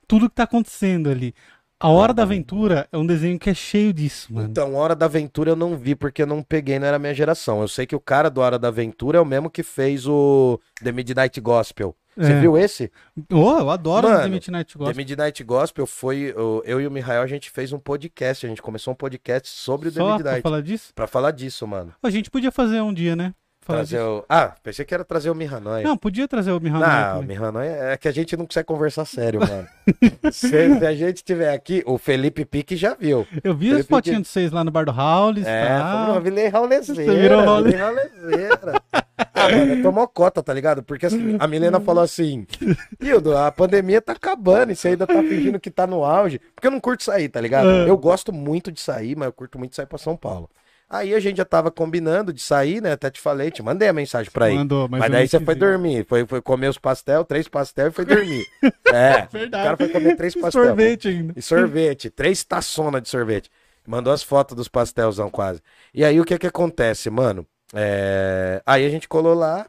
tudo 0.06 0.28
que 0.28 0.34
tá 0.34 0.42
acontecendo 0.42 1.08
ali. 1.08 1.34
A 1.82 1.88
Hora 1.88 2.12
da 2.12 2.24
Aventura 2.24 2.86
é 2.92 2.98
um 2.98 3.06
desenho 3.06 3.38
que 3.38 3.48
é 3.48 3.54
cheio 3.54 3.90
disso, 3.90 4.34
mano. 4.34 4.48
Então, 4.50 4.74
Hora 4.74 4.94
da 4.94 5.06
Aventura 5.06 5.52
eu 5.52 5.56
não 5.56 5.78
vi 5.78 5.94
porque 5.94 6.20
eu 6.22 6.26
não 6.26 6.42
peguei, 6.42 6.78
não 6.78 6.86
era 6.86 6.98
minha 6.98 7.14
geração. 7.14 7.62
Eu 7.62 7.68
sei 7.68 7.86
que 7.86 7.96
o 7.96 8.00
cara 8.00 8.28
do 8.28 8.40
Hora 8.42 8.58
da 8.58 8.68
Aventura 8.68 9.16
é 9.16 9.20
o 9.20 9.24
mesmo 9.24 9.48
que 9.48 9.62
fez 9.62 10.06
o 10.06 10.60
The 10.84 10.92
Midnight 10.92 11.40
Gospel. 11.40 11.96
Você 12.14 12.32
É. 12.32 12.40
viu 12.40 12.58
esse? 12.58 12.90
Oh, 13.32 13.56
eu 13.60 13.70
adoro 13.70 14.08
Mano, 14.08 14.20
The 14.24 14.28
Midnight 14.28 14.72
The 14.74 14.78
Gospel. 14.78 14.96
Midnight 14.96 15.44
Gospel 15.44 15.86
foi. 15.86 16.34
o- 16.36 16.60
Eu 16.66 16.80
e 16.82 16.86
o 16.86 16.90
Mihael, 16.90 17.22
a 17.22 17.26
gente 17.26 17.48
fez 17.50 17.72
um 17.72 17.78
podcast. 17.78 18.44
A 18.44 18.48
gente 18.48 18.60
começou 18.60 18.92
um 18.92 18.96
podcast 18.96 19.48
sobre 19.48 19.88
o 19.88 19.92
The 19.92 20.00
Só 20.00 20.04
pra 20.06 20.16
Midnight. 20.16 20.42
falar 20.42 20.60
disso? 20.60 20.92
Pra 20.94 21.06
falar 21.06 21.30
disso, 21.30 21.66
mano. 21.66 21.94
A 22.02 22.10
gente 22.10 22.28
podia 22.30 22.50
fazer 22.52 22.82
um 22.82 22.92
dia, 22.92 23.16
né? 23.16 23.32
Trazer 23.66 23.98
disso. 23.98 24.18
o... 24.18 24.24
Ah, 24.28 24.54
pensei 24.62 24.84
que 24.84 24.94
era 24.94 25.04
trazer 25.04 25.30
o 25.30 25.34
Mihanoi. 25.34 25.82
Não, 25.82 25.96
podia 25.96 26.26
trazer 26.26 26.50
o 26.50 26.60
Mihano. 26.60 26.80
Não, 26.80 27.20
o 27.20 27.22
Mihanoi 27.22 27.66
é 27.66 27.96
que 27.96 28.08
a 28.08 28.12
gente 28.12 28.36
não 28.36 28.46
consegue 28.46 28.66
conversar 28.66 29.04
sério, 29.04 29.40
mano. 29.40 29.68
se, 30.32 30.78
se 30.78 30.86
a 30.86 30.94
gente 30.94 31.22
tiver 31.22 31.52
aqui, 31.52 31.82
o 31.86 31.98
Felipe 31.98 32.44
Pique 32.44 32.74
já 32.74 32.94
viu. 32.94 33.26
Eu 33.44 33.54
vi 33.54 33.68
as 33.68 33.72
Felipe 33.72 33.88
fotinhas 33.88 34.22
de 34.22 34.28
vocês 34.28 34.50
lá 34.50 34.64
no 34.64 34.70
bar 34.70 34.84
do 34.84 34.92
Howlis. 34.92 35.46
É, 35.46 35.68
tá? 35.68 36.12
eu 36.14 36.20
virei 36.20 36.48
raulezeira. 36.48 37.04
Você 37.04 37.20
virou 37.20 37.44
raulezeira. 37.44 38.82
Ah, 39.34 39.48
mano, 39.50 39.82
tomou 39.82 40.08
cota, 40.08 40.42
tá 40.42 40.52
ligado? 40.52 40.82
Porque 40.82 41.06
assim, 41.06 41.36
a 41.38 41.46
Milena 41.46 41.80
falou 41.80 42.02
assim: 42.02 42.46
Hildo, 43.00 43.36
a 43.36 43.50
pandemia 43.50 44.00
tá 44.00 44.12
acabando 44.12 44.72
e 44.72 44.76
você 44.76 44.88
ainda 44.88 45.06
tá 45.06 45.20
fingindo 45.22 45.60
que 45.60 45.70
tá 45.70 45.86
no 45.86 46.04
auge. 46.04 46.40
Porque 46.54 46.66
eu 46.66 46.70
não 46.70 46.80
curto 46.80 47.04
sair, 47.04 47.28
tá 47.28 47.40
ligado? 47.40 47.68
É. 47.68 47.88
Eu 47.88 47.96
gosto 47.96 48.32
muito 48.32 48.70
de 48.72 48.80
sair, 48.80 49.16
mas 49.16 49.26
eu 49.26 49.32
curto 49.32 49.58
muito 49.58 49.76
sair 49.76 49.86
pra 49.86 49.98
São 49.98 50.16
Paulo. 50.16 50.48
Aí 50.92 51.14
a 51.14 51.20
gente 51.20 51.36
já 51.36 51.44
tava 51.44 51.70
combinando 51.70 52.32
de 52.32 52.40
sair, 52.42 52.82
né? 52.82 52.90
Até 52.92 53.08
te 53.10 53.20
falei, 53.20 53.52
te 53.52 53.62
mandei 53.62 53.86
a 53.88 53.92
mensagem 53.92 54.28
pra 54.32 54.50
ir. 54.50 54.56
Mandou, 54.56 54.88
mas, 54.88 54.98
Mas, 55.00 55.10
daí 55.12 55.28
você 55.28 55.38
foi 55.38 55.54
ir. 55.54 55.58
dormir, 55.58 56.04
foi, 56.08 56.26
foi 56.26 56.42
comer 56.42 56.66
os 56.68 56.78
pastel, 56.78 57.24
três 57.24 57.46
pastel 57.46 57.88
e 57.88 57.90
foi 57.92 58.04
dormir. 58.04 58.44
É, 58.92 59.24
Verdade. 59.30 59.46
o 59.46 59.50
cara 59.66 59.76
foi 59.76 59.88
comer 59.88 60.16
três 60.16 60.34
E 60.34 60.40
pastel. 60.40 60.64
sorvete 60.64 61.06
ainda. 61.08 61.32
E 61.36 61.40
sorvete, 61.40 62.10
três 62.10 62.42
taçonas 62.42 63.00
de 63.02 63.08
sorvete. 63.08 63.48
Mandou 63.86 64.12
as 64.12 64.20
fotos 64.22 64.56
dos 64.56 64.66
pastelzão 64.66 65.30
quase. 65.30 65.62
E 65.94 66.04
aí 66.04 66.20
o 66.20 66.24
que 66.24 66.36
que 66.38 66.46
acontece, 66.48 67.08
mano? 67.08 67.46
É, 67.72 68.60
Aí 68.66 68.84
a 68.84 68.90
gente 68.90 69.06
colou 69.08 69.32
lá 69.32 69.64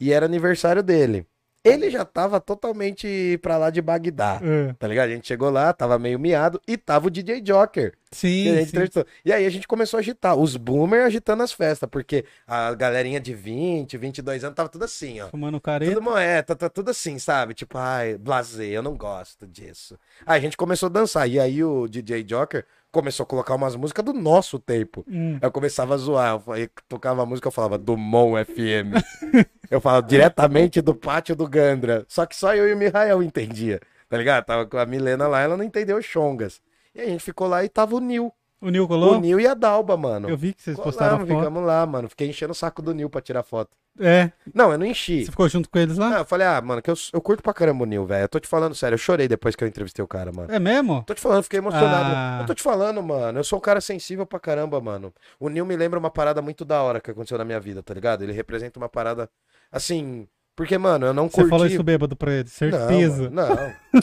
e 0.00 0.12
era 0.12 0.26
aniversário 0.26 0.82
dele. 0.82 1.24
Ele 1.68 1.90
já 1.90 2.04
tava 2.04 2.40
totalmente 2.40 3.38
pra 3.42 3.56
lá 3.56 3.70
de 3.70 3.82
Bagdá. 3.82 4.40
É. 4.42 4.72
Tá 4.74 4.86
ligado? 4.86 5.08
A 5.08 5.12
gente 5.12 5.26
chegou 5.26 5.50
lá, 5.50 5.72
tava 5.72 5.98
meio 5.98 6.18
miado 6.18 6.60
e 6.66 6.76
tava 6.76 7.08
o 7.08 7.10
DJ 7.10 7.40
Joker. 7.40 7.94
Sim, 8.12 8.44
gente 8.64 8.70
sim. 8.70 9.04
E 9.24 9.32
aí 9.32 9.44
a 9.44 9.50
gente 9.50 9.66
começou 9.66 9.98
a 9.98 10.00
agitar. 10.00 10.36
Os 10.36 10.56
boomers 10.56 11.06
agitando 11.06 11.42
as 11.42 11.52
festas, 11.52 11.88
porque 11.90 12.24
a 12.46 12.72
galerinha 12.74 13.20
de 13.20 13.34
20, 13.34 13.96
22 13.98 14.44
anos 14.44 14.56
tava 14.56 14.68
tudo 14.68 14.84
assim, 14.84 15.20
ó. 15.20 15.28
Fumando 15.28 15.60
careta. 15.60 15.92
Tudo 15.92 16.02
moeda, 16.02 16.54
tá 16.54 16.68
tudo 16.68 16.90
assim, 16.90 17.18
sabe? 17.18 17.52
Tipo, 17.52 17.76
ai, 17.78 18.16
blasé, 18.16 18.66
eu 18.66 18.82
não 18.82 18.96
gosto 18.96 19.46
disso. 19.46 19.98
Aí 20.24 20.38
a 20.38 20.40
gente 20.40 20.56
começou 20.56 20.86
a 20.86 20.90
dançar. 20.90 21.28
E 21.28 21.38
aí 21.38 21.62
o 21.62 21.88
DJ 21.88 22.22
Joker 22.22 22.64
começou 22.96 23.24
a 23.24 23.26
colocar 23.26 23.54
umas 23.54 23.76
músicas 23.76 24.02
do 24.02 24.14
nosso 24.14 24.58
tempo. 24.58 25.04
Hum. 25.06 25.38
Eu 25.40 25.52
começava 25.52 25.94
a 25.94 25.96
zoar. 25.98 26.42
Eu 26.56 26.68
tocava 26.88 27.22
a 27.22 27.26
música, 27.26 27.48
eu 27.48 27.52
falava 27.52 27.76
Dumont 27.76 28.42
FM. 28.44 28.96
eu 29.70 29.80
falava 29.82 30.06
diretamente 30.06 30.80
do 30.80 30.94
pátio 30.94 31.36
do 31.36 31.46
Gandra. 31.46 32.06
Só 32.08 32.24
que 32.24 32.34
só 32.34 32.54
eu 32.54 32.66
e 32.66 32.72
o 32.72 32.76
Mihael 32.76 33.22
entendia. 33.22 33.80
Tá 34.08 34.16
ligado? 34.16 34.46
Tava 34.46 34.64
com 34.64 34.78
a 34.78 34.86
Milena 34.86 35.28
lá, 35.28 35.42
ela 35.42 35.56
não 35.56 35.64
entendeu 35.64 36.00
Chongas. 36.00 36.62
E 36.94 37.00
a 37.02 37.04
gente 37.04 37.22
ficou 37.22 37.46
lá 37.46 37.62
e 37.62 37.68
tava 37.68 37.94
o 37.94 38.00
Nil. 38.00 38.32
O 38.66 38.70
Nil 38.70 38.88
colou? 38.88 39.14
O 39.16 39.20
Nil 39.20 39.38
e 39.38 39.46
a 39.46 39.54
Dalba, 39.54 39.96
mano. 39.96 40.28
Eu 40.28 40.36
vi 40.36 40.52
que 40.52 40.60
vocês 40.62 40.76
postaram 40.76 41.18
Colamos, 41.18 41.28
foto. 41.28 41.38
ficamos 41.38 41.64
lá, 41.66 41.86
mano. 41.86 42.08
Fiquei 42.08 42.28
enchendo 42.28 42.50
o 42.52 42.54
saco 42.54 42.82
do 42.82 42.92
Nil 42.92 43.08
pra 43.08 43.20
tirar 43.20 43.42
foto. 43.44 43.70
É. 44.00 44.30
Não, 44.52 44.72
eu 44.72 44.78
não 44.78 44.84
enchi. 44.84 45.24
Você 45.24 45.30
ficou 45.30 45.48
junto 45.48 45.70
com 45.70 45.78
eles 45.78 45.96
lá? 45.96 46.16
Ah, 46.16 46.18
eu 46.20 46.24
falei, 46.24 46.46
ah, 46.46 46.60
mano, 46.60 46.82
que 46.82 46.90
eu, 46.90 46.94
eu 47.12 47.20
curto 47.20 47.42
pra 47.42 47.54
caramba 47.54 47.84
o 47.84 47.86
Nil, 47.86 48.04
velho. 48.04 48.24
Eu 48.24 48.28
tô 48.28 48.40
te 48.40 48.48
falando 48.48 48.74
sério, 48.74 48.94
eu 48.94 48.98
chorei 48.98 49.28
depois 49.28 49.54
que 49.56 49.62
eu 49.64 49.68
entrevistei 49.68 50.04
o 50.04 50.08
cara, 50.08 50.32
mano. 50.32 50.52
É 50.52 50.58
mesmo? 50.58 51.02
Tô 51.06 51.14
te 51.14 51.20
falando, 51.20 51.44
fiquei 51.44 51.58
emocionado. 51.60 52.12
Ah. 52.14 52.38
Eu 52.42 52.46
tô 52.46 52.54
te 52.54 52.62
falando, 52.62 53.02
mano. 53.02 53.38
Eu 53.38 53.44
sou 53.44 53.58
um 53.58 53.62
cara 53.62 53.80
sensível 53.80 54.26
pra 54.26 54.38
caramba, 54.40 54.80
mano. 54.80 55.14
O 55.38 55.48
Nil 55.48 55.64
me 55.64 55.76
lembra 55.76 55.98
uma 55.98 56.10
parada 56.10 56.42
muito 56.42 56.64
da 56.64 56.82
hora 56.82 57.00
que 57.00 57.10
aconteceu 57.10 57.38
na 57.38 57.44
minha 57.44 57.60
vida, 57.60 57.82
tá 57.82 57.94
ligado? 57.94 58.22
Ele 58.22 58.32
representa 58.32 58.78
uma 58.78 58.88
parada 58.88 59.30
assim. 59.70 60.26
Porque, 60.56 60.76
mano, 60.78 61.06
eu 61.06 61.14
não 61.14 61.28
Você 61.28 61.36
curti. 61.36 61.50
falou 61.50 61.66
isso 61.66 61.82
bêbado 61.82 62.16
pra 62.16 62.32
ele, 62.32 62.44
Não, 62.44 62.50
certeza. 62.50 63.30
mano, 63.30 63.48
Não, 63.92 64.00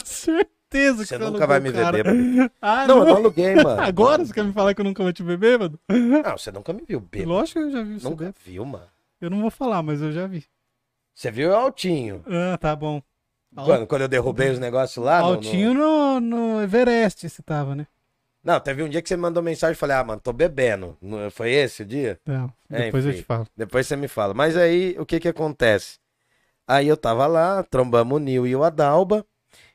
certeza 0.74 0.98
que 1.02 1.06
Você 1.06 1.18
você 1.18 1.24
nunca 1.24 1.46
vai 1.46 1.58
o 1.58 1.62
me 1.62 1.72
cara. 1.72 1.92
bêbado. 1.92 2.18
Ah, 2.60 2.86
não, 2.86 2.96
não. 2.96 3.02
eu 3.04 3.08
não 3.10 3.16
aluguei, 3.16 3.54
mano. 3.54 3.80
Agora 3.82 4.24
você 4.24 4.32
quer 4.32 4.44
me 4.44 4.52
falar 4.52 4.74
que 4.74 4.80
eu 4.80 4.84
nunca 4.84 5.02
vou 5.02 5.12
te 5.12 5.22
ver 5.22 5.36
bêbado? 5.36 5.78
Não, 5.88 6.36
você 6.38 6.50
nunca 6.50 6.72
me 6.72 6.82
viu 6.86 7.00
bêbado. 7.00 7.30
Lógico 7.30 7.60
que 7.60 7.66
eu 7.66 7.70
já 7.70 7.82
vi 7.82 7.96
isso. 7.96 8.08
Nunca 8.10 8.34
viu, 8.44 8.64
mano. 8.64 8.86
Eu 9.20 9.30
não 9.30 9.40
vou 9.40 9.50
falar, 9.50 9.82
mas 9.82 10.02
eu 10.02 10.12
já 10.12 10.26
vi. 10.26 10.44
Você 11.14 11.30
viu 11.30 11.50
eu 11.50 11.56
altinho. 11.56 12.24
Ah, 12.26 12.58
tá 12.58 12.74
bom. 12.74 13.00
Quando, 13.54 13.86
quando 13.86 14.02
eu 14.02 14.08
derrubei 14.08 14.50
os 14.50 14.58
negócios 14.58 15.04
lá. 15.04 15.20
no- 15.20 15.28
no- 15.28 15.34
Altinho 15.34 15.72
no... 15.74 16.20
No, 16.20 16.62
Everest 16.62 17.28
você 17.28 17.42
tava, 17.42 17.74
né? 17.76 17.86
Não, 18.42 18.58
teve 18.60 18.82
um 18.82 18.88
dia 18.88 19.00
que 19.00 19.08
você 19.08 19.16
me 19.16 19.22
mandou 19.22 19.42
mensagem 19.42 19.72
e 19.72 19.76
falei, 19.76 19.96
ah, 19.96 20.04
mano, 20.04 20.20
tô 20.20 20.32
bebendo. 20.32 20.98
Foi 21.30 21.50
esse 21.52 21.82
o 21.82 21.86
dia? 21.86 22.20
Não, 22.26 22.52
É, 22.68 22.86
depois 22.86 23.04
eu 23.04 23.12
enfim. 23.12 23.20
te 23.22 23.24
falo. 23.26 23.46
Depois 23.56 23.86
você 23.86 23.96
me 23.96 24.08
fala. 24.08 24.34
Mas 24.34 24.56
aí, 24.56 24.96
o 24.98 25.06
que 25.06 25.20
que 25.20 25.28
acontece? 25.28 25.98
Aí 26.66 26.88
eu 26.88 26.96
tava 26.96 27.26
lá, 27.26 27.62
trombamos 27.62 28.16
o 28.16 28.18
Nil 28.18 28.46
e 28.46 28.54
o 28.56 28.64
Adalba. 28.64 29.24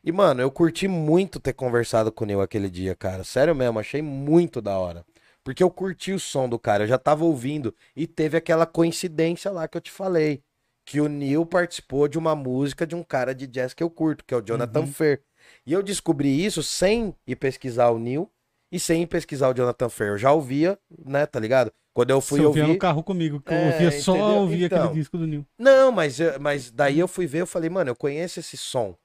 E, 0.04 0.12
mano, 0.12 0.42
eu 0.42 0.50
curti 0.50 0.88
muito 0.88 1.40
ter 1.40 1.54
conversado 1.54 2.12
com 2.12 2.24
o 2.24 2.28
Nil 2.28 2.42
aquele 2.42 2.70
dia, 2.70 2.96
cara. 2.96 3.24
Sério 3.24 3.54
mesmo, 3.56 3.80
achei 3.80 4.02
muito 4.02 4.62
da 4.62 4.78
hora. 4.78 5.06
Porque 5.44 5.64
eu 5.64 5.70
curti 5.70 6.12
o 6.14 6.20
som 6.20 6.48
do 6.48 6.58
cara, 6.60 6.84
eu 6.84 6.88
já 6.88 6.98
tava 6.98 7.26
ouvindo. 7.26 7.74
E 7.96 8.08
teve 8.08 8.38
aquela 8.38 8.66
coincidência 8.66 9.52
lá 9.52 9.68
que 9.68 9.78
eu 9.78 9.82
te 9.82 9.92
falei. 9.92 10.42
Que 10.86 11.02
o 11.02 11.08
Nil 11.08 11.46
participou 11.46 12.08
de 12.08 12.18
uma 12.18 12.36
música 12.36 12.86
de 12.88 12.96
um 12.96 13.04
cara 13.04 13.34
de 13.36 13.46
jazz 13.46 13.74
que 13.74 13.84
eu 13.84 13.90
curto, 13.90 14.24
que 14.26 14.34
é 14.34 14.38
o 14.38 14.42
Jonathan 14.42 14.82
Uhum. 14.82 14.88
Fer. 14.88 15.22
E 15.66 15.74
eu 15.74 15.84
descobri 15.84 16.44
isso 16.46 16.64
sem 16.64 17.14
ir 17.28 17.36
pesquisar 17.36 17.90
o 17.90 18.00
Nil 18.00 18.30
e 18.72 18.80
sem 18.80 19.04
ir 19.04 19.08
pesquisar 19.08 19.50
o 19.50 19.54
Jonathan 19.54 19.90
Fer. 19.90 20.08
Eu 20.10 20.18
já 20.18 20.32
ouvia, 20.32 20.78
né, 21.06 21.26
tá 21.26 21.40
ligado? 21.40 21.72
Quando 21.94 22.12
eu 22.12 22.22
fui 22.22 22.40
Você 22.40 22.46
ouvia 22.46 22.64
ouvir. 22.64 22.74
no 22.74 22.80
carro 22.80 23.04
comigo, 23.04 23.42
que 23.42 23.52
eu 23.52 23.58
É, 23.58 23.74
ouvia 23.74 23.92
só 24.02 24.16
entendeu? 24.16 24.36
ouvia 24.42 24.66
Então. 24.68 24.84
aquele 24.86 24.94
disco 25.00 25.18
do 25.18 25.28
Nil. 25.28 25.46
Não, 25.58 25.92
mas, 25.92 26.18
mas 26.40 26.72
daí 26.72 27.00
eu 27.00 27.08
fui 27.08 27.26
ver, 27.28 27.42
eu 27.42 27.48
falei, 27.48 27.70
mano, 27.70 27.90
eu 27.92 27.96
conheço 27.96 28.40
esse 28.40 28.56
som. 28.58 28.96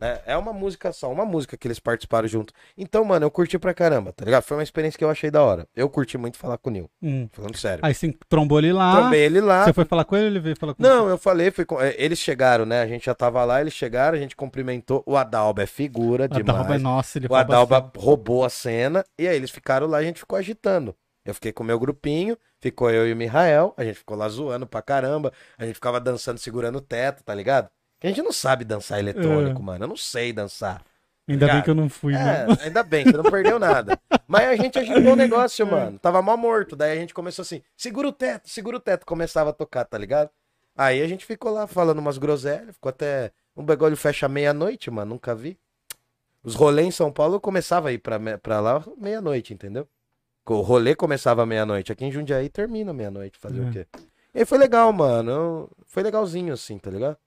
Né? 0.00 0.20
É 0.26 0.36
uma 0.36 0.52
música 0.52 0.92
só, 0.92 1.10
uma 1.10 1.24
música 1.24 1.56
que 1.56 1.66
eles 1.66 1.78
participaram 1.80 2.28
junto. 2.28 2.52
Então, 2.76 3.04
mano, 3.04 3.26
eu 3.26 3.30
curti 3.30 3.58
pra 3.58 3.74
caramba, 3.74 4.12
tá 4.12 4.24
ligado? 4.24 4.42
Foi 4.42 4.56
uma 4.56 4.62
experiência 4.62 4.96
que 4.98 5.04
eu 5.04 5.10
achei 5.10 5.30
da 5.30 5.42
hora. 5.42 5.66
Eu 5.74 5.88
curti 5.90 6.16
muito 6.16 6.36
falar 6.38 6.58
com 6.58 6.70
o 6.70 6.72
Nil, 6.72 6.90
Hum. 7.02 7.28
falando 7.32 7.56
sério. 7.56 7.84
Aí 7.84 7.92
você 7.94 8.14
trombou 8.28 8.58
ele 8.58 8.72
lá. 8.72 8.96
Trombei 9.00 9.24
ele 9.24 9.40
lá. 9.40 9.64
Você 9.64 9.72
foi 9.72 9.84
falar 9.84 10.04
com 10.04 10.16
ele 10.16 10.26
ele 10.26 10.40
veio 10.40 10.56
falar 10.56 10.74
com 10.74 10.82
Não, 10.82 11.08
eu 11.08 11.18
falei, 11.18 11.50
fui 11.50 11.64
com- 11.64 11.80
é, 11.80 11.94
eles 11.98 12.18
chegaram, 12.18 12.64
né? 12.64 12.80
A 12.82 12.86
gente 12.86 13.06
já 13.06 13.14
tava 13.14 13.44
lá, 13.44 13.60
eles 13.60 13.72
chegaram, 13.74 14.16
a 14.16 14.20
gente 14.20 14.36
cumprimentou. 14.36 15.02
O 15.06 15.16
Adalba 15.16 15.62
é 15.62 15.66
figura 15.66 16.28
você? 16.28 16.42
demais. 16.42 16.60
Adalba, 16.60 16.78
nossa, 16.78 17.18
ele 17.18 17.26
O 17.30 17.34
Adalba 17.34 17.78
assim. 17.78 17.90
roubou 17.96 18.44
a 18.44 18.50
cena 18.50 19.04
e 19.18 19.26
aí 19.26 19.36
eles 19.36 19.50
ficaram 19.50 19.86
lá, 19.86 19.98
a 19.98 20.02
gente 20.02 20.18
ficou 20.20 20.38
agitando. 20.38 20.94
Eu 21.24 21.34
fiquei 21.34 21.52
com 21.52 21.62
o 21.62 21.66
meu 21.66 21.78
grupinho, 21.78 22.38
ficou 22.60 22.90
eu 22.90 23.06
e 23.06 23.12
o 23.12 23.16
Mihael, 23.16 23.74
a 23.76 23.84
gente 23.84 23.96
ficou 23.98 24.16
lá 24.16 24.26
zoando 24.30 24.66
pra 24.66 24.80
caramba, 24.80 25.30
a 25.58 25.66
gente 25.66 25.74
ficava 25.74 26.00
dançando 26.00 26.38
segurando 26.38 26.76
o 26.76 26.80
teto, 26.80 27.22
tá 27.22 27.34
ligado? 27.34 27.68
A 28.02 28.06
gente 28.06 28.22
não 28.22 28.32
sabe 28.32 28.64
dançar 28.64 28.98
eletrônico, 28.98 29.60
É. 29.60 29.64
mano. 29.64 29.84
Eu 29.84 29.88
não 29.88 29.96
sei 29.96 30.32
dançar. 30.32 30.82
Ainda 31.26 31.44
bem 31.46 31.48
Cara, 31.54 31.62
que 31.62 31.70
eu 31.70 31.74
não 31.74 31.88
fui, 31.88 32.14
É, 32.14 32.46
mano. 32.46 32.58
ainda 32.62 32.82
bem, 32.82 33.04
você 33.04 33.12
não 33.16 33.24
perdeu 33.24 33.58
nada. 33.58 33.98
Mas 34.26 34.48
a 34.48 34.56
gente 34.56 34.78
agitou 34.78 35.12
o 35.12 35.16
negócio, 35.16 35.66
mano. 35.66 35.98
Tava 35.98 36.22
mal 36.22 36.36
morto. 36.36 36.74
Daí 36.76 36.92
a 36.92 37.00
gente 37.00 37.12
começou 37.12 37.42
assim: 37.42 37.60
segura 37.76 38.08
o 38.08 38.12
teto, 38.12 38.48
segura 38.48 38.76
o 38.76 38.80
teto. 38.80 39.04
Começava 39.04 39.50
a 39.50 39.52
tocar, 39.52 39.84
tá 39.84 39.98
ligado? 39.98 40.30
Aí 40.76 41.02
a 41.02 41.08
gente 41.08 41.26
ficou 41.26 41.52
lá 41.52 41.66
falando 41.66 41.98
umas 41.98 42.18
groselhas, 42.18 42.74
ficou 42.74 42.88
até. 42.90 43.32
Um 43.56 43.64
bagulho 43.64 43.96
fecha 43.96 44.28
meia-noite, 44.28 44.88
mano. 44.90 45.14
Nunca 45.14 45.34
vi. 45.34 45.58
Os 46.44 46.54
rolês 46.54 46.86
em 46.86 46.90
São 46.92 47.10
Paulo 47.10 47.34
eu 47.34 47.40
começava 47.40 47.88
a 47.88 47.92
ir 47.92 47.98
pra, 47.98 48.16
me- 48.18 48.38
pra 48.38 48.60
lá 48.60 48.82
meia-noite, 48.96 49.52
entendeu? 49.52 49.86
O 50.46 50.60
rolê 50.60 50.94
começava 50.94 51.44
meia-noite. 51.44 51.90
Aqui 51.92 52.04
em 52.04 52.12
Jundiaí 52.12 52.48
termina 52.48 52.92
meia-noite. 52.92 53.36
Fazer 53.38 53.60
É. 53.60 53.64
o 53.68 53.70
quê? 53.72 53.86
E 54.34 54.44
foi 54.46 54.56
legal, 54.56 54.90
mano. 54.92 55.68
Foi 55.86 56.02
legalzinho 56.02 56.54
assim, 56.54 56.78
tá 56.78 56.90
ligado? 56.90 57.18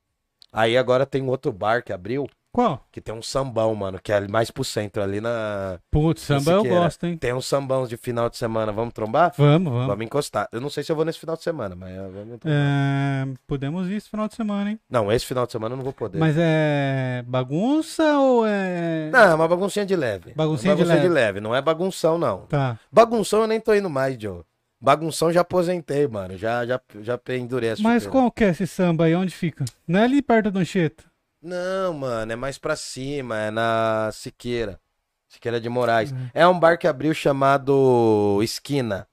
Aí 0.51 0.77
agora 0.77 1.05
tem 1.05 1.21
um 1.21 1.29
outro 1.29 1.51
bar 1.51 1.83
que 1.83 1.93
abriu. 1.93 2.27
Qual? 2.53 2.85
Que 2.91 2.99
tem 2.99 3.15
um 3.15 3.21
sambão, 3.21 3.73
mano, 3.73 3.97
que 3.97 4.11
é 4.11 4.27
mais 4.27 4.51
pro 4.51 4.61
centro, 4.61 5.01
ali 5.01 5.21
na. 5.21 5.79
Putz, 5.89 6.23
samba 6.23 6.51
eu 6.51 6.65
gosto, 6.65 7.05
hein? 7.05 7.15
Tem 7.15 7.33
uns 7.33 7.45
sambãos 7.45 7.87
de 7.87 7.95
final 7.95 8.29
de 8.29 8.35
semana. 8.35 8.73
Vamos 8.73 8.93
trombar? 8.93 9.33
Vamos, 9.37 9.71
vamos. 9.71 9.87
Vamos 9.87 10.05
encostar. 10.05 10.49
Eu 10.51 10.59
não 10.59 10.69
sei 10.69 10.83
se 10.83 10.91
eu 10.91 10.95
vou 10.97 11.05
nesse 11.05 11.17
final 11.17 11.37
de 11.37 11.43
semana, 11.43 11.77
mas 11.77 11.95
vou 11.95 12.37
trombar. 12.37 12.39
É, 12.45 13.27
podemos 13.47 13.89
ir 13.89 13.93
esse 13.93 14.09
final 14.09 14.27
de 14.27 14.35
semana, 14.35 14.71
hein? 14.71 14.79
Não, 14.89 15.09
esse 15.09 15.25
final 15.25 15.45
de 15.45 15.53
semana 15.53 15.73
eu 15.73 15.77
não 15.77 15.83
vou 15.85 15.93
poder. 15.93 16.17
Mas 16.19 16.35
é 16.37 17.23
bagunça 17.25 18.03
ou 18.19 18.45
é. 18.45 19.09
Não, 19.13 19.19
é 19.19 19.33
uma 19.33 19.47
baguncinha 19.47 19.85
de 19.85 19.95
leve. 19.95 20.33
Baguncinha 20.35 20.75
de 20.75 20.83
Baguncinha 20.83 21.09
leve. 21.09 21.39
Não 21.39 21.55
é 21.55 21.61
bagunção, 21.61 22.17
não. 22.17 22.41
Tá. 22.47 22.77
Bagunção 22.91 23.41
eu 23.41 23.47
nem 23.47 23.61
tô 23.61 23.73
indo 23.73 23.89
mais, 23.89 24.21
Joe. 24.21 24.43
Bagunção 24.81 25.31
já 25.31 25.41
aposentei, 25.41 26.07
mano. 26.07 26.35
Já, 26.37 26.65
já, 26.65 26.81
já 27.01 27.15
pendurei 27.17 27.69
essa 27.69 27.83
Mas 27.83 28.07
qual 28.07 28.31
que 28.31 28.43
é 28.43 28.49
esse 28.49 28.65
samba 28.65 29.05
aí? 29.05 29.13
Onde 29.15 29.33
fica? 29.33 29.63
Não 29.87 29.99
é 29.99 30.03
ali 30.05 30.21
perto 30.23 30.49
do 30.49 30.57
Anchieta? 30.57 31.03
Não, 31.39 31.93
mano, 31.93 32.31
é 32.31 32.35
mais 32.35 32.57
pra 32.57 32.75
cima, 32.75 33.37
é 33.37 33.51
na 33.51 34.09
Siqueira. 34.11 34.79
Siqueira 35.27 35.61
de 35.61 35.69
Moraes. 35.69 36.11
Uhum. 36.11 36.29
É 36.33 36.47
um 36.47 36.59
bar 36.59 36.77
que 36.77 36.87
abriu 36.87 37.13
chamado 37.13 38.39
Esquina. 38.43 39.07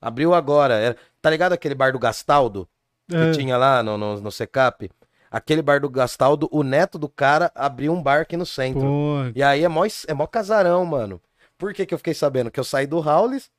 Abriu 0.00 0.34
agora. 0.34 0.74
É- 0.74 0.96
tá 1.20 1.28
ligado 1.30 1.52
aquele 1.52 1.74
bar 1.74 1.92
do 1.92 1.98
Gastaldo? 1.98 2.66
Que 3.08 3.16
É. 3.16 3.30
tinha 3.32 3.56
lá 3.56 3.82
no, 3.82 3.96
no, 3.98 4.20
no 4.20 4.32
Secap? 4.32 4.90
Aquele 5.30 5.60
bar 5.62 5.80
do 5.80 5.88
Gastaldo, 5.90 6.48
o 6.50 6.62
neto 6.62 6.98
do 6.98 7.08
cara 7.08 7.52
abriu 7.54 7.92
um 7.92 8.02
bar 8.02 8.22
aqui 8.22 8.36
no 8.36 8.46
centro. 8.46 8.80
Pô, 8.80 9.16
E 9.34 9.42
aí 9.42 9.62
é 9.62 9.68
mó, 9.68 9.84
é 10.08 10.14
mó 10.14 10.26
casarão, 10.26 10.84
mano. 10.84 11.20
Por 11.58 11.72
que 11.74 11.84
que 11.86 11.92
eu 11.94 11.98
fiquei 11.98 12.14
sabendo? 12.14 12.50
Que 12.50 12.58
eu 12.58 12.64
saí 12.64 12.86
do 12.86 12.98
Howlis 12.98 13.50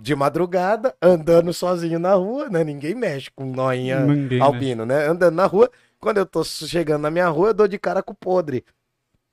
de 0.00 0.14
madrugada, 0.14 0.94
andando 1.00 1.52
sozinho 1.52 1.98
na 1.98 2.14
rua, 2.14 2.48
né? 2.48 2.64
Ninguém 2.64 2.94
mexe 2.94 3.30
com 3.34 3.44
noinha 3.44 4.00
ninguém, 4.00 4.40
albino, 4.40 4.86
né? 4.86 5.06
Andando 5.06 5.34
na 5.34 5.46
rua. 5.46 5.70
Quando 5.98 6.16
eu 6.16 6.26
tô 6.26 6.42
chegando 6.42 7.02
na 7.02 7.10
minha 7.10 7.28
rua, 7.28 7.48
eu 7.48 7.54
dou 7.54 7.68
de 7.68 7.78
cara 7.78 8.02
com 8.02 8.12
o 8.12 8.16
podre. 8.16 8.64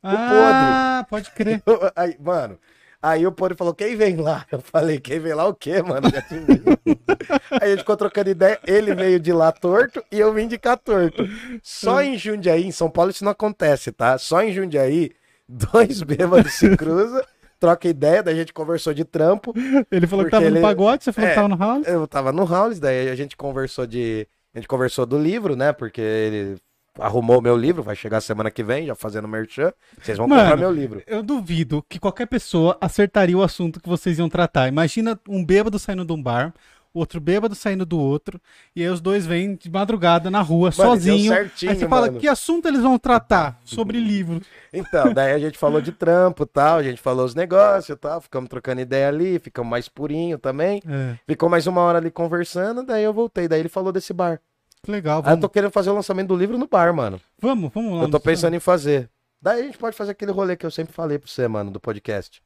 Ah, 0.03 1.05
pode 1.09 1.31
crer. 1.31 1.63
Aí, 1.95 2.17
mano, 2.19 2.59
aí 3.01 3.25
o 3.25 3.31
podre 3.31 3.57
falou, 3.57 3.73
quem 3.73 3.95
vem 3.95 4.17
lá? 4.17 4.45
Eu 4.51 4.59
falei, 4.59 4.99
quem 4.99 5.19
vem 5.19 5.33
lá 5.33 5.47
o 5.47 5.53
quê, 5.53 5.81
mano? 5.81 6.07
Aí 7.51 7.59
a 7.61 7.67
gente 7.69 7.79
ficou 7.79 7.97
trocando 7.97 8.29
ideia, 8.29 8.59
ele 8.65 8.93
veio 8.93 9.19
de 9.19 9.31
lá 9.31 9.51
torto 9.51 10.03
e 10.11 10.19
eu 10.19 10.33
vim 10.33 10.47
de 10.47 10.57
cá 10.57 10.75
torto. 10.75 11.27
Só 11.63 12.01
em 12.01 12.17
Jundiaí, 12.17 12.65
em 12.65 12.71
São 12.71 12.89
Paulo 12.89 13.11
isso 13.11 13.23
não 13.23 13.31
acontece, 13.31 13.91
tá? 13.91 14.17
Só 14.17 14.41
em 14.41 14.51
Jundiaí, 14.51 15.11
dois 15.47 16.01
bêbados 16.03 16.53
se 16.53 16.75
cruzam, 16.75 17.23
troca 17.59 17.87
ideia, 17.87 18.21
daí 18.23 18.33
a 18.35 18.37
gente 18.37 18.53
conversou 18.53 18.93
de 18.93 19.03
trampo, 19.03 19.53
Ele 19.91 20.07
falou 20.07 20.25
que 20.25 20.31
tava 20.31 20.49
no 20.49 20.55
ele- 20.57 20.61
pagode, 20.61 21.03
você 21.03 21.11
falou 21.11 21.27
É. 21.27 21.33
que 21.33 21.35
tava 21.35 21.47
no 21.49 21.57
house? 21.57 21.87
eu 21.87 22.07
tava 22.07 22.31
no 22.31 22.45
House, 22.45 22.79
daí 22.79 23.09
a 23.09 23.15
gente 23.15 23.35
conversou 23.37 23.85
de. 23.87 24.27
A 24.53 24.59
gente 24.59 24.67
conversou 24.67 25.05
do 25.05 25.17
livro, 25.19 25.55
né? 25.55 25.71
Porque 25.73 26.01
ele 26.01 26.57
arrumou 26.99 27.39
meu 27.41 27.55
livro, 27.55 27.83
vai 27.83 27.95
chegar 27.95 28.19
semana 28.21 28.49
que 28.49 28.63
vem, 28.63 28.87
já 28.87 28.95
fazendo 28.95 29.27
merchan. 29.27 29.71
Vocês 30.01 30.17
vão 30.17 30.27
Mano, 30.27 30.41
comprar 30.41 30.57
meu 30.57 30.71
livro. 30.71 31.03
Eu 31.05 31.21
duvido 31.21 31.85
que 31.87 31.99
qualquer 31.99 32.25
pessoa 32.25 32.75
acertaria 32.81 33.37
o 33.37 33.43
assunto 33.43 33.79
que 33.79 33.87
vocês 33.87 34.17
iam 34.17 34.27
tratar. 34.27 34.67
Imagina 34.67 35.19
um 35.29 35.45
bêbado 35.45 35.77
saindo 35.77 36.03
de 36.03 36.11
um 36.11 36.21
bar, 36.21 36.51
outro 36.97 37.19
bêbado 37.21 37.55
saindo 37.55 37.85
do 37.85 37.99
outro, 37.99 38.39
e 38.75 38.81
aí 38.83 38.89
os 38.89 38.99
dois 39.01 39.25
vêm 39.25 39.55
de 39.55 39.69
madrugada 39.69 40.29
na 40.29 40.41
rua, 40.41 40.71
Mano, 40.77 40.91
sozinho. 40.91 41.23
deu 41.29 41.33
Aí 41.33 41.39
certinho, 41.49 41.75
você 41.75 41.87
fala, 41.87 42.07
mano. 42.07 42.19
que 42.19 42.27
assunto 42.27 42.67
eles 42.67 42.81
vão 42.81 42.97
tratar? 42.97 43.59
Sobre 43.63 43.99
livro. 43.99 44.41
Então, 44.73 45.13
daí 45.13 45.33
a 45.33 45.39
gente 45.39 45.57
falou 45.57 45.79
de 45.81 45.91
trampo 45.91 46.43
e 46.43 46.45
tal, 46.47 46.77
a 46.79 46.83
gente 46.83 47.01
falou 47.01 47.25
os 47.25 47.33
negócios 47.35 47.89
e 47.89 47.95
tal, 47.99 48.19
ficamos 48.21 48.49
trocando 48.49 48.81
ideia 48.81 49.07
ali, 49.07 49.39
ficamos 49.39 49.69
mais 49.69 49.87
purinho 49.87 50.37
também. 50.37 50.81
É, 50.87 51.15
Ficou 51.27 51.49
mais 51.49 51.67
uma 51.67 51.81
hora 51.81 51.97
ali 51.99 52.11
conversando, 52.11 52.83
daí 52.83 53.03
eu 53.03 53.13
voltei. 53.13 53.47
Daí 53.47 53.59
ele 53.59 53.69
falou 53.69 53.91
desse 53.91 54.13
bar. 54.13 54.39
legal. 54.87 55.17
Aí 55.17 55.19
eu 55.19 55.23
Vamos, 55.31 55.41
tô 55.41 55.49
querendo 55.49 55.71
fazer 55.71 55.89
o 55.89 55.93
lançamento 55.93 56.27
do 56.29 56.35
livro 56.35 56.57
no 56.57 56.67
bar, 56.67 56.93
mano. 56.93 57.19
vamos, 57.41 57.71
vamos 57.73 57.97
lá. 57.97 58.03
Eu 58.03 58.09
tô 58.11 58.19
pensando 58.19 58.55
em 58.55 58.59
fazer. 58.59 59.09
Daí 59.41 59.61
a 59.61 59.63
gente 59.65 59.77
pode 59.77 59.95
fazer 59.95 60.11
aquele 60.11 60.31
rolê 60.31 60.55
que 60.55 60.65
eu 60.65 60.71
sempre 60.71 60.93
falei 60.93 61.17
pra 61.19 61.27
você, 61.29 61.47
mano, 61.47 61.69
do 61.71 61.79
podcast. 61.79 62.41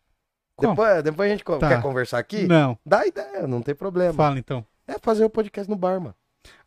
Qual? 0.56 0.74
Depois, 0.74 1.04
depois 1.04 1.30
a 1.30 1.34
gente 1.34 1.43
Tá. 1.43 1.68
quer 1.70 1.82
conversar 1.82 2.20
aqui? 2.20 2.47
Não, 2.47 2.78
Dá 2.86 3.06
ideia, 3.06 3.47
não 3.47 3.62
tem 3.62 3.74
problema. 3.76 4.14
fala 4.14 4.38
então. 4.39 4.66
É 4.88 4.95
fazer 5.02 5.24
o 5.26 5.30
podcast 5.30 5.70
no 5.70 5.76
bar, 5.76 5.99
mano. 5.99 6.16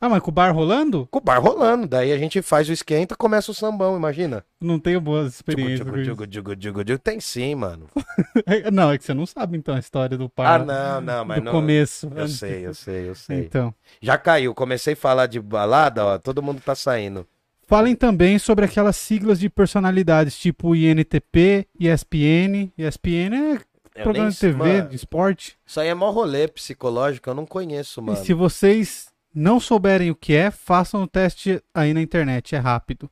Ah, 0.01 0.09
mas 0.09 0.23
com 0.23 0.31
o 0.31 0.33
bar 0.33 0.53
rolando? 0.55 1.09
Com 1.11 1.19
o 1.19 1.21
bar 1.21 1.41
rolando. 1.43 1.89
Daí 1.89 2.13
a 2.13 2.17
gente 2.19 2.41
faz 2.41 2.69
o 2.69 2.73
esquenta, 2.73 3.17
começa 3.17 3.51
o 3.51 3.55
sambão, 3.55 3.97
imagina. 3.97 4.45
Não 4.61 4.79
tenho 4.79 5.01
boas 5.01 5.35
experiências 5.35 5.81
tchugu, 5.81 6.01
tchugu, 6.27 6.27
tchugu, 6.57 6.85
tchugu. 6.85 6.99
Tem 6.99 7.19
sim, 7.19 7.57
mano. 7.57 7.89
Não, 8.73 8.93
é 8.93 8.97
que 8.99 9.05
você 9.05 9.13
não 9.13 9.27
sabe 9.27 9.57
então 9.59 9.75
a 9.75 9.79
história 9.81 10.17
do 10.17 10.27
Ah, 10.27 10.31
par. 10.33 10.65
não, 10.65 11.01
não, 11.01 11.25
mas 11.25 11.39
do 11.41 11.45
não. 11.47 11.53
começo. 11.53 12.09
Eu 12.15 12.29
sei, 12.29 12.67
eu 12.67 12.73
sei, 12.75 13.09
eu 13.09 13.15
sei. 13.17 13.41
Então. 13.41 13.75
Já 14.01 14.17
caiu. 14.17 14.55
Comecei 14.55 14.93
a 14.95 14.97
falar 14.97 15.27
de 15.27 15.41
balada, 15.41 16.05
ó. 16.07 16.19
Todo 16.19 16.41
mundo 16.43 16.61
tá 16.65 16.77
saindo. 16.77 17.27
Falem 17.67 17.97
também 17.97 18.39
sobre 18.39 18.67
aquelas 18.67 18.95
siglas 18.97 19.41
de 19.41 19.49
personalidades, 19.51 20.39
tipo 20.39 20.77
INTP, 20.77 21.67
ESPN. 21.81 22.71
ESPN 22.79 23.35
é 23.35 23.61
Eu 23.95 24.03
programa 24.05 24.31
de 24.31 24.39
TV, 24.39 24.57
mano. 24.57 24.89
de 24.89 24.97
esporte. 24.97 25.59
Isso 25.65 25.79
aí 25.81 25.89
é 25.89 25.95
mó 25.95 26.11
rolê 26.11 26.49
psicológico, 26.49 27.31
eu 27.31 27.35
não 27.35 27.47
conheço, 27.47 28.03
mano. 28.03 28.19
E 28.19 28.25
se 28.25 28.35
vocês 28.35 29.09
não 29.33 29.61
souberem 29.61 30.11
o 30.11 30.17
que 30.17 30.35
é, 30.35 30.51
façam 30.51 31.03
o 31.03 31.07
teste 31.07 31.63
aí 31.73 31.95
na 31.95 32.01
internet, 32.01 32.55
é 32.55 32.59
rápido. 32.59 33.09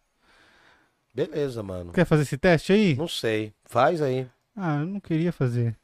Beleza, 1.15 1.63
mano. 1.63 1.93
Quer 1.93 2.05
fazer 2.05 2.23
esse 2.23 2.39
teste 2.39 2.73
aí? 2.73 2.97
Não 2.97 3.07
sei. 3.09 3.53
Faz 3.65 4.01
aí. 4.03 4.27
Ah, 4.57 4.81
eu 4.81 4.87
não 4.87 5.01
queria 5.01 5.33
fazer. 5.33 5.77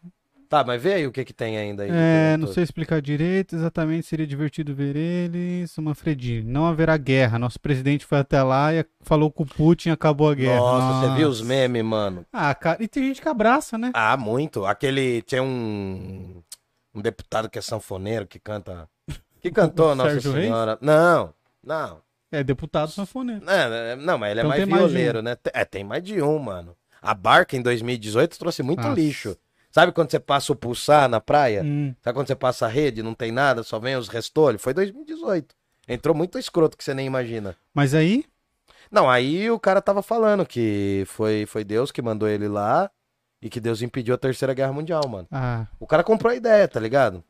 Tá, 0.49 0.65
mas 0.65 0.83
vê 0.83 0.95
aí 0.95 1.07
o 1.07 1.13
que 1.13 1.25
que 1.27 1.33
tem 1.35 1.59
ainda 1.59 1.83
aí. 1.83 1.91
É, 1.93 2.37
não 2.39 2.47
sei 2.49 2.65
explicar 2.65 3.03
direito, 3.03 3.55
exatamente 3.55 4.07
seria 4.07 4.27
divertido 4.27 4.75
ver 4.75 4.97
eles. 4.97 5.77
Manfredi, 5.77 6.43
não 6.43 6.67
haverá 6.67 6.97
guerra. 6.97 7.39
Nosso 7.39 7.61
presidente 7.61 8.07
foi 8.07 8.19
até 8.19 8.43
lá 8.43 8.73
e 8.73 8.83
falou 9.03 9.31
com 9.31 9.43
o 9.43 9.47
Putin 9.47 9.91
e 9.91 9.93
acabou 9.93 10.31
a 10.31 10.35
guerra. 10.35 10.59
Nossa, 10.59 11.07
você 11.11 11.17
viu 11.17 11.29
os 11.29 11.43
memes, 11.43 11.85
mano? 11.85 12.25
Ah, 12.33 12.55
cara, 12.55 12.83
e 12.83 12.89
tem 12.89 13.09
gente 13.09 13.21
que 13.21 13.29
abraça, 13.29 13.77
né? 13.77 13.91
Ah, 13.93 14.17
muito. 14.17 14.65
Aquele. 14.65 15.21
Tinha 15.23 15.43
um. 15.43 16.43
Um 16.95 17.03
deputado 17.03 17.51
que 17.51 17.59
é 17.59 17.63
sanfoneiro 17.63 18.27
que 18.27 18.39
canta. 18.41 18.89
Que 19.43 19.51
cantou 19.51 19.93
Nossa 19.95 20.13
Sérgio 20.13 20.33
Reis? 20.33 20.47
Senhora. 20.47 20.79
Não, 20.81 21.35
não. 21.63 22.01
É 22.33 22.43
deputado 22.43 22.91
sanfoneiro. 22.91 23.45
Não, 23.45 23.53
é- 23.53 23.97
não, 23.97 24.17
mas 24.19 24.31
ele 24.31 24.41
é 24.41 24.43
Então 24.43 24.49
mais 24.49 24.63
tem 24.63 24.71
mais 24.71 24.83
violeiro, 24.85 25.21
né? 25.21 25.37
Te- 25.37 25.51
É, 25.53 25.65
tem 25.67 25.85
mais 25.85 26.03
de 26.03 26.23
um, 26.23 26.39
mano. 26.39 26.75
A 27.03 27.13
Barca 27.15 27.55
em 27.55 27.61
2018 27.63 28.39
trouxe 28.39 28.63
muito 28.63 28.83
Nossa. 28.83 28.95
lixo. 28.99 29.37
Sabe 29.79 29.93
quando 29.93 30.11
você 30.11 30.19
passa 30.19 30.53
o 30.53 30.57
pulsar 30.57 31.09
na 31.09 31.21
praia? 31.21 31.63
Hum, 31.63 31.95
Sabe 32.03 32.13
quando 32.19 32.27
você 32.27 32.35
passa 32.35 32.67
a 32.67 32.69
rede, 32.69 33.01
não 33.01 33.15
tem 33.15 33.31
nada, 33.31 33.63
só 33.63 33.79
vem 33.79 33.95
os 33.95 34.09
restolhos? 34.09 34.61
Foi 34.61 34.75
2018. 34.75 35.55
Entrou 35.87 36.17
muito 36.17 36.37
escroto 36.37 36.77
que 36.77 36.83
você 36.83 36.93
nem 36.93 37.07
imagina. 37.07 37.57
Mas 37.73 37.95
aí, 37.95 38.25
Não, 38.91 39.09
aí 39.09 39.49
o 39.49 39.59
cara 39.61 39.81
tava 39.81 40.03
falando 40.03 40.45
que 40.45 41.05
foi, 41.07 41.47
foi 41.47 41.63
Deus 41.63 41.93
que 41.93 42.03
mandou 42.03 42.29
ele 42.29 42.49
lá 42.49 42.91
e 43.41 43.49
que 43.49 43.61
Deus 43.61 43.81
impediu 43.81 44.17
a 44.17 44.19
Terceira 44.19 44.53
Guerra 44.53 44.73
Mundial, 44.73 45.07
mano. 45.09 45.29
ah, 45.31 45.69
O 45.79 45.87
cara 45.87 46.03
comprou 46.03 46.33
a 46.33 46.35
ideia, 46.35 46.67
tá 46.67 46.81
ligado? 46.81 47.23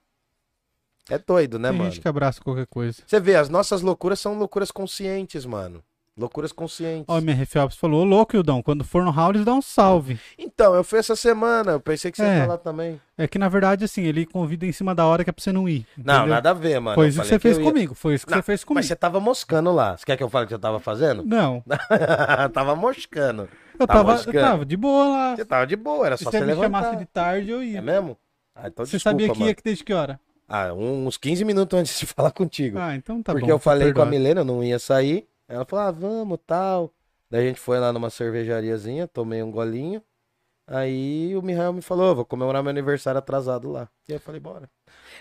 É 1.11 1.19
doido, 1.19 1.59
né, 1.59 1.69
tem 1.69 1.79
mano? 1.79 1.91
gente 1.91 2.01
que 2.01 2.09
abraça 2.09 2.41
qualquer 2.41 2.67
coisa. 2.67 3.03
Você 3.07 3.21
vê, 3.21 3.37
as 3.37 3.51
nossas 3.51 3.83
loucuras 3.83 4.21
são 4.21 4.39
loucuras 4.39 4.71
conscientes, 4.71 5.45
mano. 5.45 5.85
Loucuras 6.19 6.51
conscientes. 6.51 7.05
Ó, 7.07 7.15
o 7.15 7.19
MR 7.19 7.47
Phelps 7.47 7.77
falou, 7.77 8.01
ô 8.03 8.05
louco, 8.05 8.35
Ildão, 8.35 8.61
quando 8.61 8.83
for 8.85 9.05
no 9.05 9.11
Howlis, 9.17 9.45
dá 9.45 9.55
um 9.55 9.63
salve. 9.63 10.19
Então, 10.37 10.75
eu 10.75 10.83
fui 10.83 10.99
essa 10.99 11.15
semana, 11.15 11.73
eu 11.73 11.81
pensei 11.81 12.11
que 12.11 12.17
você 12.17 12.25
É. 12.25 12.37
ia 12.39 12.41
falar 12.43 12.59
também. 12.59 13.01
É 13.17 13.29
que, 13.29 13.39
na 13.39 13.49
verdade, 13.49 13.85
assim, 13.85 14.03
ele 14.03 14.27
convida 14.27 14.67
em 14.67 14.73
cima 14.73 14.95
da 14.95 15.07
hora 15.07 15.23
que 15.23 15.31
é 15.31 15.33
pra 15.33 15.41
você 15.43 15.53
não 15.53 15.69
ir. 15.69 15.87
Não, 15.97 16.15
entendeu? 16.15 16.35
nada 16.35 16.51
a 16.51 16.55
ver, 16.55 16.81
mano. 16.81 16.97
Foi 16.97 17.05
Eu 17.05 17.09
isso 17.11 17.21
que 17.23 17.27
você 17.29 17.39
fez 17.39 17.57
eu 17.57 17.63
ia- 17.65 17.71
comigo, 17.71 17.95
foi 17.95 18.15
isso 18.15 18.27
que 18.27 18.33
Não, 18.33 18.39
você 18.39 18.43
fez 18.43 18.65
comigo. 18.65 18.79
Mas 18.81 18.87
você 18.87 18.97
tava 18.97 19.21
moscando 19.21 19.73
lá. 19.73 19.97
Você 19.97 20.05
quer 20.05 20.17
que 20.17 20.23
eu 20.25 20.29
fale 20.29 20.45
o 20.45 20.49
que 20.49 20.55
eu 20.55 20.59
tava 20.59 20.81
fazendo? 20.81 21.25
Não, 21.25 21.63
tava 22.53 22.75
moscando. 22.75 23.49
eu 23.79 23.87
Tá 23.87 23.95
tava, 23.95 24.11
eu 24.11 24.15
moscando. 24.17 24.41
tava 24.41 24.65
de 24.67 24.77
boa 24.77 25.09
lá. 25.09 25.37
Você 25.37 25.45
tava 25.45 25.67
de 25.67 25.77
boa, 25.77 26.07
era 26.07 26.17
Se 26.17 26.25
só 26.25 26.31
você 26.31 26.39
você 26.39 26.45
me 26.45 26.53
levantar. 26.53 26.81
chamasse 26.83 26.97
de 26.99 27.05
tarde, 27.07 27.51
eu 27.51 27.63
ia. 27.63 27.79
É 27.79 27.81
mesmo? 27.81 28.17
Ah, 28.55 28.67
então 28.69 28.85
você 28.85 28.97
desculpa, 28.97 29.11
sabia 29.13 29.33
que 29.33 29.39
mano. 29.39 29.49
ia 29.51 29.55
que 29.55 29.63
desde 29.63 29.85
que 29.85 29.93
hora? 29.95 30.19
Ah, 30.49 30.73
uns 30.73 31.17
15 31.17 31.45
minutos 31.45 31.79
antes 31.79 31.99
de 32.01 32.07
falar 32.13 32.31
contigo. 32.33 32.79
Ah, 32.79 32.95
então 32.97 33.23
tá 33.23 33.33
Porque 33.33 33.47
bom. 33.47 33.53
eu 33.53 33.59
falei 33.59 33.93
com 33.93 34.01
a 34.01 34.05
perdoado. 34.07 34.11
Milena, 34.11 34.41
eu 34.41 34.45
não 34.45 34.65
ia 34.65 34.79
sair. 34.79 35.27
Ela 35.49 35.65
falou, 35.65 35.87
ah, 35.87 35.91
vamos, 35.91 36.39
tal. 36.47 36.93
Daí 37.31 37.45
a 37.45 37.49
gente 37.49 37.61
foi 37.61 37.79
lá 37.79 37.93
numa 37.93 38.11
cervejariazinha, 38.11 39.09
tomei 39.09 39.43
um 39.43 39.51
golinho. 39.51 40.03
Aí 40.67 41.35
o 41.35 41.41
Mihael 41.41 41.73
me 41.73 41.81
falou, 41.81 42.13
"Ô, 42.13 42.15
vou 42.17 42.25
comemorar 42.27 42.63
meu 42.63 42.71
aniversário 42.71 43.19
atrasado 43.19 43.71
lá. 43.71 43.89
E 44.07 44.13
eu 44.13 44.21
falei, 44.21 44.39
bora. 44.39 44.69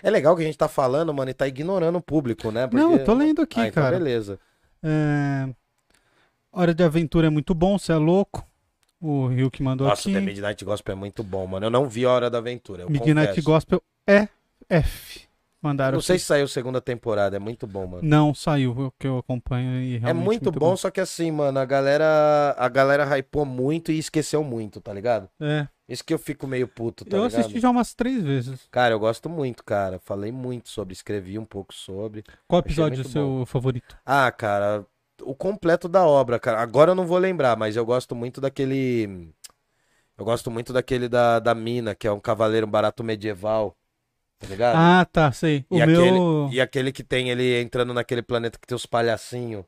É 0.02 0.10
legal 0.10 0.36
que 0.36 0.42
a 0.42 0.44
gente 0.44 0.58
tá 0.58 0.68
falando, 0.68 1.12
mano, 1.12 1.30
e 1.30 1.34
tá 1.34 1.48
ignorando 1.48 1.96
o 1.96 2.02
público, 2.02 2.50
né? 2.50 2.68
Não, 2.70 2.92
eu 2.92 3.04
tô 3.04 3.14
lendo 3.14 3.40
aqui, 3.40 3.58
ah, 3.60 3.68
então 3.68 3.82
cara. 3.82 3.98
beleza. 3.98 4.38
É... 4.82 5.48
Hora 6.52 6.74
de 6.74 6.84
Aventura 6.84 7.28
é 7.28 7.30
muito 7.30 7.54
bom, 7.54 7.78
você 7.78 7.92
é 7.92 7.96
louco. 7.96 8.46
O 9.00 9.28
Rio 9.28 9.50
que 9.50 9.62
mandou 9.62 9.86
Nossa, 9.86 10.02
aqui. 10.02 10.12
The 10.12 10.20
Midnight 10.20 10.64
Gospel 10.64 10.92
é 10.92 10.96
muito 10.96 11.22
bom, 11.22 11.46
mano. 11.46 11.64
Eu 11.66 11.70
não 11.70 11.88
vi 11.88 12.04
a 12.04 12.10
Hora 12.10 12.28
da 12.28 12.38
Aventura, 12.38 12.82
eu 12.82 12.90
Midnight 12.90 13.28
confesso. 13.28 13.46
Gospel 13.46 13.82
é 14.06 14.28
F. 14.68 15.27
Mandaram 15.60 15.96
Não 15.96 16.00
sei 16.00 16.14
aqui. 16.14 16.20
se 16.22 16.26
saiu 16.26 16.46
segunda 16.46 16.80
temporada, 16.80 17.36
é 17.36 17.38
muito 17.40 17.66
bom, 17.66 17.86
mano. 17.86 18.02
Não 18.02 18.32
saiu, 18.32 18.70
o 18.72 18.92
que 18.92 19.06
eu 19.06 19.18
acompanho 19.18 19.80
e 19.82 19.96
É 19.96 19.98
realmente 19.98 20.24
muito, 20.24 20.52
bom, 20.52 20.76
só 20.76 20.90
que 20.90 21.00
assim, 21.00 21.30
mano, 21.32 21.58
a 21.58 21.64
galera, 21.64 22.54
a 22.56 22.68
galera 22.68 23.04
hypou 23.18 23.44
muito 23.44 23.90
e 23.90 23.98
esqueceu 23.98 24.44
muito, 24.44 24.80
tá 24.80 24.92
ligado? 24.92 25.28
É. 25.40 25.66
Isso 25.88 26.04
que 26.04 26.12
eu 26.14 26.18
fico 26.18 26.46
meio 26.46 26.68
puto, 26.68 27.04
tá 27.04 27.16
eu 27.16 27.24
ligado? 27.24 27.40
assisti 27.40 27.60
já 27.60 27.70
umas 27.70 27.94
três 27.94 28.22
vezes. 28.22 28.68
Cara, 28.70 28.94
eu 28.94 29.00
gosto 29.00 29.28
muito, 29.28 29.64
cara. 29.64 29.98
Falei 30.04 30.30
muito 30.30 30.68
sobre, 30.68 30.92
escrevi 30.92 31.38
um 31.38 31.46
pouco 31.46 31.72
sobre. 31.74 32.22
Qual 32.46 32.60
episódio 32.60 32.98
é 32.98 33.00
o 33.00 33.04
muito 33.04 33.10
seu 33.10 33.46
favorito? 33.46 33.96
Ah, 34.04 34.30
cara, 34.30 34.86
o 35.22 35.34
completo 35.34 35.88
da 35.88 36.06
obra, 36.06 36.38
cara. 36.38 36.60
Agora 36.60 36.90
eu 36.90 36.94
não 36.94 37.06
vou 37.06 37.18
lembrar, 37.18 37.56
mas 37.56 37.74
eu 37.74 37.86
gosto 37.86 38.14
muito 38.14 38.40
daquele. 38.40 39.32
Eu 40.18 40.24
gosto 40.26 40.50
muito 40.50 40.72
daquele 40.72 41.08
da, 41.08 41.38
da 41.38 41.54
mina, 41.54 41.94
que 41.94 42.06
é 42.06 42.12
um 42.12 42.20
cavaleiro 42.20 42.66
barato 42.66 43.02
medieval. 43.04 43.77
Tá 44.38 44.46
ligado? 44.46 44.76
Ah, 44.76 45.04
tá, 45.04 45.32
sei. 45.32 45.64
O 45.68 45.78
e, 45.78 45.86
meu. 45.86 46.00
aquele, 46.00 46.56
e 46.56 46.60
aquele 46.60 46.92
que 46.92 47.02
tem 47.02 47.30
ele 47.30 47.60
entrando 47.60 47.92
naquele 47.92 48.22
planeta 48.22 48.58
que 48.58 48.66
tem 48.66 48.76
os 48.76 48.86
palhacinhos. 48.86 49.64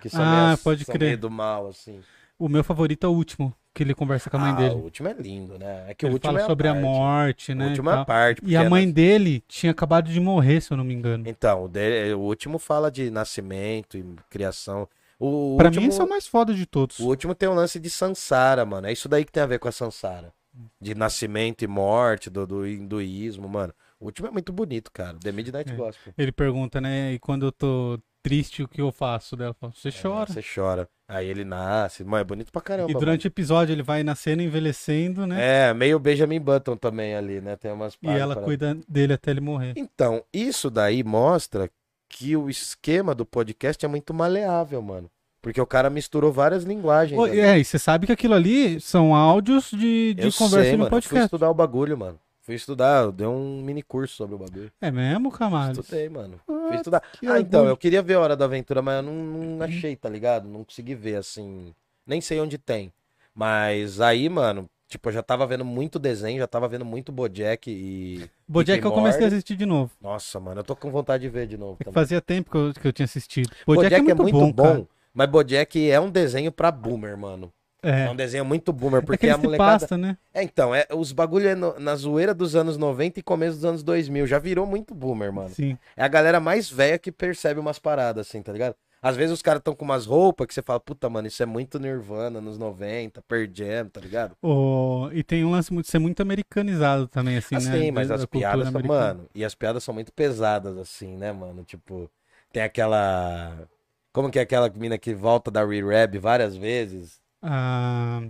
Que 0.00 0.08
são 0.08 0.22
Ah, 0.22 0.46
meio, 0.46 0.58
pode 0.58 0.84
são 0.84 0.94
crer. 0.94 1.06
meio 1.08 1.18
do 1.18 1.30
mal, 1.30 1.68
assim. 1.68 2.00
O 2.38 2.48
meu 2.48 2.62
favorito 2.64 3.04
é 3.06 3.08
o 3.08 3.12
último, 3.12 3.54
que 3.74 3.82
ele 3.82 3.94
conversa 3.94 4.28
com 4.30 4.36
a 4.36 4.40
mãe 4.40 4.52
ah, 4.52 4.54
dele. 4.56 4.74
o 4.74 4.78
último 4.84 5.08
é 5.08 5.12
lindo, 5.14 5.58
né? 5.58 5.84
É 5.88 5.94
que 5.94 6.04
o 6.04 6.08
Ele 6.08 6.14
último 6.14 6.32
fala 6.32 6.42
é 6.42 6.46
sobre 6.46 6.68
a, 6.68 6.72
parte. 6.72 6.84
morte, 6.84 7.54
né? 7.54 7.64
O 7.64 7.66
e 7.66 7.70
último 7.70 7.90
é 7.90 7.92
a 7.94 8.04
parte. 8.04 8.42
E 8.44 8.56
a 8.56 8.62
é 8.62 8.68
mãe 8.68 8.90
dele 8.90 9.42
tinha 9.48 9.72
acabado 9.72 10.10
de 10.10 10.20
morrer, 10.20 10.60
se 10.60 10.70
eu 10.72 10.76
não 10.76 10.84
me 10.84 10.94
engano. 10.94 11.24
Então, 11.26 11.64
o, 11.64 11.68
dele- 11.68 12.12
o 12.14 12.20
último 12.20 12.58
fala 12.58 12.90
de 12.90 13.10
nascimento 13.10 13.96
e 13.96 14.04
criação. 14.30 14.88
O 15.18 15.56
Pra 15.56 15.66
último, 15.68 15.82
mim, 15.82 15.88
esse 15.88 16.00
é 16.00 16.04
o 16.04 16.08
mais 16.08 16.26
foda 16.26 16.52
de 16.54 16.66
todos. 16.66 16.98
O 16.98 17.06
último 17.06 17.34
tem 17.34 17.48
um 17.48 17.54
lance 17.54 17.80
de 17.80 17.88
Sansara, 17.88 18.64
mano. 18.66 18.86
É 18.86 18.92
isso 18.92 19.08
daí 19.08 19.24
que 19.24 19.32
tem 19.32 19.42
a 19.42 19.46
ver 19.46 19.58
com 19.58 19.68
a 19.68 19.72
Sansara. 19.72 20.32
De 20.80 20.94
nascimento 20.94 21.62
e 21.62 21.66
morte, 21.66 22.28
do, 22.30 22.46
do 22.46 22.66
hinduísmo, 22.66 23.48
mano. 23.48 23.72
O 24.00 24.06
último 24.06 24.28
é 24.28 24.30
muito 24.30 24.52
bonito, 24.52 24.90
cara. 24.92 25.16
The 25.18 25.32
Midnight 25.32 25.72
É. 25.72 25.74
Gospel. 25.74 26.12
Ele 26.16 26.32
pergunta, 26.32 26.80
né? 26.80 27.14
E 27.14 27.18
quando 27.18 27.46
eu 27.46 27.52
tô 27.52 27.98
triste, 28.22 28.62
o 28.62 28.68
que 28.68 28.80
eu 28.80 28.90
faço? 28.92 29.36
Dela 29.36 29.54
fala, 29.54 29.72
você 29.74 29.90
chora. 29.90 30.30
É, 30.30 30.32
Você 30.34 30.42
chora. 30.42 30.88
Aí 31.08 31.28
ele 31.28 31.44
nasce. 31.44 32.02
Mano, 32.04 32.20
é 32.20 32.24
bonito 32.24 32.50
pra 32.50 32.60
caramba. 32.60 32.90
E 32.90 32.94
durante 32.94 33.26
o 33.26 33.28
episódio 33.28 33.72
ele 33.72 33.82
vai 33.82 34.02
nascendo, 34.02 34.42
envelhecendo, 34.42 35.20
mano. 35.20 35.34
né? 35.34 35.68
É, 35.70 35.74
meio 35.74 35.98
Benjamin 35.98 36.40
Button 36.40 36.76
também 36.76 37.14
ali, 37.14 37.40
né? 37.40 37.56
Tem 37.56 37.70
umas 37.70 37.96
e 38.02 38.08
ela 38.08 38.34
cuida 38.36 38.76
dele 38.88 39.12
até 39.12 39.30
ele 39.30 39.40
morrer. 39.40 39.72
Então, 39.76 40.22
isso 40.32 40.68
daí 40.68 41.04
mostra 41.04 41.70
que 42.08 42.36
o 42.36 42.50
esquema 42.50 43.14
do 43.14 43.24
podcast 43.24 43.84
é 43.84 43.88
muito 43.88 44.12
maleável, 44.12 44.82
mano. 44.82 45.08
Porque 45.40 45.60
o 45.60 45.66
cara 45.66 45.88
misturou 45.88 46.32
várias 46.32 46.64
linguagens. 46.64 47.18
Ali. 47.20 47.38
É, 47.38 47.58
e 47.58 47.64
você 47.64 47.78
sabe 47.78 48.06
que 48.06 48.12
aquilo 48.12 48.34
ali 48.34 48.80
são 48.80 49.14
áudios 49.14 49.70
de, 49.70 50.12
de 50.14 50.26
Eu 50.26 50.32
conversa 50.32 50.64
sei, 50.64 50.72
no 50.72 50.78
mano. 50.78 50.86
Eu 50.88 50.90
Fui 50.90 51.00
podcast. 51.02 51.24
estudar 51.26 51.48
o 51.50 51.54
bagulho, 51.54 51.96
mano. 51.96 52.18
Fui 52.46 52.54
estudar, 52.54 53.02
eu 53.02 53.10
dei 53.10 53.26
um 53.26 53.60
mini 53.60 53.82
curso 53.82 54.14
sobre 54.14 54.36
o 54.36 54.38
bagulho. 54.38 54.70
É 54.80 54.88
mesmo, 54.88 55.32
Camales? 55.32 55.76
Estudei, 55.76 56.08
mano. 56.08 56.40
Ah, 56.48 56.66
Fui 56.68 56.76
estudar. 56.76 57.02
Ah, 57.26 57.40
então, 57.40 57.66
eu 57.66 57.76
queria 57.76 58.00
ver 58.00 58.14
a 58.14 58.20
Hora 58.20 58.36
da 58.36 58.44
Aventura, 58.44 58.80
mas 58.80 58.98
eu 58.98 59.02
não, 59.02 59.14
não 59.14 59.64
achei, 59.66 59.96
tá 59.96 60.08
ligado? 60.08 60.46
Não 60.48 60.62
consegui 60.62 60.94
ver, 60.94 61.16
assim. 61.16 61.74
Nem 62.06 62.20
sei 62.20 62.38
onde 62.38 62.56
tem. 62.56 62.92
Mas 63.34 64.00
aí, 64.00 64.28
mano, 64.28 64.70
tipo, 64.86 65.08
eu 65.08 65.12
já 65.12 65.24
tava 65.24 65.44
vendo 65.44 65.64
muito 65.64 65.98
desenho, 65.98 66.38
já 66.38 66.46
tava 66.46 66.68
vendo 66.68 66.84
muito 66.84 67.10
Bojack 67.10 67.68
e. 67.68 68.30
Bojack 68.46 68.76
Rick 68.76 68.86
eu 68.86 68.92
comecei 68.92 69.24
a 69.24 69.26
assistir 69.26 69.56
de 69.56 69.66
novo. 69.66 69.90
Nossa, 70.00 70.38
mano, 70.38 70.60
eu 70.60 70.64
tô 70.64 70.76
com 70.76 70.88
vontade 70.92 71.22
de 71.22 71.28
ver 71.28 71.48
de 71.48 71.58
novo 71.58 71.78
É 71.84 71.90
fazia 71.90 72.20
tempo 72.20 72.48
que 72.48 72.56
eu, 72.56 72.72
que 72.72 72.86
eu 72.86 72.92
tinha 72.92 73.06
assistido. 73.06 73.50
Bojack, 73.66 73.90
Bojack, 73.90 74.10
é 74.12 74.14
muito, 74.14 74.38
bom, 74.38 74.52
cara. 74.52 74.86
mas 75.12 75.28
Bojack 75.28 75.90
é 75.90 75.98
um 75.98 76.08
desenho 76.08 76.52
pra 76.52 76.70
boomer, 76.70 77.16
mano. 77.18 77.52
É, 77.82 78.04
É. 78.06 78.10
um 78.10 78.16
desenho 78.16 78.44
muito 78.44 78.72
boomer, 78.72 79.02
É 79.02 79.04
porque 79.06 79.26
aquele 79.28 79.32
a 79.32 79.38
molecada. 79.38 79.78
pasta, 79.80 79.96
né? 79.98 80.16
É, 80.34 80.42
então, 80.42 80.74
é, 80.74 80.86
os 80.94 81.12
bagulho 81.12 81.46
é 81.48 81.54
no- 81.54 81.78
na 81.78 81.94
zoeira 81.94 82.34
dos 82.34 82.56
anos 82.56 82.76
90 82.76 83.20
e 83.20 83.22
começo 83.22 83.56
dos 83.56 83.64
anos 83.64 83.82
2000. 83.82 84.26
Já 84.26 84.38
virou 84.38 84.66
muito 84.66 84.94
boomer, 84.94 85.32
mano. 85.32 85.50
Sim. 85.50 85.78
É 85.96 86.02
a 86.02 86.08
galera 86.08 86.40
mais 86.40 86.70
velha 86.70 86.98
que 86.98 87.12
percebe 87.12 87.60
umas 87.60 87.78
paradas, 87.78 88.26
assim, 88.26 88.42
tá 88.42 88.52
ligado? 88.52 88.74
Às 89.02 89.14
vezes 89.14 89.32
os 89.32 89.42
caras 89.42 89.60
estão 89.60 89.74
com 89.74 89.84
umas 89.84 90.04
roupas 90.06 90.46
que 90.48 90.54
você 90.54 90.62
fala, 90.62 90.80
puta, 90.80 91.08
mano, 91.08 91.28
isso 91.28 91.40
é 91.40 91.46
muito 91.46 91.78
Nirvana 91.78 92.40
nos 92.40 92.58
90, 92.58 93.22
Pearl 93.28 93.44
Jam, 93.52 93.88
tá 93.88 94.00
ligado? 94.00 94.34
O... 94.42 95.08
E 95.12 95.22
tem 95.22 95.44
um 95.44 95.50
lance 95.50 95.72
muito, 95.72 95.88
ser 95.88 95.98
muito 96.00 96.20
americanizado 96.22 97.06
também, 97.06 97.36
assim, 97.36 97.54
assim, 97.54 97.68
né? 97.70 97.90
mas 97.92 98.08
da- 98.08 98.14
as 98.16 98.22
da 98.22 98.26
piadas 98.26 98.68
são, 98.70 98.82
mano, 98.82 99.28
e 99.34 99.44
as 99.44 99.54
piadas 99.54 99.84
são 99.84 99.94
muito 99.94 100.12
pesadas, 100.12 100.76
assim, 100.78 101.14
né, 101.16 101.30
mano? 101.30 101.62
Tipo, 101.62 102.10
tem 102.52 102.62
aquela. 102.64 103.68
Como 104.12 104.30
que 104.30 104.38
é 104.38 104.42
aquela 104.42 104.68
mina 104.70 104.96
que 104.98 105.14
volta 105.14 105.50
da 105.50 105.64
Re-Rab 105.64 106.18
várias 106.18 106.56
vezes? 106.56 107.20
Ah, 107.42 108.22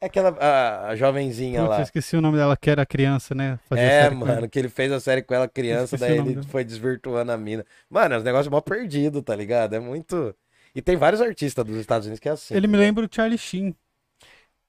É 0.00 0.06
aquela. 0.06 0.30
A, 0.40 0.88
a 0.88 0.96
jovenzinha 0.96 1.60
putz, 1.60 1.70
eu 1.72 1.76
lá. 1.76 1.82
esqueci 1.82 2.16
o 2.16 2.20
nome 2.20 2.36
dela, 2.38 2.56
que 2.56 2.68
era 2.70 2.84
criança, 2.84 3.34
né? 3.34 3.58
Fazia 3.68 3.84
É, 3.84 4.10
mano, 4.10 4.48
que 4.48 4.58
ele 4.58 4.68
fez 4.68 4.90
a 4.92 5.00
série 5.00 5.22
com 5.22 5.34
ela 5.34 5.48
criança, 5.48 5.96
daí 5.96 6.18
ele 6.18 6.34
dela. 6.34 6.46
foi 6.48 6.64
desvirtuando 6.64 7.32
a 7.32 7.36
mina. 7.36 7.64
Mano, 7.88 8.14
é 8.14 8.18
um 8.18 8.22
negócio 8.22 8.50
mal 8.50 8.62
perdido, 8.62 9.22
tá 9.22 9.34
ligado? 9.34 9.74
É 9.74 9.80
muito. 9.80 10.34
E 10.74 10.82
tem 10.82 10.96
vários 10.96 11.20
artistas 11.22 11.64
dos 11.64 11.76
Estados 11.76 12.06
Unidos 12.06 12.20
que 12.20 12.28
é 12.28 12.32
assim. 12.32 12.54
Ele 12.54 12.66
me 12.66 12.72
tá 12.72 12.78
ligado? 12.78 12.86
lembra 12.88 13.06
o 13.06 13.08
Charlie 13.14 13.38
Sheen. 13.38 13.74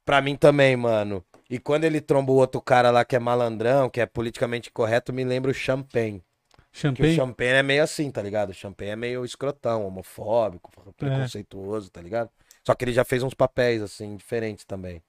Pra 0.06 0.22
mim 0.22 0.36
também, 0.36 0.76
mano. 0.76 1.24
E 1.50 1.58
quando 1.60 1.84
ele 1.84 2.00
tromba 2.00 2.32
o 2.32 2.36
outro 2.36 2.62
cara 2.62 2.92
lá 2.92 3.04
que 3.04 3.16
é 3.16 3.20
malandrão, 3.20 3.90
que 3.90 4.00
é 4.00 4.06
politicamente 4.06 4.72
correto, 4.72 5.12
me 5.12 5.24
lembra 5.24 5.50
o 5.50 5.54
Champagne. 5.54 6.20
Que 6.72 6.78
o 6.78 6.80
Champagne. 6.80 7.16
Champagne 7.16 7.52
é 7.54 7.64
meio 7.64 7.84
assim, 7.84 8.12
tá 8.12 8.22
ligado? 8.22 8.50
O 8.50 8.54
Champagne 8.54 8.92
é 8.92 8.96
meio 8.96 9.26
escrotão, 9.26 9.86
homofóbico, 9.88 10.72
É. 10.88 10.92
preconceituoso, 10.92 11.90
tá 11.90 12.02
ligado? 12.02 12.30
Só 12.66 12.74
que 12.74 12.84
ele 12.84 12.94
já 12.94 13.06
fez 13.06 13.22
uns 13.22 13.34
papéis, 13.34 13.82
assim, 13.82 14.16
diferentes 14.16 14.66
também. 14.66 15.02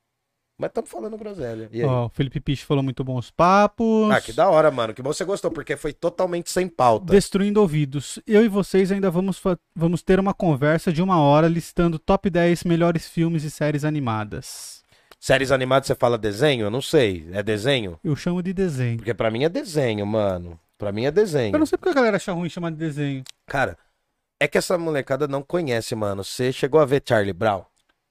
Mas 0.59 0.71
estamos 0.71 0.89
falando 0.89 1.19
groselha. 1.19 1.69
Ó, 1.85 2.07
o 2.07 2.09
Felipe 2.09 2.41
Piche 2.41 2.65
falou 2.65 2.83
muito 2.83 3.05
bons 3.05 3.31
papos. 3.31 4.11
Ah, 4.11 4.21
que 4.21 4.33
da 4.33 4.49
hora, 4.49 4.71
mano. 4.71 4.95
Que 4.95 5.03
bom 5.03 5.13
você 5.13 5.25
gostou, 5.25 5.51
porque 5.51 5.77
foi 5.77 5.93
totalmente 5.93 6.51
sem 6.51 6.67
pauta. 6.67 7.13
Destruindo 7.13 7.61
ouvidos. 7.61 8.19
Eu 8.27 8.43
e 8.43 8.49
vocês 8.49 8.91
ainda 8.91 9.11
vamos, 9.11 9.41
vamos 9.75 10.03
ter 10.03 10.19
uma 10.19 10.33
conversa 10.33 10.91
de 10.91 11.03
uma 11.03 11.21
hora 11.21 11.47
listando 11.47 11.99
top 11.99 12.31
10 12.31 12.65
melhores 12.65 13.07
filmes 13.07 13.45
e 13.45 13.51
séries 13.51 13.85
animadas. 13.85 14.83
Séries 15.21 15.51
animadas, 15.51 15.89
você 15.89 15.95
fala 15.95 16.17
desenho? 16.17 16.65
Eu 16.65 16.71
não 16.71 16.81
sei. 16.81 17.29
É 17.33 17.43
desenho? 17.43 17.99
Eu 18.03 18.17
chamo 18.17 18.43
de 18.43 18.55
desenho. 18.55 18.97
Porque 18.97 19.13
pra 19.13 19.31
mim 19.31 19.45
é 19.45 19.51
desenho, 19.51 20.07
mano. 20.07 20.59
Pra 20.79 20.91
mim 20.93 21.05
é 21.05 21.11
desenho. 21.11 21.55
Eu 21.55 21.59
não 21.59 21.67
sei 21.67 21.77
porque 21.77 21.91
a 21.91 21.95
galera 21.95 22.17
acha 22.17 22.33
ruim 22.33 22.49
chamar 22.49 22.71
de 22.71 22.77
desenho. 22.77 23.25
Cara, 23.47 23.77
é 24.41 24.47
que 24.49 24.59
essa 24.59 24.77
molecada 24.79 25.27
não 25.27 25.43
conhece, 25.43 25.95
mano. 25.95 26.23
Você 26.25 26.53
chegou 26.53 26.81
a 26.81 26.85
ver 26.85 27.03
Charlie 27.07 27.33
Brown? 27.33 27.65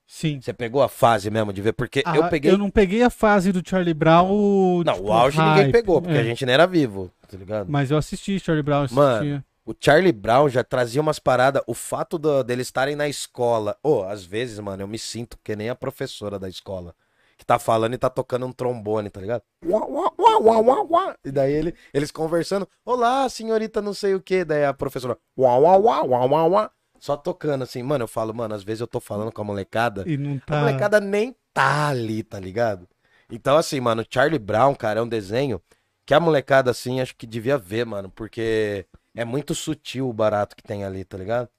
Sim. 0.08 0.40
Você 0.40 0.54
pegou 0.54 0.84
a 0.84 0.88
fase 0.90 1.32
mesmo 1.32 1.52
de 1.52 1.62
ver? 1.62 1.74
Porque 1.74 2.04
Ah, 2.06 2.16
eu 2.16 2.28
peguei. 2.30 2.56
não 2.58 2.70
peguei 2.70 3.02
a 3.02 3.10
fase 3.10 3.52
do 3.52 3.68
Charlie 3.68 3.94
Brown. 3.94 4.84
Não, 4.84 4.94
tipo, 4.94 5.08
o 5.08 5.12
auge 5.14 5.40
ninguém 5.40 5.64
hype. 5.64 5.72
pegou, 5.72 6.02
porque 6.02 6.18
É, 6.18 6.22
a 6.22 6.24
gente 6.24 6.46
não 6.46 6.54
era 6.54 6.68
vivo, 6.68 7.12
tá 7.28 7.36
ligado? 7.38 7.72
Mas 7.72 7.90
eu 7.90 7.98
assisti 7.98 8.40
Charlie 8.40 8.62
Brown. 8.64 8.86
eu 8.86 8.96
Mano. 8.96 9.44
O 9.66 9.74
Charlie 9.80 10.12
Brown 10.12 10.48
já 10.48 10.64
trazia 10.64 11.02
umas 11.02 11.18
paradas. 11.18 11.64
O 11.66 11.74
fato 11.74 12.20
do, 12.20 12.44
deles 12.44 12.68
estarem 12.68 12.96
na 12.96 13.08
escola. 13.10 13.76
Ô, 13.82 14.04
às 14.04 14.24
vezes, 14.24 14.60
mano, 14.60 14.84
eu 14.84 14.88
me 14.88 15.00
sinto 15.00 15.40
que 15.44 15.56
nem 15.56 15.70
a 15.70 15.76
professora 15.76 16.38
da 16.38 16.48
escola. 16.48 16.94
Que 17.38 17.46
tá 17.46 17.60
falando 17.60 17.94
e 17.94 17.98
tá 17.98 18.10
tocando 18.10 18.46
um 18.46 18.52
trombone, 18.52 19.10
tá 19.10 19.20
ligado? 19.20 19.44
Uá, 19.66 19.86
uá, 19.86 20.12
uá, 20.18 20.40
uá, 20.40 20.60
uá, 20.60 20.84
uá. 20.84 21.16
E 21.24 21.32
daí 21.32 21.52
ele, 21.52 21.76
eles 21.94 22.12
conversando. 22.12 22.68
Olá, 22.86 23.28
senhorita, 23.28 23.82
não 23.82 23.94
sei 23.94 24.16
o 24.16 24.22
que. 24.22 24.46
Daí 24.46 24.64
a 24.64 24.74
professora. 24.74 25.18
Uá, 25.38 25.58
uá, 25.58 25.78
uá, 25.78 26.04
uá, 26.04 26.26
uá, 26.26 26.46
uá. 26.48 26.72
Só 26.98 27.18
tocando 27.18 27.64
assim. 27.64 27.84
Mano, 27.84 28.04
eu 28.04 28.08
falo, 28.08 28.34
mano, 28.34 28.56
às 28.56 28.64
vezes 28.64 28.82
eu 28.82 28.88
tô 28.88 29.00
falando 29.02 29.32
com 29.32 29.42
a 29.42 29.46
molecada. 29.46 30.04
E 30.08 30.18
não 30.18 30.38
A 30.38 30.40
tá. 30.46 30.60
molecada 30.62 31.00
nem 31.02 31.36
tá 31.54 31.90
ali, 31.90 32.24
tá 32.24 32.40
ligado? 32.40 32.88
Então, 33.30 33.58
assim, 33.58 33.80
mano, 33.82 34.06
Charlie 34.10 34.40
Brown, 34.40 34.74
cara, 34.74 35.00
é 35.00 35.04
um 35.04 35.08
desenho 35.08 35.62
que 36.06 36.14
a 36.14 36.20
molecada, 36.20 36.72
assim, 36.72 37.02
acho 37.02 37.16
que 37.16 37.26
devia 37.26 37.58
ver, 37.58 37.86
mano, 37.86 38.10
porque 38.10 38.86
é 39.16 39.26
muito 39.26 39.56
sutil 39.56 40.08
o 40.08 40.14
barato 40.14 40.56
que 40.56 40.64
tem 40.64 40.86
ali, 40.86 41.04
tá 41.04 41.18
ligado? 41.18 41.50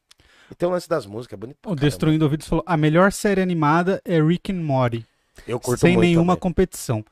E 0.51 0.55
tem 0.55 0.69
o 0.69 0.73
lance 0.73 0.89
das 0.89 1.05
músicas, 1.07 1.37
é 1.37 1.41
bonito 1.41 1.59
O. 1.67 1.75
Destruindo 1.75 2.25
Ouvidos 2.25 2.47
falou: 2.47 2.65
a 2.67 2.77
melhor 2.77 3.11
série 3.13 3.41
animada 3.43 4.01
é 4.05 4.23
Rick 4.23 4.53
and 4.53 4.63
Morty. 4.63 5.05
Eu 5.47 5.61
curto 5.61 5.81
Sem 5.81 5.95
muito 5.95 6.07
nenhuma 6.07 6.33
também. 6.35 6.41
competição. 6.41 7.05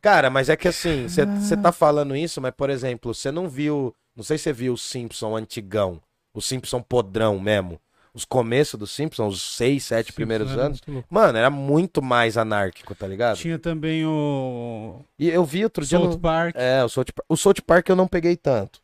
Cara, 0.00 0.30
mas 0.30 0.48
é 0.48 0.56
que 0.56 0.68
assim, 0.68 1.08
você 1.08 1.22
Ah. 1.22 1.56
tá 1.56 1.72
falando 1.72 2.14
isso, 2.16 2.40
mas, 2.40 2.52
por 2.56 2.70
exemplo, 2.70 3.14
você 3.14 3.30
não 3.30 3.48
viu, 3.48 3.94
não 4.16 4.24
sei 4.24 4.36
se 4.38 4.44
você 4.44 4.52
viu 4.52 4.72
o 4.74 4.78
Simpson 4.78 5.36
antigão, 5.36 6.00
o 6.34 6.40
Simpson 6.40 6.80
podrão 6.82 7.38
mesmo, 7.38 7.80
os 8.14 8.24
começos 8.24 8.78
do 8.78 8.86
Simpson, 8.86 9.26
os 9.28 9.40
seis, 9.40 9.84
sete 9.84 10.12
primeiros 10.12 10.50
Era 10.52 10.62
anos, 10.66 10.80
mano, 11.08 11.38
era 11.38 11.50
muito 11.50 12.02
mais 12.02 12.36
anárquico, 12.36 12.94
tá 12.94 13.06
ligado? 13.06 13.36
Tinha 13.36 13.58
também 13.58 14.04
o 14.04 15.00
E 15.18 15.28
eu 15.28 15.44
vi 15.44 15.62
outro 15.64 15.84
dia... 15.84 15.98
South 15.98 16.10
no- 16.10 16.18
Park. 16.18 16.54
É, 16.56 16.82
o 16.84 16.88
South, 16.88 17.04
Par- 17.14 17.24
o 17.28 17.36
South 17.36 17.62
Park 17.66 17.88
eu 17.88 17.96
não 17.96 18.08
peguei 18.08 18.36
tanto. 18.36 18.80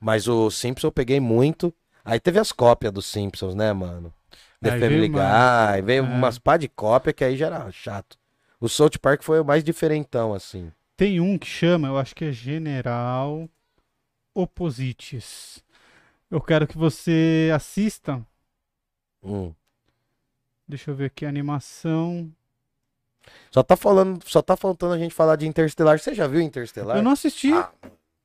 Mas 0.00 0.28
o 0.28 0.50
Simpsons 0.50 0.84
eu 0.84 0.92
peguei 0.92 1.18
muito. 1.20 1.72
Aí 2.04 2.20
teve 2.20 2.38
as 2.38 2.52
cópias 2.52 2.92
dos 2.92 3.06
Simpsons, 3.06 3.54
né, 3.54 3.72
mano? 3.72 4.12
The 4.64 4.72
Aí 4.72 4.80
Family 4.80 5.08
veio 5.08 5.12
Guy, 5.12 5.82
veio 5.82 6.04
é. 6.04 6.08
umas 6.08 6.38
pá 6.38 6.56
de 6.56 6.68
cópia 6.68 7.12
que 7.12 7.22
aí 7.22 7.36
já 7.36 7.46
era 7.46 7.70
chato. 7.70 8.18
O 8.58 8.68
South 8.68 8.98
Park 9.00 9.22
foi 9.22 9.40
o 9.40 9.44
mais 9.44 9.62
diferentão, 9.62 10.32
assim. 10.32 10.72
Tem 10.96 11.20
um 11.20 11.36
que 11.36 11.46
chama, 11.46 11.88
eu 11.88 11.98
acho 11.98 12.14
que 12.14 12.24
é 12.24 12.32
General 12.32 13.48
Opposites. 14.34 15.62
Eu 16.30 16.40
quero 16.40 16.66
que 16.66 16.78
você 16.78 17.50
assista. 17.54 18.24
Hum. 19.22 19.52
Deixa 20.66 20.90
eu 20.90 20.94
ver 20.94 21.06
aqui 21.06 21.26
a 21.26 21.28
animação. 21.28 22.32
Só 23.50 23.62
tá 23.62 23.76
falando, 23.76 24.22
só 24.26 24.40
tá 24.40 24.56
faltando 24.56 24.94
a 24.94 24.98
gente 24.98 25.14
falar 25.14 25.36
de 25.36 25.46
Interstellar. 25.46 25.98
Você 25.98 26.14
já 26.14 26.26
viu 26.26 26.40
Interstellar? 26.40 26.96
Eu 26.96 27.02
não 27.02 27.12
assisti. 27.12 27.52
Ah, 27.52 27.70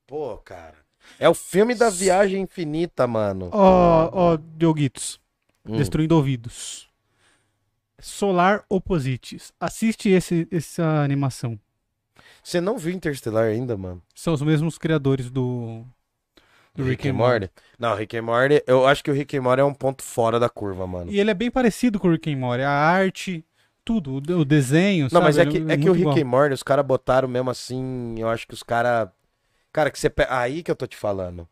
pô, 0.06 0.36
cara. 0.38 0.76
É 1.18 1.28
o 1.28 1.34
filme 1.34 1.74
da 1.74 1.90
viagem 1.90 2.42
infinita, 2.42 3.06
mano. 3.06 3.50
Ó, 3.52 4.10
ó, 4.12 4.38
Dioguitos. 4.56 5.20
Hum. 5.66 5.76
Destruindo 5.76 6.16
ouvidos. 6.16 6.88
Solar 7.98 8.64
Opposites. 8.68 9.52
Assiste 9.60 10.08
esse, 10.08 10.48
essa 10.50 11.02
animação. 11.02 11.58
Você 12.42 12.60
não 12.60 12.78
viu 12.78 12.94
Interstellar 12.94 13.44
ainda, 13.44 13.76
mano? 13.76 14.02
São 14.14 14.32
os 14.32 14.40
mesmos 14.42 14.78
criadores 14.78 15.30
do 15.30 15.84
do 16.74 16.84
Rick 16.84 17.08
and 17.08 17.12
Morty? 17.14 17.50
Não, 17.78 17.94
Rick 17.94 18.16
and 18.16 18.22
Morty, 18.22 18.62
eu 18.66 18.86
acho 18.86 19.02
que 19.04 19.10
o 19.10 19.14
Rick 19.14 19.36
and 19.36 19.42
Morty 19.42 19.60
é 19.60 19.64
um 19.64 19.74
ponto 19.74 20.02
fora 20.02 20.38
da 20.38 20.48
curva, 20.48 20.86
mano. 20.86 21.10
E 21.10 21.18
ele 21.20 21.30
é 21.30 21.34
bem 21.34 21.50
parecido 21.50 21.98
com 21.98 22.08
o 22.08 22.12
Rick 22.12 22.32
and 22.32 22.38
Morty. 22.38 22.62
A 22.62 22.70
arte, 22.70 23.44
tudo, 23.84 24.14
o 24.14 24.20
de- 24.20 24.32
o 24.32 24.44
desenho, 24.44 25.04
Não, 25.04 25.10
sabe? 25.10 25.24
mas 25.24 25.36
é 25.38 25.44
que, 25.44 25.56
é 25.58 25.60
que 25.60 25.66
muito 25.66 25.88
o 25.90 25.92
Rick 25.92 26.00
igual. 26.02 26.16
and 26.18 26.24
Morty, 26.24 26.54
os 26.54 26.62
caras 26.62 26.86
botaram 26.86 27.28
mesmo 27.28 27.50
assim, 27.50 28.14
eu 28.18 28.28
acho 28.28 28.46
que 28.46 28.54
os 28.54 28.62
caras... 28.62 29.08
Cara, 29.72 29.90
que 29.90 29.98
você... 29.98 30.10
Aí 30.28 30.62
que 30.62 30.70
eu 30.70 30.76
tô 30.76 30.86
te 30.86 30.96
falando. 30.96 31.46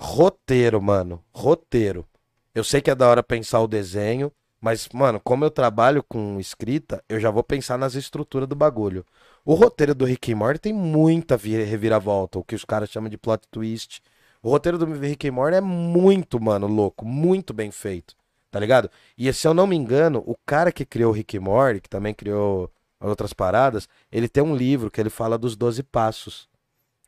Roteiro, 0.00 0.80
mano. 0.82 1.22
Roteiro. 1.32 2.04
Eu 2.54 2.62
sei 2.62 2.80
que 2.80 2.90
é 2.90 2.94
da 2.94 3.08
hora 3.08 3.22
pensar 3.22 3.60
o 3.60 3.66
desenho, 3.66 4.30
mas, 4.60 4.88
mano, 4.92 5.20
como 5.20 5.44
eu 5.44 5.50
trabalho 5.50 6.02
com 6.02 6.38
escrita, 6.38 7.02
eu 7.08 7.18
já 7.18 7.30
vou 7.30 7.42
pensar 7.42 7.76
nas 7.76 7.94
estruturas 7.94 8.48
do 8.48 8.54
bagulho. 8.54 9.04
O 9.44 9.54
roteiro 9.54 9.94
do 9.94 10.04
Rick 10.04 10.32
and 10.32 10.36
Morty 10.36 10.60
tem 10.60 10.72
muita 10.72 11.36
vi- 11.36 11.62
reviravolta, 11.64 12.38
o 12.38 12.44
que 12.44 12.54
os 12.54 12.64
caras 12.64 12.88
chamam 12.90 13.10
de 13.10 13.18
plot 13.18 13.46
twist. 13.50 14.00
O 14.42 14.48
roteiro 14.50 14.78
do 14.78 14.86
Rick 14.86 15.28
and 15.28 15.32
Morty 15.32 15.56
é 15.56 15.60
muito, 15.60 16.40
mano, 16.40 16.66
louco, 16.66 17.04
muito 17.04 17.52
bem 17.52 17.70
feito, 17.70 18.14
tá 18.50 18.60
ligado? 18.60 18.88
E 19.18 19.30
se 19.32 19.46
eu 19.48 19.52
não 19.52 19.66
me 19.66 19.76
engano, 19.76 20.22
o 20.24 20.36
cara 20.46 20.70
que 20.70 20.84
criou 20.86 21.10
o 21.10 21.14
Rick 21.14 21.36
and 21.36 21.40
Morty, 21.40 21.80
que 21.80 21.88
também 21.88 22.14
criou 22.14 22.70
outras 23.00 23.32
paradas, 23.32 23.88
ele 24.10 24.28
tem 24.28 24.42
um 24.42 24.56
livro 24.56 24.90
que 24.90 25.00
ele 25.00 25.10
fala 25.10 25.36
dos 25.36 25.56
12 25.56 25.82
passos. 25.82 26.48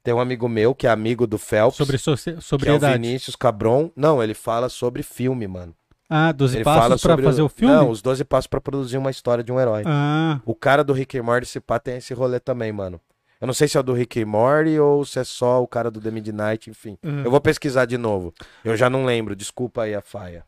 Tem 0.07 0.14
um 0.14 0.20
amigo 0.20 0.48
meu 0.48 0.72
que 0.72 0.86
é 0.86 0.90
amigo 0.90 1.26
do 1.26 1.36
Phelps, 1.36 1.76
Sobre 1.76 1.98
socie- 1.98 2.32
que 2.32 2.36
é 2.36 2.38
o 2.38 2.42
sobriedade. 2.42 2.92
Vinícius 2.94 3.34
Cabron. 3.34 3.90
Não, 3.96 4.22
ele 4.22 4.34
fala 4.34 4.68
sobre 4.68 5.02
filme, 5.02 5.48
mano. 5.48 5.74
Ah, 6.09 6.30
12 6.30 6.59
Ele 6.59 6.64
passos 6.64 6.88
pra 6.88 6.98
sobre 6.98 7.24
fazer 7.24 7.42
o 7.42 7.48
filme? 7.48 7.74
Não, 7.74 7.90
os 7.90 8.00
12 8.00 8.24
passos 8.24 8.46
pra 8.46 8.61
produzir 8.61 8.96
uma 8.98 9.11
história 9.11 9.42
de 9.42 9.50
um 9.50 9.59
herói. 9.59 9.82
Ah, 9.84 10.38
O 10.46 10.54
cara 10.54 10.84
do 10.84 10.92
Rick 10.92 11.18
and 11.18 11.24
Morty, 11.24 11.44
esse 11.48 11.59
pá, 11.59 11.80
tem 11.80 11.96
esse 11.96 12.14
rolê 12.14 12.38
também, 12.38 12.70
mano. 12.70 13.00
Eu 13.40 13.46
não 13.48 13.52
sei 13.52 13.66
se 13.66 13.76
é 13.76 13.80
o 13.80 13.82
do 13.82 13.92
Rick 13.92 14.22
and 14.22 14.26
Morty 14.26 14.78
ou 14.78 15.04
se 15.04 15.18
é 15.18 15.24
só 15.24 15.61
o 15.61 15.66
cara 15.66 15.90
do 15.90 16.00
The 16.00 16.12
Midnight, 16.12 16.70
enfim. 16.70 16.96
Uhum. 17.02 17.24
Eu 17.24 17.30
vou 17.32 17.40
pesquisar 17.40 17.84
de 17.84 17.98
novo. 17.98 18.32
Eu 18.64 18.76
já 18.76 18.88
não 18.88 19.04
lembro, 19.04 19.34
desculpa 19.34 19.82
aí 19.82 19.94
a 19.96 20.00
faia. 20.00 20.44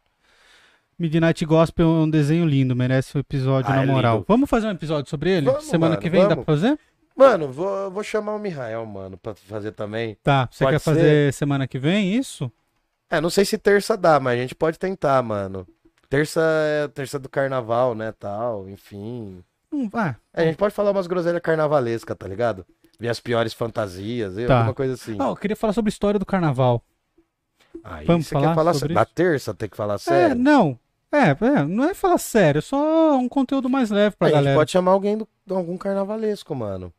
Midnight 0.98 1.44
Gospel 1.44 1.86
é 1.86 1.90
um 2.04 2.11
desenho 2.11 2.46
lindo, 2.46 2.74
merece 2.74 3.16
um 3.16 3.20
episódio 3.20 3.70
Ah, 3.72 3.76
na 3.76 3.82
é 3.82 3.86
moral. 3.86 4.14
lindo. 4.18 4.24
Vamos 4.28 4.48
fazer 4.48 4.66
um 4.68 4.70
episódio 4.70 5.11
sobre 5.11 5.30
ele? 5.30 5.46
Vamos, 5.46 5.64
Semana 5.64 5.90
mano, 5.96 6.02
que 6.02 6.09
vem 6.11 6.22
dá 6.22 6.28
vamos. 6.30 6.44
pra 6.44 6.54
fazer? 6.54 6.78
Mano, 7.18 7.50
vou, 7.50 7.90
vou 7.90 8.02
chamar 8.02 8.34
o 8.34 8.38
Mihael, 8.38 8.86
mano, 8.86 9.16
pra 9.18 9.34
fazer 9.34 9.72
também. 9.72 10.16
Tá, 10.22 10.48
você 10.50 10.64
Pode 10.64 10.76
quer 10.76 10.80
fazer 10.80 11.32
semana 11.32 11.66
que 11.66 11.78
vem 11.78 12.14
isso? 12.14 12.50
É, 13.10 13.20
não 13.20 13.30
sei 13.30 13.44
se 13.44 13.58
terça 13.58 13.96
dá, 13.96 14.20
mas 14.20 14.38
a 14.38 14.42
gente 14.42 14.54
pode 14.54 14.78
tentar, 14.78 15.20
mano. 15.22 15.66
Terça 16.08 16.40
é 16.42 16.88
terça 16.88 17.18
do 17.18 17.28
carnaval, 17.28 17.94
né, 17.94 18.12
tal, 18.12 18.68
enfim. 18.68 19.42
Hum, 19.72 19.88
ah, 19.92 20.14
É, 20.32 20.42
a 20.42 20.44
gente 20.46 20.56
pode 20.56 20.72
falar 20.74 20.90
umas 20.92 21.06
groselhas 21.06 21.42
carnavalescas, 21.42 22.16
tá 22.16 22.26
ligado? 22.28 22.64
Ver 22.98 23.08
as 23.08 23.20
piores 23.20 23.52
fantasias, 23.52 24.34
Tá. 24.46 24.56
alguma 24.56 24.74
coisa 24.74 24.94
assim. 24.94 25.16
ah, 25.20 25.28
eu 25.28 25.36
queria 25.36 25.56
falar 25.56 25.72
sobre 25.72 25.88
a 25.88 25.92
história 25.92 26.18
do 26.18 26.24
carnaval. 26.26 26.82
Aí 27.84 28.06
vamos 28.06 28.26
você 28.26 28.34
falar 28.34 28.48
quer 28.48 28.54
falar 28.54 28.74
sobre 28.74 28.88
sé- 28.88 28.94
Na 28.94 29.02
isso? 29.02 29.12
terça 29.14 29.54
tem 29.54 29.68
que 29.68 29.76
falar 29.76 29.94
É, 29.94 29.98
sério? 29.98 30.36
não. 30.36 30.78
É, 31.10 31.30
é, 31.30 31.64
não 31.64 31.84
é 31.84 31.94
falar 31.94 32.18
sério, 32.18 32.58
é 32.58 32.62
só 32.62 33.16
um 33.16 33.28
conteúdo 33.28 33.68
mais 33.68 33.90
leve 33.90 34.14
pra 34.16 34.28
a 34.28 34.30
gente 34.30 34.38
galera. 34.38 34.58
pode 34.58 34.70
chamar 34.70 34.92
alguém 34.92 35.16
do, 35.16 35.26
de 35.46 35.54
algum 35.54 35.76
carnavalesco, 35.78 36.54
mano. 36.54 36.92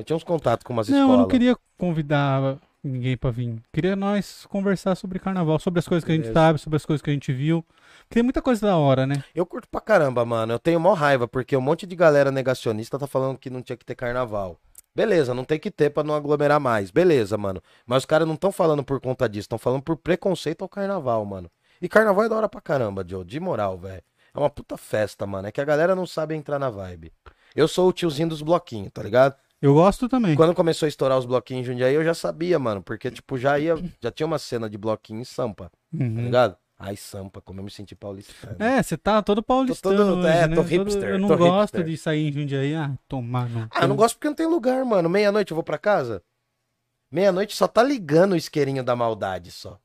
Eu 0.00 0.04
tinha 0.04 0.16
uns 0.16 0.24
contatos 0.24 0.64
com 0.64 0.72
umas 0.72 0.88
Não, 0.88 0.96
escolas. 0.96 1.14
eu 1.14 1.18
não 1.20 1.28
queria 1.28 1.54
convidar 1.76 2.56
ninguém 2.82 3.16
pra 3.18 3.30
vir. 3.30 3.60
Queria 3.70 3.94
nós 3.94 4.46
conversar 4.46 4.94
sobre 4.94 5.18
carnaval, 5.18 5.58
sobre 5.58 5.78
as 5.78 5.86
coisas 5.86 6.02
que 6.02 6.10
a 6.10 6.14
gente 6.14 6.32
sabe, 6.32 6.58
sobre 6.58 6.76
as 6.76 6.86
coisas 6.86 7.02
que 7.02 7.10
a 7.10 7.12
gente 7.12 7.30
viu. 7.34 7.62
Porque 7.98 8.14
tem 8.14 8.22
muita 8.22 8.40
coisa 8.40 8.66
da 8.66 8.76
hora, 8.78 9.06
né? 9.06 9.22
Eu 9.34 9.44
curto 9.44 9.68
pra 9.68 9.78
caramba, 9.78 10.24
mano. 10.24 10.54
Eu 10.54 10.58
tenho 10.58 10.80
mó 10.80 10.94
raiva, 10.94 11.28
porque 11.28 11.54
um 11.54 11.60
monte 11.60 11.86
de 11.86 11.94
galera 11.94 12.30
negacionista 12.30 12.98
tá 12.98 13.06
falando 13.06 13.36
que 13.36 13.50
não 13.50 13.60
tinha 13.60 13.76
que 13.76 13.84
ter 13.84 13.94
carnaval. 13.94 14.58
Beleza, 14.94 15.34
não 15.34 15.44
tem 15.44 15.58
que 15.58 15.70
ter 15.70 15.90
pra 15.90 16.02
não 16.02 16.14
aglomerar 16.14 16.58
mais. 16.58 16.90
Beleza, 16.90 17.36
mano. 17.36 17.62
Mas 17.86 17.98
os 17.98 18.06
caras 18.06 18.26
não 18.26 18.34
estão 18.36 18.50
falando 18.50 18.82
por 18.82 19.00
conta 19.02 19.28
disso, 19.28 19.44
estão 19.44 19.58
falando 19.58 19.82
por 19.82 19.96
preconceito 19.98 20.62
ao 20.62 20.68
carnaval, 20.68 21.22
mano. 21.26 21.50
E 21.82 21.88
carnaval 21.90 22.24
é 22.24 22.28
da 22.30 22.36
hora 22.36 22.48
pra 22.48 22.62
caramba, 22.62 23.04
Joe. 23.06 23.22
De 23.22 23.38
moral, 23.38 23.76
velho. 23.76 24.02
É 24.34 24.38
uma 24.38 24.48
puta 24.48 24.78
festa, 24.78 25.26
mano. 25.26 25.46
É 25.46 25.52
que 25.52 25.60
a 25.60 25.64
galera 25.64 25.94
não 25.94 26.06
sabe 26.06 26.34
entrar 26.34 26.58
na 26.58 26.70
vibe. 26.70 27.12
Eu 27.54 27.68
sou 27.68 27.88
o 27.88 27.92
tiozinho 27.92 28.28
dos 28.30 28.40
bloquinhos, 28.42 28.90
tá 28.92 29.02
ligado? 29.02 29.34
Eu 29.62 29.74
gosto 29.74 30.08
também. 30.08 30.34
Quando 30.34 30.54
começou 30.54 30.86
a 30.86 30.88
estourar 30.88 31.18
os 31.18 31.26
bloquinhos 31.26 31.62
em 31.62 31.72
Jundiaí, 31.72 31.94
eu 31.94 32.02
já 32.04 32.14
sabia, 32.14 32.58
mano. 32.58 32.82
Porque, 32.82 33.10
tipo, 33.10 33.36
já 33.36 33.58
ia. 33.58 33.74
Já 34.00 34.10
tinha 34.10 34.26
uma 34.26 34.38
cena 34.38 34.70
de 34.70 34.78
bloquinho 34.78 35.20
em 35.20 35.24
Sampa, 35.24 35.64
tá 35.70 36.04
Uhum. 36.04 36.24
ligado? 36.24 36.56
Ai, 36.78 36.96
Sampa, 36.96 37.42
como 37.42 37.60
eu 37.60 37.64
me 37.64 37.70
senti 37.70 37.94
paulistano. 37.94 38.56
É, 38.58 38.82
você 38.82 38.96
tá 38.96 39.20
todo 39.22 39.42
paulistano 39.42 39.94
Tô 39.96 40.02
todo- 40.06 40.18
hoje, 40.20 40.28
é, 40.28 40.48
né? 40.48 40.54
tô 40.56 40.62
Todo- 40.62 40.66
hipster, 40.70 41.08
Eu 41.10 41.18
não 41.18 41.28
gosto 41.28 41.74
hipster. 41.74 41.84
de 41.84 41.96
sair 41.98 42.28
em 42.28 42.32
Jundiaí. 42.32 42.74
Ah, 42.74 42.96
tomar 43.06 43.50
não. 43.50 43.68
Ah, 43.70 43.82
eu 43.82 43.88
não 43.88 43.96
gosto 43.96 44.14
porque 44.16 44.28
não 44.28 44.34
tem 44.34 44.46
lugar, 44.46 44.82
mano. 44.86 45.06
Meia-noite 45.10 45.50
eu 45.52 45.54
vou 45.54 45.62
pra 45.62 45.76
casa. 45.76 46.22
Meia-noite 47.12 47.54
só 47.54 47.68
tá 47.68 47.82
ligando 47.82 48.32
o 48.32 48.36
isqueirinho 48.36 48.82
da 48.82 48.96
maldade, 48.96 49.50
só. 49.50 49.78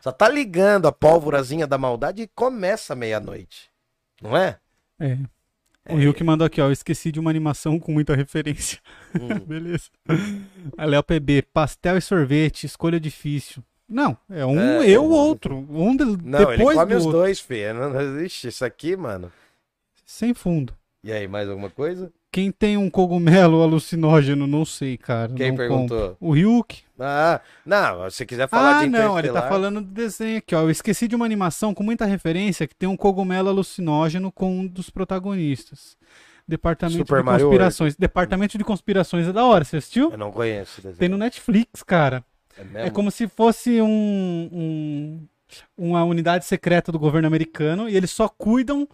Só 0.00 0.12
tá 0.12 0.28
ligando 0.28 0.86
a 0.86 0.92
pólvorazinha 0.92 1.66
da 1.66 1.76
maldade 1.76 2.22
e 2.22 2.28
começa 2.28 2.94
meia-noite. 2.94 3.68
Não 4.22 4.36
é? 4.36 4.60
É. 5.00 5.18
O 5.88 5.96
Rio 5.96 6.12
que 6.14 6.24
mandou 6.24 6.46
aqui, 6.46 6.60
ó. 6.60 6.66
Eu 6.66 6.72
esqueci 6.72 7.12
de 7.12 7.20
uma 7.20 7.30
animação 7.30 7.78
com 7.78 7.92
muita 7.92 8.14
referência. 8.14 8.78
Hum. 9.14 9.38
Beleza. 9.46 9.84
A 10.76 10.84
Léo 10.84 11.02
PB, 11.02 11.42
pastel 11.52 11.96
e 11.96 12.00
sorvete, 12.00 12.64
escolha 12.64 12.98
difícil. 12.98 13.62
Não, 13.88 14.16
é 14.28 14.44
um 14.44 14.58
É, 14.60 14.88
eu 14.88 14.94
é 14.94 14.98
ou 14.98 15.08
um- 15.08 15.12
outro. 15.12 15.56
Um 15.70 15.96
de- 15.96 16.04
Não, 16.24 16.40
ele 16.50 16.56
depois 16.58 16.76
come 16.76 16.92
do 16.92 16.98
os 16.98 17.04
outro. 17.06 17.20
dois, 17.20 17.38
filho. 17.40 17.74
Não, 17.74 18.20
ixi, 18.24 18.48
isso 18.48 18.64
aqui, 18.64 18.96
mano. 18.96 19.30
Sem 20.04 20.34
fundo. 20.34 20.74
E 21.04 21.12
aí, 21.12 21.28
mais 21.28 21.48
alguma 21.48 21.70
coisa? 21.70 22.12
Quem 22.36 22.50
tem 22.52 22.76
um 22.76 22.90
cogumelo 22.90 23.62
alucinógeno, 23.62 24.46
não 24.46 24.62
sei, 24.66 24.98
cara. 24.98 25.32
Quem 25.32 25.48
não 25.52 25.56
perguntou? 25.56 25.98
compro. 26.10 26.16
O 26.20 26.32
Ryuk. 26.34 26.82
Ah, 27.00 27.40
não, 27.64 28.10
se 28.10 28.26
quiser 28.26 28.46
falar 28.46 28.80
Ah, 28.80 28.84
de 28.84 28.90
não, 28.90 29.18
ele 29.18 29.30
tá 29.30 29.48
falando 29.48 29.80
do 29.80 29.86
desenho 29.86 30.36
aqui, 30.36 30.54
ó. 30.54 30.60
Eu 30.60 30.70
esqueci 30.70 31.08
de 31.08 31.16
uma 31.16 31.24
animação 31.24 31.72
com 31.72 31.82
muita 31.82 32.04
referência 32.04 32.66
que 32.66 32.74
tem 32.74 32.86
um 32.86 32.94
cogumelo 32.96 33.48
alucinógeno 33.48 34.30
com 34.30 34.52
um 34.60 34.66
dos 34.66 34.90
protagonistas. 34.90 35.96
Departamento 36.46 36.98
Super 36.98 37.20
de 37.20 37.24
Mario 37.24 37.46
Conspirações. 37.46 37.96
Departamento 37.96 38.58
de 38.58 38.64
Conspirações 38.64 39.26
é 39.26 39.32
da 39.32 39.42
hora, 39.46 39.64
você 39.64 39.78
assistiu? 39.78 40.12
Eu 40.12 40.18
não 40.18 40.30
conheço. 40.30 40.82
Tem 40.98 41.08
no 41.08 41.16
Netflix, 41.16 41.82
cara. 41.82 42.22
É 42.74 42.88
É 42.88 42.90
como 42.90 43.10
se 43.10 43.26
fosse 43.28 43.80
um, 43.80 43.88
um- 44.52 45.26
uma 45.74 46.04
unidade 46.04 46.44
secreta 46.44 46.92
do 46.92 46.98
governo 46.98 47.26
americano 47.28 47.88
e 47.88 47.96
eles 47.96 48.10
só 48.10 48.28
cuidam 48.28 48.86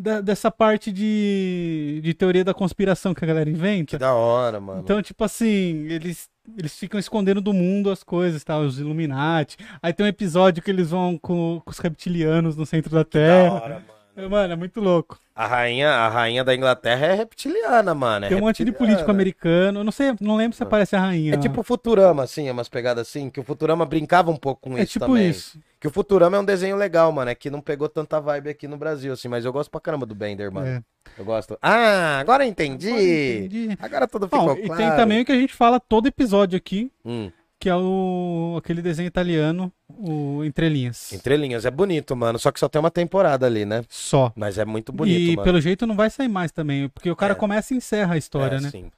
da- 0.00 0.20
dessa 0.20 0.50
parte 0.50 0.90
de, 0.90 2.00
de 2.02 2.14
teoria 2.14 2.44
da 2.44 2.54
conspiração 2.54 3.12
que 3.14 3.24
a 3.24 3.28
galera 3.28 3.50
Que 3.50 3.56
inventa. 3.56 3.98
da 3.98 4.12
hora, 4.14 4.58
mano. 4.60 4.80
Então, 4.80 5.00
tipo 5.02 5.22
assim, 5.24 5.86
eles, 5.88 6.28
eles 6.58 6.76
ficam 6.78 6.98
escondendo 6.98 7.40
do 7.40 7.52
mundo 7.52 7.90
as 7.90 8.02
coisas, 8.02 8.42
tá? 8.42 8.58
Os 8.58 8.78
Illuminati. 8.78 9.56
Aí 9.82 9.92
tem 9.92 10.04
um 10.04 10.08
episódio 10.08 10.62
que 10.62 10.70
eles 10.70 10.90
vão 10.90 11.16
com, 11.18 11.60
com 11.64 11.70
os 11.70 11.78
reptilianos 11.78 12.56
no 12.56 12.64
centro 12.66 12.90
da 12.90 12.98
da 12.98 13.04
Terra. 13.04 13.52
hora, 13.52 13.74
mano. 13.74 13.90
Mano, 14.28 14.52
é 14.52 14.56
muito 14.56 14.80
louco. 14.82 15.18
A 15.34 15.46
rainha, 15.46 15.88
a 15.88 16.08
rainha 16.08 16.44
da 16.44 16.54
Inglaterra 16.54 17.06
é 17.06 17.14
reptiliana, 17.14 17.94
mano. 17.94 18.26
é 18.26 18.28
tem 18.28 18.36
um 18.36 18.40
monte 18.42 18.62
de 18.62 18.70
político 18.72 19.10
americano. 19.10 19.80
Eu 19.80 19.84
não 19.84 19.92
sei, 19.92 20.12
não 20.20 20.36
lembro 20.36 20.54
se 20.54 20.62
aparece 20.62 20.94
a 20.94 21.00
rainha. 21.00 21.34
É 21.34 21.36
tipo 21.38 21.62
Futurama, 21.62 22.24
assim, 22.24 22.50
umas 22.50 22.68
pegadas 22.68 23.08
assim, 23.08 23.30
que 23.30 23.40
o 23.40 23.44
Futurama 23.44 23.86
brincava 23.86 24.30
um 24.30 24.36
pouco 24.36 24.68
com 24.68 24.76
É 24.76 24.82
isso 24.82 24.94
tipo 24.94 25.06
também. 25.06 25.30
isso. 25.30 25.58
Que 25.80 25.88
o 25.88 25.90
Futurama 25.90 26.36
é 26.36 26.40
um 26.40 26.44
desenho 26.44 26.76
legal, 26.76 27.10
mano, 27.10 27.30
é 27.30 27.34
que 27.34 27.48
não 27.48 27.60
pegou 27.62 27.88
tanta 27.88 28.20
vibe 28.20 28.50
aqui 28.50 28.68
no 28.68 28.76
Brasil, 28.76 29.14
assim, 29.14 29.28
mas 29.28 29.46
eu 29.46 29.52
gosto 29.52 29.70
pra 29.70 29.80
caramba 29.80 30.04
do 30.04 30.14
Bender, 30.14 30.52
mano. 30.52 30.66
É. 30.66 30.82
Eu 31.18 31.24
gosto. 31.24 31.58
Ah, 31.62 32.18
agora 32.20 32.44
entendi. 32.44 32.90
Agora 32.90 33.74
Agora, 33.80 34.04
entendi. 34.04 34.12
tudo 34.12 34.26
ficou 34.28 34.40
Bom, 34.40 34.56
claro. 34.56 34.62
e 34.74 34.76
tem 34.76 34.96
também 34.96 35.22
o 35.22 35.24
que 35.24 35.32
a 35.32 35.36
gente 35.40 35.54
fala 35.54 35.80
todo 35.80 36.06
episódio 36.06 36.54
aqui, 36.56 36.92
Hum, 37.02 37.30
que 37.58 37.66
é 37.70 37.74
o 37.74 38.56
aquele 38.58 38.82
desenho 38.82 39.06
italiano, 39.06 39.72
o 39.88 40.44
Entre 40.44 40.68
Linhas. 40.68 41.12
entre 41.14 41.34
linhas, 41.38 41.64
é 41.64 41.70
bonito, 41.70 42.14
mano, 42.14 42.38
só 42.38 42.52
que 42.52 42.60
só 42.60 42.68
tem 42.68 42.78
uma 42.78 42.90
temporada 42.90 43.46
ali, 43.46 43.64
né? 43.64 43.82
Só. 43.88 44.30
Mas 44.36 44.58
é 44.58 44.66
muito 44.66 44.92
bonito, 44.92 45.18
e 45.18 45.36
mano. 45.36 45.44
pelo 45.44 45.60
jeito 45.62 45.86
não 45.86 45.96
vai 45.96 46.10
sair 46.10 46.28
mais 46.28 46.52
também, 46.52 46.90
porque 46.90 47.10
o 47.10 47.16
cara 47.16 47.32
É. 47.32 47.36
começa 47.36 47.72
e 47.72 47.78
encerra 47.78 48.14
a 48.14 48.18
história, 48.18 48.56
é, 48.56 48.60
né? 48.60 48.68
sim. 48.70 48.90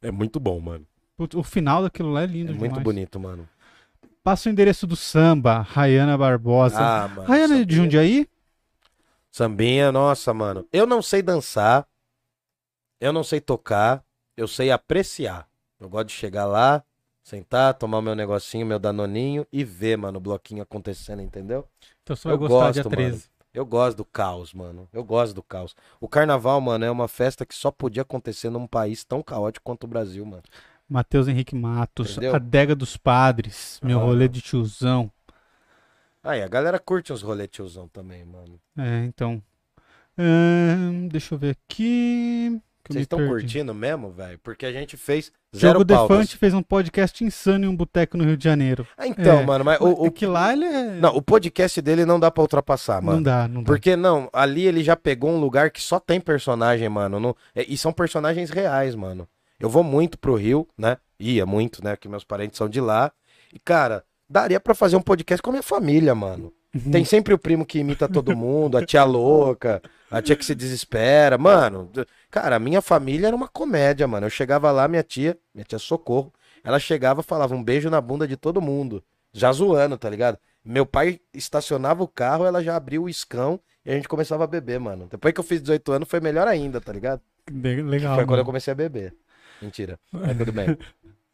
É 0.00 0.12
muito 0.12 0.38
bom, 0.38 0.60
mano. 0.60 0.86
O 1.34 1.42
final 1.42 1.82
daquilo 1.82 2.10
lá 2.12 2.20
é 2.22 2.24
É 2.24 2.26
lindo 2.28 2.50
muito 2.54 2.62
demais. 2.70 2.82
bonito, 2.84 3.18
mano. 3.20 3.48
Passa 4.22 4.48
o 4.48 4.52
endereço 4.52 4.86
do 4.86 4.96
samba, 4.96 5.60
Rayana 5.60 6.16
Barbosa. 6.16 6.78
Ah, 6.78 7.08
mano. 7.08 7.22
Rayana 7.22 7.54
é 7.54 7.64
de 7.64 7.74
Sambinha. 7.74 7.76
Jundiaí? 7.76 8.28
Sambinha, 9.30 9.92
nossa, 9.92 10.34
mano. 10.34 10.66
Eu 10.72 10.86
não 10.86 11.00
sei 11.00 11.22
dançar, 11.22 11.86
eu 13.00 13.12
não 13.12 13.24
sei 13.24 13.40
tocar, 13.40 14.04
eu 14.36 14.46
sei 14.46 14.70
apreciar. 14.70 15.48
Eu 15.78 15.88
gosto 15.88 16.08
de 16.08 16.12
chegar 16.12 16.44
lá, 16.44 16.84
sentar, 17.22 17.72
tomar 17.74 17.98
o 17.98 18.02
meu 18.02 18.14
negocinho, 18.14 18.66
meu 18.66 18.78
danoninho 18.78 19.46
e 19.50 19.64
ver, 19.64 19.96
mano, 19.96 20.18
o 20.18 20.20
bloquinho 20.20 20.62
acontecendo, 20.62 21.22
entendeu? 21.22 21.66
Então 22.02 22.14
você 22.14 22.28
vai 22.28 22.34
Eu 22.34 22.38
gostar 22.38 22.54
gosto, 22.54 22.72
dia 22.74 22.84
mano. 22.84 22.96
13. 22.96 23.30
Eu 23.52 23.66
gosto 23.66 23.96
do 23.96 24.04
caos, 24.04 24.52
mano. 24.54 24.88
Eu 24.92 25.02
gosto 25.02 25.34
do 25.34 25.42
caos. 25.42 25.74
O 26.00 26.06
carnaval, 26.06 26.60
mano, 26.60 26.84
é 26.84 26.90
uma 26.90 27.08
festa 27.08 27.44
que 27.46 27.54
só 27.54 27.70
podia 27.70 28.02
acontecer 28.02 28.50
num 28.50 28.66
país 28.66 29.02
tão 29.02 29.22
caótico 29.22 29.64
quanto 29.64 29.84
o 29.84 29.88
Brasil, 29.88 30.24
mano. 30.24 30.42
Matheus 30.90 31.28
Henrique 31.28 31.54
Matos, 31.54 32.10
Entendeu? 32.12 32.34
Adega 32.34 32.74
dos 32.74 32.96
Padres, 32.96 33.78
meu 33.82 34.00
Ah. 34.00 34.02
rolê 34.02 34.26
de 34.28 34.40
tiozão. 34.40 35.10
Aí, 36.22 36.42
a 36.42 36.48
galera 36.48 36.78
curte 36.78 37.12
uns 37.12 37.22
rolê 37.22 37.46
tiozão 37.46 37.88
também, 37.88 38.24
mano. 38.24 38.60
É, 38.76 39.04
então. 39.04 39.40
Ahn, 40.18 41.08
deixa 41.08 41.34
eu 41.34 41.38
ver 41.38 41.50
aqui. 41.50 42.60
Vocês 42.88 43.02
estão 43.02 43.24
curtindo 43.28 43.72
mesmo, 43.72 44.10
velho? 44.10 44.36
Porque 44.42 44.66
a 44.66 44.72
gente 44.72 44.96
fez 44.96 45.30
zero 45.56 45.74
Jogo. 45.78 45.84
Defante 45.84 46.36
fez 46.36 46.52
um 46.52 46.62
podcast 46.62 47.22
insano 47.22 47.64
em 47.64 47.68
um 47.68 47.76
boteco 47.76 48.16
no 48.18 48.24
Rio 48.24 48.36
de 48.36 48.42
Janeiro. 48.42 48.84
Ah, 48.98 49.06
então, 49.06 49.38
É. 49.38 49.46
mano, 49.46 49.64
mas 49.64 49.80
o, 49.80 49.86
É 49.86 50.08
o, 50.08 50.10
que 50.10 50.26
lá 50.26 50.52
ele 50.52 50.64
é... 50.64 50.94
não, 50.98 51.14
o 51.14 51.22
podcast 51.22 51.80
dele 51.80 52.04
não 52.04 52.18
dá 52.18 52.32
pra 52.32 52.42
ultrapassar, 52.42 53.00
mano. 53.00 53.18
não 53.18 53.22
dá, 53.22 53.46
não 53.46 53.62
dá. 53.62 53.66
Porque 53.66 53.94
não, 53.94 54.28
ali 54.32 54.66
ele 54.66 54.82
já 54.82 54.96
pegou 54.96 55.30
um 55.30 55.38
lugar 55.38 55.70
que 55.70 55.80
só 55.80 56.00
tem 56.00 56.20
personagem, 56.20 56.88
mano. 56.88 57.20
não- 57.20 57.36
é- 57.54 57.64
e 57.68 57.76
são 57.78 57.92
personagens 57.92 58.50
reais, 58.50 58.96
mano. 58.96 59.28
Eu 59.60 59.68
vou 59.68 59.84
muito 59.84 60.18
pro 60.18 60.34
Rio, 60.34 60.66
né? 60.76 60.96
Ia 61.18 61.44
muito, 61.46 61.84
né? 61.84 61.96
Que 61.96 62.08
meus 62.08 62.24
parentes 62.24 62.56
são 62.58 62.68
de 62.68 62.80
lá. 62.80 63.12
E, 63.52 63.58
cara, 63.58 64.02
daria 64.28 64.58
pra 64.58 64.74
fazer 64.74 64.96
um 64.96 65.02
podcast 65.02 65.42
com 65.42 65.50
a 65.50 65.52
minha 65.52 65.62
família, 65.62 66.14
mano. 66.14 66.52
Uhum. 66.74 66.90
Tem 66.92 67.04
sempre 67.04 67.34
o 67.34 67.38
primo 67.38 67.66
que 67.66 67.80
imita 67.80 68.08
todo 68.08 68.34
mundo, 68.36 68.78
a 68.78 68.86
tia 68.86 69.02
louca, 69.04 69.82
a 70.10 70.22
tia 70.22 70.36
que 70.36 70.44
se 70.44 70.54
desespera. 70.54 71.36
Mano, 71.36 71.90
cara, 72.30 72.56
a 72.56 72.58
minha 72.60 72.80
família 72.80 73.26
era 73.26 73.34
uma 73.36 73.48
comédia, 73.48 74.06
mano. 74.06 74.26
Eu 74.26 74.30
chegava 74.30 74.70
lá, 74.70 74.86
minha 74.86 75.02
tia, 75.02 75.36
minha 75.54 75.64
tia 75.64 75.78
Socorro, 75.80 76.32
ela 76.62 76.78
chegava 76.78 77.20
e 77.20 77.24
falava 77.24 77.54
um 77.54 77.62
beijo 77.62 77.90
na 77.90 78.00
bunda 78.00 78.26
de 78.26 78.36
todo 78.36 78.60
mundo. 78.60 79.02
Já 79.32 79.52
zoando, 79.52 79.98
tá 79.98 80.08
ligado? 80.08 80.38
Meu 80.64 80.86
pai 80.86 81.20
estacionava 81.34 82.02
o 82.04 82.08
carro, 82.08 82.44
ela 82.44 82.62
já 82.62 82.76
abria 82.76 83.00
o 83.02 83.08
iscão 83.08 83.58
e 83.84 83.90
a 83.90 83.94
gente 83.94 84.08
começava 84.08 84.44
a 84.44 84.46
beber, 84.46 84.78
mano. 84.78 85.08
Depois 85.10 85.34
que 85.34 85.40
eu 85.40 85.44
fiz 85.44 85.60
18 85.60 85.90
anos, 85.92 86.08
foi 86.08 86.20
melhor 86.20 86.46
ainda, 86.46 86.80
tá 86.80 86.92
ligado? 86.92 87.20
Le- 87.50 87.82
Legal. 87.82 88.14
foi 88.14 88.24
quando 88.24 88.30
eu 88.30 88.36
mano. 88.38 88.44
comecei 88.46 88.70
a 88.70 88.76
beber. 88.76 89.12
Mentira. 89.60 89.98
Mas 90.12 90.36
tudo 90.36 90.52
bem. 90.52 90.76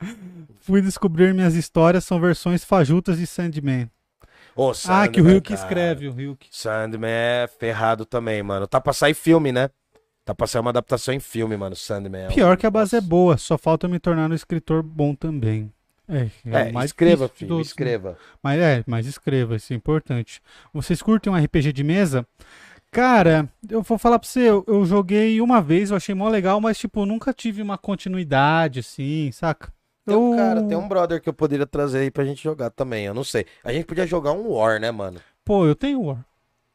Fui 0.61 0.83
descobrir 0.83 1.33
minhas 1.33 1.55
histórias 1.55 2.05
são 2.05 2.21
versões 2.21 2.65
fajutas 2.65 3.19
de 3.19 3.27
Sandman. 3.27 3.91
Ô, 4.55 4.71
ah, 4.71 5.07
que 5.09 5.21
o 5.21 5.25
Sandman, 5.25 5.33
Rio 5.33 5.43
que 5.43 5.55
cara. 5.55 5.61
escreve, 5.63 6.09
o 6.09 6.13
Rio 6.13 6.37
que... 6.37 6.49
Sandman 6.51 7.11
é 7.11 7.49
ferrado 7.59 8.05
também, 8.05 8.43
mano. 8.43 8.67
Tá 8.67 8.81
pra 8.81 8.93
sair 8.93 9.15
filme, 9.15 9.53
né? 9.53 9.71
Tá 10.25 10.35
pra 10.35 10.47
sair 10.47 10.61
uma 10.61 10.71
adaptação 10.71 11.15
em 11.15 11.21
filme, 11.21 11.57
mano. 11.57 11.77
Sandman. 11.77 12.23
é 12.25 12.29
um- 12.29 12.33
Pior 12.35 12.57
que 12.57 12.67
a 12.67 12.71
base 12.71 12.97
é 12.97 13.01
boa, 13.01 13.37
só 13.37 13.57
falta 13.57 13.87
me 13.87 13.99
tornar 13.99 14.31
um 14.31 14.35
escritor 14.35 14.83
bom 14.83 15.15
também. 15.15 15.73
É, 16.09 16.29
É, 16.45 16.71
o 16.71 16.73
mais 16.73 16.91
escreva, 16.91 17.29
filho, 17.29 17.49
todos, 17.49 17.67
né? 17.67 17.71
escreva. 17.71 18.17
Mas 18.43 18.61
é, 18.61 18.85
mas 18.87 19.07
escreva, 19.07 19.57
isso 19.57 19.73
é 19.73 19.77
importante. 19.77 20.41
Vocês 20.73 21.03
curtem 21.03 21.33
um 21.33 21.37
RPG 21.37 21.73
de 21.73 21.83
mesa? 21.83 22.25
Cara, 22.91 23.49
eu 23.69 23.83
vou 23.83 23.99
falar 23.99 24.19
pra 24.19 24.29
você, 24.29 24.49
eu, 24.49 24.65
eu 24.67 24.85
joguei 24.87 25.41
uma 25.41 25.61
vez, 25.61 25.91
eu 25.91 25.97
achei 25.97 26.15
mó 26.15 26.29
legal, 26.29 26.61
mas 26.61 26.79
tipo, 26.79 27.05
nunca 27.05 27.33
tive 27.33 27.61
uma 27.61 27.77
continuidade 27.77 28.81
assim, 28.81 29.31
saca? 29.33 29.73
Tem 30.07 30.15
eu... 30.15 30.23
um 30.23 30.37
cara, 30.37 30.63
tem 30.63 30.77
um 30.77 30.89
brother 30.89 31.21
que 31.21 31.29
eu 31.29 31.35
poderia 31.35 31.67
trazer 31.67 31.99
aí 31.99 32.11
pra 32.11 32.25
gente 32.25 32.43
jogar 32.43 32.71
também, 32.71 33.05
eu 33.05 33.15
não 33.15 33.25
sei. 33.25 33.45
A 33.63 33.73
gente 33.73 33.85
podia 33.85 34.07
jogar 34.07 34.33
um 34.33 34.51
War, 34.51 34.81
né, 34.81 34.91
mano? 34.91 35.21
Pô, 35.45 35.67
eu 35.67 35.75
tenho 35.75 36.03
War, 36.05 36.25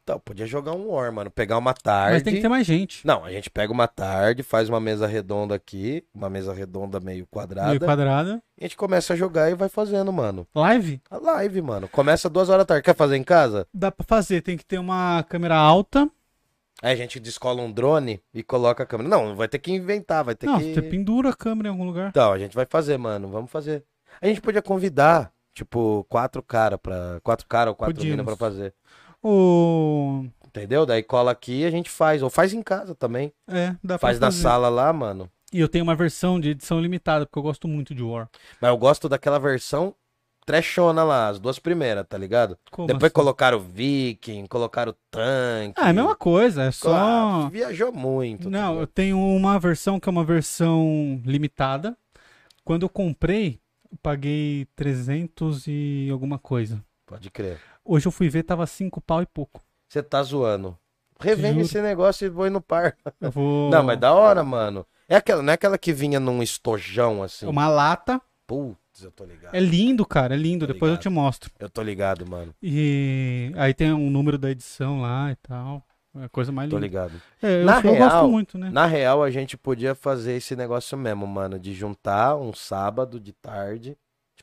Então, 0.04 0.18
podia 0.18 0.46
jogar 0.46 0.72
um 0.72 0.90
War, 0.90 1.12
mano. 1.12 1.30
Pegar 1.30 1.56
uma 1.58 1.72
tarde. 1.72 2.14
mas 2.14 2.22
tem 2.24 2.34
que 2.34 2.40
ter 2.40 2.48
mais 2.48 2.66
gente. 2.66 3.06
Não, 3.06 3.24
a 3.24 3.30
gente 3.30 3.48
pega 3.48 3.72
uma 3.72 3.86
tarde, 3.86 4.42
faz 4.42 4.68
uma 4.68 4.80
mesa 4.80 5.06
redonda 5.06 5.54
aqui, 5.54 6.04
uma 6.12 6.28
mesa 6.28 6.52
redonda 6.52 6.98
meio 6.98 7.24
quadrada. 7.26 7.68
Meio 7.68 7.80
quadrada. 7.80 8.42
A 8.60 8.64
gente 8.64 8.76
começa 8.76 9.12
a 9.12 9.16
jogar 9.16 9.48
e 9.50 9.54
vai 9.54 9.68
fazendo, 9.68 10.12
mano. 10.12 10.44
Live? 10.54 11.00
A 11.08 11.18
live, 11.18 11.62
mano. 11.62 11.88
Começa 11.88 12.28
duas 12.28 12.48
horas 12.48 12.62
da 12.62 12.66
tarde. 12.66 12.82
Quer 12.84 12.96
fazer 12.96 13.16
em 13.16 13.22
casa? 13.22 13.66
Dá 13.72 13.92
pra 13.92 14.04
fazer, 14.08 14.40
tem 14.42 14.56
que 14.56 14.64
ter 14.64 14.78
uma 14.78 15.24
câmera 15.28 15.54
alta. 15.56 16.10
Aí 16.82 16.92
a 16.92 16.96
gente 16.96 17.20
descola 17.20 17.62
um 17.62 17.70
drone 17.70 18.20
e 18.34 18.42
coloca 18.42 18.82
a 18.82 18.86
câmera. 18.86 19.08
Não, 19.08 19.36
vai 19.36 19.46
ter 19.46 19.60
que 19.60 19.70
inventar, 19.70 20.24
vai 20.24 20.34
ter 20.34 20.46
Não, 20.46 20.58
que. 20.58 20.74
você 20.74 20.82
pendura 20.82 21.30
a 21.30 21.32
câmera 21.36 21.68
em 21.68 21.70
algum 21.70 21.84
lugar. 21.84 22.08
Então, 22.08 22.32
a 22.32 22.38
gente 22.40 22.56
vai 22.56 22.66
fazer, 22.68 22.98
mano. 22.98 23.28
Vamos 23.28 23.52
fazer. 23.52 23.84
A 24.20 24.26
gente 24.26 24.40
podia 24.40 24.60
convidar, 24.60 25.32
tipo, 25.54 26.04
quatro 26.08 26.42
cara 26.42 26.76
para 26.76 27.20
Quatro 27.22 27.46
cara 27.46 27.70
ou 27.70 27.76
quatro 27.76 27.94
Podíamos. 27.94 28.18
minas 28.18 28.26
pra 28.26 28.36
fazer. 28.48 28.74
O... 29.22 30.24
Entendeu? 30.46 30.84
Daí 30.84 31.02
cola 31.02 31.30
aqui 31.30 31.60
e 31.60 31.64
a 31.64 31.70
gente 31.70 31.88
faz. 31.88 32.22
Ou 32.22 32.28
faz 32.30 32.52
em 32.52 32.62
casa 32.62 32.94
também. 32.94 33.32
É, 33.48 33.74
dá 33.82 33.98
faz 33.98 34.18
pra 34.18 34.26
na 34.26 34.30
fazer. 34.30 34.42
sala 34.42 34.68
lá, 34.68 34.92
mano. 34.92 35.30
E 35.52 35.60
eu 35.60 35.68
tenho 35.68 35.84
uma 35.84 35.94
versão 35.94 36.40
de 36.40 36.50
edição 36.50 36.80
limitada, 36.80 37.26
porque 37.26 37.38
eu 37.38 37.42
gosto 37.42 37.68
muito 37.68 37.94
de 37.94 38.02
War. 38.02 38.28
Mas 38.60 38.70
eu 38.70 38.76
gosto 38.76 39.08
daquela 39.08 39.38
versão 39.38 39.94
trashona 40.44 41.04
lá, 41.04 41.28
as 41.28 41.38
duas 41.38 41.58
primeiras, 41.58 42.04
tá 42.08 42.18
ligado? 42.18 42.58
Como 42.70 42.88
Depois 42.88 43.04
assim? 43.04 43.14
colocaram 43.14 43.58
o 43.58 43.60
Viking, 43.60 44.46
colocaram 44.46 44.90
o 44.92 44.96
tanque. 45.10 45.74
Ah, 45.80 45.86
é 45.86 45.90
a 45.90 45.92
mesma 45.92 46.16
coisa, 46.16 46.64
é 46.64 46.70
só... 46.72 46.92
Ah, 46.92 47.48
viajou 47.48 47.92
muito. 47.92 48.44
tá 48.44 48.50
Não, 48.50 48.68
eu 48.70 48.72
ligado? 48.80 48.86
tenho 48.88 49.18
uma 49.18 49.58
versão 49.60 50.00
que 50.00 50.08
é 50.08 50.10
uma 50.10 50.24
versão 50.24 51.22
limitada. 51.24 51.96
Quando 52.64 52.82
eu 52.82 52.88
comprei, 52.88 53.60
eu 53.90 53.96
paguei 54.02 54.66
300 54.74 55.66
e 55.68 56.08
alguma 56.10 56.38
coisa. 56.40 56.82
Pode 57.12 57.30
crer. 57.30 57.60
Hoje 57.84 58.06
eu 58.06 58.12
fui 58.12 58.30
ver, 58.30 58.42
tava 58.42 58.66
5 58.66 58.98
pau 59.02 59.20
e 59.20 59.26
pouco. 59.26 59.60
Você 59.86 60.02
tá 60.02 60.22
zoando. 60.22 60.78
Revende 61.20 61.56
Juro. 61.56 61.66
esse 61.66 61.82
negócio 61.82 62.26
e 62.26 62.30
põe 62.30 62.48
no 62.48 62.58
par. 62.60 62.96
Eu 63.20 63.30
vou... 63.30 63.68
Não, 63.70 63.82
mas 63.82 64.00
da 64.00 64.14
hora, 64.14 64.42
mano. 64.42 64.86
É 65.06 65.16
aquela, 65.16 65.42
não 65.42 65.50
é 65.50 65.54
aquela 65.54 65.76
que 65.76 65.92
vinha 65.92 66.18
num 66.18 66.42
estojão 66.42 67.22
assim. 67.22 67.46
Uma 67.46 67.68
lata. 67.68 68.18
Putz, 68.46 69.02
eu 69.02 69.10
tô 69.12 69.24
ligado. 69.26 69.54
É 69.54 69.60
lindo, 69.60 70.06
cara, 70.06 70.34
é 70.34 70.38
lindo. 70.38 70.66
Tô 70.66 70.72
Depois 70.72 70.88
eu 70.88 70.94
ligado. 70.94 71.02
te 71.02 71.08
mostro. 71.10 71.50
Eu 71.60 71.68
tô 71.68 71.82
ligado, 71.82 72.26
mano. 72.26 72.54
E 72.62 73.52
aí 73.56 73.74
tem 73.74 73.92
um 73.92 74.08
número 74.08 74.38
da 74.38 74.50
edição 74.50 75.02
lá 75.02 75.30
e 75.30 75.36
tal. 75.36 75.84
É 76.18 76.24
a 76.24 76.28
coisa 76.30 76.50
mais 76.50 76.70
Tô 76.70 76.76
linda. 76.76 76.86
ligado. 76.86 77.22
É, 77.42 77.60
eu, 77.60 77.64
Na 77.66 77.76
eu 77.76 77.82
gosto 77.82 78.14
real, 78.14 78.28
muito, 78.30 78.56
né? 78.56 78.70
Na 78.70 78.86
real, 78.86 79.22
a 79.22 79.30
gente 79.30 79.56
podia 79.58 79.94
fazer 79.94 80.32
esse 80.32 80.56
negócio 80.56 80.96
mesmo, 80.96 81.26
mano. 81.26 81.58
De 81.58 81.74
juntar 81.74 82.36
um 82.36 82.54
sábado 82.54 83.20
de 83.20 83.32
tarde. 83.34 83.98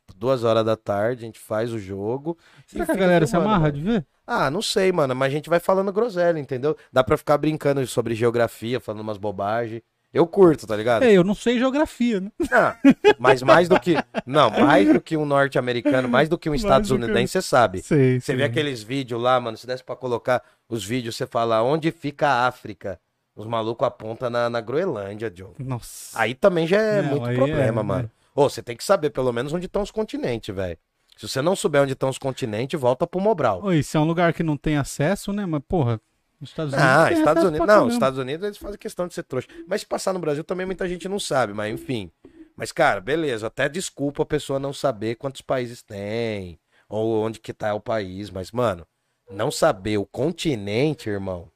Tipo, 0.09 0.13
duas 0.19 0.43
horas 0.43 0.65
da 0.65 0.75
tarde, 0.75 1.23
a 1.23 1.25
gente 1.25 1.39
faz 1.39 1.71
o 1.71 1.79
jogo. 1.79 2.37
Será 2.65 2.85
que 2.85 2.91
a 2.91 2.95
galera 2.95 3.27
se 3.27 3.35
amarra 3.35 3.59
mano. 3.59 3.73
de 3.73 3.81
ver? 3.81 4.05
Ah, 4.25 4.49
não 4.49 4.61
sei, 4.61 4.91
mano. 4.91 5.15
Mas 5.15 5.27
a 5.31 5.35
gente 5.35 5.49
vai 5.49 5.59
falando 5.59 5.91
groselha, 5.91 6.39
entendeu? 6.39 6.75
Dá 6.91 7.03
pra 7.03 7.17
ficar 7.17 7.37
brincando 7.37 7.85
sobre 7.87 8.15
geografia, 8.15 8.79
falando 8.79 9.01
umas 9.01 9.17
bobagens. 9.17 9.81
Eu 10.11 10.25
curto, 10.25 10.65
tá 10.65 10.75
ligado? 10.75 11.03
É, 11.03 11.11
eu 11.13 11.23
não 11.23 11.35
sei 11.35 11.59
geografia, 11.59 12.19
né? 12.19 12.31
Ah, 12.51 12.75
mas 13.19 13.43
mais 13.43 13.69
do 13.69 13.79
que. 13.79 13.93
Não, 14.25 14.49
mais 14.49 14.91
do 14.91 14.99
que 14.99 15.15
um 15.15 15.23
norte-americano, 15.23 16.09
mais 16.09 16.27
do 16.27 16.35
que 16.35 16.49
um 16.49 16.55
estadunidense, 16.55 17.33
você 17.33 17.41
sabe. 17.43 17.83
Sei, 17.83 18.19
Você 18.19 18.35
vê 18.35 18.43
aqueles 18.43 18.81
vídeos 18.81 19.21
lá, 19.21 19.39
mano. 19.39 19.55
Se 19.55 19.67
desse 19.67 19.83
pra 19.83 19.95
colocar 19.95 20.41
os 20.67 20.83
vídeos, 20.83 21.15
você 21.15 21.27
fala 21.27 21.61
onde 21.61 21.91
fica 21.91 22.27
a 22.27 22.47
África. 22.47 22.99
Os 23.35 23.45
malucos 23.45 23.87
apontam 23.87 24.31
na, 24.31 24.49
na 24.49 24.59
Groenlândia, 24.59 25.31
Joe. 25.33 25.51
Nossa. 25.59 26.19
Aí 26.19 26.33
também 26.33 26.65
já 26.65 26.81
é 26.81 27.01
Não, 27.03 27.09
muito 27.11 27.35
problema, 27.35 27.81
é, 27.81 27.83
mano. 27.83 28.11
Ô, 28.39 28.49
você 28.49 28.63
tem 28.63 28.77
que 28.77 28.85
saber 28.85 29.09
pelo 29.09 29.33
menos 29.33 29.51
onde 29.51 29.65
estão 29.65 29.81
os 29.81 29.91
continentes, 29.91 30.55
velho. 30.55 30.77
Se 31.17 31.27
você 31.27 31.41
não 31.41 31.57
souber 31.57 31.81
onde 31.81 31.91
estão 31.91 32.07
os 32.07 32.17
continentes, 32.17 32.79
volta 32.79 33.05
pro 33.05 33.19
Mobral. 33.19 33.61
Oi, 33.65 33.83
se 33.83 33.97
é 33.97 33.99
um 33.99 34.05
lugar 34.05 34.31
que 34.31 34.41
não 34.41 34.55
tem 34.55 34.77
acesso, 34.77 35.33
né? 35.33 35.45
Mas, 35.45 35.61
porra, 35.67 35.99
nos 36.39 36.51
Estados 36.51 36.73
Unidos. 36.73 36.89
Ah, 36.89 37.11
Estados 37.11 37.43
Unidos. 37.43 37.59
Não, 37.59 37.67
caramba. 37.67 37.91
Estados 37.91 38.17
Unidos 38.17 38.45
eles 38.45 38.57
fazem 38.57 38.79
questão 38.79 39.09
de 39.09 39.13
ser 39.13 39.23
trouxa. 39.23 39.49
Mas 39.67 39.81
se 39.81 39.87
passar 39.87 40.13
no 40.13 40.19
Brasil 40.19 40.41
também 40.45 40.65
muita 40.65 40.87
gente 40.87 41.09
não 41.09 41.19
sabe, 41.19 41.53
mas 41.53 41.73
enfim. 41.73 42.09
Mas, 42.55 42.71
cara, 42.71 43.01
beleza. 43.01 43.47
Até 43.47 43.67
desculpa 43.67 44.23
a 44.23 44.25
pessoa 44.25 44.57
não 44.57 44.71
saber 44.71 45.15
quantos 45.15 45.41
países 45.41 45.81
tem. 45.81 46.57
Ou 46.87 47.21
onde 47.21 47.41
que 47.41 47.53
tá 47.53 47.73
o 47.73 47.81
país. 47.81 48.29
Mas, 48.29 48.53
mano, 48.53 48.87
não 49.29 49.51
saber 49.51 49.97
o 49.97 50.05
continente, 50.05 51.09
irmão. 51.09 51.51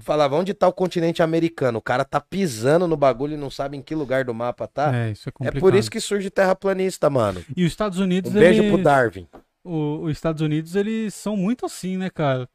Falava, 0.00 0.36
onde 0.36 0.54
tá 0.54 0.66
o 0.68 0.72
continente 0.72 1.22
americano? 1.22 1.78
O 1.78 1.82
cara 1.82 2.04
tá 2.04 2.20
pisando 2.20 2.86
no 2.88 2.96
bagulho 2.96 3.34
e 3.34 3.36
não 3.36 3.50
sabe 3.50 3.76
em 3.76 3.82
que 3.82 3.94
lugar 3.94 4.24
do 4.24 4.34
mapa 4.34 4.66
tá. 4.66 4.94
É, 4.94 5.10
isso 5.12 5.28
é 5.28 5.30
É 5.30 5.32
complicado. 5.32 5.60
por 5.60 5.74
isso 5.74 5.90
que 5.90 6.00
surge 6.00 6.30
terraplanista, 6.30 7.08
mano. 7.10 7.42
E 7.56 7.64
os 7.64 7.70
Estados 7.72 7.98
Unidos, 7.98 8.30
Um 8.30 8.34
beijo 8.38 8.62
eles... 8.62 8.72
pro 8.72 8.82
Darwin. 8.82 9.26
o- 9.64 10.02
os 10.04 10.12
Estados 10.12 10.42
Unidos, 10.42 10.74
eles 10.76 11.14
são 11.14 11.36
muito 11.36 11.64
assim, 11.66 11.96
né, 11.96 12.10
cara? 12.10 12.48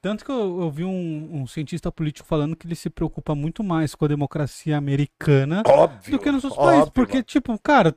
Tanto 0.00 0.24
que 0.24 0.30
eu, 0.30 0.60
eu 0.60 0.70
vi 0.70 0.84
um, 0.84 1.40
um 1.42 1.46
cientista 1.46 1.90
político 1.90 2.28
falando 2.28 2.54
que 2.54 2.66
ele 2.66 2.74
se 2.76 2.88
preocupa 2.90 3.34
muito 3.34 3.64
mais 3.64 3.94
com 3.94 4.04
a 4.04 4.08
democracia 4.08 4.76
americana 4.76 5.62
Óbvio. 5.66 6.12
do 6.12 6.18
que 6.22 6.30
nos 6.30 6.44
outros 6.44 6.60
óbvio, 6.60 6.74
países. 6.76 6.90
Porque, 6.94 7.14
mano. 7.14 7.24
tipo, 7.24 7.58
cara, 7.58 7.94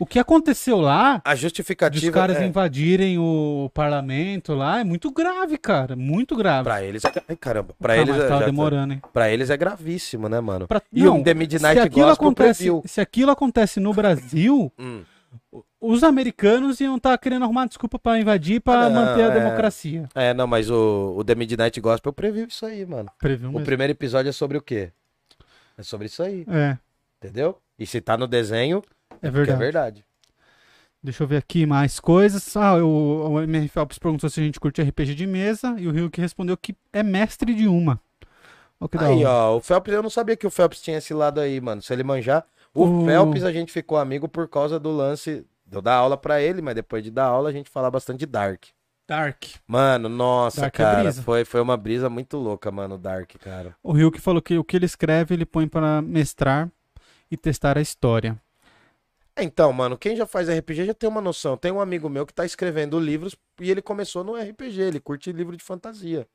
o 0.00 0.06
que 0.06 0.18
aconteceu 0.18 0.80
lá, 0.80 1.20
a 1.24 1.34
justificativa 1.36 2.06
os 2.06 2.10
caras 2.12 2.36
é, 2.38 2.46
invadirem 2.46 3.18
o 3.18 3.70
parlamento 3.72 4.54
lá, 4.54 4.80
é 4.80 4.84
muito 4.84 5.10
grave, 5.12 5.56
cara. 5.58 5.94
Muito 5.94 6.34
grave. 6.34 6.64
pra 6.64 6.82
eles 6.82 7.04
é... 7.04 7.12
Ai, 7.28 7.36
caramba. 7.36 7.74
Pra 7.78 7.96
eles 7.96 8.16
é, 8.16 8.28
já- 8.28 8.38
demorando, 8.44 8.94
hein? 8.94 9.02
pra 9.12 9.30
eles 9.30 9.50
é 9.50 9.56
gravíssimo, 9.56 10.28
né, 10.28 10.40
mano? 10.40 10.66
Pra- 10.66 10.82
E 10.92 11.04
Não, 11.04 11.18
um 11.18 11.22
The 11.22 11.30
se 11.32 11.36
Midnight 11.36 11.78
aquilo, 11.80 12.06
Gospel 12.06 12.26
acontece, 12.28 12.68
se 12.86 13.00
aquilo 13.00 13.30
acontece 13.30 13.78
no 13.78 13.92
Brasil, 13.94 14.72
Hum. 14.80 15.02
os 15.80 16.02
americanos 16.02 16.80
iam 16.80 16.96
estar 16.96 17.16
querendo 17.18 17.44
arrumar 17.44 17.66
desculpa 17.66 17.98
pra 17.98 18.18
invadir 18.18 18.60
pra 18.60 18.86
Ah, 18.86 18.90
manter 18.90 19.22
a 19.24 19.26
é. 19.26 19.30
democracia. 19.40 20.08
É, 20.14 20.34
não, 20.34 20.46
mas 20.46 20.68
o, 20.70 21.14
o 21.16 21.22
The 21.22 21.34
Midnight 21.34 21.80
Gospel 21.80 22.12
previu 22.12 22.46
isso 22.46 22.66
aí, 22.66 22.84
mano. 22.84 23.08
Previu 23.18 23.48
O 23.50 23.52
mesmo. 23.52 23.64
primeiro 23.64 23.92
episódio 23.92 24.28
é 24.28 24.32
sobre 24.32 24.58
o 24.58 24.62
quê? 24.62 24.90
É 25.78 25.82
sobre 25.82 26.06
isso 26.06 26.22
aí, 26.22 26.44
É, 26.48 26.76
entendeu? 27.22 27.58
E 27.78 27.86
se 27.86 28.00
tá 28.00 28.16
no 28.16 28.26
desenho, 28.26 28.82
é 29.22 29.28
que 29.28 29.34
verdade. 29.36 29.56
é 29.62 29.64
verdade. 29.64 30.04
Deixa 31.02 31.22
eu 31.22 31.26
ver 31.26 31.38
aqui 31.38 31.64
mais 31.64 31.98
coisas. 31.98 32.54
Ah, 32.56 32.74
o, 32.76 33.30
o 33.32 33.40
MR 33.42 33.68
Phelps 33.68 33.98
perguntou 33.98 34.28
se 34.28 34.38
a 34.38 34.42
gente 34.42 34.60
curte 34.60 34.82
RPG 34.82 35.14
de 35.14 35.26
mesa 35.26 35.74
e 35.78 35.88
o 35.88 35.92
Rio 35.92 36.10
que 36.10 36.20
respondeu 36.20 36.56
que 36.56 36.76
é 36.92 37.02
mestre 37.02 37.54
de 37.54 37.66
uma. 37.66 37.98
Que 38.90 38.98
Aí, 38.98 39.24
ó, 39.24 39.56
o 39.56 39.60
Phelps, 39.60 39.92
eu 39.92 40.02
não 40.02 40.08
sabia 40.10 40.36
que 40.36 40.46
o 40.46 40.50
Phelps 40.50 40.80
tinha 40.80 40.98
esse 40.98 41.12
lado 41.12 41.38
aí, 41.40 41.60
mano. 41.60 41.82
Se 41.82 41.92
ele 41.92 42.02
manjar. 42.02 42.44
O 42.74 42.84
O- 43.02 43.04
Phelps 43.06 43.44
a 43.44 43.52
gente 43.52 43.72
ficou 43.72 43.98
amigo 43.98 44.28
por 44.28 44.46
causa 44.48 44.78
do 44.80 44.90
lance. 44.90 45.44
de 45.66 45.76
Eu 45.76 45.82
dar 45.82 45.94
aula 45.96 46.16
pra 46.16 46.40
ele, 46.40 46.60
mas 46.62 46.74
depois 46.74 47.02
de 47.04 47.10
dar 47.10 47.24
aula 47.26 47.48
a 47.48 47.52
gente 47.52 47.68
fala 47.70 47.90
bastante 47.90 48.20
de 48.20 48.26
Dark. 48.26 48.64
Dark. 49.08 49.44
Mano, 49.66 50.08
nossa, 50.08 50.62
Dark 50.62 50.74
é 50.74 50.76
cara, 50.84 51.02
brisa. 51.02 51.22
foi, 51.22 51.44
foi 51.44 51.60
uma 51.60 51.76
brisa 51.76 52.08
muito 52.08 52.36
louca, 52.36 52.70
mano, 52.70 52.96
Dark, 52.96 53.32
cara. 53.40 53.74
O 53.82 53.92
Ryuk 53.92 54.20
falou 54.20 54.40
que 54.40 54.56
o 54.56 54.62
que 54.64 54.76
ele 54.76 54.86
escreve, 54.86 55.34
ele 55.34 55.44
põe 55.44 55.66
para 55.66 56.00
mestrar 56.00 56.70
e 57.30 57.36
testar 57.36 57.76
a 57.76 57.80
história. 57.80 58.40
Então, 59.36 59.72
mano, 59.72 59.96
quem 59.96 60.16
já 60.16 60.26
faz 60.26 60.48
RPG 60.48 60.86
já 60.86 60.94
tem 60.94 61.08
uma 61.08 61.20
noção. 61.20 61.56
Tem 61.56 61.72
um 61.72 61.80
amigo 61.80 62.08
meu 62.08 62.26
que 62.26 62.34
tá 62.34 62.44
escrevendo 62.44 62.98
livros 62.98 63.34
e 63.60 63.70
ele 63.70 63.80
começou 63.82 64.22
no 64.24 64.36
RPG, 64.36 64.80
ele 64.80 65.00
curte 65.00 65.32
livro 65.32 65.56
de 65.56 65.62
fantasia. 65.62 66.26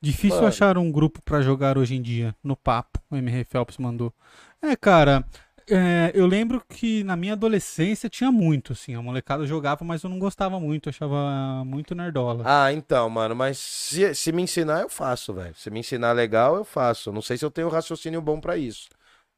Difícil 0.00 0.36
Mano. 0.36 0.48
achar 0.48 0.78
um 0.78 0.90
grupo 0.90 1.20
pra 1.22 1.40
jogar 1.42 1.78
hoje 1.78 1.94
em 1.94 2.02
dia, 2.02 2.34
no 2.42 2.56
papo, 2.56 2.98
o 3.10 3.16
MR 3.16 3.44
Phelps 3.44 3.76
mandou. 3.76 4.12
É, 4.60 4.74
cara, 4.74 5.24
é, 5.68 6.10
eu 6.14 6.26
lembro 6.26 6.62
que 6.68 7.04
na 7.04 7.14
minha 7.14 7.34
adolescência 7.34 8.08
tinha 8.08 8.32
muito, 8.32 8.72
assim, 8.72 8.94
a 8.94 9.02
molecada 9.02 9.46
jogava, 9.46 9.84
mas 9.84 10.02
eu 10.02 10.10
não 10.10 10.18
gostava 10.18 10.58
muito, 10.58 10.88
achava 10.88 11.62
muito 11.64 11.94
nerdola. 11.94 12.42
Ah, 12.44 12.72
então, 12.72 13.08
mano, 13.08 13.36
mas 13.36 13.58
se, 13.58 14.14
se 14.14 14.32
me 14.32 14.42
ensinar, 14.42 14.80
eu 14.80 14.88
faço, 14.88 15.32
velho. 15.32 15.54
Se 15.54 15.70
me 15.70 15.78
ensinar 15.80 16.12
legal, 16.12 16.56
eu 16.56 16.64
faço. 16.64 17.12
Não 17.12 17.22
sei 17.22 17.36
se 17.36 17.44
eu 17.44 17.50
tenho 17.50 17.68
raciocínio 17.68 18.20
bom 18.20 18.40
pra 18.40 18.56
isso. 18.56 18.88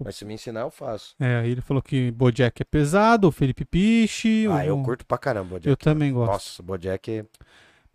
Mas 0.04 0.16
se 0.16 0.24
me 0.24 0.34
ensinar, 0.34 0.60
eu 0.60 0.70
faço. 0.70 1.14
É, 1.20 1.36
aí 1.40 1.50
ele 1.50 1.60
falou 1.60 1.82
que 1.82 2.10
Bojack 2.10 2.60
é 2.62 2.64
pesado, 2.64 3.28
o 3.28 3.32
Felipe 3.32 3.64
Piche. 3.64 4.46
Ah, 4.50 4.56
o- 4.56 4.60
eu 4.62 4.82
curto 4.82 5.04
pra 5.06 5.18
caramba, 5.18 5.50
Bojack. 5.50 5.68
Eu 5.68 5.76
também 5.76 6.12
gosto. 6.12 6.30
Nossa, 6.32 6.62
Bojack. 6.62 7.24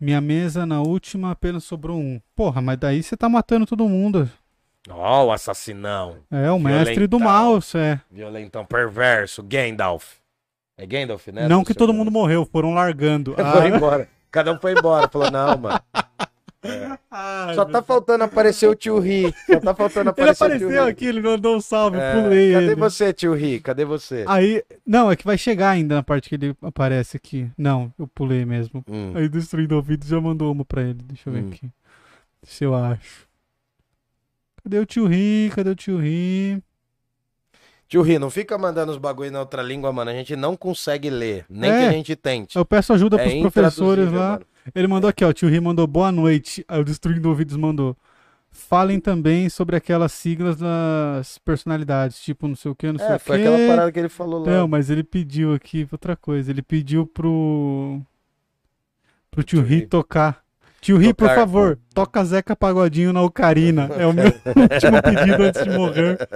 Minha 0.00 0.20
mesa 0.20 0.64
na 0.64 0.80
última 0.80 1.32
apenas 1.32 1.64
sobrou 1.64 1.98
um. 1.98 2.20
Porra, 2.36 2.60
mas 2.62 2.78
daí 2.78 3.02
você 3.02 3.16
tá 3.16 3.28
matando 3.28 3.66
todo 3.66 3.88
mundo. 3.88 4.30
Ó, 4.88 5.26
o 5.26 5.32
assassinão. 5.32 6.18
É, 6.30 6.50
o 6.50 6.58
mestre 6.58 7.06
do 7.06 7.18
Violentão. 7.18 7.20
mal, 7.20 7.58
isso 7.58 7.76
é. 7.76 8.00
Violentão 8.10 8.64
perverso, 8.64 9.42
Gandalf. 9.42 10.14
É 10.78 10.86
Gandalf, 10.86 11.26
né? 11.28 11.48
não 11.48 11.64
que 11.64 11.74
todo 11.74 11.92
mundo 11.92 12.06
mundo 12.06 12.12
morreu, 12.12 12.46
foram 12.46 12.72
largando. 12.72 13.34
foi 13.36 13.44
Ah, 13.44 13.68
embora. 13.68 14.08
Cada 14.30 14.52
um 14.52 14.58
foi 14.60 14.72
embora. 14.72 15.08
Falou, 15.08 15.30
não, 15.30 15.58
mano. 15.58 15.80
Ai, 17.10 17.54
Só 17.54 17.64
tá 17.64 17.80
faltando 17.82 18.24
aparecer 18.24 18.68
o 18.68 18.74
tio 18.74 18.98
Ri. 18.98 19.32
Só 19.46 19.60
tá 19.60 19.74
faltando 19.74 20.10
Ele 20.16 20.30
aparecer 20.30 20.44
o 20.44 20.48
tio 20.48 20.56
apareceu 20.68 20.84
aqui, 20.84 21.04
ele 21.06 21.20
mandou 21.20 21.56
um 21.56 21.60
salve, 21.60 21.98
É, 21.98 22.12
pulei 22.20 22.52
Cadê 22.52 22.64
ele. 22.66 22.74
você, 22.74 23.12
tio 23.12 23.34
Ri? 23.34 23.60
Cadê 23.60 23.84
você? 23.84 24.24
Aí, 24.26 24.62
não, 24.86 25.10
é 25.10 25.16
que 25.16 25.24
vai 25.24 25.38
chegar 25.38 25.70
ainda 25.70 25.94
na 25.94 26.02
parte 26.02 26.28
que 26.28 26.34
ele 26.34 26.56
aparece 26.62 27.16
aqui. 27.16 27.50
Não, 27.56 27.92
eu 27.98 28.06
pulei 28.08 28.44
mesmo. 28.44 28.84
Hum. 28.88 29.12
Aí 29.14 29.28
Destruindo 29.28 29.76
Ouvidos 29.76 30.08
já 30.08 30.20
mandou 30.20 30.50
uma 30.52 30.64
pra 30.64 30.82
ele. 30.82 30.98
Deixa 31.04 31.28
eu 31.28 31.32
ver 31.32 31.44
Hum. 31.44 31.50
aqui. 31.52 31.70
Se 32.42 32.64
eu 32.64 32.74
acho. 32.74 33.26
Cadê 34.62 34.78
o 34.78 34.86
tio 34.86 35.06
Ri? 35.06 35.50
Cadê 35.54 35.70
o 35.70 35.74
tio 35.76 35.98
Ri? 35.98 36.62
Tio 37.88 38.02
Ri, 38.02 38.18
não 38.18 38.28
fica 38.28 38.58
mandando 38.58 38.92
os 38.92 38.98
bagulho 38.98 39.30
na 39.30 39.40
outra 39.40 39.62
língua, 39.62 39.90
mano. 39.92 40.10
A 40.10 40.14
gente 40.14 40.36
não 40.36 40.54
consegue 40.56 41.08
ler. 41.08 41.46
Nem 41.48 41.70
É. 41.70 41.78
que 41.80 41.84
a 41.86 41.92
gente 41.92 42.14
tente. 42.16 42.56
Eu 42.56 42.64
peço 42.64 42.92
ajuda 42.92 43.16
É 43.16 43.22
pros 43.22 43.40
professores 43.40 44.04
intraduzível, 44.08 44.20
lá. 44.20 44.32
mano. 44.32 44.46
Ele 44.74 44.86
mandou 44.86 45.08
aqui, 45.08 45.24
ó. 45.24 45.28
O 45.28 45.32
tio 45.32 45.48
Ri 45.48 45.60
mandou 45.60 45.86
boa 45.86 46.10
noite. 46.12 46.64
Aí 46.68 46.80
o 46.80 46.84
Destruindo 46.84 47.28
Ouvidos 47.28 47.56
mandou. 47.56 47.96
Falem 48.50 48.98
também 48.98 49.48
sobre 49.50 49.76
aquelas 49.76 50.10
siglas 50.12 50.56
das 50.56 51.36
personalidades, 51.38 52.18
tipo 52.20 52.48
não 52.48 52.56
sei 52.56 52.70
o 52.70 52.74
que, 52.74 52.90
não 52.90 52.98
sei 52.98 53.08
É, 53.08 53.16
o 53.16 53.18
foi 53.20 53.36
quê. 53.38 53.46
aquela 53.46 53.68
parada 53.68 53.92
que 53.92 53.98
ele 53.98 54.08
falou 54.08 54.40
lá. 54.44 54.50
Não, 54.50 54.66
mas 54.66 54.88
ele 54.88 55.04
pediu 55.04 55.52
aqui 55.54 55.86
outra 55.92 56.16
coisa. 56.16 56.50
Ele 56.50 56.62
pediu 56.62 57.06
pro. 57.06 58.00
pro 59.30 59.42
tio 59.42 59.60
Tio 59.62 59.68
Ri 59.68 59.86
tocar. 59.86 60.42
Tio 60.80 60.96
Ri, 60.96 61.12
por 61.12 61.28
favor, 61.28 61.76
pô. 61.76 61.82
toca 61.92 62.24
Zeca 62.24 62.54
Pagodinho 62.56 63.12
na 63.12 63.20
Ocarina. 63.20 63.90
É 63.98 64.06
o 64.06 64.12
meu 64.12 64.26
último 64.56 65.02
pedido 65.02 65.42
antes 65.42 65.62
de 65.64 65.70
morrer. 65.70 66.16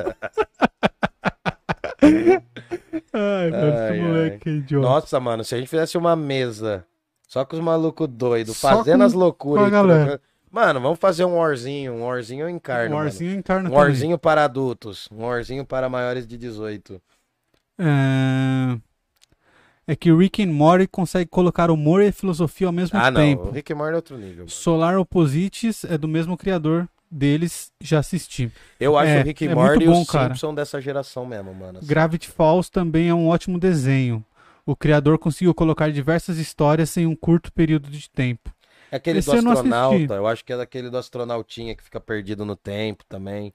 Ai, 3.14 3.50
mano, 3.50 3.64
Ai, 3.64 3.70
esse 3.72 3.92
ai. 3.92 4.00
moleque 4.00 4.48
é 4.48 4.52
idiota. 4.52 4.86
Nossa, 4.88 5.20
mano, 5.20 5.44
se 5.44 5.54
a 5.54 5.58
gente 5.58 5.68
fizesse 5.68 5.96
uma 5.96 6.16
mesa 6.16 6.84
só 7.32 7.46
com 7.46 7.56
os 7.56 7.62
malucos 7.62 8.06
doidos, 8.08 8.60
fazendo 8.60 9.04
as 9.04 9.14
loucuras. 9.14 9.66
e 9.66 9.70
galera. 9.70 10.20
Mano, 10.50 10.78
vamos 10.82 10.98
fazer 10.98 11.24
um 11.24 11.36
warzinho. 11.38 11.94
Um 11.94 12.02
warzinho 12.04 12.42
eu 12.42 12.50
encarno. 12.50 12.90
um 12.94 12.98
mano. 12.98 13.04
Warzinho 13.08 13.34
encarna 13.34 13.70
Um 13.70 13.72
também. 13.72 13.78
warzinho 13.78 14.18
para 14.18 14.44
adultos. 14.44 15.08
Um 15.10 15.24
warzinho 15.24 15.64
para 15.64 15.88
maiores 15.88 16.26
de 16.26 16.36
18. 16.36 17.00
É... 17.78 18.76
é 19.86 19.96
que 19.96 20.12
Rick 20.12 20.42
and 20.42 20.52
Morty 20.52 20.86
consegue 20.86 21.30
colocar 21.30 21.70
humor 21.70 22.02
e 22.02 22.12
filosofia 22.12 22.66
ao 22.66 22.72
mesmo 22.72 22.98
Ah, 22.98 23.10
não. 23.10 23.18
tempo. 23.18 23.48
O 23.48 23.50
Rick 23.50 23.72
and 23.72 23.76
Morty 23.76 23.92
é 23.92 23.96
outro 23.96 24.18
nível. 24.18 24.36
Mano. 24.40 24.50
Solar 24.50 24.98
Opposites 24.98 25.84
é 25.84 25.96
do 25.96 26.06
mesmo 26.06 26.36
criador 26.36 26.86
deles, 27.10 27.72
já 27.80 28.00
assisti. 28.00 28.52
Eu 28.78 28.98
acho 28.98 29.10
É, 29.10 29.20
o 29.22 29.24
Rick 29.24 29.46
and 29.46 29.52
é 29.52 29.54
Morty 29.54 29.84
e 29.84 29.86
bom, 29.86 30.02
os 30.02 30.10
cara. 30.10 30.34
Simpson 30.34 30.54
dessa 30.54 30.80
geração 30.82 31.24
mesmo, 31.24 31.54
mano. 31.54 31.78
assim. 31.78 31.86
Gravity 31.86 32.28
Falls 32.28 32.70
também 32.70 33.08
é 33.08 33.14
um 33.14 33.28
ótimo 33.28 33.58
desenho. 33.58 34.22
O 34.64 34.76
criador 34.76 35.18
conseguiu 35.18 35.52
colocar 35.54 35.90
diversas 35.90 36.38
histórias 36.38 36.96
em 36.96 37.06
um 37.06 37.16
curto 37.16 37.52
período 37.52 37.90
de 37.90 38.08
tempo. 38.08 38.52
É 38.90 38.96
aquele 38.96 39.18
Esse 39.18 39.30
do 39.30 39.36
eu 39.36 39.50
astronauta. 39.50 40.14
Eu 40.14 40.26
acho 40.26 40.44
que 40.44 40.52
é 40.52 40.56
daquele 40.56 40.90
do 40.90 40.98
astronautinha 40.98 41.74
que 41.74 41.82
fica 41.82 41.98
perdido 41.98 42.44
no 42.44 42.54
tempo 42.54 43.04
também. 43.08 43.52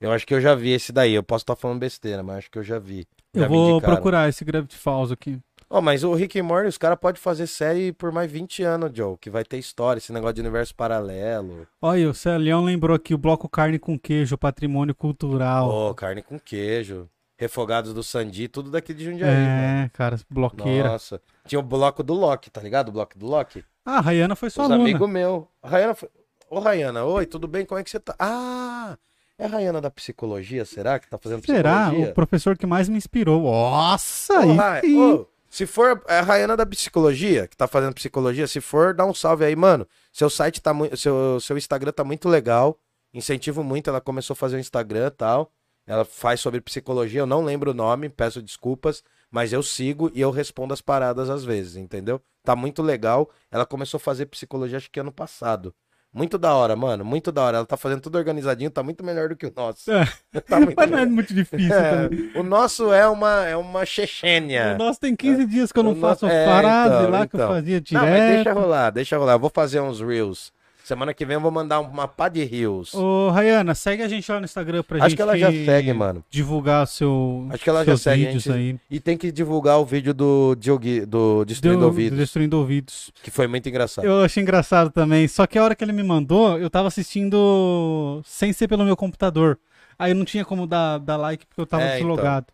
Eu 0.00 0.12
acho 0.12 0.26
que 0.26 0.34
eu 0.34 0.40
já 0.40 0.54
vi 0.54 0.70
esse 0.70 0.92
daí. 0.92 1.14
Eu 1.14 1.22
posso 1.22 1.42
estar 1.42 1.56
falando 1.56 1.80
besteira, 1.80 2.22
mas 2.22 2.38
acho 2.38 2.50
que 2.50 2.58
eu 2.58 2.62
já 2.62 2.78
vi. 2.78 3.06
Já 3.34 3.44
Eu 3.44 3.48
vou 3.48 3.80
procurar 3.80 4.28
esse 4.28 4.44
Gravity 4.44 4.76
Falls 4.76 5.12
aqui. 5.12 5.38
Ó, 5.70 5.80
mas 5.80 6.02
o 6.02 6.14
Rick 6.14 6.40
and 6.40 6.44
Morty, 6.44 6.68
os 6.68 6.78
caras 6.78 6.98
podem 6.98 7.20
fazer 7.20 7.46
série 7.46 7.92
por 7.92 8.10
mais 8.10 8.30
20 8.30 8.62
anos, 8.62 8.90
Joe. 8.94 9.18
Que 9.20 9.28
vai 9.28 9.44
ter 9.44 9.58
história, 9.58 9.98
esse 9.98 10.12
negócio 10.12 10.34
de 10.34 10.40
universo 10.40 10.74
paralelo. 10.74 11.66
Olha, 11.80 12.08
o 12.08 12.14
Celião 12.14 12.64
lembrou 12.64 12.96
aqui 12.96 13.12
o 13.12 13.18
bloco 13.18 13.48
carne 13.48 13.78
com 13.78 13.98
queijo, 13.98 14.38
patrimônio 14.38 14.94
cultural. 14.94 15.68
Ó, 15.68 15.94
carne 15.94 16.22
com 16.22 16.38
queijo. 16.38 17.08
Refogados 17.38 17.94
do 17.94 18.02
Sandi, 18.02 18.48
tudo 18.48 18.68
daqui 18.68 18.92
de 18.92 19.04
Jundiaí, 19.04 19.30
é, 19.30 19.90
cara, 19.92 20.18
bloqueira. 20.28 20.88
Nossa. 20.88 21.22
Tinha 21.46 21.60
o 21.60 21.62
bloco 21.62 22.02
do 22.02 22.12
Loki, 22.12 22.50
tá 22.50 22.60
ligado? 22.60 22.88
O 22.88 22.92
bloco 22.92 23.16
do 23.16 23.26
Loki. 23.26 23.64
Ah, 23.86 23.98
a 23.98 24.00
Rayana 24.00 24.34
foi 24.34 24.50
sua 24.50 24.64
Os 24.64 24.70
aluna. 24.72 24.84
amigos 24.88 25.08
meus. 25.08 25.44
A 25.62 25.68
Rayana 25.68 25.94
foi... 25.94 26.08
Ô, 26.50 26.58
Rayana, 26.58 27.04
oi, 27.04 27.26
tudo 27.26 27.46
bem? 27.46 27.64
Como 27.64 27.78
é 27.80 27.84
que 27.84 27.90
você 27.90 28.00
tá? 28.00 28.12
Ah, 28.18 28.98
é 29.38 29.44
a 29.44 29.48
Rayana 29.48 29.80
da 29.80 29.88
psicologia, 29.88 30.64
será? 30.64 30.98
Que 30.98 31.08
tá 31.08 31.16
fazendo 31.16 31.46
Será? 31.46 31.82
psicologia? 31.84 32.10
O 32.10 32.14
professor 32.14 32.58
que 32.58 32.66
mais 32.66 32.88
me 32.88 32.96
inspirou. 32.96 33.42
Nossa, 33.42 34.40
Ô, 34.44 34.54
Ray- 34.54 34.96
ô, 34.96 35.26
se 35.48 35.64
for 35.64 36.02
é 36.08 36.18
a 36.18 36.22
Rayana 36.22 36.56
da 36.56 36.66
psicologia, 36.66 37.46
que 37.46 37.56
tá 37.56 37.68
fazendo 37.68 37.94
psicologia, 37.94 38.48
se 38.48 38.60
for, 38.60 38.92
dá 38.94 39.06
um 39.06 39.14
salve 39.14 39.44
aí, 39.44 39.54
mano. 39.54 39.86
Seu 40.12 40.28
site 40.28 40.60
tá 40.60 40.74
muito. 40.74 40.96
Seu, 40.96 41.38
seu 41.40 41.56
Instagram 41.56 41.92
tá 41.92 42.02
muito 42.02 42.28
legal. 42.28 42.76
Incentivo 43.14 43.62
muito. 43.62 43.88
Ela 43.88 44.00
começou 44.00 44.34
a 44.34 44.36
fazer 44.36 44.56
o 44.56 44.60
Instagram 44.60 45.06
e 45.06 45.10
tal. 45.12 45.52
Ela 45.88 46.04
faz 46.04 46.38
sobre 46.40 46.60
psicologia. 46.60 47.20
Eu 47.20 47.26
não 47.26 47.42
lembro 47.42 47.70
o 47.72 47.74
nome, 47.74 48.08
peço 48.08 48.40
desculpas. 48.42 49.02
Mas 49.30 49.52
eu 49.52 49.62
sigo 49.62 50.10
e 50.14 50.20
eu 50.20 50.30
respondo 50.30 50.72
as 50.72 50.80
paradas 50.80 51.28
às 51.28 51.44
vezes, 51.44 51.76
entendeu? 51.76 52.20
Tá 52.44 52.54
muito 52.54 52.82
legal. 52.82 53.28
Ela 53.50 53.66
começou 53.66 53.98
a 53.98 54.00
fazer 54.00 54.26
psicologia, 54.26 54.76
acho 54.78 54.90
que 54.90 55.00
ano 55.00 55.12
passado. 55.12 55.74
Muito 56.10 56.38
da 56.38 56.54
hora, 56.54 56.74
mano. 56.74 57.04
Muito 57.04 57.30
da 57.30 57.42
hora. 57.42 57.56
Ela 57.58 57.66
tá 57.66 57.76
fazendo 57.76 58.00
tudo 58.00 58.16
organizadinho, 58.16 58.70
tá 58.70 58.82
muito 58.82 59.04
melhor 59.04 59.28
do 59.28 59.36
que 59.36 59.44
o 59.46 59.52
nosso. 59.54 59.90
É. 59.92 60.06
Tá 60.48 60.58
muito 60.58 60.74
Mas 60.80 60.90
não 60.90 60.98
é 60.98 61.04
muito 61.04 61.34
difícil 61.34 61.74
É, 61.74 62.08
o 62.38 62.42
nosso 62.42 62.90
é 62.92 63.06
uma, 63.06 63.44
é 63.46 63.54
uma 63.56 63.84
Chechênia. 63.84 64.74
O 64.74 64.78
nosso 64.78 64.98
tem 65.00 65.14
15 65.14 65.44
dias 65.46 65.70
que 65.72 65.78
eu 65.78 65.82
não 65.82 65.92
O 65.92 65.96
faço 65.96 66.24
nosso- 66.24 66.34
é, 66.36 66.46
frase 66.60 66.94
então, 66.96 67.10
lá 67.10 67.26
que 67.26 67.36
eu 67.36 67.38
então. 67.38 67.48
fazia 67.50 67.82
Não, 67.92 68.00
mas 68.00 68.10
deixa 68.12 68.36
direto. 68.38 68.58
rolar, 68.58 68.90
deixa 68.90 69.18
rolar. 69.18 69.32
Eu 69.34 69.38
vou 69.38 69.50
fazer 69.54 69.80
uns 69.80 70.00
reels. 70.00 70.50
Semana 70.88 71.12
que 71.12 71.26
vem 71.26 71.34
eu 71.34 71.40
vou 71.42 71.50
mandar 71.50 71.80
uma 71.80 72.08
pá 72.08 72.30
de 72.30 72.42
reels. 72.44 72.94
Ô, 72.94 73.28
Rayana, 73.28 73.74
segue 73.74 74.02
a 74.02 74.08
gente 74.08 74.32
lá 74.32 74.38
no 74.40 74.46
Instagram 74.46 74.82
pra 74.82 74.96
Acho 74.96 75.10
gente 75.10 75.16
que 75.16 75.20
ela 75.22 75.36
já 75.36 75.50
segue, 75.52 75.92
mano. 75.92 76.24
divulgar 76.30 76.86
seu, 76.86 77.46
Acho 77.50 77.62
que 77.62 77.68
ela 77.68 77.84
já 77.84 77.94
segue, 77.94 78.24
vídeos 78.24 78.42
gente- 78.44 78.56
aí. 78.56 78.80
E 78.90 78.98
tem 78.98 79.14
que 79.14 79.30
divulgar 79.30 79.78
o 79.78 79.84
vídeo 79.84 80.14
do, 80.14 80.54
Diogo, 80.54 80.86
do 81.06 81.44
Destruindo 81.44 81.80
Deu- 81.80 81.88
Ouvidos, 81.88 82.18
Destruindo 82.18 82.56
ouvidos. 82.56 83.12
que 83.22 83.30
foi 83.30 83.46
muito 83.46 83.68
engraçado. 83.68 84.06
Eu 84.06 84.22
achei 84.24 84.42
engraçado 84.42 84.90
também. 84.90 85.28
Só 85.28 85.46
que 85.46 85.58
a 85.58 85.62
hora 85.62 85.76
que 85.76 85.84
ele 85.84 85.92
me 85.92 86.02
mandou, 86.02 86.58
eu 86.58 86.70
tava 86.70 86.88
assistindo 86.88 88.22
sem 88.24 88.50
ser 88.54 88.66
pelo 88.66 88.82
meu 88.82 88.96
computador. 88.96 89.58
Aí 89.98 90.12
eu 90.12 90.16
não 90.16 90.24
tinha 90.24 90.42
como 90.42 90.66
dar, 90.66 90.96
dar 90.96 91.18
like 91.18 91.44
porque 91.44 91.60
eu 91.60 91.66
tava 91.66 91.82
É, 91.82 91.98
então. 91.98 92.08
deslogado. 92.08 92.46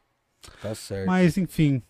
Tá 0.61 0.75
certo. 0.75 1.07
Mas 1.07 1.39
enfim. 1.39 1.81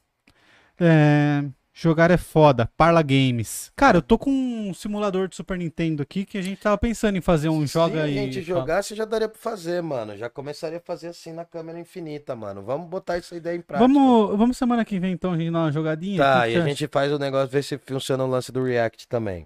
É, 0.79 1.43
Jogar 1.77 2.09
é 2.13 2.17
foda. 2.17 2.71
Parla 2.77 3.03
Games. 3.03 3.73
Cara, 3.75 3.99
eu 3.99 4.03
tô 4.03 4.17
com 4.17 4.31
um 4.31 4.73
simulador 4.73 5.27
de 5.27 5.35
Super 5.35 5.59
Nintendo 5.59 6.05
aqui 6.05 6.25
que 6.25 6.39
a 6.39 6.43
gente 6.43 6.61
tava 6.61 6.79
pensando 6.79 7.19
em 7.19 7.21
fazer 7.21 7.49
um 7.49 7.67
joga 7.67 7.97
Se 7.97 8.01
a 8.01 8.09
e. 8.09 8.15
gente 8.15 8.45
fala. 8.45 8.61
jogasse, 8.61 8.95
já 8.95 9.05
daria 9.05 9.29
pra 9.29 9.39
fazer, 9.41 9.83
mano. 9.83 10.17
Já 10.17 10.31
começaria 10.31 10.79
a 10.79 10.81
fazer 10.81 11.09
assim 11.09 11.33
na 11.33 11.45
câmera 11.45 11.81
infinita, 11.81 12.37
mano. 12.37 12.63
Vamos 12.63 12.89
botar 12.89 13.17
essa 13.17 13.35
ideia 13.35 13.57
em 13.57 13.61
prática. 13.61 13.89
Vamos, 13.89 14.39
vamos 14.39 14.57
semana 14.57 14.85
que 14.85 15.01
vem 15.01 15.13
então 15.15 15.33
a 15.33 15.37
gente 15.37 15.51
dar 15.51 15.59
uma 15.65 15.73
jogadinha? 15.73 16.17
Tá, 16.23 16.49
e 16.49 16.55
a 16.55 16.61
gente 16.65 16.87
faz 16.87 17.11
o 17.13 17.19
negócio, 17.19 17.49
ver 17.49 17.65
se 17.65 17.77
funciona 17.77 18.23
o 18.25 18.29
lance 18.29 18.53
do 18.53 18.63
React 18.63 19.09
também. 19.09 19.45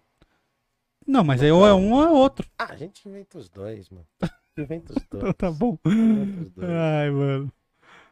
Não, 1.07 1.25
mas 1.25 1.43
aí 1.43 1.51
ou 1.51 1.67
é 1.67 1.73
um 1.73 1.93
ou 1.95 2.05
é 2.05 2.11
outro. 2.11 2.47
Ah, 2.59 2.73
a 2.73 2.77
gente 2.77 3.09
inventa 3.09 3.39
os 3.39 3.49
dois, 3.49 3.89
mano. 3.89 4.05
Inventa 4.59 4.93
os 4.93 5.03
Então 5.03 5.21
dois. 5.21 5.35
tá 5.39 5.51
bom. 5.51 5.79
Inventa 5.87 6.41
os 6.43 6.51
dois. 6.51 6.69
Ai, 6.69 7.11
mano. 7.11 7.53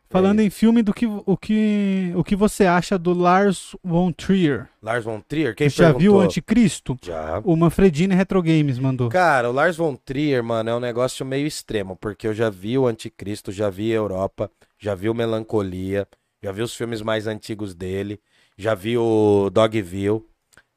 Falando 0.08 0.40
em 0.40 0.50
filme, 0.50 0.82
do 0.82 0.94
que, 0.94 1.06
o, 1.06 1.36
que, 1.36 2.12
o 2.14 2.22
que 2.22 2.36
você 2.36 2.64
acha 2.64 2.96
do 2.96 3.12
Lars 3.12 3.74
von 3.82 4.12
Trier? 4.12 4.68
Lars 4.80 5.04
von 5.04 5.20
Trier, 5.20 5.54
quem 5.54 5.68
Já 5.68 5.88
viu 5.88 5.94
o 5.94 5.98
perguntou? 5.98 6.20
Anticristo? 6.20 6.96
Já. 7.02 7.40
O 7.44 7.56
Manfredini 7.56 8.14
Retro 8.14 8.40
Games 8.40 8.78
mandou. 8.78 9.08
Cara, 9.08 9.50
o 9.50 9.52
Lars 9.52 9.76
von 9.76 9.96
Trier, 9.96 10.42
mano, 10.44 10.70
é 10.70 10.74
um 10.74 10.80
negócio 10.80 11.26
meio 11.26 11.46
extremo, 11.46 11.96
porque 11.96 12.26
eu 12.26 12.34
já 12.34 12.48
vi 12.48 12.78
o 12.78 12.86
Anticristo, 12.86 13.50
já 13.50 13.68
vi 13.68 13.92
a 13.92 13.96
Europa, 13.96 14.50
já 14.78 14.94
vi 14.94 15.08
o 15.08 15.14
Melancolia, 15.14 16.06
já 16.42 16.52
vi 16.52 16.62
os 16.62 16.74
filmes 16.74 17.02
mais 17.02 17.26
antigos 17.26 17.74
dele, 17.74 18.20
já 18.56 18.74
vi 18.74 18.96
o 18.96 19.50
Dogville. 19.50 20.22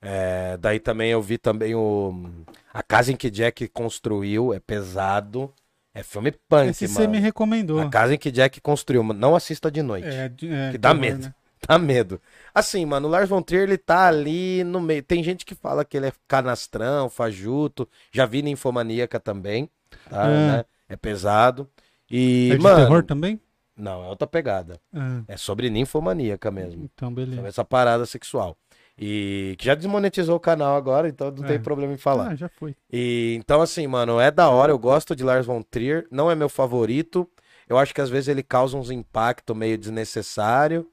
É, 0.01 0.57
daí 0.57 0.79
também 0.79 1.11
eu 1.11 1.21
vi 1.21 1.37
também 1.37 1.75
o. 1.75 2.29
A 2.73 2.81
casa 2.81 3.11
em 3.11 3.15
que 3.15 3.29
Jack 3.29 3.67
construiu 3.67 4.53
é 4.53 4.59
pesado. 4.59 5.53
É 5.93 6.03
filme 6.03 6.31
punk, 6.47 6.69
Esse 6.69 6.87
você 6.87 7.01
mano. 7.01 7.13
me 7.13 7.19
recomendou. 7.19 7.79
A 7.79 7.89
casa 7.89 8.13
em 8.13 8.17
que 8.17 8.31
Jack 8.31 8.61
construiu. 8.61 9.01
Não 9.03 9.35
assista 9.35 9.71
de 9.71 9.81
noite. 9.81 10.07
É, 10.07 10.25
é, 10.25 10.71
que 10.71 10.77
dá 10.77 10.89
terror, 10.89 11.01
medo. 11.01 11.23
né? 11.25 11.33
Dá 11.67 11.77
medo. 11.77 12.21
Assim, 12.55 12.85
mano, 12.85 13.09
o 13.09 13.11
Lars 13.11 13.27
von 13.27 13.41
Trier, 13.41 13.63
ele 13.63 13.77
tá 13.77 14.07
ali 14.07 14.63
no 14.63 14.79
meio. 14.79 15.03
Tem 15.03 15.21
gente 15.21 15.45
que 15.45 15.53
fala 15.53 15.83
que 15.83 15.97
ele 15.97 16.07
é 16.07 16.13
canastrão, 16.25 17.09
fajuto. 17.09 17.85
Já 18.13 18.25
vi 18.25 18.41
Ninfomaníaca 18.41 19.19
também, 19.19 19.69
tá? 20.09 20.25
É. 20.25 20.29
né? 20.29 20.65
É 20.87 20.95
pesado. 20.95 21.69
E, 22.09 22.49
É 22.53 22.55
de 22.55 22.63
mano... 22.63 22.77
terror 22.77 23.03
também? 23.03 23.41
Não, 23.75 24.03
é 24.03 24.07
outra 24.07 24.25
pegada. 24.25 24.79
Ah, 24.93 25.21
É 25.27 25.35
sobre 25.35 25.69
ninfomaníaca 25.69 26.49
mesmo. 26.49 26.85
então, 26.85 27.13
beleza. 27.13 27.35
Sobre 27.35 27.49
essa 27.49 27.65
parada 27.65 28.05
sexual. 28.05 28.57
E 29.01 29.55
que 29.57 29.65
já 29.65 29.75
desmonetizou 29.75 30.35
o 30.35 30.39
canal 30.39 30.75
agora, 30.75 31.07
então 31.07 31.31
não 31.31 31.45
É. 31.45 31.47
tem 31.47 31.59
problema 31.59 31.93
em 31.93 31.97
falar. 31.97 32.31
Ah, 32.31 32.35
já 32.35 32.49
foi. 32.49 32.75
E 32.91 33.35
então, 33.39 33.61
assim, 33.61 33.87
mano, 33.87 34.19
é 34.19 34.29
da 34.29 34.49
hora, 34.49 34.73
eu 34.73 34.77
gosto 34.79 35.15
de 35.15 35.23
Lars 35.23 35.45
von 35.45 35.61
Trier, 35.61 36.05
não 36.11 36.29
é 36.29 36.35
meu 36.35 36.49
favorito. 36.49 37.29
Eu 37.67 37.77
acho 37.77 37.93
que 37.93 38.01
às 38.01 38.09
vezes 38.09 38.27
ele 38.27 38.43
causa 38.43 38.75
uns 38.75 38.91
impactos 38.91 39.55
meio 39.55 39.77
desnecessário. 39.77 40.89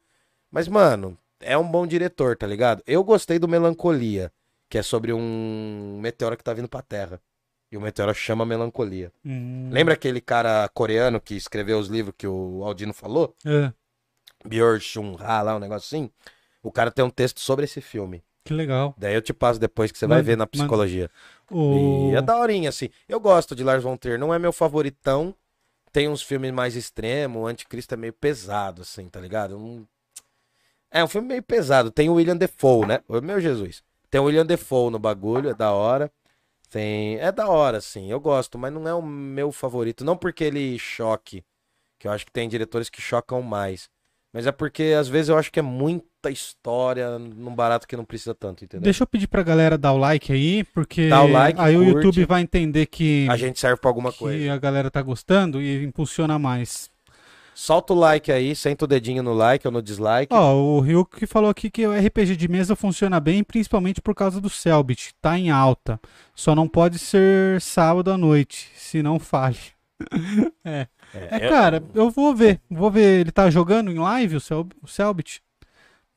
Mas, 0.50 0.68
mano, 0.68 1.18
é 1.40 1.58
um 1.58 1.68
bom 1.68 1.84
diretor, 1.86 2.36
tá 2.36 2.46
ligado? 2.46 2.80
Eu 2.86 3.02
gostei 3.02 3.38
do 3.40 3.48
Melancolia, 3.48 4.30
que 4.68 4.78
é 4.78 4.82
sobre 4.82 5.12
um 5.12 5.98
meteoro 6.00 6.36
que 6.36 6.44
tá 6.44 6.52
vindo 6.54 6.68
pra 6.68 6.82
Terra. 6.82 7.20
E 7.72 7.76
o 7.76 7.80
meteoro 7.80 8.14
chama 8.14 8.46
Melancolia. 8.46 9.10
Hum. 9.24 9.68
Lembra 9.72 9.94
aquele 9.94 10.20
cara 10.20 10.68
coreano 10.72 11.20
que 11.20 11.34
escreveu 11.34 11.78
os 11.78 11.88
livros 11.88 12.14
que 12.16 12.26
o 12.26 12.62
Aldino 12.62 12.92
falou? 12.92 13.34
É, 13.44 13.72
Björn 14.46 14.78
Shun-ha, 14.80 15.42
lá, 15.42 15.56
um 15.56 15.58
negócio 15.58 15.86
assim? 15.96 16.08
O 16.66 16.72
cara 16.72 16.90
tem 16.90 17.04
um 17.04 17.10
texto 17.10 17.40
sobre 17.40 17.64
esse 17.64 17.80
filme. 17.80 18.22
que 18.44 18.52
legal. 18.54 18.94
Daí 18.96 19.14
eu 19.14 19.22
te 19.22 19.32
passo 19.32 19.58
depois 19.60 19.90
que 19.92 19.98
você 19.98 20.06
vai 20.06 20.20
ver 20.22 20.36
na 20.36 20.46
psicologia. 20.46 21.10
O... 21.50 22.10
E 22.12 22.16
é 22.16 22.22
daorinha, 22.22 22.68
assim. 22.68 22.88
Eu 23.08 23.20
gosto 23.20 23.54
de 23.54 23.62
Lars 23.64 23.82
von 23.82 23.96
Trier, 23.96 24.18
não 24.18 24.32
é 24.34 24.38
meu 24.38 24.52
favoritão. 24.52 25.34
Tem 25.92 26.08
uns 26.08 26.22
filmes 26.22 26.52
mais 26.52 26.76
extremos, 26.76 27.42
o 27.42 27.46
Anticristo 27.46 27.94
é 27.94 27.96
meio 27.96 28.12
pesado, 28.12 28.82
assim, 28.82 29.08
tá 29.08 29.18
ligado? 29.20 29.58
Não- 29.58 29.86
É 30.90 31.02
um 31.02 31.08
filme 31.08 31.28
meio 31.28 31.42
pesado. 31.42 31.90
Tem 31.90 32.08
o 32.08 32.14
William 32.14 32.36
Defoe, 32.36 32.86
né? 32.86 33.00
Meu 33.22 33.40
Jesus. 33.40 33.82
Tem 34.10 34.20
o 34.20 34.24
William 34.24 34.44
Defoe 34.46 34.90
no 34.90 34.98
bagulho, 34.98 35.50
é 35.50 35.54
da 35.54 35.72
hora. 35.72 36.10
Tem... 36.70 37.18
É 37.20 37.30
da 37.32 37.48
hora, 37.48 37.78
assim, 37.78 38.10
eu 38.10 38.18
gosto, 38.20 38.58
mas 38.58 38.72
não 38.72 38.86
é 38.88 38.94
o 38.94 39.02
meu 39.02 39.52
favorito. 39.52 40.04
Não 40.04 40.16
porque 40.16 40.44
ele 40.44 40.78
choque, 40.78 41.44
que 41.98 42.06
eu 42.08 42.12
acho 42.12 42.26
que 42.26 42.32
tem 42.32 42.48
diretores 42.48 42.88
que 42.90 43.00
chocam 43.00 43.40
mais. 43.42 43.88
Mas 44.32 44.46
é 44.46 44.52
porque, 44.52 44.94
às 44.98 45.08
vezes, 45.08 45.28
eu 45.30 45.38
acho 45.38 45.50
que 45.50 45.58
é 45.60 45.62
muita 46.26 46.30
história 46.30 47.18
num 47.18 47.54
barato 47.54 47.86
que 47.86 47.96
não 47.96 48.04
precisa 48.04 48.34
tanto, 48.34 48.64
entendeu? 48.64 48.82
Deixa 48.84 49.02
eu 49.02 49.06
pedir 49.06 49.26
pra 49.28 49.42
galera 49.42 49.78
dar 49.78 49.92
o 49.92 49.98
like 49.98 50.32
aí, 50.32 50.64
porque 50.64 51.08
Dá 51.08 51.22
o 51.22 51.30
like, 51.30 51.60
aí 51.60 51.76
o 51.76 51.84
curte. 51.92 51.94
YouTube 52.06 52.24
vai 52.26 52.42
entender 52.42 52.86
que, 52.86 53.26
A 53.30 53.36
gente 53.36 53.58
serve 53.60 53.80
pra 53.80 53.88
alguma 53.90 54.12
que 54.12 54.18
coisa. 54.18 54.52
a 54.52 54.58
galera 54.58 54.90
tá 54.90 55.00
gostando 55.02 55.60
e 55.60 55.84
impulsiona 55.84 56.38
mais. 56.38 56.90
Solta 57.54 57.94
o 57.94 57.96
like 57.98 58.30
aí, 58.30 58.54
senta 58.54 58.84
o 58.84 58.88
dedinho 58.88 59.22
no 59.22 59.32
like 59.32 59.66
ou 59.66 59.72
no 59.72 59.80
dislike. 59.80 60.28
Ó, 60.30 60.54
o 60.54 60.80
Ryuk 60.80 61.26
falou 61.26 61.48
aqui 61.48 61.70
que 61.70 61.86
o 61.86 61.92
RPG 61.92 62.36
de 62.36 62.48
mesa 62.48 62.76
funciona 62.76 63.18
bem, 63.18 63.42
principalmente 63.42 64.02
por 64.02 64.14
causa 64.14 64.40
do 64.42 64.50
Selbit. 64.50 65.14
Tá 65.22 65.38
em 65.38 65.48
alta. 65.50 65.98
Só 66.34 66.54
não 66.54 66.68
pode 66.68 66.98
ser 66.98 67.58
sábado 67.62 68.10
à 68.12 68.18
noite, 68.18 68.70
senão 68.76 69.18
fale. 69.18 69.56
é. 70.62 70.86
É, 71.14 71.46
eu- 71.46 71.48
cara, 71.48 71.82
eu 71.94 72.10
vou 72.10 72.34
ver. 72.34 72.60
Vou 72.70 72.90
ver. 72.90 73.20
Ele 73.20 73.30
tá 73.32 73.48
jogando 73.48 73.90
em 73.90 73.98
live 73.98 74.36
o, 74.36 74.40
Sel 74.40 74.66
o 74.82 74.86
Selbit? 74.86 75.40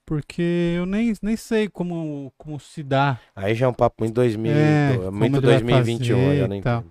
Porque 0.10 0.74
eu 0.76 0.88
nem, 0.88 1.14
nem 1.22 1.36
sei 1.38 1.70
como, 1.70 2.34
como 2.36 2.60
se 2.60 2.82
dá. 2.82 3.20
Aí 3.36 3.54
já 3.54 3.68
é 3.68 3.70
um 3.70 3.74
papo 3.74 3.98
muito 4.00 4.16
2000, 4.16 4.52
É, 4.52 4.98
muito 4.98 5.04
como 5.12 5.26
ele 5.26 5.40
vai 5.40 5.62
2021, 5.62 6.18
fazer 6.18 6.42
eu 6.42 6.48
nem 6.48 6.62
tal. 6.64 6.84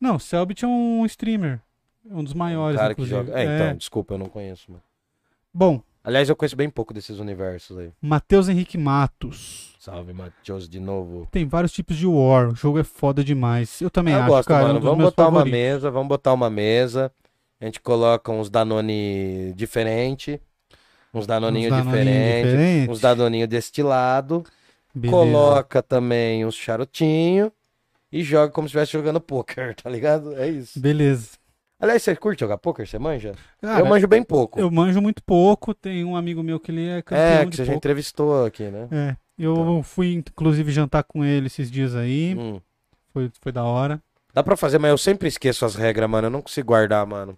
Não, 0.00 0.18
Selbit 0.18 0.64
é 0.64 0.66
um 0.68 1.06
streamer. 1.06 1.60
É 2.10 2.12
um 2.12 2.24
dos 2.24 2.34
Um 2.34 2.38
maiores, 2.38 2.80
cara 2.80 2.96
que 2.96 3.00
inclusive. 3.00 3.28
joga. 3.28 3.40
É, 3.40 3.44
então, 3.44 3.76
desculpa, 3.76 4.14
eu 4.14 4.18
não 4.18 4.26
conheço, 4.26 4.72
mano. 4.72 4.82
Bom, 5.54 5.80
Aliás, 6.02 6.28
eu 6.28 6.34
conheço 6.34 6.56
bem 6.56 6.68
pouco 6.68 6.92
desses 6.92 7.20
universos 7.20 7.78
aí. 7.78 7.92
Matheus 8.02 8.48
Henrique 8.48 8.76
Matos. 8.76 9.76
Salve, 9.78 10.12
Matheus, 10.12 10.68
de 10.68 10.80
novo. 10.80 11.28
Tem 11.30 11.46
vários 11.46 11.70
tipos 11.72 11.96
de 11.96 12.08
War. 12.08 12.48
O 12.48 12.56
jogo 12.56 12.80
é 12.80 12.82
foda 12.82 13.22
demais. 13.22 13.80
Eu 13.80 13.88
também 13.88 14.12
eu 14.14 14.18
acho, 14.20 14.28
gosto, 14.28 14.48
cara. 14.48 14.62
é 14.62 14.64
um 14.64 14.66
mano. 14.66 14.80
dos 14.80 14.88
vamos 14.88 15.04
botar 15.04 15.28
uma 15.28 15.30
favoritos. 15.38 15.58
mesa, 15.60 15.90
vamos 15.92 16.08
botar 16.08 16.32
uma 16.32 16.50
mesa. 16.50 17.12
A 17.60 17.64
gente 17.66 17.80
coloca 17.80 18.32
uns 18.32 18.50
Danone 18.50 19.52
diferente, 19.54 20.40
uns 21.12 21.26
Danoninho 21.26 21.66
Uns 21.66 21.76
Danoninho 21.76 22.04
diferente, 22.04 22.90
uns 22.90 23.00
Danoninho 23.00 23.46
destilado. 23.46 24.44
Beleza. 24.94 25.16
Coloca 25.16 25.82
também 25.82 26.44
uns 26.44 26.54
charutinho 26.54 27.50
e 28.10 28.22
joga 28.22 28.52
como 28.52 28.68
se 28.68 28.70
estivesse 28.70 28.92
jogando 28.92 29.20
poker, 29.20 29.74
tá 29.80 29.88
ligado? 29.88 30.34
É 30.36 30.48
isso. 30.48 30.78
Beleza. 30.78 31.30
Aliás, 31.80 32.02
você 32.02 32.14
curte 32.14 32.40
jogar 32.40 32.58
poker? 32.58 32.86
Você 32.86 32.98
manja? 32.98 33.34
Cara, 33.60 33.80
eu 33.80 33.86
manjo 33.86 34.06
bem 34.06 34.22
pouco. 34.22 34.60
eu 34.60 34.70
manjo 34.70 35.00
muito 35.02 35.20
pouco. 35.22 35.74
Tem 35.74 36.04
um 36.04 36.14
amigo 36.14 36.40
meu 36.42 36.60
que 36.60 36.70
ele 36.70 36.88
é 36.88 37.02
campeão 37.02 37.24
é, 37.24 37.46
que 37.46 37.56
você 37.56 37.64
já 37.64 37.74
entrevistou 37.74 38.44
aqui, 38.44 38.64
né? 38.64 38.86
É. 38.92 39.16
Eu 39.36 39.82
fui, 39.82 40.12
inclusive, 40.12 40.70
jantar 40.70 41.02
com 41.02 41.24
ele 41.24 41.48
esses 41.48 41.68
dias 41.68 41.96
aí. 41.96 42.36
Hum. 42.38 42.60
Foi, 43.12 43.30
foi 43.40 43.50
da 43.50 43.64
hora. 43.64 44.00
Dá 44.32 44.44
pra 44.44 44.56
fazer, 44.56 44.78
mas 44.78 44.90
eu 44.92 44.98
sempre 44.98 45.26
esqueço 45.26 45.64
as 45.64 45.74
regras, 45.74 46.08
mano. 46.08 46.26
Eu 46.26 46.30
não 46.30 46.42
consigo 46.42 46.68
guardar, 46.68 47.04
mano. 47.04 47.36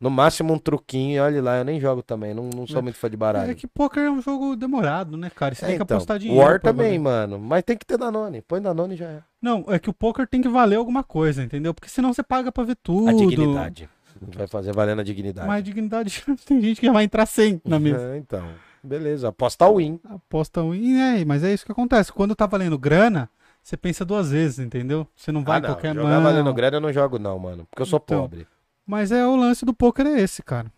No 0.00 0.10
máximo 0.10 0.54
um 0.54 0.58
truquinho, 0.58 1.16
e 1.16 1.18
olha 1.20 1.42
lá, 1.42 1.58
eu 1.58 1.64
nem 1.64 1.80
jogo 1.80 2.02
também. 2.02 2.32
Não, 2.32 2.48
não 2.54 2.66
sou 2.68 2.78
É. 2.78 2.82
muito 2.82 2.96
fã 2.96 3.10
de 3.10 3.16
baralho. 3.16 3.50
É 3.50 3.54
que 3.54 3.66
poker 3.66 4.04
é 4.04 4.10
um 4.10 4.22
jogo 4.22 4.54
demorado, 4.54 5.16
né, 5.16 5.28
cara? 5.28 5.54
Você 5.56 5.64
É, 5.64 5.68
tem 5.68 5.76
que 5.76 5.82
então, 5.82 5.96
apostar 5.96 6.18
dinheiro. 6.20 6.40
War 6.40 6.60
também, 6.60 6.96
mano. 7.00 7.36
Mas 7.38 7.64
tem 7.64 7.76
que 7.76 7.84
ter 7.84 7.98
Danone. 7.98 8.40
Põe 8.42 8.60
Danone 8.60 8.94
e 8.94 8.96
já 8.96 9.06
é. 9.06 9.22
Não, 9.42 9.64
é 9.68 9.76
que 9.78 9.90
o 9.90 9.92
poker 9.92 10.28
tem 10.28 10.40
que 10.40 10.48
valer 10.48 10.76
alguma 10.76 11.02
coisa, 11.02 11.42
entendeu? 11.42 11.74
Porque 11.74 11.88
senão 11.90 12.12
você 12.14 12.22
paga 12.22 12.52
pra 12.52 12.62
ver 12.62 12.76
tudo. 12.80 13.08
A 13.08 13.12
dignidade. 13.12 13.88
Vai 14.36 14.46
fazer 14.46 14.72
valendo 14.72 15.00
a 15.00 15.04
dignidade. 15.04 15.46
Mas 15.48 15.58
a 15.58 15.62
dignidade, 15.62 16.24
tem 16.46 16.60
gente 16.60 16.80
que 16.80 16.86
já 16.86 16.92
vai 16.92 17.02
entrar 17.04 17.26
sem 17.26 17.60
na 17.64 17.78
mesa. 17.80 18.14
É, 18.14 18.18
então. 18.18 18.44
Beleza. 18.84 19.28
Aposta 19.28 19.68
win. 19.72 19.98
Aposta. 20.08 20.60
E 20.74 20.96
é, 20.96 21.24
mas 21.24 21.42
é 21.42 21.52
isso 21.52 21.66
que 21.66 21.72
acontece. 21.72 22.12
Quando 22.12 22.36
tá 22.36 22.46
valendo 22.46 22.78
grana, 22.78 23.28
você 23.60 23.76
pensa 23.76 24.04
duas 24.04 24.30
vezes, 24.30 24.60
entendeu? 24.60 25.08
Você 25.16 25.32
não 25.32 25.42
vai 25.42 25.58
ah, 25.58 25.60
não. 25.60 25.68
qualquer 25.70 25.92
Jogar 25.94 26.08
mão. 26.08 26.22
valendo 26.22 26.54
grana 26.54 26.76
eu 26.76 26.80
não 26.80 26.92
jogo, 26.92 27.18
não, 27.18 27.36
mano. 27.36 27.66
Porque 27.68 27.82
eu 27.82 27.86
sou 27.86 28.00
Então. 28.02 28.20
pobre. 28.22 28.46
Mas 28.88 29.12
é 29.12 29.26
o 29.26 29.36
lance 29.36 29.66
do 29.66 29.74
poker 29.74 30.06
é 30.06 30.18
esse, 30.22 30.42
cara. 30.42 30.72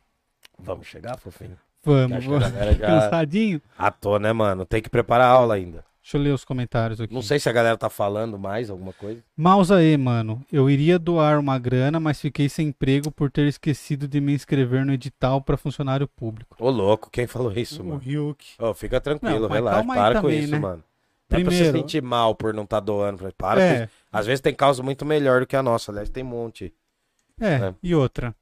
Vamos 0.59 0.89
chegar, 0.89 1.17
fofinho? 1.17 1.57
Vamos, 1.85 2.19
Acho 2.19 2.29
vamos. 2.31 2.49
já- 2.77 2.77
Cansadinho? 2.87 3.63
Ah, 3.79 3.91
tô, 3.93 4.19
né, 4.19 4.33
mano? 4.33 4.67
Tem 4.67 4.83
que 4.83 4.91
preparar 4.91 5.29
a 5.29 5.31
aula 5.31 5.55
ainda. 5.55 5.85
Deixa 6.03 6.17
eu 6.17 6.23
ler 6.23 6.31
os 6.35 6.45
comentários 6.45 7.01
aqui. 7.01 7.15
Não 7.15 7.23
sei 7.23 7.39
se 7.39 7.49
a 7.49 7.53
galera 7.53 7.77
tá 7.79 7.89
falando 7.89 8.37
mais 8.39 8.69
alguma 8.69 8.93
coisa. 8.93 9.23
Mouse 9.37 9.73
aí, 9.73 9.97
mano. 9.97 10.45
Eu 10.51 10.69
iria 10.69 10.99
doar 10.99 11.39
uma 11.39 11.57
grana, 11.59 12.01
mas 12.01 12.21
fiquei 12.21 12.49
sem 12.49 12.69
emprego 12.69 13.13
por 13.13 13.31
ter 13.31 13.47
esquecido 13.47 14.09
de 14.09 14.21
me 14.21 14.35
inscrever 14.35 14.85
no 14.85 14.93
edital 14.93 15.41
pra 15.41 15.57
funcionário 15.57 16.09
público. 16.09 16.57
Ô, 16.59 16.69
louco, 16.69 17.09
quem 17.11 17.29
falou 17.29 17.53
isso, 17.53 17.81
o 17.83 17.85
mano? 17.87 18.01
Ryuk. 18.01 18.45
Ô, 18.59 18.75
fica 18.75 19.01
tranquilo, 19.01 19.43
Não, 19.43 19.49
relaxa. 19.49 19.85
Para 19.87 20.15
com 20.17 20.23
também, 20.23 20.41
isso, 20.41 20.53
né? 20.53 20.59
mano. 20.59 20.83
Não 21.31 21.39
é 21.39 21.41
pra 21.43 21.51
Primeiro- 21.51 21.73
você 21.73 21.79
sentir 21.79 22.03
mal 22.03 22.35
por 22.35 22.53
não 22.53 22.65
estar 22.65 22.81
doando. 22.81 23.33
Para 23.39 23.61
com 23.61 23.67
É, 23.67 23.85
isso. 23.85 23.93
Às 24.13 24.27
vezes 24.27 24.41
tem 24.41 24.53
causa 24.55 24.83
muito 24.83 25.07
melhor 25.07 25.41
do 25.41 25.47
que 25.47 25.55
a 25.55 25.63
nossa. 25.63 25.93
Aliás, 25.93 26.09
tem 26.11 26.25
um 26.25 26.27
monte. 26.27 26.75
É, 27.41 27.55
É. 27.69 27.75
e 27.83 27.95
outra. 27.95 28.35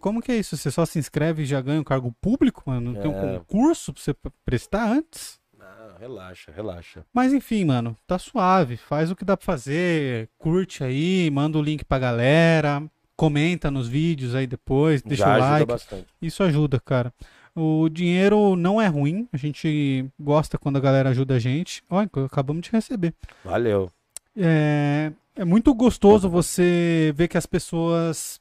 Como 0.00 0.20
que 0.20 0.30
é 0.32 0.36
isso? 0.36 0.56
Você 0.56 0.70
só 0.70 0.84
se 0.84 0.98
inscreve 0.98 1.42
e 1.42 1.46
já 1.46 1.60
ganha 1.60 1.80
um 1.80 1.84
cargo 1.84 2.14
público, 2.20 2.62
mano? 2.66 2.92
Não 2.92 3.00
tem 3.00 3.10
um 3.10 3.18
É. 3.34 3.38
concurso 3.38 3.92
pra 3.92 4.02
você 4.02 4.14
prestar 4.44 4.88
antes? 4.90 5.38
Não, 5.58 5.98
relaxa, 5.98 6.52
relaxa. 6.54 7.04
Mas 7.12 7.32
enfim, 7.32 7.64
mano, 7.64 7.96
tá 8.06 8.18
suave. 8.18 8.76
Faz 8.76 9.10
o 9.10 9.16
que 9.16 9.24
dá 9.24 9.36
pra 9.36 9.44
fazer. 9.46 10.28
Curte 10.38 10.84
aí, 10.84 11.30
manda 11.30 11.58
o 11.58 11.62
link 11.62 11.84
pra 11.84 11.98
galera. 11.98 12.82
Comenta 13.16 13.70
nos 13.70 13.88
vídeos 13.88 14.34
aí 14.34 14.46
depois, 14.46 15.00
deixa 15.02 15.24
Já 15.24 15.28
o 15.30 15.32
ajuda 15.36 15.50
like. 15.50 15.66
bastante. 15.66 16.06
Isso 16.20 16.42
ajuda, 16.42 16.78
cara. 16.78 17.12
O 17.54 17.88
dinheiro 17.88 18.54
não 18.54 18.78
é 18.80 18.86
ruim. 18.86 19.26
A 19.32 19.38
gente 19.38 20.04
gosta 20.20 20.58
quando 20.58 20.76
a 20.76 20.80
galera 20.80 21.08
ajuda 21.08 21.36
a 21.36 21.38
gente. 21.38 21.82
Olha, 21.88 22.08
acabamos 22.26 22.60
de 22.62 22.70
receber. 22.70 23.14
Valeu. 23.42 23.90
É, 24.36 25.10
é 25.34 25.44
muito 25.46 25.72
gostoso 25.74 26.28
você 26.28 27.10
ver 27.16 27.28
que 27.28 27.38
as 27.38 27.46
pessoas 27.46 28.38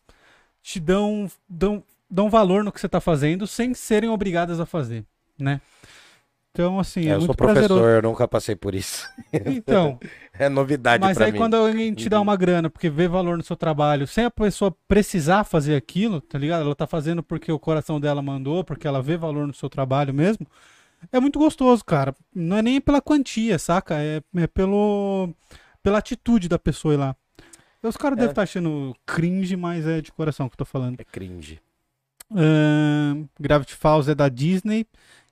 te 0.65 0.79
dão, 0.79 1.29
dão, 1.47 1.83
dão 2.09 2.27
valor 2.27 2.63
no 2.63 2.71
que 2.71 2.81
você 2.81 2.89
tá 2.89 2.99
fazendo 2.99 3.45
sem 3.45 3.75
serem 3.75 4.09
obrigadas 4.09 4.59
a 4.59 4.65
fazer, 4.65 5.05
né? 5.37 5.61
Então, 6.51 6.79
assim, 6.79 7.07
É, 7.07 7.09
é, 7.09 7.15
eu 7.15 7.21
sou 7.21 7.35
professor, 7.35 7.67
prazeroso. 7.67 7.85
eu 7.85 8.01
nunca 8.01 8.27
passei 8.27 8.55
por 8.55 8.73
isso. 8.73 9.07
Então, 9.45 9.99
É 10.33 10.49
novidade 10.49 11.01
mas 11.01 11.21
aí 11.21 11.31
mim. 11.31 11.37
quando 11.37 11.53
alguém 11.55 11.93
te 11.93 12.09
dá 12.09 12.19
uma 12.19 12.35
grana 12.35 12.69
porque 12.69 12.89
vê 12.89 13.07
valor 13.07 13.37
no 13.37 13.43
seu 13.43 13.55
trabalho, 13.55 14.07
sem 14.07 14.25
a 14.25 14.31
pessoa 14.31 14.75
precisar 14.87 15.43
fazer 15.43 15.75
aquilo, 15.75 16.19
tá 16.19 16.37
ligado? 16.39 16.63
Ela 16.63 16.75
tá 16.75 16.87
fazendo 16.87 17.21
porque 17.21 17.51
o 17.51 17.59
coração 17.59 17.99
dela 17.99 18.21
mandou, 18.21 18.63
porque 18.63 18.87
ela 18.87 19.01
vê 19.03 19.15
valor 19.17 19.45
no 19.45 19.53
seu 19.53 19.69
trabalho 19.69 20.13
mesmo. 20.13 20.47
É 21.11 21.19
muito 21.19 21.37
gostoso, 21.37 21.85
cara. 21.85 22.15
Não 22.33 22.57
é 22.57 22.61
nem 22.61 22.81
pela 22.81 23.01
quantia, 23.01 23.59
saca? 23.59 23.95
É, 24.01 24.21
é 24.35 24.47
pelo 24.47 25.29
pela 25.83 25.99
atitude 25.99 26.49
da 26.49 26.57
pessoa 26.57 26.95
ir 26.95 26.97
lá. 26.97 27.15
Os 27.87 27.97
caras 27.97 28.17
É. 28.17 28.21
devem 28.21 28.31
estar 28.31 28.41
achando 28.43 28.95
cringe, 29.05 29.55
mas 29.55 29.85
é 29.87 30.01
de 30.01 30.11
coração 30.11 30.47
que 30.49 30.53
eu 30.53 30.57
tô 30.57 30.65
falando. 30.65 30.99
É 30.99 31.03
cringe. 31.03 31.61
Ahn, 32.31 33.25
Gravity 33.39 33.75
Falls 33.75 34.09
é 34.09 34.15
da 34.15 34.27
Disney 34.29 34.85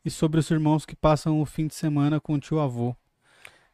e 0.06 0.10
sobre 0.12 0.40
os 0.40 0.50
irmãos 0.52 0.86
que 0.86 0.96
passam 0.96 1.42
o 1.42 1.46
fim 1.46 1.68
de 1.68 1.74
semana 1.76 2.20
com 2.20 2.34
o 2.34 2.40
tio 2.40 2.60
avô. 2.60 2.96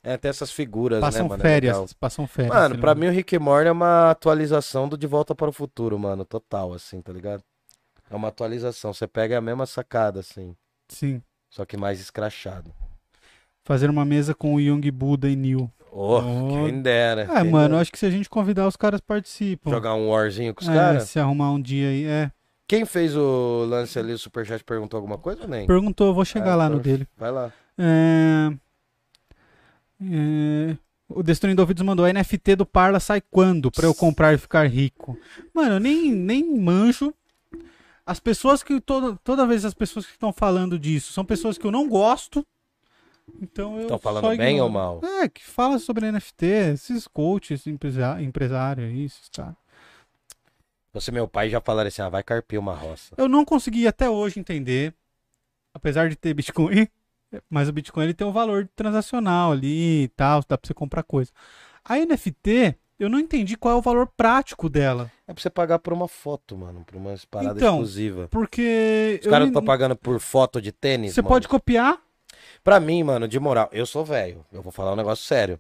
É, 0.02 0.16
tem 0.16 0.30
essas 0.30 0.50
figuras, 0.52 1.02
Passam 1.02 1.24
né, 1.24 1.30
mano? 1.30 1.42
É 1.42 1.46
férias, 1.46 1.76
legal. 1.76 1.90
passam 2.00 2.26
férias. 2.26 2.56
Mano, 2.56 2.78
pra 2.80 2.96
mim 2.96 3.08
o 3.08 3.12
Rick 3.12 3.36
and 3.36 3.42
Morty 3.42 3.68
é 3.68 3.72
uma 3.72 4.12
atualização 4.12 4.88
do 4.88 4.98
De 4.98 5.06
Volta 5.06 5.36
para 5.36 5.50
o 5.50 5.52
Futuro, 5.52 6.00
mano. 6.00 6.24
Total, 6.24 6.74
assim, 6.74 7.02
tá 7.02 7.12
ligado? 7.12 7.44
É 8.10 8.16
uma 8.16 8.30
atualização. 8.30 8.94
Você 8.94 9.06
pega 9.08 9.38
a 9.38 9.42
mesma 9.42 9.66
sacada, 9.66 10.22
assim. 10.22 10.56
Sim. 10.88 11.22
Só 11.50 11.66
que 11.66 11.76
mais 11.76 12.00
escrachado. 12.00 12.74
Fazer 13.70 13.88
uma 13.88 14.04
mesa 14.04 14.34
com 14.34 14.56
o 14.56 14.60
Young 14.60 14.90
Buda 14.90 15.30
e 15.30 15.36
Neil. 15.36 15.72
Oh, 15.92 16.18
Oh. 16.18 16.66
quem 16.66 16.82
dera. 16.82 17.22
É, 17.22 17.42
quem 17.44 17.52
mano, 17.52 17.70
dera. 17.70 17.82
acho 17.82 17.92
que 17.92 18.00
se 18.00 18.06
a 18.08 18.10
gente 18.10 18.28
convidar, 18.28 18.68
os 18.68 18.76
caras 18.76 19.00
participam. 19.00 19.70
Jogar 19.70 19.94
um 19.94 20.10
warzinho 20.10 20.56
com 20.56 20.62
os 20.64 20.68
É, 20.68 20.74
caras. 20.74 21.04
se 21.04 21.20
arrumar 21.20 21.52
um 21.52 21.62
dia 21.62 21.90
aí. 21.90 22.04
É. 22.04 22.32
Quem 22.68 22.84
fez 22.84 23.16
o 23.16 23.66
lance 23.70 24.00
ali, 24.00 24.12
o 24.12 24.18
Superchat, 24.18 24.64
perguntou 24.64 24.98
alguma 24.98 25.20
coisa 25.20 25.44
ou 25.44 25.48
nem? 25.48 25.68
Perguntou, 25.68 26.16
vou 26.16 26.26
chegar 26.26 26.54
Ah, 26.54 26.56
lá 26.56 26.64
no 26.70 26.78
então- 26.80 26.92
dele. 26.92 27.08
Vai 27.16 27.30
lá. 27.32 27.54
É... 27.78 28.52
É... 30.02 30.76
O 31.08 31.22
Destruindo 31.22 31.62
Ouvidos 31.62 31.84
mandou: 31.84 32.06
a 32.06 32.10
NFT 32.12 32.56
do 32.56 32.66
Parla 32.66 33.00
sai 33.00 33.22
quando 33.30 33.70
pra 33.72 33.86
eu 33.86 33.94
comprar 33.94 34.34
e 34.34 34.38
ficar 34.40 34.68
rico? 34.68 35.16
Mano, 35.54 35.76
eu 35.76 35.80
nem, 35.80 36.12
nem 36.12 36.60
manjo. 36.60 37.14
As 38.04 38.20
pessoas 38.20 38.64
que. 38.64 38.80
Toda, 38.82 39.16
toda 39.24 39.46
vez 39.46 39.64
as 39.64 39.76
pessoas 39.76 40.06
que 40.08 40.14
estão 40.14 40.34
falando 40.34 40.80
disso 40.80 41.14
são 41.14 41.24
pessoas 41.24 41.56
que 41.58 41.66
eu 41.68 41.72
não 41.72 41.88
gosto. 41.88 42.44
Então 43.42 43.76
eu. 43.78 43.82
Estão 43.84 43.98
falando 44.00 44.28
bem 44.38 44.56
ignoro. 44.58 44.64
ou 44.64 44.70
mal? 44.70 45.02
É, 45.04 45.28
que 45.30 45.44
fala 45.46 45.80
sobre 45.80 46.12
NFT, 46.12 46.46
esses 46.74 47.08
coaches, 47.08 47.66
empresário 47.68 48.86
aí, 48.86 49.06
esses 49.06 49.30
caras. 49.30 49.56
Você 50.94 51.12
meu 51.12 51.28
pai 51.28 51.50
já 51.50 51.62
falaram 51.62 51.88
assim, 51.88 52.02
ah, 52.02 52.10
vai 52.10 52.24
carpir 52.24 52.60
uma 52.60 52.74
roça. 52.74 53.14
Eu 53.18 53.28
não 53.30 53.46
consegui 53.46 53.88
até 53.88 54.10
hoje 54.10 54.40
entender, 54.40 54.94
apesar 55.74 56.10
de 56.10 56.16
ter 56.16 56.34
Bitcoin, 56.34 56.88
mas 57.50 57.70
o 57.70 57.74
Bitcoin 57.74 58.06
ele 58.06 58.14
tem 58.14 58.26
um 58.26 58.32
valor 58.32 58.68
transacional 58.76 59.52
ali 59.52 60.04
e 60.04 60.08
tal, 60.10 60.42
dá 60.48 60.58
pra 60.58 60.68
você 60.68 60.74
comprar 60.74 61.04
coisa. 61.04 61.32
A 61.86 61.98
NFT, 61.98 62.76
eu 63.00 63.08
não 63.08 63.20
entendi 63.20 63.56
qual 63.56 63.76
é 63.76 63.78
o 63.78 63.82
valor 63.82 64.08
prático 64.18 64.68
dela, 64.68 65.12
É 65.28 65.34
pra 65.34 65.42
você 65.42 65.50
pagar 65.50 65.78
por 65.80 65.94
uma 65.94 66.08
foto, 66.08 66.58
mano. 66.58 66.84
Por 66.84 66.96
uma 66.98 67.14
parada 67.30 67.56
Então, 67.58 67.76
exclusiva. 67.76 68.28
porque 68.32 69.20
Os 69.22 69.28
caras 69.28 69.42
não- 69.42 69.48
estão 69.50 69.64
pagando 69.64 69.96
por 69.96 70.20
foto 70.20 70.60
de 70.60 70.72
tênis, 70.72 71.14
você 71.14 71.22
mano. 71.22 71.30
pode 71.30 71.48
copiar, 71.48 72.02
Pra 72.64 72.80
mim, 72.80 73.04
mano, 73.04 73.28
de 73.28 73.40
moral, 73.40 73.70
eu 73.72 73.86
sou 73.86 74.04
velho. 74.06 74.46
Eu 74.52 74.62
vou 74.62 74.72
falar 74.72 74.94
um 74.94 74.96
negócio 74.96 75.26
sério. 75.26 75.60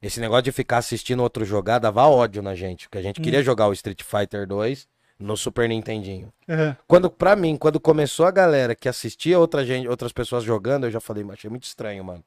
Esse 0.00 0.20
negócio 0.20 0.42
de 0.44 0.52
ficar 0.52 0.78
assistindo 0.78 1.22
outro 1.22 1.44
jogar 1.44 1.78
dava 1.78 2.06
ódio 2.06 2.42
na 2.42 2.54
gente. 2.54 2.86
Porque 2.88 2.98
a 2.98 3.02
gente 3.02 3.20
Hum. 3.20 3.24
queria 3.24 3.42
jogar 3.42 3.68
o 3.68 3.72
Street 3.72 4.02
Fighter 4.02 4.46
2 4.46 4.86
no 5.18 5.36
Super 5.36 5.68
Nintendinho. 5.68 6.30
É, 6.46 6.76
Quando, 6.86 7.10
pra 7.10 7.34
mim, 7.34 7.56
quando 7.56 7.80
começou 7.80 8.26
a 8.26 8.30
galera 8.30 8.74
que 8.74 8.88
assistia 8.88 9.38
outra 9.38 9.64
gente, 9.64 9.88
outras 9.88 10.12
pessoas 10.12 10.44
jogando, 10.44 10.84
eu 10.84 10.90
já 10.90 11.00
falei, 11.00 11.24
achei 11.30 11.48
muito 11.48 11.64
estranho, 11.64 12.04
mano. 12.04 12.22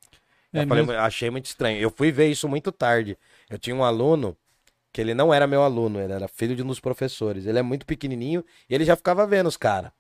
é 0.52 0.64
Eu 0.64 0.68
falei, 0.68 0.96
achei 0.98 1.30
muito 1.30 1.46
estranho. 1.46 1.80
Eu 1.80 1.92
fui 1.92 2.12
ver 2.12 2.28
isso 2.30 2.50
muito 2.50 2.72
tarde. 2.72 3.16
Eu 3.50 3.60
tinha 3.60 3.76
um 3.76 3.84
aluno 3.84 4.36
que 4.92 5.00
ele 5.00 5.14
não 5.14 5.32
era 5.32 5.46
meu 5.46 5.62
aluno, 5.62 6.00
ele 6.02 6.12
era 6.12 6.28
filho 6.28 6.56
de 6.56 6.64
um 6.64 6.68
dos 6.68 6.80
professores. 6.80 7.46
Ele 7.46 7.60
é 7.60 7.62
muito 7.62 7.86
pequenininho 7.86 8.44
e 8.68 8.74
ele 8.74 8.84
já 8.84 8.96
ficava 8.96 9.28
vendo 9.28 9.46
os 9.46 9.56
caras. 9.56 9.92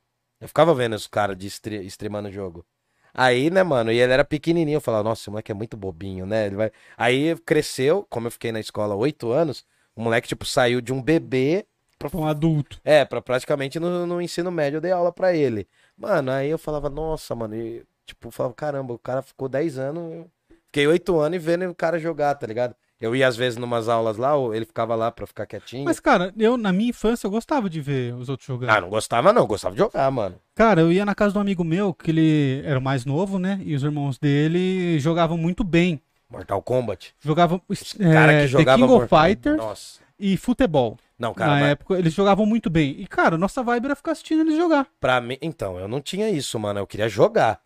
Eu 0.41 0.47
ficava 0.47 0.73
vendo 0.73 0.95
os 0.95 1.05
caras 1.05 1.37
de 1.37 1.45
stre 1.47 1.85
streamando 1.85 2.29
o 2.29 2.31
jogo. 2.31 2.65
Aí, 3.13 3.49
né, 3.49 3.63
mano, 3.63 3.91
e 3.91 3.99
ele 3.99 4.13
era 4.13 4.23
pequenininho, 4.23 4.77
eu 4.77 4.81
falava, 4.81 5.03
nossa, 5.03 5.21
esse 5.21 5.29
moleque 5.29 5.51
é 5.51 5.55
muito 5.55 5.75
bobinho, 5.77 6.25
né? 6.25 6.47
Ele 6.47 6.55
vai... 6.55 6.71
Aí 6.97 7.35
cresceu, 7.45 8.05
como 8.09 8.27
eu 8.27 8.31
fiquei 8.31 8.51
na 8.51 8.59
escola 8.59 8.95
oito 8.95 9.31
anos, 9.31 9.65
o 9.95 10.01
moleque, 10.01 10.27
tipo, 10.27 10.45
saiu 10.45 10.81
de 10.81 10.93
um 10.93 11.01
bebê 11.01 11.65
pra 11.97 12.09
um 12.17 12.25
adulto. 12.25 12.79
é, 12.83 13.03
pra 13.03 13.21
praticamente 13.21 13.79
no, 13.79 14.05
no 14.07 14.21
ensino 14.21 14.51
médio 14.51 14.77
eu 14.77 14.81
dei 14.81 14.91
aula 14.91 15.11
pra 15.11 15.33
ele. 15.35 15.67
Mano, 15.97 16.31
aí 16.31 16.49
eu 16.49 16.57
falava, 16.57 16.89
nossa, 16.89 17.35
mano, 17.35 17.55
e, 17.55 17.83
tipo, 18.05 18.27
eu 18.29 18.31
falava, 18.31 18.53
caramba, 18.53 18.93
o 18.93 18.99
cara 18.99 19.21
ficou 19.21 19.49
10 19.49 19.77
anos, 19.77 20.01
eu 20.01 20.31
fiquei 20.67 20.87
8 20.87 21.19
anos 21.19 21.35
e 21.35 21.39
vendo 21.39 21.69
o 21.69 21.75
cara 21.75 21.99
jogar, 21.99 22.35
tá 22.35 22.47
ligado? 22.47 22.75
Eu 23.01 23.15
ia 23.15 23.27
às 23.27 23.37
vezes 23.37 23.57
numas 23.57 23.87
aulas 23.87 24.17
lá, 24.17 24.35
ou 24.35 24.53
ele 24.53 24.65
ficava 24.65 24.93
lá 24.93 25.09
pra 25.09 25.25
ficar 25.25 25.45
quietinho. 25.45 25.85
Mas, 25.85 25.99
cara, 26.01 26.33
eu 26.37 26.57
na 26.57 26.73
minha 26.73 26.89
infância 26.89 27.25
eu 27.27 27.31
gostava 27.31 27.69
de 27.69 27.79
ver 27.79 28.13
os 28.15 28.27
outros 28.27 28.45
jogando. 28.45 28.69
Ah, 28.71 28.81
não 28.81 28.89
gostava 28.89 29.31
não, 29.31 29.47
gostava 29.47 29.73
de 29.73 29.79
jogar, 29.79 30.11
mano. 30.11 30.35
Cara, 30.53 30.81
eu 30.81 30.91
ia 30.91 31.05
na 31.05 31.15
casa 31.15 31.31
de 31.31 31.37
um 31.37 31.41
amigo 31.41 31.63
meu, 31.63 31.93
que 31.93 32.11
ele 32.11 32.61
era 32.65 32.77
o 32.77 32.81
mais 32.81 33.05
novo, 33.05 33.39
né? 33.39 33.61
E 33.63 33.73
os 33.73 33.83
irmãos 33.83 34.17
dele 34.17 34.99
jogavam 34.99 35.37
muito 35.37 35.63
bem. 35.63 36.01
Mortal 36.29 36.61
Kombat. 36.61 37.15
Jogavam 37.21 37.61
Os 37.69 37.93
cara 37.93 38.33
é, 38.33 38.41
que 38.41 38.47
jogava 38.47 38.77
The 38.77 38.81
King 38.83 38.93
of 38.93 38.99
Mortal- 39.01 39.23
Fighters 39.27 39.57
Nossa. 39.57 39.99
e 40.19 40.35
futebol. 40.37 40.97
Não, 41.17 41.33
cara, 41.33 41.51
Na 41.53 41.59
mas 41.61 41.69
época 41.71 41.97
eles 41.97 42.13
jogavam 42.13 42.45
muito 42.45 42.69
bem. 42.69 42.95
E, 42.99 43.07
cara, 43.07 43.37
nossa 43.37 43.63
vibe 43.63 43.85
era 43.85 43.95
ficar 43.95 44.11
assistindo 44.11 44.41
eles 44.41 44.55
jogar. 44.57 44.85
pra 44.99 45.19
mim, 45.21 45.37
então, 45.41 45.79
eu 45.79 45.87
não 45.87 46.01
tinha 46.01 46.29
isso, 46.29 46.59
mano, 46.59 46.79
eu 46.81 46.85
queria 46.87 47.07
jogar. 47.09 47.61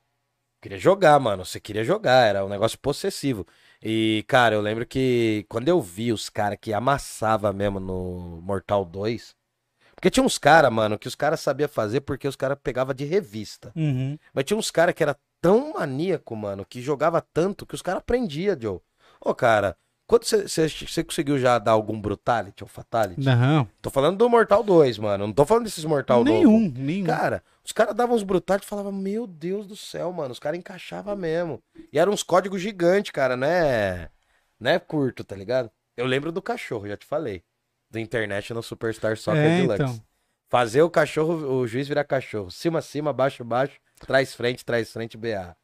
Queria 0.62 0.78
jogar, 0.78 1.20
mano, 1.20 1.44
você 1.44 1.60
queria 1.60 1.84
jogar, 1.84 2.26
era 2.28 2.46
um 2.46 2.50
negócio 2.50 2.80
possessivo. 2.80 3.46
E, 3.86 4.24
cara, 4.28 4.56
eu 4.56 4.62
lembro 4.62 4.86
que 4.86 5.46
quando 5.50 5.68
eu 5.68 5.82
vi 5.82 6.14
os 6.14 6.30
caras 6.30 6.58
que 6.62 6.72
amassava 6.74 7.52
mesmo 7.52 7.80
no 7.82 8.40
Mortal 8.42 8.86
2, 8.86 9.36
porque 9.94 10.10
tinha 10.10 10.24
uns 10.26 10.38
caras, 10.38 10.72
mano, 10.72 10.98
que 10.98 11.08
os 11.08 11.16
caras 11.16 11.42
sabiam 11.42 11.68
fazer 11.68 12.02
porque 12.02 12.28
os 12.28 12.36
caras 12.36 12.58
pegavam 12.64 12.94
de 12.94 13.04
revista. 13.04 13.72
Uhum. 13.76 14.18
Mas 14.34 14.46
tinha 14.46 14.58
uns 14.58 14.72
caras 14.72 14.96
que 14.96 15.04
era 15.04 15.18
tão 15.42 15.74
maníaco, 15.74 16.34
mano, 16.36 16.66
que 16.66 16.82
jogava 16.82 17.22
tanto 17.22 17.66
que 17.66 17.76
os 17.76 17.82
caras 17.82 18.00
aprendiam, 18.00 18.58
Joe. 18.60 18.80
Ô, 19.20 19.36
cara, 19.36 19.76
quando 20.08 20.24
você- 20.26 21.04
conseguiu 21.04 21.38
já 21.38 21.60
dar 21.60 21.72
algum 21.72 22.00
Brutality 22.00 22.64
ou 22.64 22.68
Fatality? 22.70 23.22
Não, 23.22 23.68
Tô 23.82 23.90
falando 23.90 24.18
do 24.18 24.30
Mortal 24.30 24.64
2, 24.64 24.98
mano, 24.98 25.28
não 25.28 25.34
tô 25.34 25.46
falando 25.46 25.66
desses 25.66 25.84
Mortal 25.84 26.24
nenhum, 26.24 26.62
novo. 26.70 26.74
nenhum. 26.80 27.06
Cara, 27.06 27.44
os 27.66 27.72
caras 27.72 27.96
davam 27.96 28.16
uns 28.16 28.24
brutais 28.24 28.62
e 28.62 28.66
falavam, 28.66 28.92
meu 28.92 29.26
Deus 29.26 29.66
do 29.68 29.76
céu, 29.76 30.12
mano, 30.12 30.32
os 30.32 30.40
caras 30.40 30.60
encaixavam 30.60 31.16
mesmo. 31.16 31.62
E 31.92 31.98
eram 32.00 32.12
uns 32.14 32.24
códigos 32.24 32.62
gigantes, 32.62 33.12
cara, 33.12 33.38
né? 33.38 34.10
Não 34.60 34.72
é 34.72 34.80
curto, 34.80 35.24
tá 35.24 35.36
ligado? 35.36 35.70
Eu 35.96 36.06
lembro 36.06 36.32
do 36.32 36.42
cachorro, 36.42 36.88
já 36.88 36.98
te 36.98 37.06
falei. 37.06 37.44
Do 37.90 38.00
International 38.00 38.64
Superstar 38.64 39.16
Soccer 39.18 39.42
É, 39.42 39.62
Deluxe. 39.62 39.84
então. 39.84 40.02
Fazer 40.50 40.82
o 40.82 40.90
cachorro, 40.90 41.34
o 41.60 41.68
juiz 41.68 41.88
virar 41.88 42.04
cachorro. 42.04 42.52
Cima, 42.52 42.82
cima, 42.82 43.12
baixo, 43.14 43.44
baixo, 43.44 43.80
trás, 44.00 44.34
frente, 44.36 44.64
trás, 44.66 44.92
frente, 44.92 45.18
BA. 45.18 45.56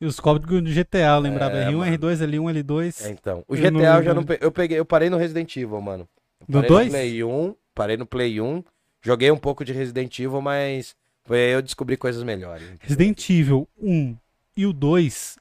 E 0.00 0.06
os 0.06 0.18
códigos 0.18 0.62
do 0.62 0.70
GTA, 0.70 1.16
eu 1.16 1.20
lembrava. 1.20 1.56
É, 1.58 1.66
R1, 1.66 1.76
mano. 1.76 1.92
R2, 1.98 2.26
L1, 2.26 2.62
L2. 2.62 3.04
É, 3.06 3.10
então. 3.10 3.44
O 3.46 3.54
Eu 3.54 3.58
GTA 3.60 3.70
não 3.70 3.80
eu 3.96 4.02
já 4.02 4.14
não 4.14 4.24
peguei. 4.24 4.46
Eu 4.46 4.52
peguei, 4.52 4.78
eu 4.78 4.84
parei 4.84 5.10
no 5.10 5.18
Resident 5.18 5.54
Evil, 5.56 5.80
mano. 5.80 6.08
Eu 6.40 6.46
No 6.48 6.54
parei 6.54 6.68
dois? 6.68 6.86
No 6.86 6.92
Play 6.92 7.24
1, 7.24 7.54
parei 7.74 7.96
no 7.98 8.06
Play 8.06 8.40
1. 8.40 8.64
Joguei 9.02 9.30
um 9.30 9.36
pouco 9.36 9.62
de 9.64 9.72
Resident 9.74 10.18
Evil, 10.18 10.40
mas 10.40 10.94
eu 11.38 11.62
descobri 11.62 11.96
coisas 11.96 12.22
melhores. 12.22 12.66
Resident 12.80 13.28
Evil 13.30 13.68
1 13.80 14.16
e 14.56 14.66
o 14.66 14.72
2 14.72 15.38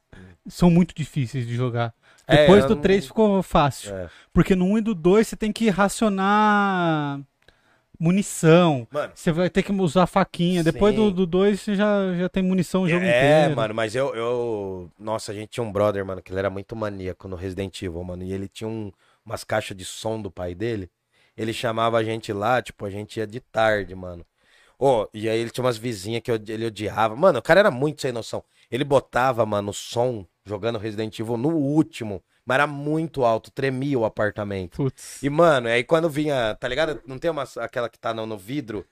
são 0.47 0.69
muito 0.69 0.93
difíceis 0.95 1.45
de 1.47 1.55
jogar. 1.55 1.93
É, 2.27 2.41
Depois 2.41 2.63
eu 2.63 2.69
do 2.69 2.75
não- 2.75 2.81
3 2.81 3.07
ficou 3.07 3.41
fácil. 3.41 3.93
É. 3.95 4.09
Porque 4.31 4.55
no 4.55 4.65
1 4.65 4.77
e 4.77 4.81
do 4.81 4.93
2 4.93 5.27
você 5.27 5.35
tem 5.35 5.51
que 5.51 5.69
racionar 5.69 7.19
munição. 7.99 8.87
Mano, 8.91 9.11
Você 9.13 9.31
vai 9.31 9.49
ter 9.49 9.63
que 9.63 9.71
usar 9.71 10.05
faquinha. 10.07 10.63
Depois 10.63 10.95
do 10.95 11.09
Sim. 11.09 11.13
do 11.15 11.25
2 11.25 11.59
você 11.59 11.75
já, 11.75 12.13
já 12.17 12.29
tem 12.29 12.41
munição 12.43 12.83
o 12.83 12.87
jogo 12.89 13.03
é, 13.03 13.39
inteiro. 13.41 13.55
mano, 13.55 13.73
mas 13.73 13.95
eu, 13.95 14.15
eu. 14.15 14.91
Nossa, 14.97 15.31
a 15.31 15.35
gente 15.35 15.49
tinha 15.49 15.63
um 15.63 15.71
brother, 15.71 16.05
mano, 16.05 16.21
que 16.21 16.31
ele 16.31 16.39
era 16.39 16.49
muito 16.49 16.75
maníaco 16.75 17.27
no 17.27 17.35
Resident 17.35 17.81
Evil, 17.81 18.03
mano. 18.03 18.23
E 18.23 18.31
ele 18.31 18.47
tinha 18.47 18.67
um- 18.69 18.91
umas 19.25 19.43
caixas 19.43 19.75
de 19.75 19.83
som 19.85 20.21
do 20.21 20.31
pai 20.31 20.55
dele. 20.55 20.89
Ele 21.35 21.51
chamava 21.53 21.97
a 21.97 22.03
gente 22.03 22.31
lá, 22.33 22.61
tipo, 22.61 22.85
a 22.85 22.89
gente 22.89 23.17
ia 23.17 23.27
de 23.27 23.39
tarde, 23.39 23.93
mano. 23.95 24.25
Ô, 24.79 25.07
e 25.13 25.27
aí 25.27 25.37
ele 25.39 25.49
tinha 25.49 25.63
umas 25.63 25.77
vizinhas 25.77 26.21
que 26.23 26.31
ele 26.31 26.65
odiava. 26.65 27.13
Mano, 27.15 27.39
o 27.39 27.41
cara 27.41 27.59
era 27.59 27.69
muito 27.71 28.01
sem 28.01 28.13
noção. 28.13 28.41
Ele 28.71 28.85
botava, 28.85 29.45
mano, 29.45 29.71
o 29.71 29.73
som 29.73 30.25
jogando 30.45 30.79
Resident 30.79 31.19
Evil 31.19 31.35
no 31.37 31.49
último, 31.49 32.23
mas 32.45 32.55
era 32.55 32.65
muito 32.67 33.25
alto, 33.25 33.51
tremia 33.51 33.99
o 33.99 34.05
apartamento. 34.05 34.77
Putz. 34.77 35.21
E, 35.21 35.29
mano, 35.29 35.67
aí 35.67 35.83
quando 35.83 36.09
vinha, 36.09 36.55
tá 36.55 36.67
ligado? 36.67 37.01
Não 37.05 37.19
tem 37.19 37.29
uma, 37.29 37.43
aquela 37.57 37.89
que 37.89 37.99
tá 37.99 38.13
no, 38.13 38.25
no 38.25 38.37
vidro? 38.37 38.85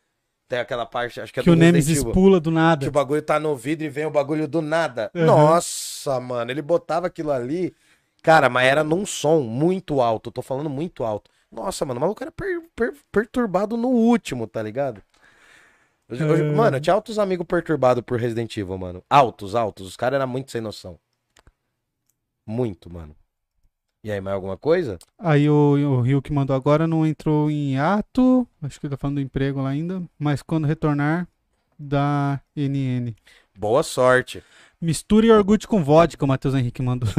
Tem 0.50 0.60
aquela 0.60 0.86
parte, 0.86 1.20
acho 1.22 1.34
que 1.34 1.40
é 1.40 1.44
Que 1.44 1.50
o 1.50 1.56
Nemesis 1.56 2.04
pula 2.04 2.40
do 2.40 2.50
Que 2.50 2.56
nada. 2.56 2.88
o 2.88 2.92
bagulho 2.92 3.22
tá 3.22 3.40
no 3.40 3.56
vidro 3.56 3.86
e 3.86 3.90
vem 3.90 4.06
o 4.06 4.12
bagulho 4.12 4.48
do 4.48 4.62
nada. 4.62 5.10
Uhum. 5.16 5.26
Nossa, 5.26 6.20
mano, 6.20 6.52
ele 6.52 6.62
botava 6.62 7.08
aquilo 7.08 7.32
ali. 7.32 7.74
Cara, 8.22 8.50
mas 8.50 8.68
era 8.68 8.84
num 8.84 9.06
som 9.06 9.42
muito 9.42 10.02
alto. 10.02 10.32
Tô 10.32 10.42
falando 10.42 10.70
muito 10.70 11.04
alto. 11.04 11.30
Nossa, 11.52 11.86
mano, 11.86 11.98
o 11.98 12.02
maluco 12.02 12.24
era 12.24 12.32
per- 12.32 12.62
per- 12.76 12.94
perturbado 13.12 13.76
no 13.78 13.90
último, 13.90 14.48
tá 14.48 14.62
ligado? 14.62 15.02
Eu- 16.10 16.18
eu- 16.18 16.52
É. 16.52 16.56
Mano, 16.56 16.78
eu 16.78 16.82
tinha 16.82 16.94
altos 16.94 17.20
amigos 17.20 17.46
perturbados 17.46 18.04
por 18.04 18.20
Resident 18.20 18.56
Evil, 18.58 18.78
mano. 18.78 19.04
Altos, 19.10 19.56
altos. 19.56 19.88
Os 19.88 19.98
caras 19.98 20.20
eram 20.20 20.28
muito 20.28 20.52
sem 20.52 20.62
noção. 20.62 20.98
Muito, 22.46 22.90
mano. 22.92 23.16
E 24.04 24.12
aí, 24.12 24.22
mais 24.22 24.36
alguma 24.36 24.56
coisa? 24.58 24.98
Aí 25.20 25.50
o, 25.50 25.74
o 25.74 26.02
Rio 26.02 26.22
que 26.22 26.32
mandou 26.32 26.56
agora 26.56 26.88
não 26.88 27.06
entrou 27.06 27.52
em 27.52 27.78
ato. 27.78 28.48
Acho 28.62 28.80
que 28.80 28.86
ele 28.86 28.92
tá 28.92 28.98
falando 28.98 29.16
do 29.16 29.22
emprego 29.22 29.62
lá 29.62 29.70
ainda. 29.70 30.02
Mas 30.18 30.42
quando 30.42 30.66
retornar, 30.66 31.28
da 31.78 32.40
NN. 32.56 33.14
Boa 33.58 33.84
sorte. 33.84 34.42
Misture 34.80 35.28
iogurte 35.28 35.68
com 35.68 35.84
vodka, 35.84 36.24
o 36.24 36.28
Matheus 36.28 36.54
Henrique 36.56 36.82
mandou. 36.82 37.10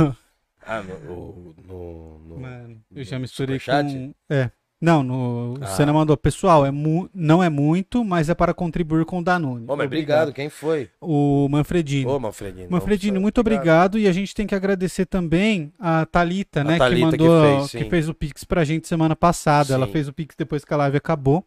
Ah, 0.62 0.82
no. 0.82 0.98
no, 1.00 1.54
no- 1.66 2.18
no- 2.20 2.40
Mano, 2.40 2.80
eu 2.90 2.98
no 2.98 3.04
já 3.04 3.18
misturei 3.18 3.58
com. 3.58 4.14
É. 4.30 4.50
Não, 4.80 5.02
no, 5.02 5.54
o 5.54 5.58
Ah. 5.60 5.66
Senna 5.66 5.92
mandou. 5.92 6.16
Pessoal, 6.16 6.64
é 6.64 6.70
mu- 6.70 7.10
não 7.12 7.42
é 7.42 7.48
muito, 7.48 8.04
mas 8.04 8.28
é 8.28 8.34
para 8.34 8.54
contribuir 8.54 9.04
com 9.04 9.18
o 9.18 9.24
Danone. 9.24 9.64
Ô, 9.66 9.74
mas 9.76 9.86
obrigado. 9.86 10.32
Quem 10.32 10.48
foi? 10.48 10.88
O 11.00 11.48
Manfredini. 11.50 12.06
Ô, 12.06 12.18
Manfredini. 12.20 12.68
Manfredini, 12.70 13.12
Nossa, 13.12 13.20
muito 13.22 13.40
obrigado. 13.40 13.98
E 13.98 14.06
a 14.06 14.12
gente 14.12 14.32
tem 14.34 14.46
que 14.46 14.54
agradecer 14.54 15.04
também 15.06 15.72
a 15.80 16.06
Thalita, 16.06 16.60
A 16.60 16.64
né? 16.64 16.78
Thalita 16.78 17.10
que 17.10 17.16
que 17.18 17.22
mandou, 17.24 17.42
fez, 17.58 17.70
sim. 17.72 17.78
que 17.78 17.84
fez 17.90 18.08
o 18.08 18.14
Pix 18.14 18.44
pra 18.44 18.62
gente 18.64 18.86
semana 18.86 19.16
passada. 19.16 19.74
Ela 19.74 19.86
Sim. 19.86 19.92
fez 19.92 20.06
o 20.08 20.12
Pix 20.12 20.36
depois 20.38 20.64
que 20.64 20.72
a 20.72 20.76
live 20.76 20.96
acabou. 20.96 21.44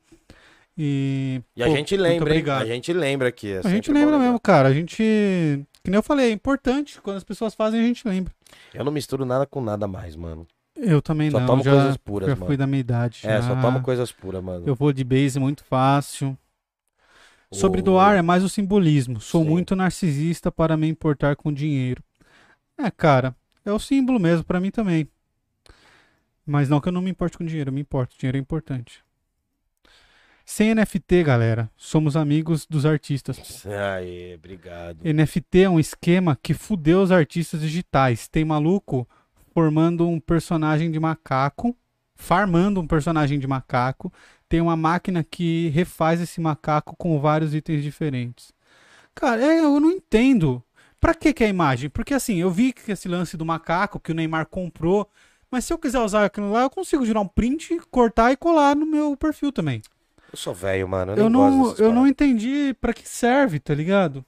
E, 0.77 1.41
E 1.55 1.63
a 1.63 1.67
pô, 1.67 1.75
gente 1.75 1.95
lembra, 1.95 2.13
hein? 2.13 2.21
obrigado. 2.21 2.61
A 2.63 2.65
gente 2.65 2.91
lembra 2.93 3.27
aqui. 3.29 3.51
é 3.53 3.61
A 3.63 3.69
gente 3.69 3.91
lembra 3.91 4.17
mesmo, 4.17 4.39
cara. 4.39 4.67
A 4.69 4.73
gente. 4.73 4.97
Que 5.83 5.89
nem 5.89 5.95
eu 5.97 6.03
falei, 6.03 6.29
é 6.29 6.31
importante. 6.33 6.99
Quando 7.01 7.17
as 7.17 7.23
pessoas 7.23 7.53
fazem, 7.53 7.79
a 7.79 7.83
gente 7.83 8.07
lembra. 8.07 8.33
Eu 8.73 8.83
não 8.83 8.91
misturo 8.91 9.25
nada 9.25 9.45
com 9.45 9.61
nada 9.61 9.87
mais, 9.87 10.15
mano. 10.15 10.45
Eu 10.81 11.01
também 11.01 11.29
Só 11.29 11.39
não. 11.39 11.45
tomo 11.45 11.63
já, 11.63 11.71
coisas 11.71 11.97
puras, 11.97 12.29
já 12.29 12.35
mano. 12.35 12.45
fui 12.47 12.57
da 12.57 12.65
minha 12.65 12.79
idade. 12.79 13.21
É, 13.23 13.39
já. 13.39 13.43
só 13.43 13.61
tomo 13.61 13.81
coisas 13.81 14.11
puras, 14.11 14.43
mano. 14.43 14.67
Eu 14.67 14.73
vou 14.73 14.91
de 14.91 15.03
base 15.03 15.39
muito 15.39 15.63
fácil. 15.63 16.35
Sobre 17.51 17.81
doar 17.81 18.15
é 18.15 18.21
mais 18.21 18.43
o 18.43 18.49
simbolismo. 18.49 19.19
Sou 19.19 19.43
Sim. 19.43 19.49
muito 19.49 19.75
narcisista 19.75 20.51
para 20.51 20.75
me 20.77 20.87
importar 20.87 21.35
com 21.35 21.51
dinheiro. 21.51 22.01
É, 22.77 22.89
cara, 22.89 23.35
é 23.65 23.71
o 23.71 23.77
símbolo 23.77 24.19
mesmo 24.19 24.43
pra 24.43 24.59
mim 24.59 24.71
também. 24.71 25.07
Mas 26.45 26.69
não 26.69 26.79
que 26.81 26.87
eu 26.87 26.93
não 26.93 27.01
me 27.01 27.11
importe 27.11 27.37
com 27.37 27.45
dinheiro, 27.45 27.69
eu 27.69 27.73
me 27.73 27.81
importo. 27.81 28.15
Dinheiro 28.17 28.37
é 28.37 28.41
importante. 28.41 29.03
Sem 30.45 30.73
NFT, 30.73 31.23
galera, 31.23 31.69
somos 31.77 32.17
amigos 32.17 32.65
dos 32.65 32.85
artistas. 32.85 33.65
Aê, 33.65 34.35
obrigado. 34.35 34.99
NFT 35.03 35.59
é 35.61 35.69
um 35.69 35.79
esquema 35.79 36.37
que 36.41 36.53
fudeu 36.53 37.01
os 37.01 37.11
artistas 37.11 37.61
digitais. 37.61 38.27
Tem 38.27 38.43
maluco 38.43 39.07
formando 39.53 40.07
um 40.07 40.19
personagem 40.19 40.91
de 40.91 40.99
macaco, 40.99 41.75
farmando 42.15 42.79
um 42.79 42.87
personagem 42.87 43.39
de 43.39 43.47
macaco. 43.47 44.11
Tem 44.47 44.61
uma 44.61 44.75
máquina 44.75 45.23
que 45.23 45.69
refaz 45.69 46.19
esse 46.21 46.41
macaco 46.41 46.95
com 46.97 47.19
vários 47.19 47.53
itens 47.53 47.83
diferentes. 47.83 48.53
Cara, 49.15 49.43
é, 49.43 49.59
eu 49.59 49.79
não 49.79 49.91
entendo. 49.91 50.63
Pra 50.99 51.13
que 51.15 51.33
que 51.33 51.43
é 51.43 51.47
a 51.47 51.49
imagem? 51.49 51.89
Porque 51.89 52.13
assim, 52.13 52.37
eu 52.37 52.51
vi 52.51 52.71
que 52.71 52.91
esse 52.91 53.07
lance 53.07 53.35
do 53.35 53.45
macaco 53.45 53.99
que 53.99 54.11
o 54.11 54.15
Neymar 54.15 54.45
comprou, 54.45 55.09
mas 55.49 55.65
se 55.65 55.73
eu 55.73 55.77
quiser 55.77 55.99
usar 55.99 56.25
aquilo 56.25 56.51
lá, 56.51 56.61
eu 56.61 56.69
consigo 56.69 57.05
tirar 57.05 57.21
um 57.21 57.27
print, 57.27 57.77
cortar 57.89 58.31
e 58.31 58.37
colar 58.37 58.75
no 58.75 58.85
meu 58.85 59.17
perfil 59.17 59.51
também. 59.51 59.81
Eu 60.31 60.37
sou 60.37 60.53
velho, 60.53 60.87
mano. 60.87 61.13
Eu, 61.13 61.17
Eu 61.25 61.29
não, 61.29 61.75
eu 61.77 61.91
não 61.91 62.07
entendi 62.07 62.73
pra 62.79 62.93
que 62.93 63.07
serve, 63.07 63.59
tá 63.59 63.73
ligado? 63.73 64.23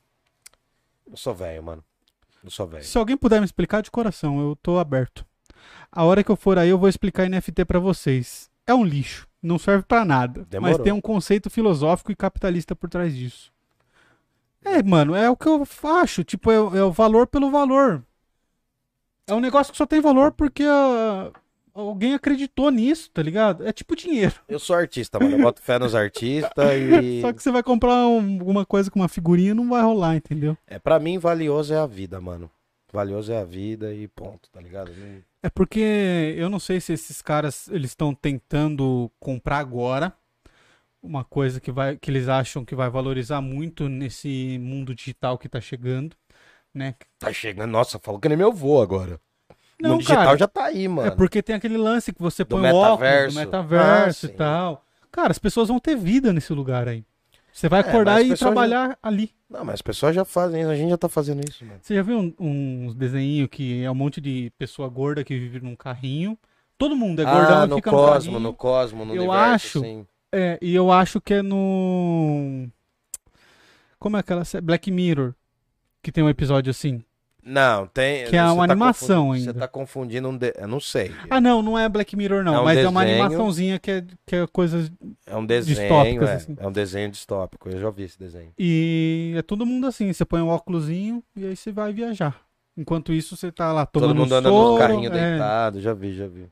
Eu 1.09 1.15
sou 1.15 1.33
velho, 1.33 1.63
mano. 1.63 1.83
Sou 2.47 2.67
velho. 2.67 2.83
Se 2.83 2.97
alguém 2.97 3.15
puder 3.17 3.39
me 3.39 3.45
explicar 3.45 3.81
de 3.81 3.91
coração, 3.91 4.39
eu 4.39 4.55
tô 4.55 4.77
aberto. 4.77 5.25
A 5.91 6.03
hora 6.03 6.23
que 6.23 6.31
eu 6.31 6.35
for 6.35 6.57
aí, 6.57 6.69
eu 6.69 6.77
vou 6.77 6.89
explicar 6.89 7.29
NFT 7.29 7.65
pra 7.65 7.79
vocês. 7.79 8.49
É 8.65 8.73
um 8.73 8.83
lixo, 8.83 9.27
não 9.41 9.57
serve 9.57 9.83
pra 9.83 10.03
nada, 10.03 10.45
Demorou. 10.49 10.75
mas 10.77 10.83
tem 10.83 10.93
um 10.93 11.01
conceito 11.01 11.49
filosófico 11.49 12.11
e 12.11 12.15
capitalista 12.15 12.75
por 12.75 12.89
trás 12.89 13.15
disso. 13.15 13.51
É, 14.63 14.81
mano, 14.81 15.13
é 15.15 15.29
o 15.29 15.35
que 15.35 15.47
eu 15.47 15.67
acho, 16.01 16.23
tipo, 16.23 16.49
é, 16.51 16.55
é 16.55 16.83
o 16.83 16.91
valor 16.91 17.27
pelo 17.27 17.51
valor. 17.51 18.03
É 19.27 19.33
um 19.33 19.39
negócio 19.39 19.71
que 19.71 19.77
só 19.77 19.85
tem 19.85 20.01
valor 20.01 20.31
porque 20.31 20.63
alguém 21.73 22.13
acreditou 22.13 22.69
nisso, 22.71 23.09
tá 23.11 23.21
ligado? 23.21 23.65
É 23.67 23.71
tipo 23.73 23.95
dinheiro. 23.95 24.33
Eu 24.47 24.59
sou 24.59 24.75
artista, 24.75 25.19
mano. 25.19 25.35
Eu 25.37 25.41
boto 25.41 25.61
fé 25.61 25.77
nos 25.79 25.95
artistas 25.95 26.71
e. 26.77 27.21
Só 27.21 27.33
que 27.33 27.41
você 27.41 27.51
vai 27.51 27.63
comprar 27.63 28.07
um- 28.07 28.39
alguma 28.39 28.65
coisa 28.65 28.89
com 28.91 28.99
uma 28.99 29.07
figurinha, 29.09 29.53
não 29.55 29.69
vai 29.69 29.81
rolar, 29.81 30.15
entendeu? 30.15 30.57
É, 30.67 30.77
pra 30.79 30.99
mim, 30.99 31.17
valioso 31.17 31.73
é 31.73 31.77
a 31.77 31.85
vida, 31.87 32.19
mano. 32.21 32.49
Valioso 32.91 33.31
é 33.31 33.39
a 33.39 33.43
vida 33.43 33.91
e 33.93 34.07
ponto, 34.07 34.49
tá 34.51 34.61
ligado? 34.61 34.91
É 35.41 35.49
porque 35.49 36.35
eu 36.37 36.47
não 36.49 36.59
sei 36.59 36.79
se 36.79 36.93
esses 36.93 37.21
caras 37.23 37.67
eles 37.69 37.89
estão 37.89 38.13
tentando 38.13 39.11
comprar 39.19 39.57
agora 39.57 40.13
uma 41.01 41.23
coisa 41.23 41.59
que 41.59 41.71
vai 41.71 41.97
que 41.97 42.09
eles 42.11 42.29
acham 42.29 42.63
que 42.63 42.75
vai 42.75 42.89
valorizar 42.91 43.41
muito 43.41 43.89
nesse 43.89 44.57
mundo 44.61 44.93
digital 44.93 45.39
que 45.39 45.49
tá 45.49 45.59
chegando, 45.59 46.15
né? 46.71 46.93
Tá 47.17 47.33
chegando. 47.33 47.71
Nossa, 47.71 47.97
falou 47.99 48.21
que 48.21 48.29
nem 48.29 48.37
meu 48.37 48.49
avô 48.49 48.79
agora. 48.79 49.19
O 49.85 49.89
Não, 49.89 49.95
mundo 49.95 50.01
digital 50.01 50.25
cara, 50.25 50.37
já 50.37 50.47
tá 50.47 50.65
aí, 50.65 50.85
é 50.85 50.87
mano. 50.87 51.15
porque 51.15 51.41
tem 51.43 51.55
aquele 51.55 51.77
lance 51.77 52.11
que 52.13 52.21
você 52.21 52.43
põe 52.45 52.61
o 52.61 52.75
óculos 52.75 52.99
metaverso. 52.99 53.35
do 53.35 53.39
metaverso 53.39 54.25
Ah, 54.25 54.29
e 54.29 54.33
tal. 54.33 54.85
Cara, 55.11 55.31
as 55.31 55.37
pessoas 55.39 55.67
vão 55.67 55.79
ter 55.79 55.95
vida 55.95 56.33
nesse 56.33 56.51
lugar 56.53 56.87
aí. 56.87 57.03
Você 57.51 57.69
vai 57.69 57.81
É, 57.81 57.83
acordar 57.87 58.19
as 58.21 58.27
e 58.27 58.35
trabalhar 58.35 58.97
ali. 59.03 59.31
Não, 59.47 59.63
mas 59.63 59.75
as 59.75 59.81
pessoas 59.83 60.15
já 60.15 60.25
fazem 60.25 60.61
isso. 60.61 60.71
A 60.71 60.75
gente 60.75 60.89
já 60.89 60.97
tá 60.97 61.07
fazendo 61.07 61.47
isso, 61.47 61.63
mano. 61.63 61.77
Você 61.81 61.93
já 61.93 62.01
viu 62.01 62.17
um- 62.17 62.33
uns 62.39 62.95
desenhos 62.95 63.47
que 63.51 63.83
é 63.83 63.91
um 63.91 63.95
monte 63.95 64.19
de 64.19 64.51
pessoa 64.57 64.89
gorda 64.89 65.23
que 65.23 65.37
vive 65.37 65.59
num 65.59 65.75
carrinho? 65.75 66.35
Todo 66.79 66.95
mundo 66.95 67.21
é 67.21 67.25
gordão 67.25 67.57
ah, 67.61 67.67
no 67.67 67.75
fica 67.75 67.91
Cosmo, 67.91 68.07
no 68.07 68.13
carrinho. 68.21 68.39
no 68.39 68.53
Cosmo, 68.53 69.05
no 69.05 69.13
Eu 69.15 69.21
universo, 69.25 69.53
acho- 69.53 69.79
assim. 69.79 70.07
É, 70.31 70.57
e 70.59 70.73
eu 70.73 70.91
acho 70.91 71.21
que 71.21 71.35
é 71.35 71.41
no. 71.43 72.67
Como 73.99 74.17
é 74.17 74.19
aquela 74.21 74.43
série? 74.43 74.65
Black 74.65 74.89
Mirror. 74.89 75.33
Que 76.01 76.11
tem 76.11 76.23
um 76.23 76.29
episódio 76.29 76.71
assim. 76.71 77.03
Não, 77.45 77.87
tem. 77.87 78.25
Que 78.27 78.37
é 78.37 78.43
você 78.43 78.53
uma 78.53 78.65
tá 78.67 78.71
animação 78.73 79.31
ainda. 79.33 79.51
Você 79.51 79.59
tá 79.59 79.67
confundindo 79.67 80.29
um. 80.29 80.37
De... 80.37 80.53
Eu 80.57 80.67
não 80.67 80.79
sei. 80.79 81.13
Ah, 81.29 81.41
não, 81.41 81.61
não 81.61 81.77
é 81.77 81.89
Black 81.89 82.15
Mirror, 82.15 82.43
não. 82.43 82.55
É 82.55 82.59
um 82.59 82.63
mas 82.63 82.77
é 82.77 82.87
uma 82.87 83.03
desenho. 83.03 83.23
animaçãozinha 83.23 83.79
que 83.79 83.91
é, 83.91 84.05
que 84.25 84.35
é 84.37 84.47
coisa. 84.47 84.89
É 85.25 85.35
um 85.35 85.45
desenho. 85.45 85.77
distópicas, 85.77 86.29
É, 86.29 86.33
assim. 86.35 86.55
é 86.57 86.67
um 86.67 86.71
desenho 86.71 87.11
distópico. 87.11 87.69
Eu 87.69 87.79
já 87.81 87.89
vi 87.89 88.03
esse 88.03 88.17
desenho. 88.17 88.53
E 88.57 89.33
é 89.35 89.41
todo 89.41 89.65
mundo 89.65 89.87
assim. 89.87 90.11
Você 90.13 90.23
põe 90.23 90.41
um 90.41 90.47
óculosinho 90.47 91.21
e 91.35 91.45
aí 91.45 91.55
você 91.55 91.71
vai 91.71 91.91
viajar. 91.91 92.39
Enquanto 92.77 93.11
isso, 93.13 93.35
você 93.35 93.51
tá 93.51 93.71
lá 93.73 93.85
tomando 93.85 94.09
Todo 94.09 94.17
mundo 94.17 94.33
anda 94.35 94.49
soro, 94.49 94.73
no 94.73 94.79
carrinho 94.79 95.07
é. 95.13 95.29
deitado. 95.29 95.81
Já 95.81 95.93
vi, 95.93 96.13
já 96.15 96.27
vi. 96.27 96.47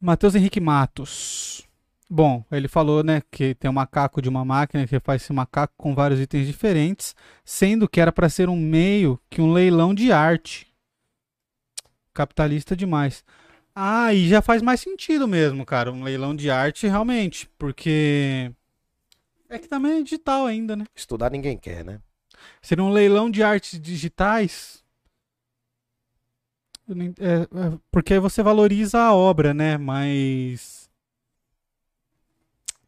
Matheus 0.00 0.34
Henrique 0.34 0.60
Matos. 0.60 1.66
Bom, 2.14 2.44
ele 2.52 2.68
falou, 2.68 3.02
né, 3.02 3.22
que 3.30 3.54
tem 3.54 3.70
um 3.70 3.72
macaco 3.72 4.20
de 4.20 4.28
uma 4.28 4.44
máquina 4.44 4.86
que 4.86 5.00
faz 5.00 5.22
esse 5.22 5.32
macaco 5.32 5.72
com 5.78 5.94
vários 5.94 6.20
itens 6.20 6.46
diferentes, 6.46 7.16
sendo 7.42 7.88
que 7.88 7.98
era 7.98 8.12
para 8.12 8.28
ser 8.28 8.50
um 8.50 8.56
meio 8.56 9.18
que 9.30 9.40
um 9.40 9.50
leilão 9.50 9.94
de 9.94 10.12
arte. 10.12 10.70
Capitalista 12.12 12.76
demais. 12.76 13.24
Ah, 13.74 14.12
e 14.12 14.28
já 14.28 14.42
faz 14.42 14.60
mais 14.60 14.78
sentido 14.78 15.26
mesmo, 15.26 15.64
cara, 15.64 15.90
um 15.90 16.02
leilão 16.02 16.36
de 16.36 16.50
arte 16.50 16.86
realmente, 16.86 17.48
porque 17.56 18.52
é 19.48 19.58
que 19.58 19.66
também 19.66 20.00
é 20.00 20.02
digital 20.02 20.44
ainda, 20.44 20.76
né? 20.76 20.84
Estudar 20.94 21.30
ninguém 21.30 21.56
quer, 21.56 21.82
né? 21.82 21.98
Seria 22.60 22.84
um 22.84 22.92
leilão 22.92 23.30
de 23.30 23.42
artes 23.42 23.80
digitais. 23.80 24.84
É, 26.90 27.34
é, 27.40 27.78
porque 27.90 28.12
aí 28.12 28.20
você 28.20 28.42
valoriza 28.42 29.00
a 29.00 29.14
obra, 29.14 29.54
né? 29.54 29.78
Mas. 29.78 30.81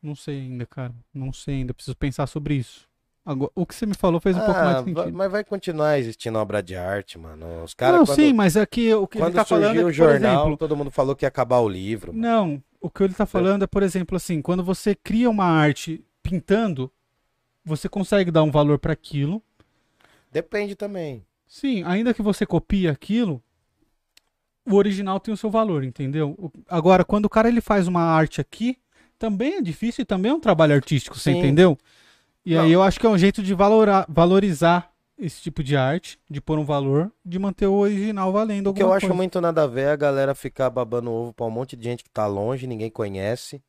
Não 0.05 0.15
sei 0.15 0.41
ainda, 0.41 0.67
cara. 0.67 0.93
Não 1.15 1.33
sei 1.33 1.55
ainda. 1.57 1.73
Preciso 1.73 1.97
pensar 1.97 2.27
sobre 2.27 2.57
isso. 2.57 2.87
Agora, 3.25 3.51
o 3.55 3.65
que 3.65 3.75
você 3.75 3.87
me 3.87 3.95
falou 3.95 4.21
fez 4.21 4.37
um 4.37 4.41
pouco 4.41 4.53
mais 4.53 4.77
Ah, 4.77 4.83
de 4.83 4.93
vai- 4.93 5.03
sentido. 5.05 5.17
mas 5.17 5.33
vai 5.33 5.43
continuar 5.45 5.99
existindo 5.99 6.39
obra 6.39 6.63
de 6.63 6.77
arte, 6.77 7.19
mano. 7.19 7.65
Os 7.65 7.73
caras, 7.73 8.01
não, 8.01 8.05
quando, 8.07 8.17
sim, 8.17 8.33
mas 8.35 8.55
é 8.55 8.67
que 8.67 8.93
o 8.95 9.07
que 9.07 9.17
ele 9.17 9.25
quando 9.25 9.35
tá 9.35 9.45
falando 9.47 9.65
é 9.79 9.81
surgiu 9.81 9.87
o 9.87 9.93
jornal, 9.93 10.43
exemplo, 10.43 10.57
todo 10.59 10.77
mundo 10.77 10.91
falou 10.91 11.17
que 11.17 11.25
ia 11.25 11.29
acabar 11.29 11.61
o 11.61 11.69
livro. 11.69 12.13
mano. 12.13 12.23
Não, 12.23 12.63
o 12.83 12.91
que 12.91 13.03
ele 13.03 13.15
tá 13.15 13.25
falando 13.25 13.63
é, 13.63 13.67
por 13.67 13.83
exemplo, 13.83 14.15
assim, 14.15 14.43
quando 14.43 14.63
você 14.63 14.95
cria 14.95 15.31
uma 15.31 15.47
arte 15.47 16.05
pintando, 16.23 16.93
você 17.65 17.89
consegue 17.89 18.31
dar 18.31 18.43
um 18.43 18.51
valor 18.51 18.79
para 18.79 18.93
aquilo. 18.93 19.43
Depende 20.31 20.75
também. 20.75 21.25
Sim, 21.47 21.83
ainda 21.85 22.13
que 22.13 22.21
você 22.21 22.45
copie 22.45 22.89
aquilo, 22.89 23.43
o 24.67 24.75
original 24.75 25.19
tem 25.19 25.33
o 25.33 25.37
seu 25.37 25.51
valor, 25.51 25.83
entendeu? 25.83 26.53
Agora, 26.69 27.05
quando 27.07 27.25
o 27.25 27.31
cara 27.31 27.49
ele 27.49 27.63
faz 27.63 27.89
uma 27.89 28.03
arte 28.03 28.39
aqui, 28.39 28.77
também 29.25 29.55
é 29.55 29.61
difícil 29.63 30.03
e 30.03 30.05
também 30.05 30.31
é 30.31 30.35
um 30.35 30.41
trabalho 30.41 30.75
artístico, 30.75 31.19
você 31.19 31.33
Sim. 31.33 31.39
entendeu? 31.39 31.79
E 32.45 32.57
aí 32.57 32.67
Não. 32.67 32.73
eu 32.75 32.83
acho 32.83 33.01
que 33.01 33.07
é 33.07 33.09
um 33.09 33.17
jeito 33.17 33.43
de 33.43 33.55
valorar, 33.55 34.05
valorizar 34.09 34.91
esse 35.17 35.41
tipo 35.41 35.63
de 35.63 35.77
arte, 35.77 36.19
de 36.29 36.41
pôr 36.41 36.59
um 36.59 36.65
valor, 36.65 37.11
de 37.25 37.39
manter 37.39 37.67
o 37.67 37.75
original 37.75 38.31
valendo 38.33 38.69
O 38.71 38.75
que 38.75 38.83
eu 38.83 38.87
alguma 38.87 38.97
acho 38.97 39.07
coisa. 39.07 39.17
muito 39.17 39.41
nada 39.41 39.63
a 39.63 39.67
ver 39.67 39.83
é 39.83 39.91
a 39.93 39.97
galera 39.97 40.35
ficar 40.35 40.69
babando 40.69 41.11
ovo 41.11 41.33
pra 41.33 41.47
um 41.47 41.51
monte 41.51 41.77
de 41.77 41.85
gente 41.85 42.03
que 42.05 42.11
tá 42.11 42.27
longe, 42.27 42.67
ninguém 42.67 42.91
conhece. 42.91 43.63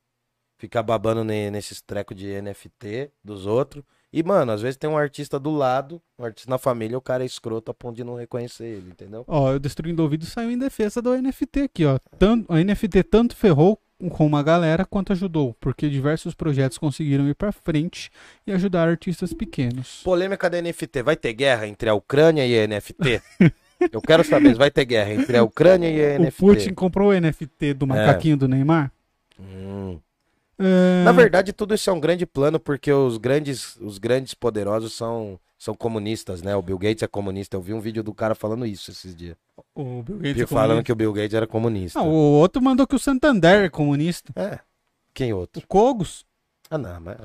Ficar 0.57 0.83
babando 0.83 1.23
ne- 1.23 1.51
nesses 1.51 1.81
trecos 1.81 2.15
de 2.17 2.27
NFT 2.41 3.11
dos 3.23 3.45
outros. 3.45 3.83
E, 4.11 4.23
mano, 4.23 4.53
às 4.53 4.61
vezes 4.61 4.77
tem 4.77 4.89
um 4.89 4.97
artista 4.97 5.37
do 5.37 5.51
lado, 5.51 6.01
um 6.17 6.23
artista 6.23 6.49
na 6.49 6.57
família, 6.57 6.97
o 6.97 7.01
cara 7.01 7.23
é 7.23 7.25
escroto 7.25 7.69
a 7.69 7.73
ponto 7.73 7.95
de 7.97 8.03
não 8.05 8.15
reconhecer 8.15 8.63
ele, 8.65 8.89
entendeu? 8.89 9.25
Ó, 9.27 9.51
o 9.53 9.59
Destruindo 9.59 10.01
Ouvido 10.01 10.25
saiu 10.25 10.49
em 10.49 10.57
defesa 10.57 11.01
do 11.01 11.13
NFT 11.13 11.61
aqui, 11.63 11.85
ó. 11.85 11.99
Tanto, 12.17 12.51
a 12.51 12.57
NFT 12.63 13.03
tanto 13.03 13.35
ferrou 13.35 13.77
com 14.09 14.25
uma 14.25 14.43
galera 14.43 14.85
quanto 14.85 15.13
ajudou, 15.13 15.55
porque 15.59 15.89
diversos 15.89 16.33
projetos 16.33 16.77
conseguiram 16.77 17.27
ir 17.27 17.35
pra 17.35 17.51
frente 17.51 18.09
e 18.45 18.51
ajudar 18.51 18.87
artistas 18.87 19.33
pequenos. 19.33 20.01
Polêmica 20.03 20.49
da 20.49 20.61
NFT. 20.61 21.01
Vai 21.03 21.15
ter 21.15 21.33
guerra 21.33 21.67
entre 21.67 21.89
a 21.89 21.93
Ucrânia 21.93 22.45
e 22.45 22.59
a 22.59 22.67
NFT? 22.67 23.21
Eu 23.91 24.01
quero 24.01 24.23
saber 24.23 24.49
se 24.49 24.55
vai 24.57 24.71
ter 24.71 24.85
guerra 24.85 25.13
entre 25.13 25.37
a 25.37 25.43
Ucrânia 25.43 25.89
e 25.89 26.15
a 26.15 26.17
o 26.17 26.23
NFT. 26.23 26.39
Putin 26.39 26.73
comprou 26.73 27.09
o 27.09 27.19
NFT 27.19 27.73
do 27.73 27.87
macaquinho 27.87 28.37
do 28.37 28.47
Neymar? 28.47 28.91
Hum. 29.39 29.99
É, 30.57 31.03
Na 31.03 31.11
verdade, 31.11 31.51
tudo 31.53 31.73
isso 31.73 31.89
é 31.89 31.93
um 31.93 31.99
grande 31.99 32.25
plano, 32.25 32.59
porque 32.59 32.91
os 32.91 33.17
grandes, 33.17 33.75
os 33.77 33.97
grandes 33.97 34.33
poderosos 34.33 34.93
são, 34.93 35.39
são 35.57 35.73
comunistas, 35.73 36.41
né? 36.41 36.55
O 36.55 36.61
Bill 36.61 36.77
Gates 36.77 37.03
é 37.03 37.07
comunista. 37.07 37.57
Eu 37.57 37.61
vi 37.61 37.73
um 37.73 37.79
vídeo 37.79 38.03
do 38.03 38.13
cara 38.13 38.35
falando 38.35 38.65
isso 38.65 38.91
esses 38.91 39.15
dias. 39.15 39.35
O 39.73 40.01
Bill 40.03 40.17
Gates 40.19 40.43
é 40.43 40.47
falando 40.47 40.67
comunista. 40.67 40.83
que 40.83 40.91
o 40.91 40.95
Bill 40.95 41.13
Gates 41.13 41.33
era 41.33 41.47
comunista. 41.47 41.99
Não, 41.99 42.09
o 42.09 42.13
outro 42.13 42.61
mandou 42.61 42.87
que 42.87 42.95
o 42.95 42.99
Santander 42.99 43.65
é 43.65 43.69
comunista. 43.69 44.31
É. 44.35 44.59
Quem 45.13 45.33
outro? 45.33 45.61
O 45.61 45.67
Cogos. 45.67 46.25
Ah, 46.69 46.77
não, 46.77 46.99
mas. 46.99 47.17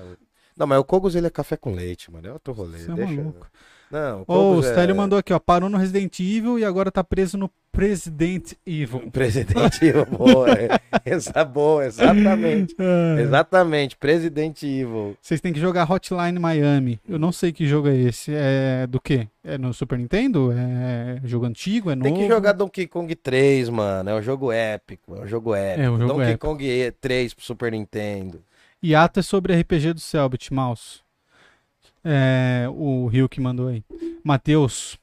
Não, 0.56 0.66
mas 0.66 0.78
o 0.78 0.84
Kogos 0.84 1.14
ele 1.14 1.26
é 1.26 1.30
café 1.30 1.56
com 1.56 1.72
leite, 1.72 2.10
mano. 2.10 2.28
É 2.28 2.32
outro 2.32 2.52
rolê. 2.52 2.78
Você 2.78 2.90
é 2.90 2.94
Deixa... 2.94 3.14
maluco. 3.14 3.46
Não, 3.90 4.24
o 4.26 4.32
Ô, 4.32 4.54
o 4.56 4.62
Stélio 4.62 4.92
é... 4.92 4.96
mandou 4.96 5.18
aqui, 5.18 5.32
ó. 5.32 5.38
Parou 5.38 5.68
no 5.68 5.76
Resident 5.76 6.20
Evil 6.20 6.58
e 6.58 6.64
agora 6.64 6.92
tá 6.92 7.02
preso 7.02 7.36
no 7.36 7.50
President 7.72 8.52
Evil. 8.64 9.00
Presidente 9.10 9.84
Evil, 9.84 10.06
boa. 10.06 10.50
é. 10.50 10.78
Essa 11.04 11.44
boa, 11.44 11.84
exatamente. 11.86 12.76
É. 12.78 13.20
Exatamente, 13.22 13.96
Presidente 13.96 14.66
Evil. 14.66 15.16
Vocês 15.20 15.40
têm 15.40 15.52
que 15.52 15.58
jogar 15.60 15.90
Hotline 15.90 16.38
Miami. 16.38 17.00
Eu 17.08 17.18
não 17.18 17.32
sei 17.32 17.52
que 17.52 17.66
jogo 17.66 17.88
é 17.88 17.96
esse. 17.96 18.32
É 18.34 18.86
do 18.86 19.00
quê? 19.00 19.28
É 19.42 19.56
no 19.56 19.72
Super 19.72 19.98
Nintendo? 19.98 20.52
É 20.52 21.20
jogo 21.24 21.46
antigo? 21.46 21.90
É 21.90 21.94
novo? 21.94 22.04
Tem 22.04 22.14
que 22.14 22.28
jogar 22.28 22.52
Donkey 22.52 22.86
Kong 22.86 23.14
3, 23.14 23.68
mano. 23.70 24.10
É 24.10 24.14
um 24.14 24.22
jogo 24.22 24.52
épico. 24.52 25.16
É 25.16 25.20
um 25.22 25.26
jogo 25.26 25.54
épico. 25.54 25.82
É 25.82 25.90
um 25.90 25.98
jogo 25.98 26.12
Donkey 26.12 26.30
épico. 26.30 26.46
Kong 26.46 26.92
3 27.00 27.34
pro 27.34 27.44
Super 27.44 27.72
Nintendo. 27.72 28.40
Yato 28.82 29.20
é 29.20 29.22
sobre 29.22 29.58
RPG 29.58 29.94
do 29.94 30.00
Selbit, 30.00 30.52
Mouse. 30.52 31.00
É, 32.04 32.66
o 32.70 33.06
Rio 33.06 33.28
que 33.28 33.40
mandou 33.40 33.68
aí. 33.68 33.84
Matheus, 34.24 34.98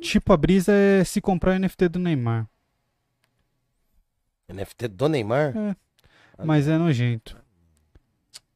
tipo 0.00 0.32
a 0.32 0.36
brisa 0.36 0.72
é 0.72 1.02
se 1.04 1.20
comprar 1.20 1.52
o 1.56 1.58
NFT 1.58 1.88
do 1.88 1.98
Neymar. 1.98 2.46
NFT 4.52 4.88
do 4.88 5.08
Neymar? 5.08 5.54
Mas 6.44 6.68
é 6.68 6.76
nojento. 6.76 7.36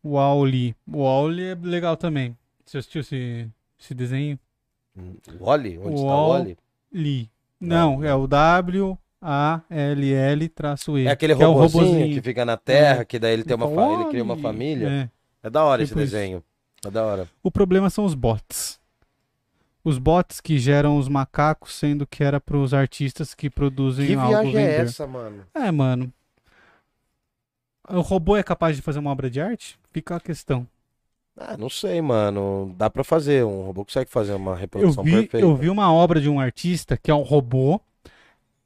O 0.02 0.18
Auli. 0.18 0.74
O 0.86 1.04
Auli 1.06 1.44
é 1.44 1.54
legal 1.54 1.96
também. 1.96 2.36
Você 2.64 2.78
assistiu 2.78 3.00
esse, 3.00 3.48
esse 3.78 3.94
desenho? 3.94 4.38
O 5.38 5.44
Wally? 5.44 5.78
Onde 5.78 5.88
O 5.88 5.94
está 5.94 6.04
o 6.06 6.06
Wall- 6.06 6.30
Wally? 6.30 6.58
Li. 6.92 7.30
Não, 7.60 8.04
é 8.04 8.14
o 8.14 8.26
W-A-L-L-E. 8.26 8.96
É 11.06 11.10
aquele 11.10 11.34
que 11.36 11.42
é 11.42 11.46
o 11.46 11.52
robozinho, 11.52 11.84
robozinho. 11.84 12.14
que 12.14 12.22
fica 12.22 12.44
na 12.44 12.56
terra, 12.56 13.00
É. 13.02 13.04
que 13.04 13.18
daí 13.18 13.32
ele 13.32 13.44
tem 13.44 13.56
uma 13.56 13.66
Ele 13.66 13.74
fa... 13.74 13.92
ele 13.92 14.04
cria 14.10 14.22
uma 14.22 14.36
família. 14.36 14.88
É. 14.88 15.46
É 15.46 15.50
da 15.50 15.64
hora 15.64 15.82
esse 15.82 15.94
desenho. 15.94 16.42
É 16.86 16.90
da 16.90 17.04
hora. 17.04 17.28
O 17.42 17.50
problema 17.50 17.90
são 17.90 18.04
os 18.04 18.14
bots. 18.14 18.78
Os 19.84 19.98
bots 19.98 20.40
que 20.40 20.58
geram 20.58 20.98
os 20.98 21.08
macacos, 21.08 21.74
sendo 21.74 22.06
que 22.06 22.24
era 22.24 22.40
para 22.40 22.56
os 22.56 22.74
artistas 22.74 23.34
que 23.34 23.48
produzem 23.48 24.06
Que 24.08 24.14
algo 24.14 24.28
viagem 24.28 24.52
vender. 24.52 24.68
é 24.70 24.76
essa, 24.80 25.06
mano? 25.06 25.44
É, 25.54 25.70
mano. 25.70 26.12
O 27.88 28.00
robô 28.00 28.36
é 28.36 28.42
capaz 28.42 28.74
de 28.74 28.82
fazer 28.82 28.98
uma 28.98 29.10
obra 29.12 29.30
de 29.30 29.40
arte? 29.40 29.78
Fica 29.92 30.16
a 30.16 30.20
questão. 30.20 30.66
Ah, 31.38 31.56
não 31.56 31.68
sei, 31.70 32.00
mano. 32.00 32.74
Dá 32.76 32.90
pra 32.90 33.04
fazer. 33.04 33.44
Um 33.44 33.62
robô 33.66 33.84
consegue 33.84 34.10
fazer 34.10 34.32
uma 34.32 34.52
Eu 34.52 34.56
reprodução 34.56 35.04
vi, 35.04 35.12
perfeita. 35.12 35.38
eu 35.38 35.54
vi 35.54 35.68
uma 35.68 35.92
obra 35.92 36.20
de 36.20 36.28
um 36.28 36.40
artista 36.40 36.96
que 36.96 37.10
é 37.10 37.14
um 37.14 37.22
robô 37.22 37.80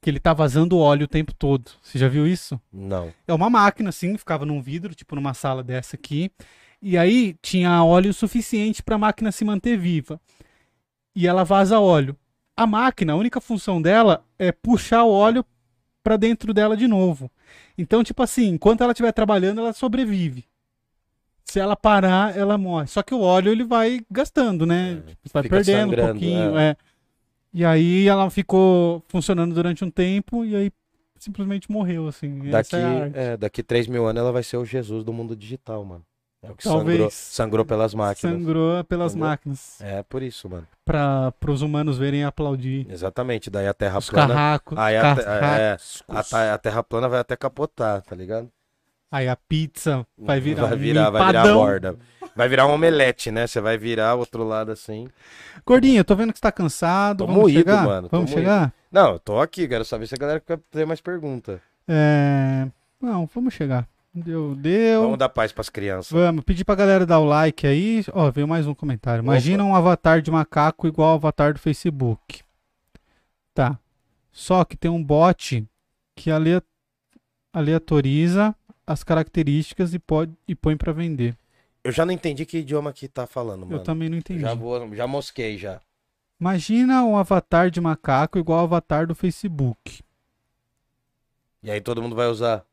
que 0.01 0.09
ele 0.09 0.19
tá 0.21 0.33
vazando 0.33 0.79
óleo 0.79 1.05
o 1.05 1.09
tempo 1.09 1.35
todo. 1.35 1.71
Você 1.83 1.99
já 1.99 2.09
viu 2.09 2.27
isso? 2.27 2.59
Não. 2.73 3.13
É 3.29 3.35
uma 3.35 3.51
máquina, 3.51 3.91
assim, 3.91 4.17
ficava 4.17 4.47
num 4.47 4.63
vidro, 4.63 4.95
tipo 4.95 5.15
numa 5.15 5.35
sala 5.35 5.63
dessa 5.63 5.97
aqui. 5.97 6.31
E 6.83 6.97
aí 6.97 7.37
tinha 7.43 7.85
óleo 7.85 8.13
suficiente 8.13 8.83
para 8.83 8.95
a 8.95 8.99
máquina 8.99 9.31
se 9.31 9.45
manter 9.45 9.77
viva. 9.77 10.21
E 11.15 11.27
ela 11.27 11.45
vaza 11.45 11.79
óleo. 11.79 12.17
A 12.57 12.67
máquina, 12.67 13.13
a 13.13 13.17
única 13.17 13.41
função 13.41 13.81
dela 13.81 14.25
é 14.39 14.51
puxar 14.53 15.05
o 15.05 15.11
óleo 15.11 15.45
para 16.03 16.17
dentro 16.17 16.55
dela 16.55 16.77
de 16.77 16.87
novo. 16.87 17.31
Então, 17.77 18.03
tipo 18.03 18.23
assim, 18.23 18.49
enquanto 18.49 18.83
ela 18.83 18.93
estiver 18.93 19.13
trabalhando, 19.13 19.61
ela 19.61 19.73
sobrevive. 19.73 20.45
Se 21.45 21.59
ela 21.59 21.77
parar, 21.77 22.37
ela 22.37 22.57
morre. 22.57 22.87
Só 22.87 23.03
que 23.03 23.15
o 23.15 23.21
óleo 23.21 23.51
ele 23.51 23.65
vai 23.65 24.01
gastando, 24.11 24.65
né? 24.65 25.03
É, 25.07 25.29
vai 25.33 25.43
fica 25.43 25.57
perdendo 25.57 25.93
um 25.93 26.07
pouquinho, 26.07 26.59
é. 26.59 26.77
E 27.53 27.65
aí 27.65 28.07
ela 28.07 28.31
ficou 28.31 29.03
funcionando 29.09 29.55
durante 29.55 29.85
um 29.85 29.91
tempo 29.91 30.45
e 30.45 30.55
aí 30.55 30.73
simplesmente 31.19 31.71
morreu, 31.71 32.07
assim. 32.07 32.51
Daqui, 32.51 32.77
é 32.77 33.33
é, 33.33 33.37
daqui 33.37 33.63
3 33.63 33.89
mil 33.89 34.07
anos 34.07 34.21
ela 34.21 34.33
vai 34.33 34.43
ser 34.43 34.57
o 34.57 34.65
Jesus 34.65 35.03
do 35.03 35.13
mundo 35.13 35.35
digital, 35.35 35.85
mano. 35.85 36.05
É 36.43 36.51
o 36.51 36.55
que 36.55 36.65
Talvez. 36.65 36.97
sangrou, 36.97 37.11
sangrou 37.11 37.65
pelas 37.67 37.95
máquinas. 37.95 38.35
Sangrou 38.39 38.85
pelas 38.85 39.13
Entendeu? 39.13 39.29
máquinas. 39.29 39.81
É 39.83 40.03
por 40.03 40.23
isso, 40.23 40.49
mano. 40.49 40.67
Para 40.85 41.33
os 41.49 41.61
humanos 41.61 41.99
verem 41.99 42.25
aplaudir. 42.25 42.87
Exatamente. 42.91 43.51
Daí 43.51 43.67
a 43.69 43.75
Terra 43.75 43.99
Os 43.99 44.09
plana. 44.09 44.29
carracos. 44.35 44.79
Aí 44.79 44.97
a, 44.97 45.01
é, 45.03 45.77
a, 46.09 46.55
a 46.55 46.59
Terra 46.59 46.83
plana 46.83 47.09
vai 47.09 47.21
até 47.21 47.37
capotar, 47.37 48.01
tá 48.03 48.17
ligado? 48.17 48.51
Aí 49.13 49.29
a 49.29 49.37
pizza 49.37 50.07
vai 50.17 50.41
virar 50.41 50.67
vai 50.67 50.77
um 50.77 50.79
virar, 50.81 51.11
vai 51.11 51.27
virar 51.27 51.43
a 51.43 51.53
borda. 51.53 51.97
Vai 52.35 52.49
virar 52.49 52.67
um 52.67 52.71
omelete, 52.73 53.31
né? 53.31 53.47
Você 53.47 53.61
vai 53.61 53.77
virar 53.77 54.15
o 54.15 54.21
outro 54.21 54.45
lado 54.45 54.71
assim. 54.71 55.09
Gordinho, 55.67 55.99
eu 55.99 56.05
tô 56.05 56.15
vendo 56.15 56.33
que 56.33 56.39
você 56.39 56.43
tá 56.43 56.53
cansado. 56.53 57.19
Tô 57.19 57.27
Vamos 57.27 57.43
moído, 57.43 57.59
chegar? 57.59 57.85
mano, 57.85 58.09
Vamos 58.11 58.31
moído. 58.31 58.41
chegar? 58.41 58.73
Não, 58.91 59.13
eu 59.13 59.19
tô 59.19 59.41
aqui, 59.41 59.67
quero 59.69 59.85
saber 59.85 60.07
se 60.07 60.15
a 60.15 60.19
galera 60.19 60.41
quer 60.41 60.59
fazer 60.71 60.87
mais 60.87 61.01
pergunta. 61.01 61.61
É... 61.89 62.69
Não, 63.01 63.27
vamos 63.27 63.53
chegar. 63.53 63.87
Deu, 64.13 64.57
deu. 64.57 65.03
Vamos 65.03 65.19
dar 65.19 65.29
paz 65.29 65.53
pras 65.53 65.69
crianças. 65.69 66.11
Vamos, 66.11 66.43
pedir 66.45 66.65
pra 66.65 66.75
galera 66.75 67.07
dar 67.07 67.21
o 67.21 67.25
like 67.25 67.65
aí. 67.67 68.05
Ó, 68.13 68.29
veio 68.31 68.49
mais 68.49 68.67
um 68.67 68.75
comentário. 68.75 69.23
Imagina 69.23 69.65
um 69.65 69.75
avatar 69.75 70.21
de 70.21 70.31
macaco 70.31 70.89
igual 70.89 71.11
ao 71.11 71.15
avatar 71.15 71.53
do 71.53 71.61
Facebook. 71.61 72.43
Tá. 73.55 73.79
Só 74.33 74.65
que 74.65 74.77
tem 74.77 74.91
um 74.91 75.03
bot 75.03 75.65
que 76.17 76.31
alea- 76.31 76.63
aleatoriza 77.53 78.55
as 78.87 79.05
características 79.05 79.95
e, 79.95 79.99
pode, 80.01 80.33
e 80.47 80.55
põe 80.57 80.77
pra 80.77 80.93
vender. 80.93 81.37
Eu 81.85 81.93
já 81.93 82.05
não 82.05 82.13
entendi 82.13 82.45
que 82.45 82.59
idioma 82.59 82.93
que 82.93 83.07
tá 83.09 83.27
falando, 83.27 83.61
mano. 83.65 83.75
Eu 83.79 83.83
também 83.83 84.09
não 84.09 84.19
entendi. 84.19 84.41
Já 84.41 84.55
vou, 84.55 84.93
já 84.95 85.07
mosquei 85.07 85.57
já. 85.57 85.81
Imagina 86.41 87.05
um 87.05 87.17
avatar 87.17 87.71
de 87.71 87.81
macaco 87.81 88.39
igual 88.39 88.59
ao 88.61 88.65
avatar 88.65 89.07
do 89.07 89.15
Facebook. 89.15 90.03
E 91.63 91.71
aí 91.71 91.81
todo 91.81 92.03
mundo 92.03 92.17
vai 92.17 92.27
usar. 92.27 92.65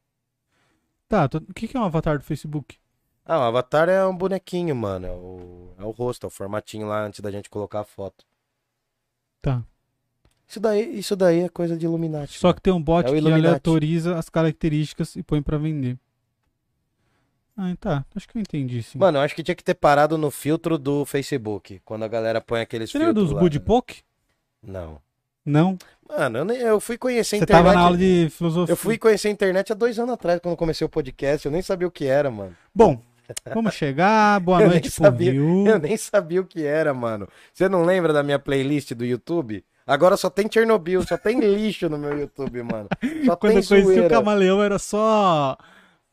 Tá, 1.07 1.27
tô- 1.27 1.37
o 1.37 1.53
que 1.53 1.67
que 1.67 1.77
é 1.77 1.79
um 1.79 1.83
avatar 1.83 2.17
do 2.17 2.23
Facebook? 2.23 2.77
Ah, 3.25 3.39
o 3.39 3.43
avatar 3.43 3.89
é 3.89 4.05
um 4.05 4.15
bonequinho, 4.15 4.75
mano. 4.75 5.07
É 5.07 5.11
o, 5.11 5.73
é 5.79 5.83
o 5.83 5.91
rosto, 5.91 6.25
é 6.25 6.27
o 6.27 6.29
formatinho 6.29 6.87
lá 6.87 7.03
antes 7.05 7.19
da 7.19 7.31
gente 7.31 7.49
colocar 7.49 7.81
a 7.81 7.83
foto. 7.83 8.25
Tá. 9.41 9.63
Isso 10.47 10.59
daí, 10.59 10.97
isso 10.97 11.15
daí 11.15 11.41
é 11.41 11.49
coisa 11.49 11.75
de 11.77 11.85
Illuminati. 11.85 12.39
Só 12.39 12.47
mano. 12.47 12.55
que 12.55 12.61
tem 12.61 12.73
um 12.73 12.81
bot 12.81 13.05
É 13.09 13.19
que 13.19 13.31
aleatoriza 13.31 14.17
as 14.17 14.29
características 14.29 15.15
e 15.17 15.23
põe 15.23 15.41
pra 15.41 15.57
vender. 15.57 15.99
Ah, 17.55 17.75
tá. 17.79 18.05
Acho 18.15 18.27
que 18.29 18.37
eu 18.37 18.41
entendi 18.41 18.83
sim. 18.83 18.97
Mano, 18.99 19.17
eu 19.17 19.21
acho 19.23 19.35
que 19.35 19.43
tinha 19.43 19.55
que 19.55 19.63
ter 19.63 19.73
parado 19.73 20.17
no 20.17 20.29
filtro 20.31 20.77
do 20.77 21.03
Facebook. 21.05 21.81
Quando 21.83 22.03
a 22.03 22.07
galera 22.07 22.39
põe 22.39 22.61
aqueles 22.61 22.89
Você 22.91 22.97
lembra 22.99 23.15
filtros 23.15 23.31
dos. 23.31 23.39
Budipok? 23.39 24.03
Não. 24.61 25.01
Não. 25.47 25.77
Mano, 26.07 26.37
eu, 26.39 26.45
nem- 26.45 26.57
eu 26.59 26.79
fui 26.79 26.97
conhecer 26.97 27.35
a 27.35 27.39
Você 27.39 27.43
internet. 27.43 27.63
tava 27.65 27.75
na 27.75 27.81
aula 27.85 27.97
de 27.97 28.29
filosofia. 28.31 28.71
Eu 28.71 28.77
fui 28.77 28.97
conhecer 28.97 29.27
a 29.27 29.31
internet 29.31 29.71
há 29.71 29.75
dois 29.75 29.97
anos 29.99 30.13
atrás, 30.13 30.39
quando 30.41 30.55
comecei 30.55 30.85
o 30.85 30.89
podcast. 30.89 31.45
Eu 31.45 31.51
nem 31.51 31.61
sabia 31.61 31.87
o 31.87 31.91
que 31.91 32.05
era, 32.05 32.29
mano. 32.31 32.55
Bom, 32.73 33.01
vamos 33.53 33.73
chegar. 33.73 34.39
Boa 34.41 34.61
Eu 34.61 34.67
noite 34.69 34.83
nem 34.83 34.91
sabia. 34.91 35.31
Rio. 35.31 35.67
Eu 35.67 35.79
nem 35.79 35.97
sabia 35.97 36.39
o 36.41 36.45
que 36.45 36.63
era, 36.65 36.93
mano. 36.93 37.27
Você 37.53 37.67
não 37.67 37.83
lembra 37.83 38.13
da 38.13 38.23
minha 38.23 38.39
playlist 38.39 38.93
do 38.93 39.03
YouTube? 39.05 39.63
Agora 39.85 40.15
só 40.17 40.29
tem 40.29 40.47
Chernobyl, 40.51 41.01
só 41.05 41.17
tem 41.17 41.39
lixo 41.39 41.87
no 41.89 41.97
meu 41.97 42.17
YouTube, 42.17 42.61
mano. 42.63 42.87
Só 43.25 43.35
Quando 43.37 43.53
tem 43.53 43.61
eu 43.61 43.67
conheci 43.67 43.73
o 43.73 43.83
zoeira. 43.83 44.09
Camaleão 44.09 44.61
era 44.63 44.77
só 44.79 45.57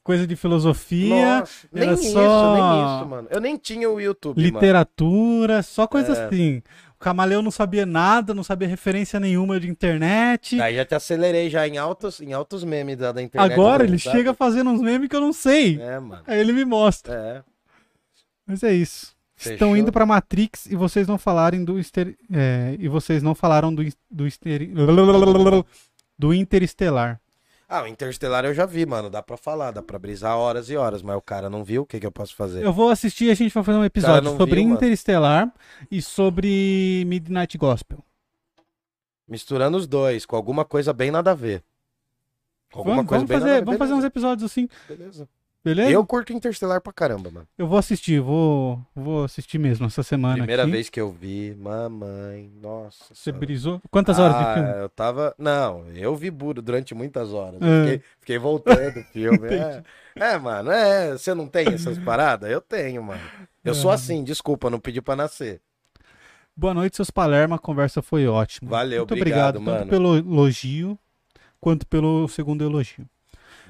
coisa 0.03 0.27
de 0.27 0.37
filosofia, 0.37 1.41
Nossa, 1.41 1.67
nem 1.73 1.85
era 1.85 1.95
isso, 1.95 2.13
só 2.13 2.55
nem 2.55 2.97
isso, 2.99 3.07
mano. 3.09 3.29
Eu 3.31 3.41
nem 3.41 3.57
tinha 3.57 3.89
o 3.91 4.01
YouTube, 4.01 4.37
mano. 4.41 4.53
literatura, 4.55 5.63
só 5.63 5.87
coisa 5.87 6.13
É. 6.15 6.27
assim. 6.27 6.63
O 7.05 7.11
Camaleão 7.15 7.43
não 7.43 7.51
sabia 7.51 7.85
nada, 7.85 8.33
não 8.33 8.43
sabia 8.43 8.67
referência 8.67 9.21
nenhuma 9.21 9.61
de 9.61 9.69
internet. 9.69 10.57
Daí 10.57 10.75
já 10.75 10.87
te 10.87 10.95
acelerei 10.95 11.51
já 11.51 11.69
em 11.69 11.77
altos, 11.77 12.19
em 12.19 12.33
altos 12.33 12.65
memes 12.65 12.97
da, 12.97 13.13
da 13.13 13.21
internet. 13.21 13.53
Agora 13.53 13.85
ele 13.85 13.99
sabe? 13.99 14.17
chega 14.17 14.33
fazendo 14.33 14.71
uns 14.71 14.81
memes 14.81 15.11
que 15.11 15.15
eu 15.15 15.21
não 15.21 15.35
sei. 15.35 15.79
É, 15.79 16.01
mano. 16.01 16.23
Aí 16.27 16.41
ele 16.41 16.55
me 16.55 16.65
mostra. 16.65 17.15
É. 17.15 17.43
Mas 18.47 18.63
é 18.63 18.73
isso. 18.73 19.15
Estão 19.37 19.69
Fechou? 19.69 19.77
indo 19.77 19.93
pra 19.93 20.07
Matrix 20.07 20.65
e 20.65 20.77
vocês 20.77 21.07
não 21.07 21.19
falarem 21.19 21.63
do 21.63 21.79
Inter... 21.79 22.17
é, 22.33 22.75
e 22.79 22.89
vocês 22.89 23.23
não 23.23 23.35
falaram 23.35 23.75
do 23.75 23.85
do, 24.11 24.27
Inter... 24.27 24.71
do 26.19 26.33
Interestelar. 26.33 27.21
Ah, 27.69 27.83
o 27.83 27.87
Interestelar 27.87 28.45
eu 28.45 28.53
já 28.55 28.67
vi, 28.67 28.85
mano. 28.87 29.09
Dá 29.09 29.23
pra 29.23 29.37
falar, 29.37 29.71
dá 29.71 29.83
pra 29.83 29.99
brisar 29.99 30.37
horas 30.37 30.69
e 30.69 30.77
horas, 30.77 31.03
mas 31.03 31.17
o 31.17 31.21
cara 31.23 31.49
não 31.49 31.65
viu, 31.65 31.83
o 31.83 31.87
que, 31.87 31.99
que 31.99 32.07
eu 32.07 32.13
posso 32.13 32.35
fazer? 32.37 32.63
Eu 32.65 32.73
vou 32.73 32.91
assistir 32.91 33.25
e 33.27 33.31
a 33.31 33.35
gente 33.35 33.53
vai 33.53 33.65
fazer 33.65 33.79
um 33.79 33.85
episódio 33.85 34.37
sobre 34.37 34.57
viu, 34.57 34.65
mano. 34.65 34.77
Interestelar 34.77 35.53
e 35.91 36.03
sobre 36.03 37.05
Midnight 37.07 37.57
Gospel. 37.57 37.99
Misturando 39.27 39.77
os 39.79 39.87
dois, 39.87 40.27
com 40.27 40.37
alguma 40.37 40.65
coisa 40.65 40.93
bem 40.93 41.11
nada 41.11 41.31
a 41.31 41.35
ver. 41.35 41.63
Com 42.71 42.81
alguma 42.81 42.97
Vamos, 42.97 43.09
coisa 43.09 43.25
vamos 43.25 43.29
bem 43.29 43.39
fazer, 43.39 43.47
nada 43.51 43.57
a 43.57 43.61
ver. 43.61 43.65
vamos 43.67 43.79
fazer 43.79 43.95
uns 43.95 44.05
episódios 44.05 44.51
assim, 44.51 44.69
beleza. 44.89 45.29
Beleza? 45.65 45.91
Eu 45.91 46.05
curto 46.05 46.33
Interestelar 46.33 46.81
pra 46.81 46.93
caramba, 46.93 47.31
mano. 47.31 47.49
Eu 47.57 47.67
vou 47.67 47.79
assistir, 47.79 48.21
vou, 48.21 48.81
vou 48.95 49.25
assistir 49.25 49.59
mesmo 49.59 49.87
essa 49.87 50.03
semana. 50.03 50.35
Primeira 50.37 50.63
aqui. 50.63 50.71
vez 50.73 50.91
que 50.91 51.01
eu 51.01 51.11
vi, 51.11 51.55
mamãe, 51.59 52.51
nossa. 52.61 53.05
Você 53.15 53.25
senhora. 53.31 53.41
brisou? 53.41 53.81
Quantas 53.91 54.19
horas 54.19 54.37
de 54.37 54.43
Ah, 54.45 54.55
filme? 54.55 54.71
eu 54.83 54.89
tava. 54.91 55.35
Não, 55.39 55.87
eu 55.95 56.15
vi 56.15 56.31
Buro 56.31 56.61
durante 56.61 56.95
muitas 56.95 57.33
horas. 57.33 57.61
Ah. 57.63 57.83
Fiquei, 57.85 58.03
fiquei 58.21 58.39
voltando 58.39 59.01
o 59.01 59.05
filme. 59.05 59.49
é. 59.55 59.83
é, 60.17 60.39
mano, 60.39 60.71
é. 60.71 61.13
Você 61.13 61.33
não 61.35 61.47
tem 61.49 61.69
essas 61.69 61.99
paradas? 61.99 62.51
Eu 62.51 62.61
tenho, 62.61 63.03
mano. 63.03 63.21
Eu 63.65 63.75
sou 63.75 63.91
Ah. 63.91 63.95
assim, 63.95 64.23
desculpa, 64.23 64.69
não 64.69 64.79
pedi 64.79 65.01
pra 65.01 65.17
nascer. 65.17 65.61
Boa 66.57 66.73
noite, 66.75 66.95
seus 66.97 67.11
Palermo. 67.11 67.55
A 67.55 67.59
conversa 67.59 68.01
foi 68.03 68.27
ótima. 68.29 68.71
Valeu, 68.71 69.01
Muito 69.01 69.15
obrigado, 69.15 69.57
obrigado, 69.57 69.79
tanto 69.81 69.91
pelo 69.91 70.17
elogio 70.17 70.97
quanto 71.61 71.87
pelo 71.87 72.29
segundo 72.29 72.63
elogio. 72.63 73.09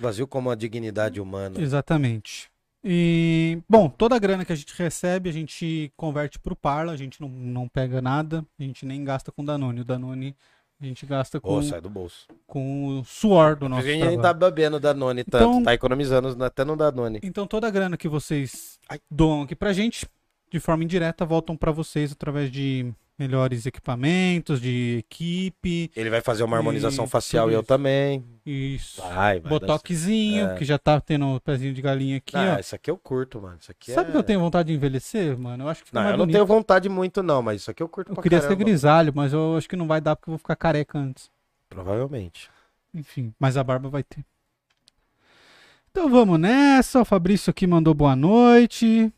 Vazio 0.00 0.26
como 0.26 0.50
a 0.50 0.56
dignidade 0.56 1.20
humana. 1.20 1.60
Exatamente. 1.60 2.50
E, 2.90 3.58
bom, 3.68 3.86
toda 3.90 4.16
a 4.16 4.18
grana 4.18 4.46
que 4.46 4.52
a 4.52 4.56
gente 4.56 4.72
recebe, 4.74 5.28
a 5.28 5.32
gente 5.32 5.92
converte 5.94 6.38
para 6.38 6.54
o 6.54 6.56
Parla, 6.56 6.92
a 6.92 6.96
gente 6.96 7.20
não, 7.20 7.28
não 7.28 7.68
pega 7.68 8.00
nada, 8.00 8.42
a 8.58 8.62
gente 8.62 8.86
nem 8.86 9.04
gasta 9.04 9.30
com 9.30 9.44
Danone. 9.44 9.82
O 9.82 9.84
Danone 9.84 10.34
a 10.80 10.86
gente 10.86 11.04
gasta 11.04 11.38
com, 11.38 11.56
Ô, 11.58 11.62
sai 11.62 11.82
do 11.82 11.90
bolso. 11.90 12.26
com 12.46 12.86
o 13.00 13.04
suor 13.04 13.56
do 13.56 13.68
nosso 13.68 13.86
a 13.86 13.90
gente 13.90 14.06
nem 14.06 14.18
tá 14.18 14.32
bebendo 14.32 14.80
Danone 14.80 15.22
tanto. 15.22 15.44
Então- 15.44 15.62
Tá 15.64 15.74
economizando 15.74 16.42
até 16.42 16.64
no 16.64 16.76
Danone. 16.76 17.20
Então 17.22 17.46
toda 17.46 17.66
a 17.66 17.70
grana 17.70 17.96
que 17.98 18.08
vocês 18.08 18.78
doam 19.10 19.42
aqui 19.42 19.54
pra 19.54 19.74
gente, 19.74 20.06
de 20.50 20.58
forma 20.58 20.82
indireta, 20.82 21.26
voltam 21.26 21.54
pra 21.58 21.70
vocês 21.70 22.10
através 22.12 22.50
de 22.50 22.90
melhores 23.18 23.66
equipamentos, 23.66 24.60
de 24.60 24.98
equipe, 24.98 25.90
Ele 25.96 26.08
vai 26.08 26.20
fazer 26.20 26.44
uma 26.44 26.56
harmonização 26.56 27.04
E 27.04 27.08
facial 27.08 27.50
e 27.50 27.54
eu 27.54 27.62
também. 27.62 28.24
isso. 28.46 29.00
Vai, 29.02 29.40
vai. 29.40 29.50
Botoxinho, 29.50 30.50
É. 30.50 30.54
que 30.56 30.64
já 30.64 30.78
tá 30.78 31.00
tendo 31.00 31.26
o 31.34 31.40
pezinho 31.40 31.74
de 31.74 31.82
galinha 31.82 32.18
aqui, 32.18 32.36
Ah, 32.36 32.54
ó. 32.56 32.60
isso 32.60 32.74
aqui 32.74 32.90
eu 32.90 32.96
curto, 32.96 33.40
mano. 33.42 33.58
Isso 33.60 33.70
aqui 33.72 33.90
Sabe 33.92 34.10
é... 34.10 34.12
que 34.12 34.16
eu 34.18 34.22
tenho 34.22 34.38
vontade 34.38 34.68
de 34.68 34.74
envelhecer, 34.74 35.36
mano? 35.36 35.64
Eu 35.64 35.68
acho 35.68 35.84
que 35.84 35.92
Não, 35.92 36.02
eu 36.04 36.10
não 36.12 36.18
bonito. 36.18 36.34
tenho 36.34 36.46
vontade 36.46 36.88
muito, 36.88 37.22
não, 37.22 37.42
mas 37.42 37.62
isso 37.62 37.70
aqui 37.70 37.82
eu 37.82 37.88
curto 37.88 38.12
Eu 38.12 38.14
pra 38.14 38.22
queria 38.22 38.38
ser 38.40 38.46
caramba. 38.48 38.64
grisalho, 38.64 39.12
mas 39.14 39.32
eu 39.32 39.56
acho 39.56 39.68
que 39.68 39.74
não 39.76 39.86
vai 39.88 40.00
dar 40.00 40.14
porque 40.14 40.30
eu 40.30 40.32
vou 40.32 40.38
ficar 40.38 40.54
careca 40.56 40.98
antes. 40.98 41.28
Provavelmente. 41.68 42.48
Enfim, 42.94 43.34
mas 43.38 43.56
a 43.56 43.64
barba 43.64 43.88
vai 43.88 44.02
ter. 44.02 44.24
Então 45.90 46.08
vamos 46.08 46.38
nessa. 46.38 47.00
O 47.00 47.04
Fabrício 47.04 47.50
aqui 47.50 47.66
mandou 47.66 47.92
boa 47.94 48.14
noite. 48.14 49.12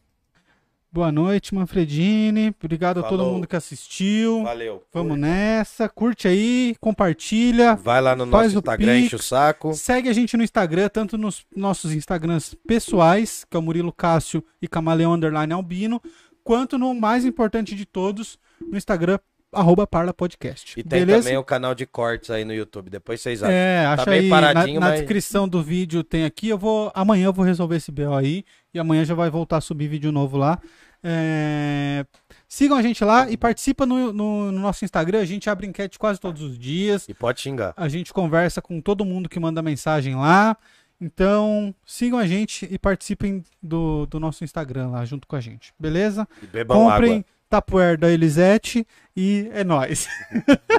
Boa 0.93 1.13
noite, 1.13 1.55
Manfredini. 1.55 2.53
Obrigado 2.61 2.99
a 2.99 3.03
todo 3.05 3.19
Falou. 3.19 3.35
mundo 3.35 3.47
que 3.47 3.55
assistiu. 3.55 4.43
Valeu. 4.43 4.83
Vamos 4.93 5.17
nessa. 5.17 5.89
Curte 5.89 6.27
aí, 6.27 6.75
compartilha. 6.81 7.77
Vai 7.77 8.01
lá 8.01 8.17
no 8.17 8.27
nosso 8.27 8.57
Instagram, 8.59 8.99
enche 8.99 9.15
o 9.15 9.23
saco. 9.23 9.73
Segue 9.73 10.09
a 10.09 10.13
gente 10.13 10.37
no 10.37 10.43
Instagram, 10.43 10.89
tanto 10.89 11.17
nos 11.17 11.47
nossos 11.55 11.93
Instagrams 11.93 12.57
pessoais, 12.67 13.47
que 13.49 13.57
é 13.57 13.61
o 13.61 13.63
Murilo 13.63 13.93
Cássio 13.93 14.43
e 14.61 14.67
Camaleão 14.67 15.13
Underline 15.15 15.53
Albino, 15.53 16.03
quanto 16.43 16.77
no 16.77 16.93
mais 16.93 17.25
importante 17.25 17.77
de 17.77 17.87
todos, 17.87 18.37
no 18.61 18.77
Instagram, 18.77 19.21
arroba 19.53 19.87
Parla 19.87 20.13
Podcast. 20.13 20.79
E 20.79 20.83
tem 20.83 21.01
Beleza? 21.07 21.23
também 21.23 21.39
o 21.39 21.45
canal 21.45 21.73
de 21.73 21.87
cortes 21.87 22.31
aí 22.31 22.45
no 22.45 22.53
YouTube. 22.53 22.91
Depois 22.91 23.21
vocês 23.21 23.45
acham. 23.45 23.55
É, 23.55 23.87
acha 23.87 24.05
bem 24.07 24.21
aí 24.21 24.29
na, 24.29 24.41
paradinho, 24.41 24.81
na 24.81 24.89
mas- 24.89 24.99
descrição 25.01 25.47
do 25.49 25.63
vídeo 25.63 26.03
tem 26.03 26.25
aqui. 26.25 26.49
Eu 26.49 26.59
vou 26.59 26.91
amanhã 26.97 27.27
eu 27.27 27.33
vou 27.33 27.45
resolver 27.45 27.77
esse 27.77 27.93
BO 27.93 28.13
aí 28.15 28.45
e 28.73 28.79
amanhã 28.79 29.05
já 29.05 29.15
vai 29.15 29.31
voltar 29.31 29.57
a 29.59 29.61
subir 29.61 29.89
vídeo 29.89 30.11
novo 30.13 30.37
lá. 30.37 30.59
É, 31.03 32.05
sigam 32.47 32.77
a 32.77 32.83
gente 32.83 33.03
lá 33.05 33.31
e 33.31 33.37
participa 33.37 33.87
no, 33.87 34.13
no- 34.13 34.53
no 34.53 34.61
nosso 34.61 34.85
Instagram. 34.85 35.21
A 35.21 35.25
gente 35.25 35.49
abre 35.49 35.67
enquete 35.67 35.99
quase 35.99 36.21
todos 36.21 36.43
os 36.43 36.59
dias. 36.59 37.09
E 37.09 37.15
pode 37.15 37.41
xingar. 37.41 37.73
A 37.77 37.89
gente 37.89 38.13
conversa 38.13 38.61
com 38.61 38.81
todo 38.81 39.05
mundo 39.05 39.29
que 39.29 39.41
manda 39.41 39.63
mensagem 39.63 40.15
lá. 40.15 40.57
Então 41.01 41.75
sigam 41.87 42.19
a 42.19 42.27
gente 42.27 42.69
e 42.71 42.79
participem 42.79 43.43
do, 43.63 44.05
do 44.07 44.21
nosso 44.21 44.45
Instagram 44.45 44.89
lá 44.91 45.05
junto 45.07 45.27
com 45.27 45.35
a 45.37 45.41
gente. 45.41 45.73
Beleza? 45.79 46.29
E 46.43 46.47
bebam 46.47 46.77
Comprem 46.85 47.13
água. 47.13 47.25
Tupperware 47.49 47.99
da 47.99 48.11
Elisete 48.11 48.87
e 49.17 49.49
é 49.53 49.65
nóis. 49.65 50.07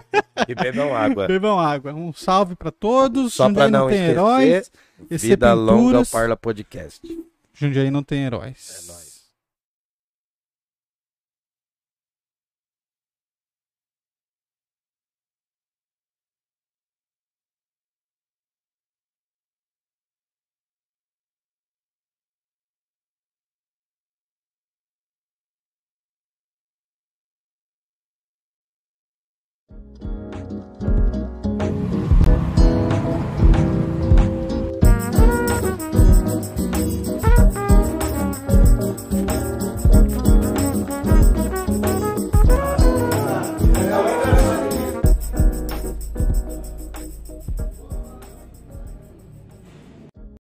E 0.48 0.56
bebam 0.56 0.96
água. 0.96 1.28
Bebam 1.28 1.60
água. 1.60 1.94
Um 1.94 2.12
salve 2.12 2.56
pra 2.56 2.72
todos. 2.72 3.34
Só 3.36 3.44
pra 3.52 3.66
Jundiaí 3.66 3.72
não 3.72 3.88
tem 3.88 3.96
esquecer, 3.98 4.12
heróis. 4.12 4.72
Vida 5.22 5.54
longa 5.54 5.98
ao. 6.00 6.06
Parla 6.06 6.36
Podcast. 6.36 7.00
Jundiaí 7.62 7.92
não 7.92 8.02
tem 8.02 8.24
heróis. 8.24 8.84
É 8.84 8.92
nóis. 8.92 9.11